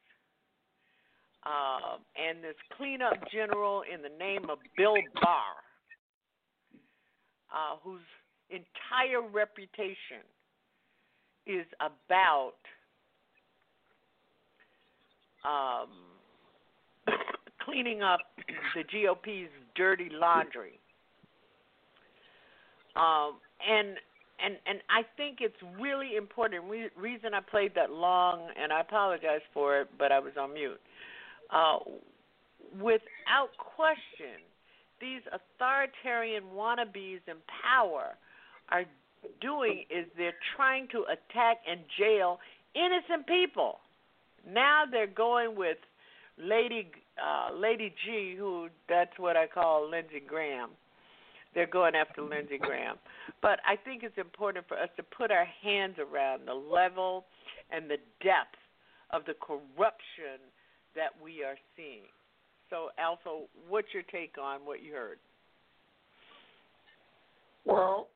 Um, 1.43 2.01
and 2.15 2.43
this 2.43 2.55
cleanup 2.77 3.17
general 3.31 3.83
in 3.91 4.01
the 4.01 4.15
name 4.17 4.49
of 4.49 4.59
Bill 4.77 4.95
Barr, 5.21 5.57
uh, 7.51 7.77
whose 7.83 8.05
entire 8.49 9.27
reputation 9.27 10.21
is 11.47 11.65
about 11.79 12.61
um, 15.43 15.89
cleaning 17.65 18.01
up 18.01 18.19
the 18.75 18.83
GOP's 18.83 19.51
dirty 19.75 20.09
laundry. 20.11 20.79
Um, 22.95 23.35
and 23.67 23.97
and 24.43 24.57
and 24.65 24.79
I 24.89 25.03
think 25.17 25.37
it's 25.39 25.55
really 25.79 26.15
important. 26.15 26.63
Re- 26.69 26.89
reason 26.97 27.33
I 27.33 27.39
played 27.39 27.73
that 27.75 27.91
long, 27.91 28.49
and 28.61 28.73
I 28.73 28.81
apologize 28.81 29.41
for 29.53 29.79
it, 29.81 29.87
but 29.97 30.11
I 30.11 30.19
was 30.19 30.33
on 30.39 30.53
mute. 30.53 30.79
Uh, 31.53 31.77
without 32.79 33.51
question, 33.57 34.41
these 34.99 35.21
authoritarian 35.31 36.43
wannabes 36.55 37.21
in 37.27 37.37
power 37.63 38.15
are 38.69 38.85
doing 39.41 39.83
is 39.89 40.05
they're 40.17 40.33
trying 40.55 40.87
to 40.89 41.03
attack 41.03 41.57
and 41.69 41.81
jail 41.97 42.39
innocent 42.75 43.27
people. 43.27 43.79
Now 44.47 44.83
they're 44.89 45.07
going 45.07 45.55
with 45.55 45.77
Lady 46.37 46.91
uh, 47.21 47.53
Lady 47.55 47.93
G, 48.05 48.35
who 48.37 48.67
that's 48.89 49.11
what 49.17 49.37
I 49.37 49.47
call 49.47 49.89
Lindsey 49.89 50.21
Graham. 50.25 50.69
They're 51.53 51.67
going 51.67 51.95
after 51.95 52.21
Lindsey 52.21 52.57
Graham, 52.57 52.95
but 53.41 53.59
I 53.67 53.75
think 53.75 54.03
it's 54.03 54.17
important 54.17 54.67
for 54.67 54.77
us 54.77 54.89
to 54.95 55.03
put 55.03 55.31
our 55.31 55.45
hands 55.61 55.97
around 55.99 56.47
the 56.47 56.53
level 56.53 57.25
and 57.71 57.89
the 57.89 57.97
depth 58.23 58.55
of 59.11 59.25
the 59.25 59.33
corruption 59.33 60.39
that 60.95 61.09
we 61.21 61.43
are 61.43 61.57
seeing. 61.75 62.07
So, 62.69 62.87
Alpha, 62.97 63.43
what's 63.67 63.89
your 63.93 64.03
take 64.03 64.37
on 64.41 64.61
what 64.61 64.81
you 64.81 64.93
heard? 64.93 65.19
Well, 67.65 68.07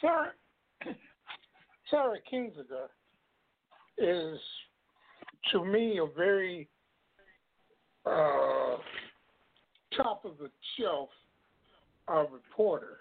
Sarah, 0.00 0.32
Sarah 1.90 2.18
Kinzinger 2.30 2.88
is, 4.00 4.38
to 5.52 5.64
me, 5.64 5.98
a 5.98 6.06
very 6.16 6.68
uh, 8.06 8.76
top 9.96 10.24
of 10.24 10.38
the 10.38 10.50
shelf 10.76 11.08
uh, 12.08 12.24
reporter. 12.32 12.98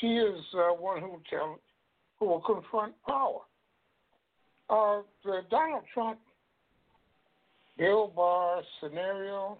She 0.00 0.08
is 0.08 0.40
uh, 0.54 0.74
one 0.74 1.00
who 1.00 1.20
tell, 1.30 1.58
who 2.18 2.26
will 2.26 2.40
confront 2.40 2.94
power. 3.06 3.40
Uh, 4.70 5.02
the 5.24 5.40
Donald 5.50 5.84
Trump 5.94 6.18
Bill 7.78 8.12
Barr 8.14 8.62
scenario. 8.80 9.58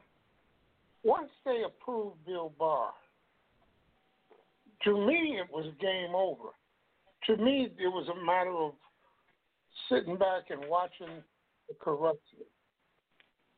Once 1.05 1.31
they 1.45 1.63
approved 1.65 2.17
Bill 2.27 2.53
Barr, 2.59 2.91
to 4.85 5.07
me 5.07 5.39
it 5.41 5.47
was 5.51 5.73
game 5.81 6.15
over. 6.15 6.51
To 7.27 7.37
me, 7.37 7.69
it 7.79 7.89
was 7.89 8.09
a 8.09 8.25
matter 8.27 8.51
of 8.51 8.73
sitting 9.89 10.17
back 10.17 10.51
and 10.51 10.69
watching 10.69 11.23
the 11.69 11.75
corruption. 11.81 12.39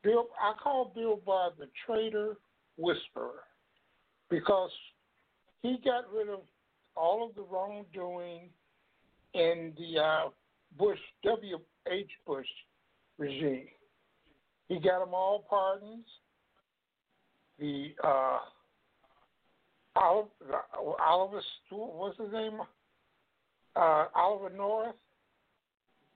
Bill, 0.03 0.27
I 0.41 0.53
call 0.61 0.91
Bill 0.95 1.21
Barr 1.25 1.51
the 1.57 1.67
traitor 1.85 2.37
whisperer 2.77 3.43
because 4.29 4.71
he 5.61 5.77
got 5.83 6.11
rid 6.11 6.29
of 6.29 6.39
all 6.95 7.27
of 7.27 7.35
the 7.35 7.43
wrongdoing 7.43 8.49
in 9.33 9.73
the 9.77 10.01
uh, 10.01 10.29
Bush 10.77 10.99
W. 11.23 11.59
H. 11.87 12.09
Bush 12.25 12.47
regime. 13.17 13.67
He 14.67 14.75
got 14.79 14.99
them 14.99 15.13
all 15.13 15.45
pardons. 15.49 16.05
The 17.59 17.93
uh, 18.03 18.39
Oliver, 19.95 20.29
Oliver, 21.05 21.41
what's 21.69 22.17
his 22.17 22.31
name? 22.31 22.59
Uh, 23.75 24.05
Oliver 24.15 24.49
North, 24.49 24.95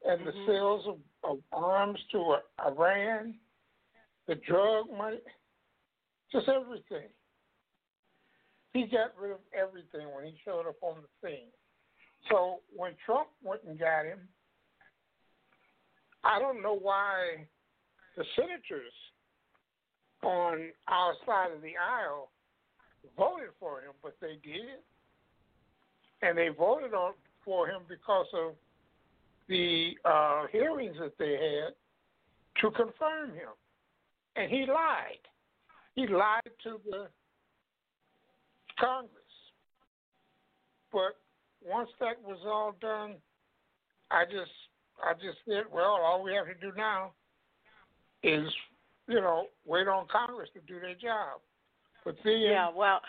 and 0.07 0.19
mm-hmm. 0.19 0.25
the 0.25 0.45
sales 0.45 0.85
of, 0.87 0.97
of 1.23 1.39
arms 1.51 1.99
to 2.11 2.35
Iran, 2.65 3.35
the 4.27 4.35
drug 4.35 4.85
money, 4.95 5.19
just 6.31 6.47
everything. 6.47 7.09
He 8.73 8.83
got 8.83 9.13
rid 9.19 9.31
of 9.31 9.39
everything 9.57 10.13
when 10.13 10.25
he 10.25 10.35
showed 10.43 10.67
up 10.67 10.75
on 10.81 10.97
the 11.01 11.27
scene. 11.27 11.47
So 12.29 12.59
when 12.75 12.91
Trump 13.05 13.27
went 13.43 13.61
and 13.67 13.79
got 13.79 14.05
him, 14.05 14.19
I 16.23 16.39
don't 16.39 16.61
know 16.61 16.77
why 16.77 17.45
the 18.17 18.25
senators 18.35 18.91
on 20.23 20.69
our 20.87 21.13
side 21.25 21.51
of 21.55 21.61
the 21.61 21.73
aisle 21.77 22.31
voted 23.17 23.49
for 23.59 23.79
him, 23.79 23.93
but 24.01 24.17
they 24.19 24.39
did. 24.43 24.81
And 26.21 26.37
they 26.37 26.47
voted 26.47 26.93
on 26.93 27.13
for 27.43 27.67
him 27.67 27.83
because 27.87 28.25
of 28.33 28.55
the 29.47 29.91
uh, 30.03 30.43
hearings 30.51 30.95
that 30.99 31.17
they 31.17 31.31
had 31.31 31.73
to 32.61 32.71
confirm 32.71 33.31
him. 33.31 33.53
And 34.35 34.49
he 34.51 34.65
lied. 34.67 35.23
He 35.95 36.07
lied 36.07 36.41
to 36.63 36.79
the 36.89 37.07
Congress. 38.79 39.11
But 40.91 41.17
once 41.65 41.89
that 41.99 42.21
was 42.23 42.39
all 42.45 42.75
done, 42.81 43.15
I 44.11 44.25
just 44.25 44.51
I 45.03 45.13
just 45.13 45.37
said, 45.47 45.63
well, 45.71 45.99
all 46.03 46.23
we 46.23 46.33
have 46.33 46.45
to 46.45 46.53
do 46.53 46.71
now 46.77 47.11
is, 48.23 48.47
you 49.07 49.19
know, 49.21 49.47
wait 49.65 49.87
on 49.87 50.07
Congress 50.11 50.49
to 50.53 50.61
do 50.61 50.79
their 50.79 50.95
job. 50.95 51.41
But 52.03 52.15
then, 52.23 52.39
yeah, 52.39 52.69
well, 52.73 53.01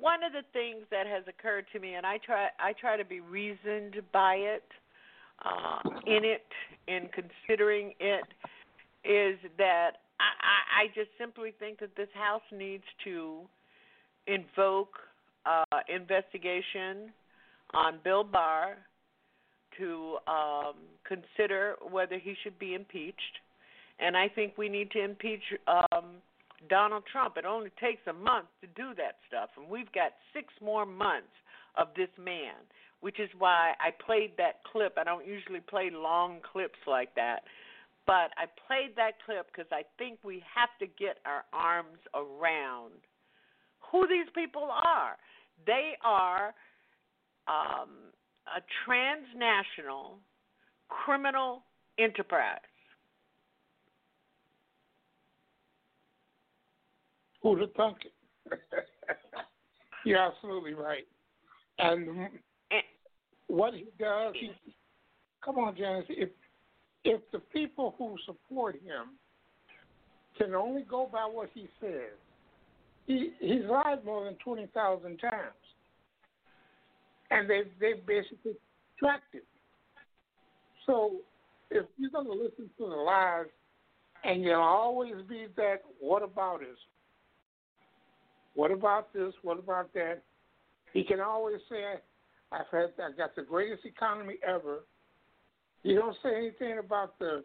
one 0.00 0.22
of 0.22 0.32
the 0.32 0.42
things 0.52 0.84
that 0.90 1.06
has 1.06 1.24
occurred 1.28 1.66
to 1.72 1.80
me, 1.80 1.94
and 1.94 2.06
I 2.06 2.18
try 2.18 2.48
I 2.58 2.72
try 2.72 2.96
to 2.96 3.04
be 3.04 3.20
reasoned 3.20 3.96
by 4.12 4.34
it, 4.34 4.64
uh, 5.44 5.88
in 6.06 6.24
it, 6.24 6.46
in 6.88 7.08
considering 7.14 7.92
it, 8.00 8.24
is 9.04 9.38
that 9.58 9.92
I, 10.20 10.82
I 10.82 10.86
just 10.94 11.10
simply 11.18 11.52
think 11.58 11.80
that 11.80 11.96
this 11.96 12.08
House 12.14 12.42
needs 12.52 12.84
to 13.04 13.40
invoke 14.26 14.94
uh, 15.46 15.64
investigation 15.88 17.12
on 17.72 17.98
Bill 18.04 18.24
Barr 18.24 18.76
to 19.78 20.18
um, 20.26 20.74
consider 21.06 21.76
whether 21.90 22.18
he 22.18 22.34
should 22.42 22.58
be 22.58 22.74
impeached. 22.74 23.38
And 23.98 24.16
I 24.16 24.28
think 24.28 24.56
we 24.56 24.68
need 24.68 24.90
to 24.92 25.02
impeach 25.02 25.42
um, 25.68 26.16
Donald 26.68 27.04
Trump. 27.10 27.36
It 27.36 27.44
only 27.44 27.70
takes 27.80 28.06
a 28.06 28.12
month 28.12 28.46
to 28.60 28.66
do 28.68 28.94
that 28.96 29.16
stuff, 29.28 29.50
and 29.56 29.68
we've 29.68 29.90
got 29.92 30.12
six 30.32 30.52
more 30.60 30.84
months 30.84 31.32
of 31.76 31.88
this 31.96 32.10
man, 32.18 32.54
which 33.00 33.18
is 33.18 33.30
why 33.38 33.72
I 33.80 33.90
played 34.04 34.32
that 34.38 34.60
clip. 34.70 34.94
I 34.98 35.04
don't 35.04 35.26
usually 35.26 35.60
play 35.60 35.90
long 35.92 36.40
clips 36.52 36.78
like 36.86 37.14
that, 37.14 37.40
but 38.06 38.30
I 38.36 38.46
played 38.66 38.96
that 38.96 39.12
clip 39.24 39.46
because 39.52 39.70
I 39.72 39.82
think 39.98 40.18
we 40.24 40.42
have 40.54 40.70
to 40.80 40.86
get 40.86 41.18
our 41.24 41.44
arms 41.52 41.98
around 42.14 42.92
who 43.90 44.06
these 44.06 44.28
people 44.34 44.68
are. 44.70 45.16
They 45.66 45.92
are 46.04 46.54
um, 47.48 48.12
a 48.46 48.60
transnational 48.84 50.18
criminal 50.88 51.62
enterprise. 51.98 52.58
Who'd 57.42 57.60
have 57.60 57.72
thunk 57.72 57.98
it? 58.04 58.58
You're 60.04 60.18
absolutely 60.18 60.74
right. 60.74 61.06
And 61.78 62.28
eh. 62.70 62.80
what 63.48 63.74
he 63.74 63.86
does, 63.98 64.34
he, 64.38 64.50
come 65.44 65.58
on, 65.58 65.76
Janice, 65.76 66.04
if 66.08 66.28
if 67.02 67.20
the 67.32 67.38
people 67.38 67.94
who 67.96 68.16
support 68.26 68.74
him 68.74 69.16
can 70.36 70.54
only 70.54 70.82
go 70.82 71.08
by 71.10 71.24
what 71.30 71.48
he 71.54 71.66
says, 71.80 72.12
he 73.06 73.30
he's 73.40 73.64
lied 73.64 74.04
more 74.04 74.24
than 74.24 74.34
twenty 74.44 74.66
thousand 74.74 75.18
times, 75.18 75.54
and 77.30 77.48
they 77.48 77.62
they've 77.80 78.04
basically 78.06 78.52
tracked 78.98 79.34
it. 79.34 79.44
So 80.86 81.16
if 81.70 81.86
you're 81.96 82.10
going 82.10 82.26
to 82.26 82.32
listen 82.32 82.68
to 82.78 82.88
the 82.88 82.96
lies, 82.96 83.46
and 84.24 84.42
you'll 84.42 84.60
always 84.60 85.14
be 85.28 85.46
that 85.56 85.82
what 86.00 86.22
about 86.22 86.60
this? 86.60 86.68
What 88.54 88.70
about 88.70 89.12
this? 89.12 89.32
What 89.42 89.58
about 89.58 89.92
that? 89.94 90.22
He 90.92 91.04
can 91.04 91.20
always 91.20 91.60
say, 91.68 92.00
"I've 92.50 92.66
had, 92.70 92.92
I 92.98 93.12
got 93.16 93.34
the 93.36 93.42
greatest 93.42 93.84
economy 93.84 94.38
ever." 94.42 94.84
You 95.82 95.96
don't 95.96 96.16
say 96.22 96.36
anything 96.36 96.78
about 96.78 97.18
the 97.18 97.44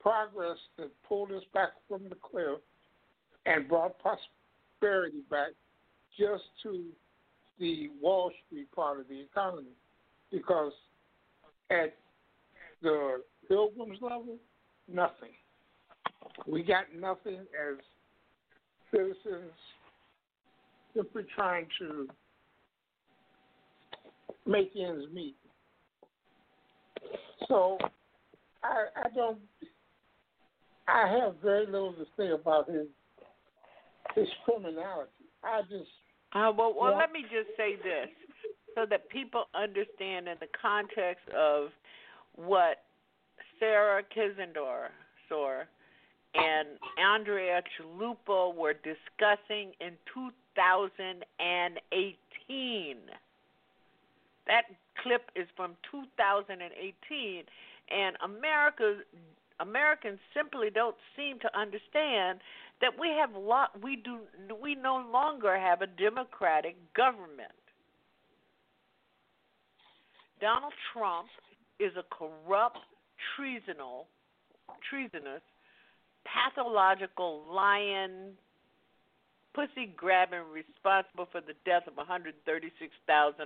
progress 0.00 0.58
that 0.76 0.90
pulled 1.02 1.32
us 1.32 1.44
back 1.52 1.70
from 1.86 2.08
the 2.08 2.16
cliff 2.16 2.60
and 3.46 3.68
brought 3.68 3.98
prosperity 3.98 5.20
back 5.30 5.52
just 6.18 6.44
to 6.62 6.84
the 7.58 7.90
Wall 8.00 8.32
Street 8.46 8.70
part 8.72 9.00
of 9.00 9.08
the 9.08 9.20
economy. 9.20 9.76
Because 10.30 10.72
at 11.70 11.96
the 12.82 13.22
pilgrims 13.48 13.98
level, 14.00 14.38
nothing. 14.86 15.32
We 16.46 16.62
got 16.62 16.84
nothing 16.94 17.40
as 17.40 17.78
citizens 18.90 19.52
simply 20.94 21.24
trying 21.34 21.66
to 21.78 22.08
make 24.46 24.72
ends 24.76 25.06
meet. 25.12 25.36
So 27.48 27.78
I 28.62 28.86
I 28.96 29.08
don't 29.14 29.38
I 30.86 31.06
have 31.06 31.36
very 31.42 31.66
little 31.66 31.92
to 31.94 32.04
say 32.16 32.30
about 32.30 32.70
his 32.70 32.86
his 34.14 34.28
criminality. 34.44 35.10
I 35.44 35.62
just 35.62 35.90
uh, 36.34 36.52
well, 36.56 36.74
well, 36.78 36.96
let 36.96 37.10
me 37.10 37.22
just 37.22 37.56
say 37.56 37.76
this 37.76 38.08
so 38.74 38.84
that 38.90 39.08
people 39.08 39.44
understand 39.54 40.28
in 40.28 40.36
the 40.40 40.48
context 40.60 41.26
of 41.34 41.68
what 42.34 42.84
Sarah 43.58 44.02
Kizendor 44.14 44.88
saw 45.28 45.62
and 46.34 46.68
Andrea 46.98 47.62
Chalupa 47.76 48.54
were 48.54 48.74
discussing 48.74 49.72
in 49.80 49.94
2018. 50.58 52.96
That 54.46 54.62
clip 55.02 55.30
is 55.36 55.46
from 55.56 55.76
2018, 55.90 57.44
and 57.90 58.16
America 58.24 58.96
Americans 59.60 60.18
simply 60.34 60.70
don't 60.70 60.96
seem 61.16 61.38
to 61.40 61.58
understand 61.58 62.40
that 62.80 62.92
we 62.98 63.08
have 63.08 63.34
lot 63.34 63.70
we 63.82 63.96
do 63.96 64.20
we 64.62 64.74
no 64.74 65.04
longer 65.12 65.58
have 65.58 65.82
a 65.82 65.86
democratic 65.86 66.76
government. 66.94 67.52
Donald 70.40 70.72
Trump 70.92 71.28
is 71.80 71.92
a 71.96 72.04
corrupt, 72.14 72.78
treasonal, 73.34 74.06
treasonous, 74.88 75.42
pathological 76.24 77.42
lion, 77.52 78.38
pussy 79.58 79.90
grabbing 79.96 80.46
responsible 80.54 81.26
for 81.34 81.42
the 81.42 81.58
death 81.66 81.90
of 81.90 81.98
136,000 81.98 82.38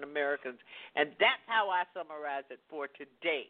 Americans. 0.04 0.60
And 0.92 1.16
that's 1.16 1.40
how 1.48 1.72
I 1.72 1.88
summarize 1.96 2.44
it 2.52 2.60
for 2.68 2.84
today. 2.86 3.48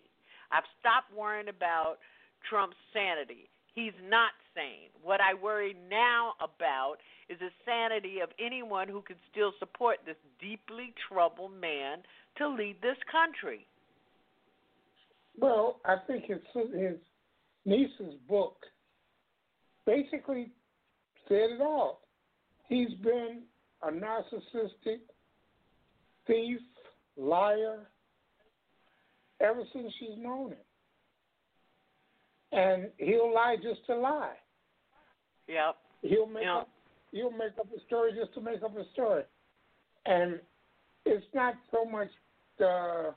I've 0.54 0.68
stopped 0.78 1.10
worrying 1.10 1.50
about 1.50 1.98
Trump's 2.46 2.78
sanity. 2.94 3.50
He's 3.74 3.96
not 4.06 4.30
sane. 4.54 4.94
What 5.02 5.18
I 5.18 5.34
worry 5.34 5.74
now 5.90 6.34
about 6.38 7.02
is 7.28 7.38
the 7.40 7.50
sanity 7.66 8.20
of 8.22 8.28
anyone 8.38 8.86
who 8.86 9.02
can 9.02 9.16
still 9.32 9.50
support 9.58 9.98
this 10.06 10.20
deeply 10.38 10.94
troubled 11.10 11.58
man 11.58 12.06
to 12.38 12.46
lead 12.46 12.76
this 12.80 13.00
country. 13.10 13.66
Well, 15.36 15.80
I 15.84 15.96
think 16.06 16.26
his 16.26 16.38
his 16.54 17.00
niece's 17.64 18.14
book 18.28 18.54
basically 19.84 20.52
said 21.26 21.58
it 21.58 21.60
all. 21.60 22.01
He's 22.68 22.94
been 23.02 23.42
a 23.82 23.90
narcissistic 23.90 25.00
thief, 26.26 26.60
liar, 27.16 27.88
ever 29.40 29.62
since 29.72 29.92
she's 29.98 30.16
known 30.18 30.50
him. 30.50 30.58
And 32.52 32.88
he'll 32.98 33.32
lie 33.32 33.56
just 33.62 33.84
to 33.86 33.96
lie. 33.96 34.36
Yep. 35.48 35.76
He'll 36.02 36.26
make 36.26 36.44
yep. 36.44 36.52
up 36.52 36.68
he'll 37.12 37.30
make 37.30 37.58
up 37.60 37.68
a 37.76 37.80
story 37.86 38.12
just 38.18 38.34
to 38.34 38.40
make 38.40 38.62
up 38.62 38.76
a 38.76 38.84
story. 38.92 39.22
And 40.06 40.40
it's 41.04 41.26
not 41.34 41.54
so 41.70 41.84
much 41.84 42.08
the 42.58 43.14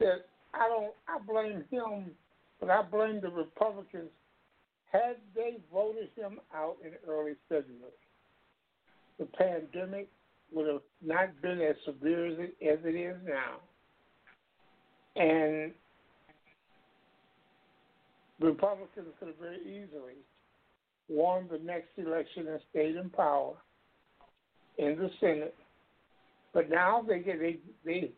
that 0.00 0.26
I 0.54 0.68
don't 0.68 0.92
I 1.08 1.18
blame 1.26 1.64
him, 1.70 2.12
but 2.60 2.70
I 2.70 2.82
blame 2.82 3.20
the 3.20 3.30
Republicans. 3.30 4.10
Had 4.92 5.16
they 5.34 5.56
voted 5.72 6.10
him 6.16 6.38
out 6.54 6.76
in 6.84 6.92
early 7.10 7.34
February, 7.48 7.92
the 9.18 9.24
pandemic 9.24 10.08
would 10.52 10.68
have 10.68 10.82
not 11.02 11.40
been 11.40 11.60
as 11.62 11.76
severe 11.86 12.26
as 12.26 12.38
it, 12.38 12.56
as 12.62 12.78
it 12.84 12.94
is 12.94 13.16
now. 13.26 13.60
And 15.16 15.72
Republicans 18.40 19.08
could 19.18 19.28
have 19.28 19.38
very 19.38 19.60
easily 19.60 20.16
won 21.08 21.48
the 21.50 21.58
next 21.58 21.88
election 21.96 22.48
and 22.48 22.60
stayed 22.70 22.96
in 22.96 23.08
power 23.10 23.54
in 24.78 24.96
the 24.98 25.10
Senate. 25.20 25.54
But 26.52 26.68
now 26.68 27.02
they 27.06 27.20
get 27.20 27.38
they 27.38 27.58
they 27.84 28.10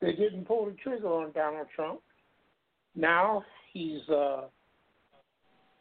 they 0.00 0.12
didn't 0.12 0.46
pull 0.46 0.66
the 0.66 0.76
trigger 0.82 1.08
on 1.08 1.32
Donald 1.32 1.66
Trump. 1.74 2.00
Now 2.94 3.44
he's 3.72 4.08
uh, 4.08 4.44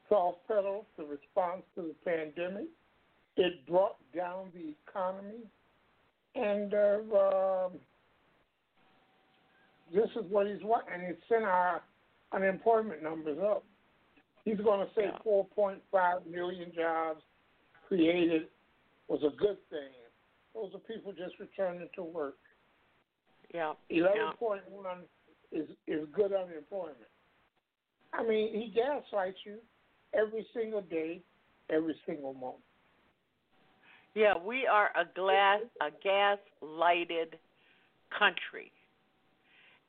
soft 0.09 0.39
pedaled 0.47 0.85
the 0.97 1.03
response 1.03 1.63
to 1.75 1.81
the 1.81 1.95
pandemic. 2.05 2.67
It 3.37 3.65
brought 3.67 3.97
down 4.15 4.49
the 4.53 4.73
economy, 4.87 5.43
and 6.35 6.73
uh, 6.73 7.65
um, 7.65 7.71
this 9.93 10.09
is 10.15 10.29
what 10.29 10.47
he's 10.47 10.63
what, 10.63 10.85
and 10.91 11.03
it 11.03 11.19
sent 11.27 11.43
our 11.43 11.81
unemployment 12.31 13.03
numbers 13.03 13.37
up. 13.43 13.63
He's 14.45 14.57
going 14.57 14.85
to 14.85 14.93
say 14.95 15.09
4.5 15.25 16.27
million 16.27 16.71
jobs 16.75 17.21
created 17.87 18.43
was 19.07 19.21
a 19.23 19.35
good 19.35 19.57
thing. 19.69 19.91
Those 20.53 20.71
are 20.73 20.79
people 20.79 21.11
just 21.11 21.39
returning 21.39 21.89
to 21.95 22.03
work. 22.03 22.37
Yeah. 23.53 23.73
11.1 23.91 24.59
is 25.51 25.67
is 25.87 26.07
good 26.13 26.31
unemployment. 26.33 26.97
I 28.13 28.23
mean, 28.23 28.53
he 28.53 28.73
gaslights 28.73 29.37
you 29.45 29.57
every 30.17 30.45
single 30.53 30.81
day, 30.81 31.21
every 31.69 31.95
single 32.05 32.33
moment. 32.33 32.63
Yeah, 34.13 34.33
we 34.37 34.65
are 34.65 34.91
a 34.95 35.03
glass 35.13 35.61
a 35.81 35.91
gas 36.03 36.37
lighted 36.61 37.37
country. 38.17 38.71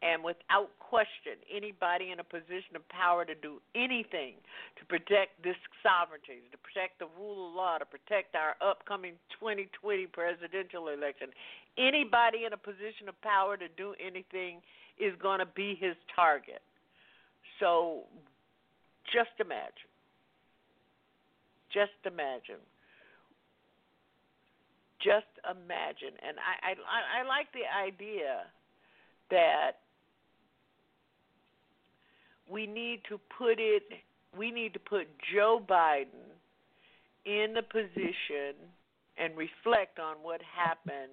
And 0.03 0.23
without 0.23 0.69
question, 0.79 1.41
anybody 1.49 2.11
in 2.13 2.21
a 2.21 2.25
position 2.25 2.77
of 2.77 2.87
power 2.91 3.25
to 3.25 3.35
do 3.35 3.63
anything 3.75 4.35
to 4.79 4.85
protect 4.85 5.43
this 5.43 5.57
sovereignty, 5.83 6.45
to 6.53 6.59
protect 6.59 6.99
the 6.99 7.09
rule 7.19 7.49
of 7.49 7.55
law, 7.55 7.79
to 7.79 7.87
protect 7.87 8.37
our 8.37 8.55
upcoming 8.61 9.15
2020 9.41 10.07
presidential 10.13 10.89
election, 10.89 11.33
anybody 11.79 12.45
in 12.45 12.53
a 12.53 12.61
position 12.61 13.09
of 13.09 13.17
power 13.23 13.57
to 13.57 13.69
do 13.77 13.95
anything 13.97 14.61
is 15.01 15.15
going 15.23 15.39
to 15.39 15.49
be 15.57 15.79
his 15.81 15.97
target. 16.15 16.61
So 17.59 18.05
just 19.09 19.33
imagine. 19.41 19.96
Just 21.77 22.01
imagine. 22.07 22.65
Just 25.05 25.29
imagine. 25.45 26.17
And 26.27 26.39
I, 26.41 26.73
I, 26.73 27.21
I 27.21 27.29
like 27.29 27.49
the 27.53 27.69
idea 27.69 28.49
that 29.31 29.73
we 32.51 32.67
need 32.67 33.03
to 33.11 33.21
put 33.37 33.59
it 33.59 33.83
we 34.39 34.51
need 34.51 34.73
to 34.75 34.79
put 34.79 35.07
Joe 35.35 35.61
Biden 35.67 36.29
in 37.25 37.55
the 37.55 37.63
position 37.63 38.55
and 39.19 39.37
reflect 39.37 39.99
on 39.99 40.17
what 40.23 40.41
happened 40.43 41.13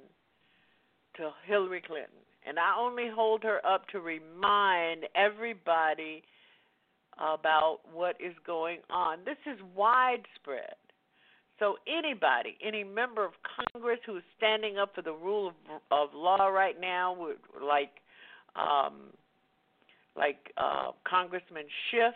to 1.16 1.32
Hillary 1.46 1.82
Clinton. 1.86 2.10
And 2.46 2.60
I 2.60 2.76
only 2.78 3.08
hold 3.14 3.44
her 3.44 3.66
up 3.66 3.88
to 3.90 4.00
remind 4.02 5.06
everybody 5.16 6.24
about 7.18 7.80
what 7.92 8.16
is 8.20 8.34
going 8.46 8.80
on. 8.90 9.20
This 9.26 9.38
is 9.46 9.60
widespread. 9.76 10.76
So 11.60 11.76
anybody, 11.88 12.58
any 12.66 12.84
member 12.84 13.24
of 13.24 13.34
Congress 13.72 14.00
who 14.06 14.18
is 14.18 14.24
standing 14.38 14.78
up 14.78 14.96
for 14.96 15.02
the 15.02 15.14
rule 15.14 15.50
of, 15.50 15.54
of 15.92 16.10
law 16.14 16.48
right 16.48 16.80
now, 16.80 17.16
would 17.18 17.38
like 17.62 17.92
um, 18.56 19.14
like 20.16 20.52
uh, 20.58 20.92
Congressman 21.08 21.66
Schiff 21.90 22.16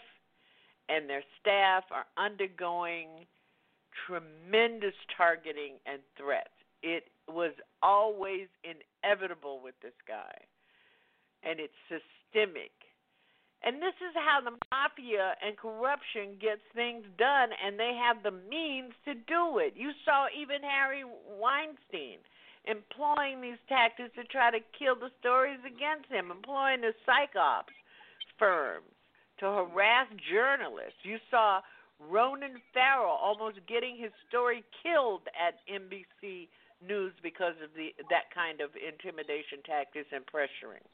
and 0.89 1.09
their 1.09 1.23
staff 1.39 1.83
are 1.91 2.05
undergoing 2.17 3.07
tremendous 4.05 4.93
targeting 5.15 5.73
and 5.85 5.99
threats. 6.17 6.49
It 6.83 7.05
was 7.27 7.53
always 7.81 8.47
inevitable 8.63 9.59
with 9.63 9.75
this 9.81 9.97
guy, 10.07 10.33
and 11.43 11.59
it's 11.59 11.73
systemic. 11.89 12.71
And 13.63 13.81
this 13.81 13.97
is 13.99 14.13
how 14.13 14.39
the 14.39 14.55
mafia 14.69 15.33
and 15.41 15.57
corruption 15.57 16.37
gets 16.39 16.61
things 16.77 17.03
done, 17.17 17.49
and 17.57 17.79
they 17.79 17.97
have 17.97 18.21
the 18.21 18.31
means 18.31 18.93
to 19.05 19.13
do 19.15 19.57
it. 19.57 19.73
You 19.75 19.91
saw 20.05 20.27
even 20.29 20.61
Harvey 20.61 21.03
Weinstein 21.25 22.21
employing 22.67 23.41
these 23.41 23.59
tactics 23.67 24.13
to 24.15 24.23
try 24.25 24.51
to 24.51 24.59
kill 24.77 24.95
the 24.95 25.09
stories 25.19 25.59
against 25.65 26.11
him, 26.11 26.29
employing 26.29 26.81
the 26.81 26.93
psychops 27.07 27.73
firms 28.37 28.91
to 29.39 29.45
harass 29.45 30.07
journalists. 30.29 31.01
You 31.03 31.17
saw 31.31 31.61
Ronan 31.99 32.61
Farrow 32.73 33.09
almost 33.09 33.57
getting 33.67 33.97
his 33.97 34.11
story 34.29 34.63
killed 34.83 35.25
at 35.33 35.57
NBC 35.65 36.47
News 36.85 37.13
because 37.23 37.57
of 37.63 37.73
the 37.73 37.89
that 38.13 38.29
kind 38.29 38.61
of 38.61 38.69
intimidation 38.77 39.65
tactics 39.65 40.13
and 40.13 40.21
pressuring. 40.29 40.85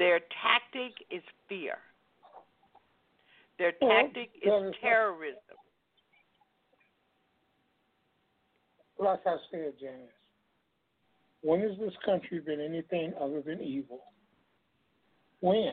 Their 0.00 0.20
tactic 0.20 0.94
is 1.10 1.22
fear. 1.46 1.74
Their 3.58 3.72
tactic 3.72 4.30
is 4.42 4.74
terrorism. 4.80 5.36
Like 8.98 9.20
I 9.26 9.36
said, 9.50 9.74
Janice, 9.78 10.08
when 11.42 11.60
has 11.60 11.78
this 11.78 11.92
country 12.02 12.40
been 12.40 12.62
anything 12.62 13.12
other 13.20 13.42
than 13.42 13.60
evil? 13.60 14.00
When? 15.40 15.72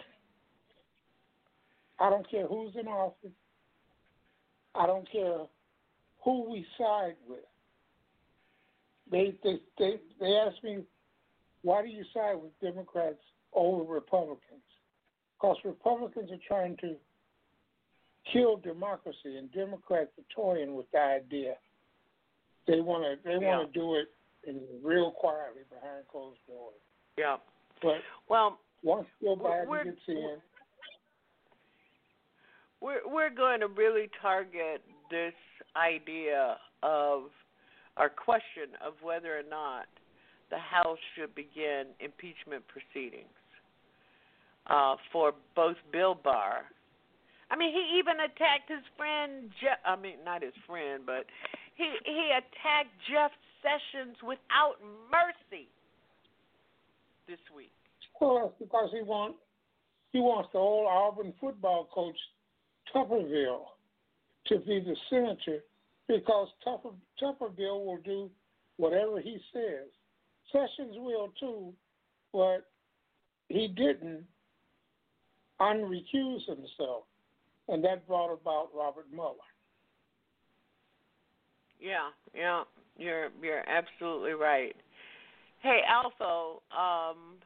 I 1.97 2.09
don't 2.09 2.29
care 2.29 2.47
who's 2.47 2.73
in 2.77 2.89
office. 2.89 3.31
I 4.75 4.87
don't 4.87 5.09
care 5.09 5.45
who 6.25 6.51
we 6.51 6.65
side 6.77 7.15
with. 7.29 7.39
They 9.09 9.35
they 9.41 9.59
they, 9.79 10.01
they 10.19 10.35
ask 10.35 10.61
me, 10.65 10.79
why 11.61 11.81
do 11.81 11.87
you 11.87 12.03
side 12.13 12.35
with 12.35 12.51
Democrats 12.61 13.15
over 13.53 13.83
Republicans? 13.83 14.61
Because 15.35 15.57
Republicans 15.63 16.31
are 16.31 16.39
trying 16.47 16.77
to 16.77 16.95
kill 18.31 18.57
democracy, 18.57 19.37
and 19.37 19.51
Democrats 19.51 20.11
are 20.17 20.25
toying 20.35 20.75
with 20.75 20.89
the 20.91 20.99
idea. 20.99 21.55
They 22.67 22.81
want 22.81 23.03
to 23.03 23.23
they 23.23 23.37
Yeah. 23.39 23.57
want 23.57 23.73
to 23.73 23.79
do 23.79 23.95
it 23.95 24.09
in 24.43 24.61
real 24.83 25.11
quietly 25.11 25.63
behind 25.69 26.07
closed 26.07 26.39
doors. 26.47 26.75
Yeah. 27.17 27.37
But 27.81 28.01
well, 28.27 28.59
once 28.83 29.07
Joe 29.21 29.35
Biden 29.35 29.83
gets 29.85 30.07
in, 30.07 30.41
we're 32.81 33.07
we're 33.07 33.29
going 33.29 33.59
to 33.61 33.67
really 33.67 34.09
target 34.21 34.83
this 35.09 35.33
idea 35.75 36.59
of 36.83 37.31
our 37.95 38.09
question 38.09 38.75
of 38.85 38.93
whether 39.01 39.37
or 39.37 39.43
not 39.43 39.87
the 40.49 40.57
House 40.57 40.99
should 41.15 41.33
begin 41.35 41.87
impeachment 41.99 42.63
proceedings 42.67 43.27
uh, 44.67 44.95
for 45.11 45.33
both 45.55 45.77
Bill 45.91 46.15
Barr. 46.15 46.63
I 47.49 47.55
mean, 47.55 47.71
he 47.71 47.97
even 47.99 48.19
attacked 48.19 48.67
his 48.67 48.83
friend. 48.97 49.49
Je- 49.61 49.81
I 49.85 49.95
mean, 49.95 50.17
not 50.25 50.41
his 50.43 50.53
friend, 50.67 51.03
but 51.05 51.25
he 51.75 51.91
he 52.03 52.31
attacked 52.31 52.91
Jeff 53.09 53.31
Sessions 53.63 54.17
without 54.21 54.75
mercy 55.11 55.67
this 57.27 57.39
week. 57.55 57.71
well, 58.19 58.53
because 58.59 58.89
he 58.91 59.01
wants 59.01 59.37
he 60.11 60.19
wants 60.19 60.49
the 60.51 60.59
old 60.59 60.87
Auburn 60.87 61.33
football 61.39 61.87
coach 61.93 62.17
Tuberville 62.93 63.65
to 64.47 64.59
be 64.59 64.79
the 64.79 64.95
senator 65.09 65.63
because 66.07 66.47
Tuber, 66.63 66.95
Tuberville 67.21 67.85
will 67.85 67.99
do 68.03 68.29
whatever 68.77 69.19
he 69.19 69.37
says. 69.53 69.87
Sessions 70.51 70.95
will 70.97 71.29
too, 71.39 71.73
but 72.33 72.67
he 73.49 73.67
didn't 73.67 74.23
unrecuse 75.59 76.45
himself, 76.47 77.03
and 77.67 77.83
that 77.83 78.07
brought 78.07 78.33
about 78.33 78.69
Robert 78.75 79.05
Mueller. 79.11 79.35
Yeah, 81.79 82.09
yeah, 82.35 82.63
you're 82.97 83.29
you're 83.41 83.63
absolutely 83.69 84.31
right. 84.31 84.75
Hey, 85.61 85.81
Alpha, 85.89 86.59
um, 86.71 87.37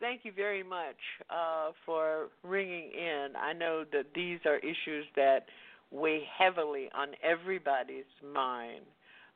thank 0.00 0.24
you 0.24 0.32
very 0.34 0.62
much 0.62 0.96
uh, 1.30 1.70
for 1.84 2.28
ringing 2.42 2.90
in. 2.92 3.28
I 3.36 3.52
know 3.52 3.84
that 3.92 4.06
these 4.14 4.40
are 4.46 4.56
issues 4.58 5.06
that 5.16 5.46
weigh 5.90 6.22
heavily 6.38 6.88
on 6.94 7.08
everybody's 7.22 8.04
mind 8.34 8.84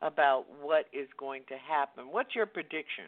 about 0.03 0.45
what 0.61 0.87
is 0.93 1.09
going 1.19 1.43
to 1.49 1.55
happen. 1.57 2.05
What's 2.11 2.35
your 2.35 2.47
prediction? 2.47 3.07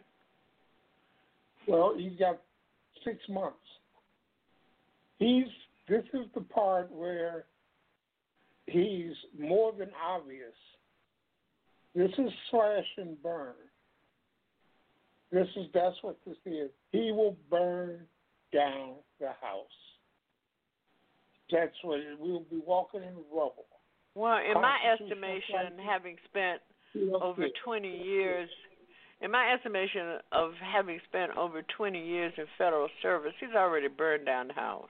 Well, 1.67 1.93
he's 1.97 2.17
got 2.17 2.39
six 3.03 3.17
months. 3.29 3.57
He's 5.19 5.45
this 5.87 6.03
is 6.13 6.25
the 6.35 6.41
part 6.41 6.91
where 6.91 7.45
he's 8.67 9.13
more 9.37 9.73
than 9.77 9.89
obvious. 10.03 10.53
This 11.95 12.11
is 12.17 12.31
slash 12.51 12.85
and 12.97 13.21
burn. 13.21 13.53
This 15.31 15.47
is 15.55 15.65
that's 15.73 15.97
what 16.01 16.17
this 16.25 16.37
is. 16.45 16.69
He 16.91 17.11
will 17.11 17.35
burn 17.49 18.01
down 18.53 18.95
the 19.19 19.27
house. 19.41 19.67
That's 21.51 21.75
what 21.83 21.99
it, 21.99 22.17
we'll 22.19 22.45
be 22.51 22.61
walking 22.65 23.01
in 23.01 23.13
rubble. 23.31 23.65
Well, 24.15 24.37
in 24.37 24.59
my 24.59 24.77
estimation, 24.93 25.77
having 25.83 26.17
spent 26.29 26.61
over 27.21 27.47
20 27.63 27.87
years, 27.87 28.49
in 29.21 29.31
my 29.31 29.53
estimation 29.53 30.19
of 30.31 30.51
having 30.61 30.99
spent 31.07 31.35
over 31.37 31.61
20 31.77 32.03
years 32.03 32.33
in 32.37 32.45
federal 32.57 32.87
service, 33.01 33.33
he's 33.39 33.55
already 33.55 33.87
burned 33.87 34.25
down 34.25 34.47
the 34.47 34.53
house. 34.53 34.89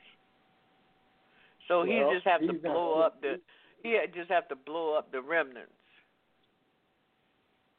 So 1.67 1.83
he 1.83 1.95
Well, 1.99 2.13
just 2.13 2.25
have 2.25 2.41
to 2.41 2.53
blow 2.53 2.99
up 2.99 3.21
the 3.21 3.39
he 3.83 3.97
just 4.13 4.29
have 4.29 4.47
to 4.49 4.55
blow 4.55 4.97
up 4.97 5.11
the 5.11 5.21
remnants. 5.21 5.71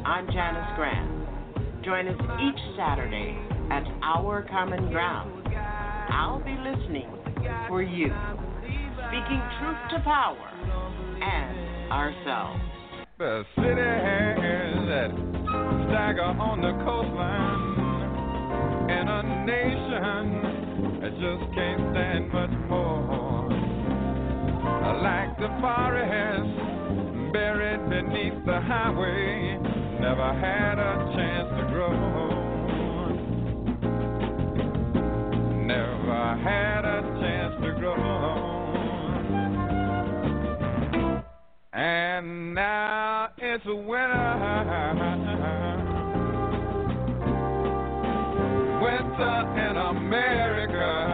I'm 0.06 0.28
Janice 0.28 0.72
Grant. 0.76 1.84
Join 1.84 2.07
us 2.07 2.20
each 2.41 2.61
Saturday 2.78 3.38
at 3.70 3.84
Our 4.02 4.44
Common 4.49 4.90
Ground. 4.90 5.53
I'll 6.10 6.40
be 6.44 6.56
listening 6.56 7.10
for 7.68 7.82
you, 7.82 8.07
speaking 8.64 9.41
truth 9.60 9.78
to 9.91 9.99
power 10.03 10.49
and 11.22 11.91
ourselves. 11.91 12.61
The 13.18 13.44
city 13.56 13.76
that 14.88 15.11
stagger 15.88 16.24
on 16.24 16.61
the 16.61 16.72
coastline, 16.84 17.74
and 18.90 19.10
a 19.10 19.24
nation 19.45 20.24
that 21.02 21.11
just 21.20 21.53
can't 21.53 21.82
stand 21.91 22.32
much 22.32 22.70
more. 22.70 22.93
Like 24.84 25.38
the 25.38 25.48
forest 25.62 27.34
buried 27.34 27.90
beneath 27.90 28.46
the 28.46 28.60
highway, 28.62 29.58
never 30.00 30.34
had 30.34 30.78
a 30.78 31.14
chance 31.16 31.50
to 31.58 31.64
grow. 31.72 31.94
Never 35.66 36.38
had 36.44 36.86
a 36.86 37.02
chance 37.22 37.56
to 37.64 37.72
grow. 37.80 37.94
And 41.74 42.54
now 42.54 43.30
it's 43.38 43.66
winter. 43.66 44.34
Winter 48.82 49.38
in 49.70 49.78
America. 49.78 51.12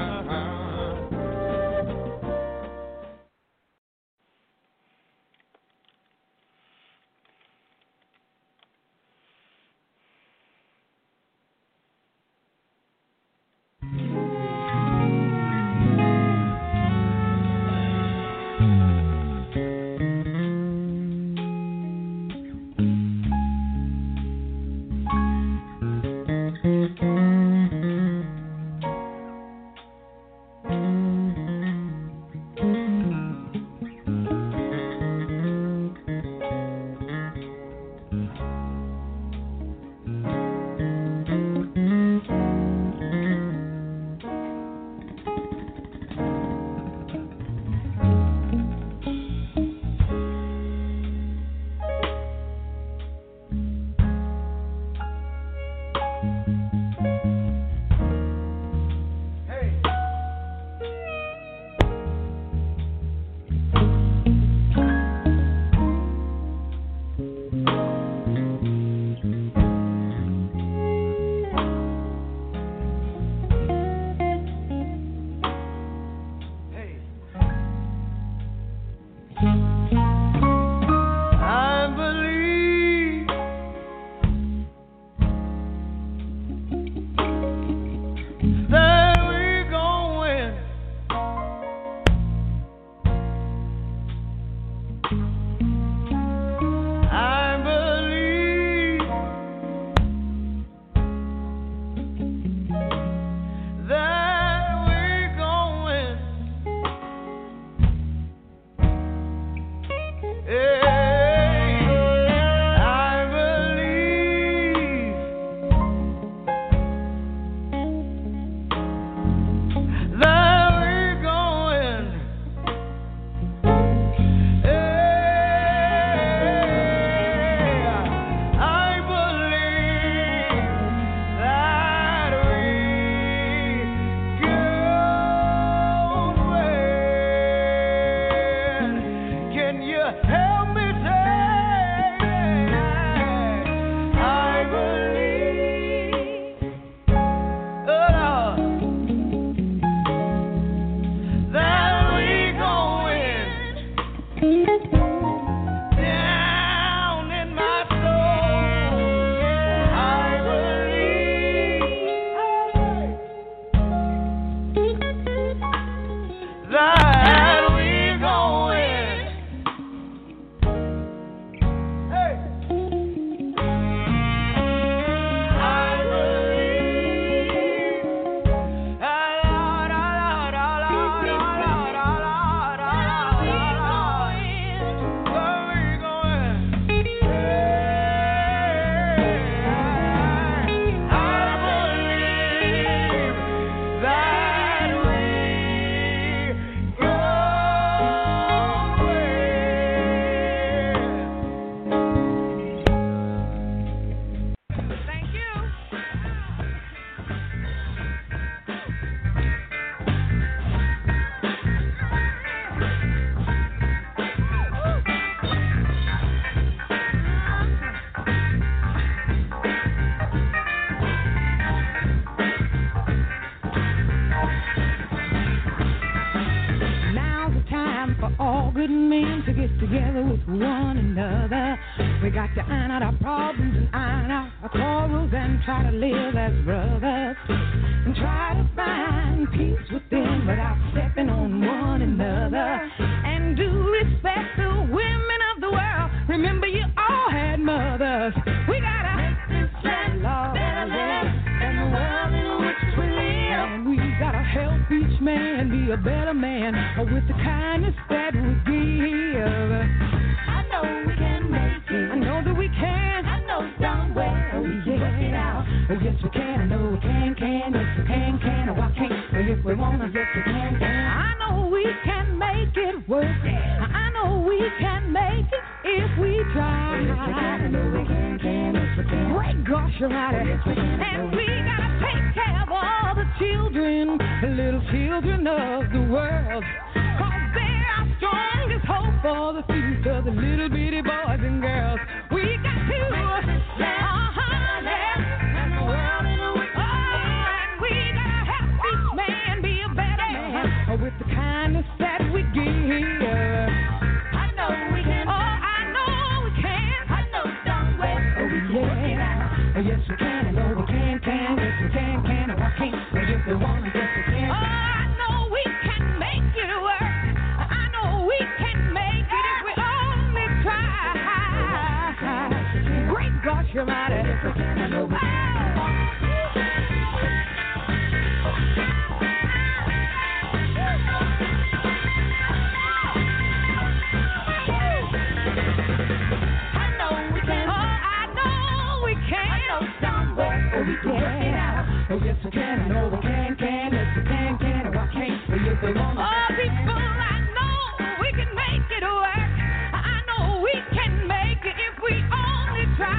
yes 342.29 342.37
I 342.45 342.49
can. 342.49 342.79
I 342.79 342.87
know 342.87 343.09
I 343.09 343.21
can, 343.21 343.55
can, 343.57 343.93
yes 343.93 344.05
I 344.13 344.21
can, 344.21 344.57
can. 344.59 344.97
I 344.97 345.07
can't 345.13 345.49
be 345.49 345.57
if 345.65 345.81
they 345.81 345.93
want. 345.93 346.19
Oh, 346.19 346.47
people, 346.53 346.93
I 346.93 347.41
know 347.57 347.81
we 348.21 348.29
can 348.37 348.53
make 348.53 348.85
it 348.85 349.01
work. 349.01 349.53
I 349.97 350.21
know 350.29 350.61
we 350.61 350.77
can 350.93 351.25
make 351.27 351.65
it 351.65 351.73
if 351.73 351.95
we 352.03 352.21
only 352.29 352.85
try. 352.97 353.17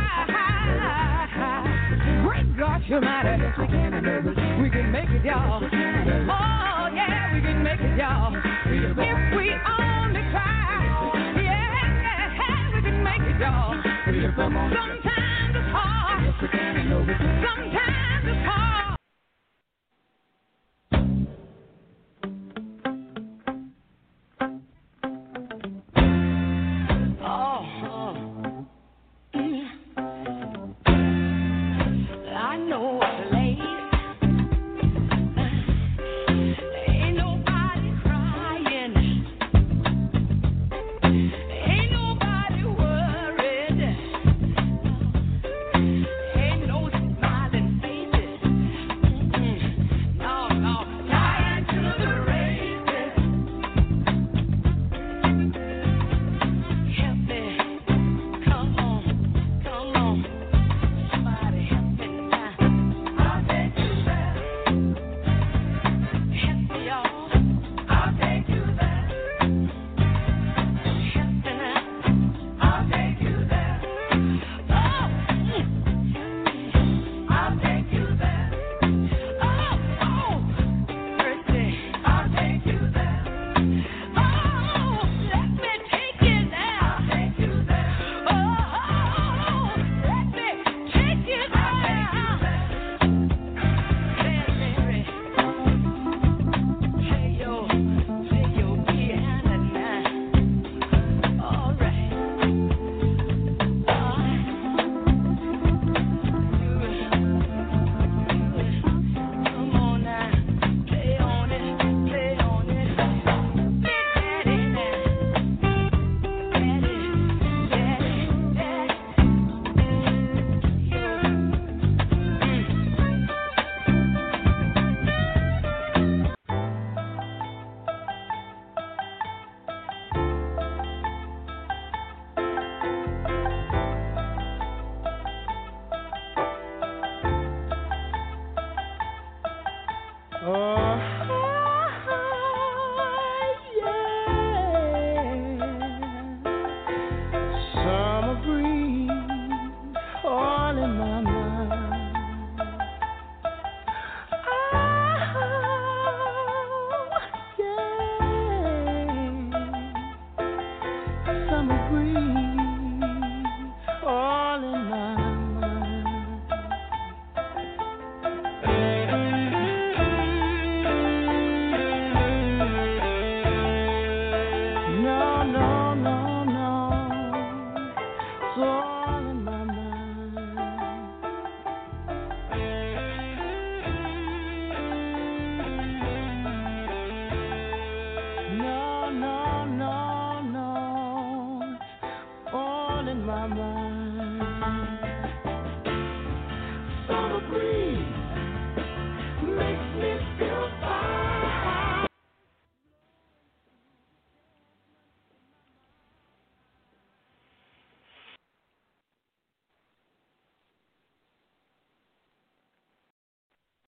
Great 2.23 2.57
God, 2.57 2.83
you're. 2.87 3.03
Yes, 3.03 3.59
we 3.59 3.67
can, 3.67 3.95
I 3.95 4.01
know 4.01 4.23
we 4.25 4.35
can. 4.35 4.63
We 4.63 4.71
can 4.71 4.93
make 4.93 5.11
it, 5.11 5.25
y'all. 5.25 5.59
Oh, 5.59 5.67
yeah, 6.95 7.35
we 7.35 7.41
can 7.41 7.63
make 7.65 7.81
it, 7.81 7.99
y'all. 7.99 8.31
If 8.37 9.35
we 9.35 9.51
only 9.51 10.23
try. 10.31 11.35
Yeah, 11.35 12.71
we 12.75 12.83
can 12.83 13.03
make 13.03 13.23
it, 13.23 13.41
y'all. 13.41 13.75
Sometimes 14.37 15.57
it's 15.57 15.71
hard. 15.75 16.25
Yes, 16.25 16.35
we 16.43 16.49
can, 16.49 16.77
I 16.77 16.83
know 16.85 17.01
we 17.01 17.15
can. 17.15 17.40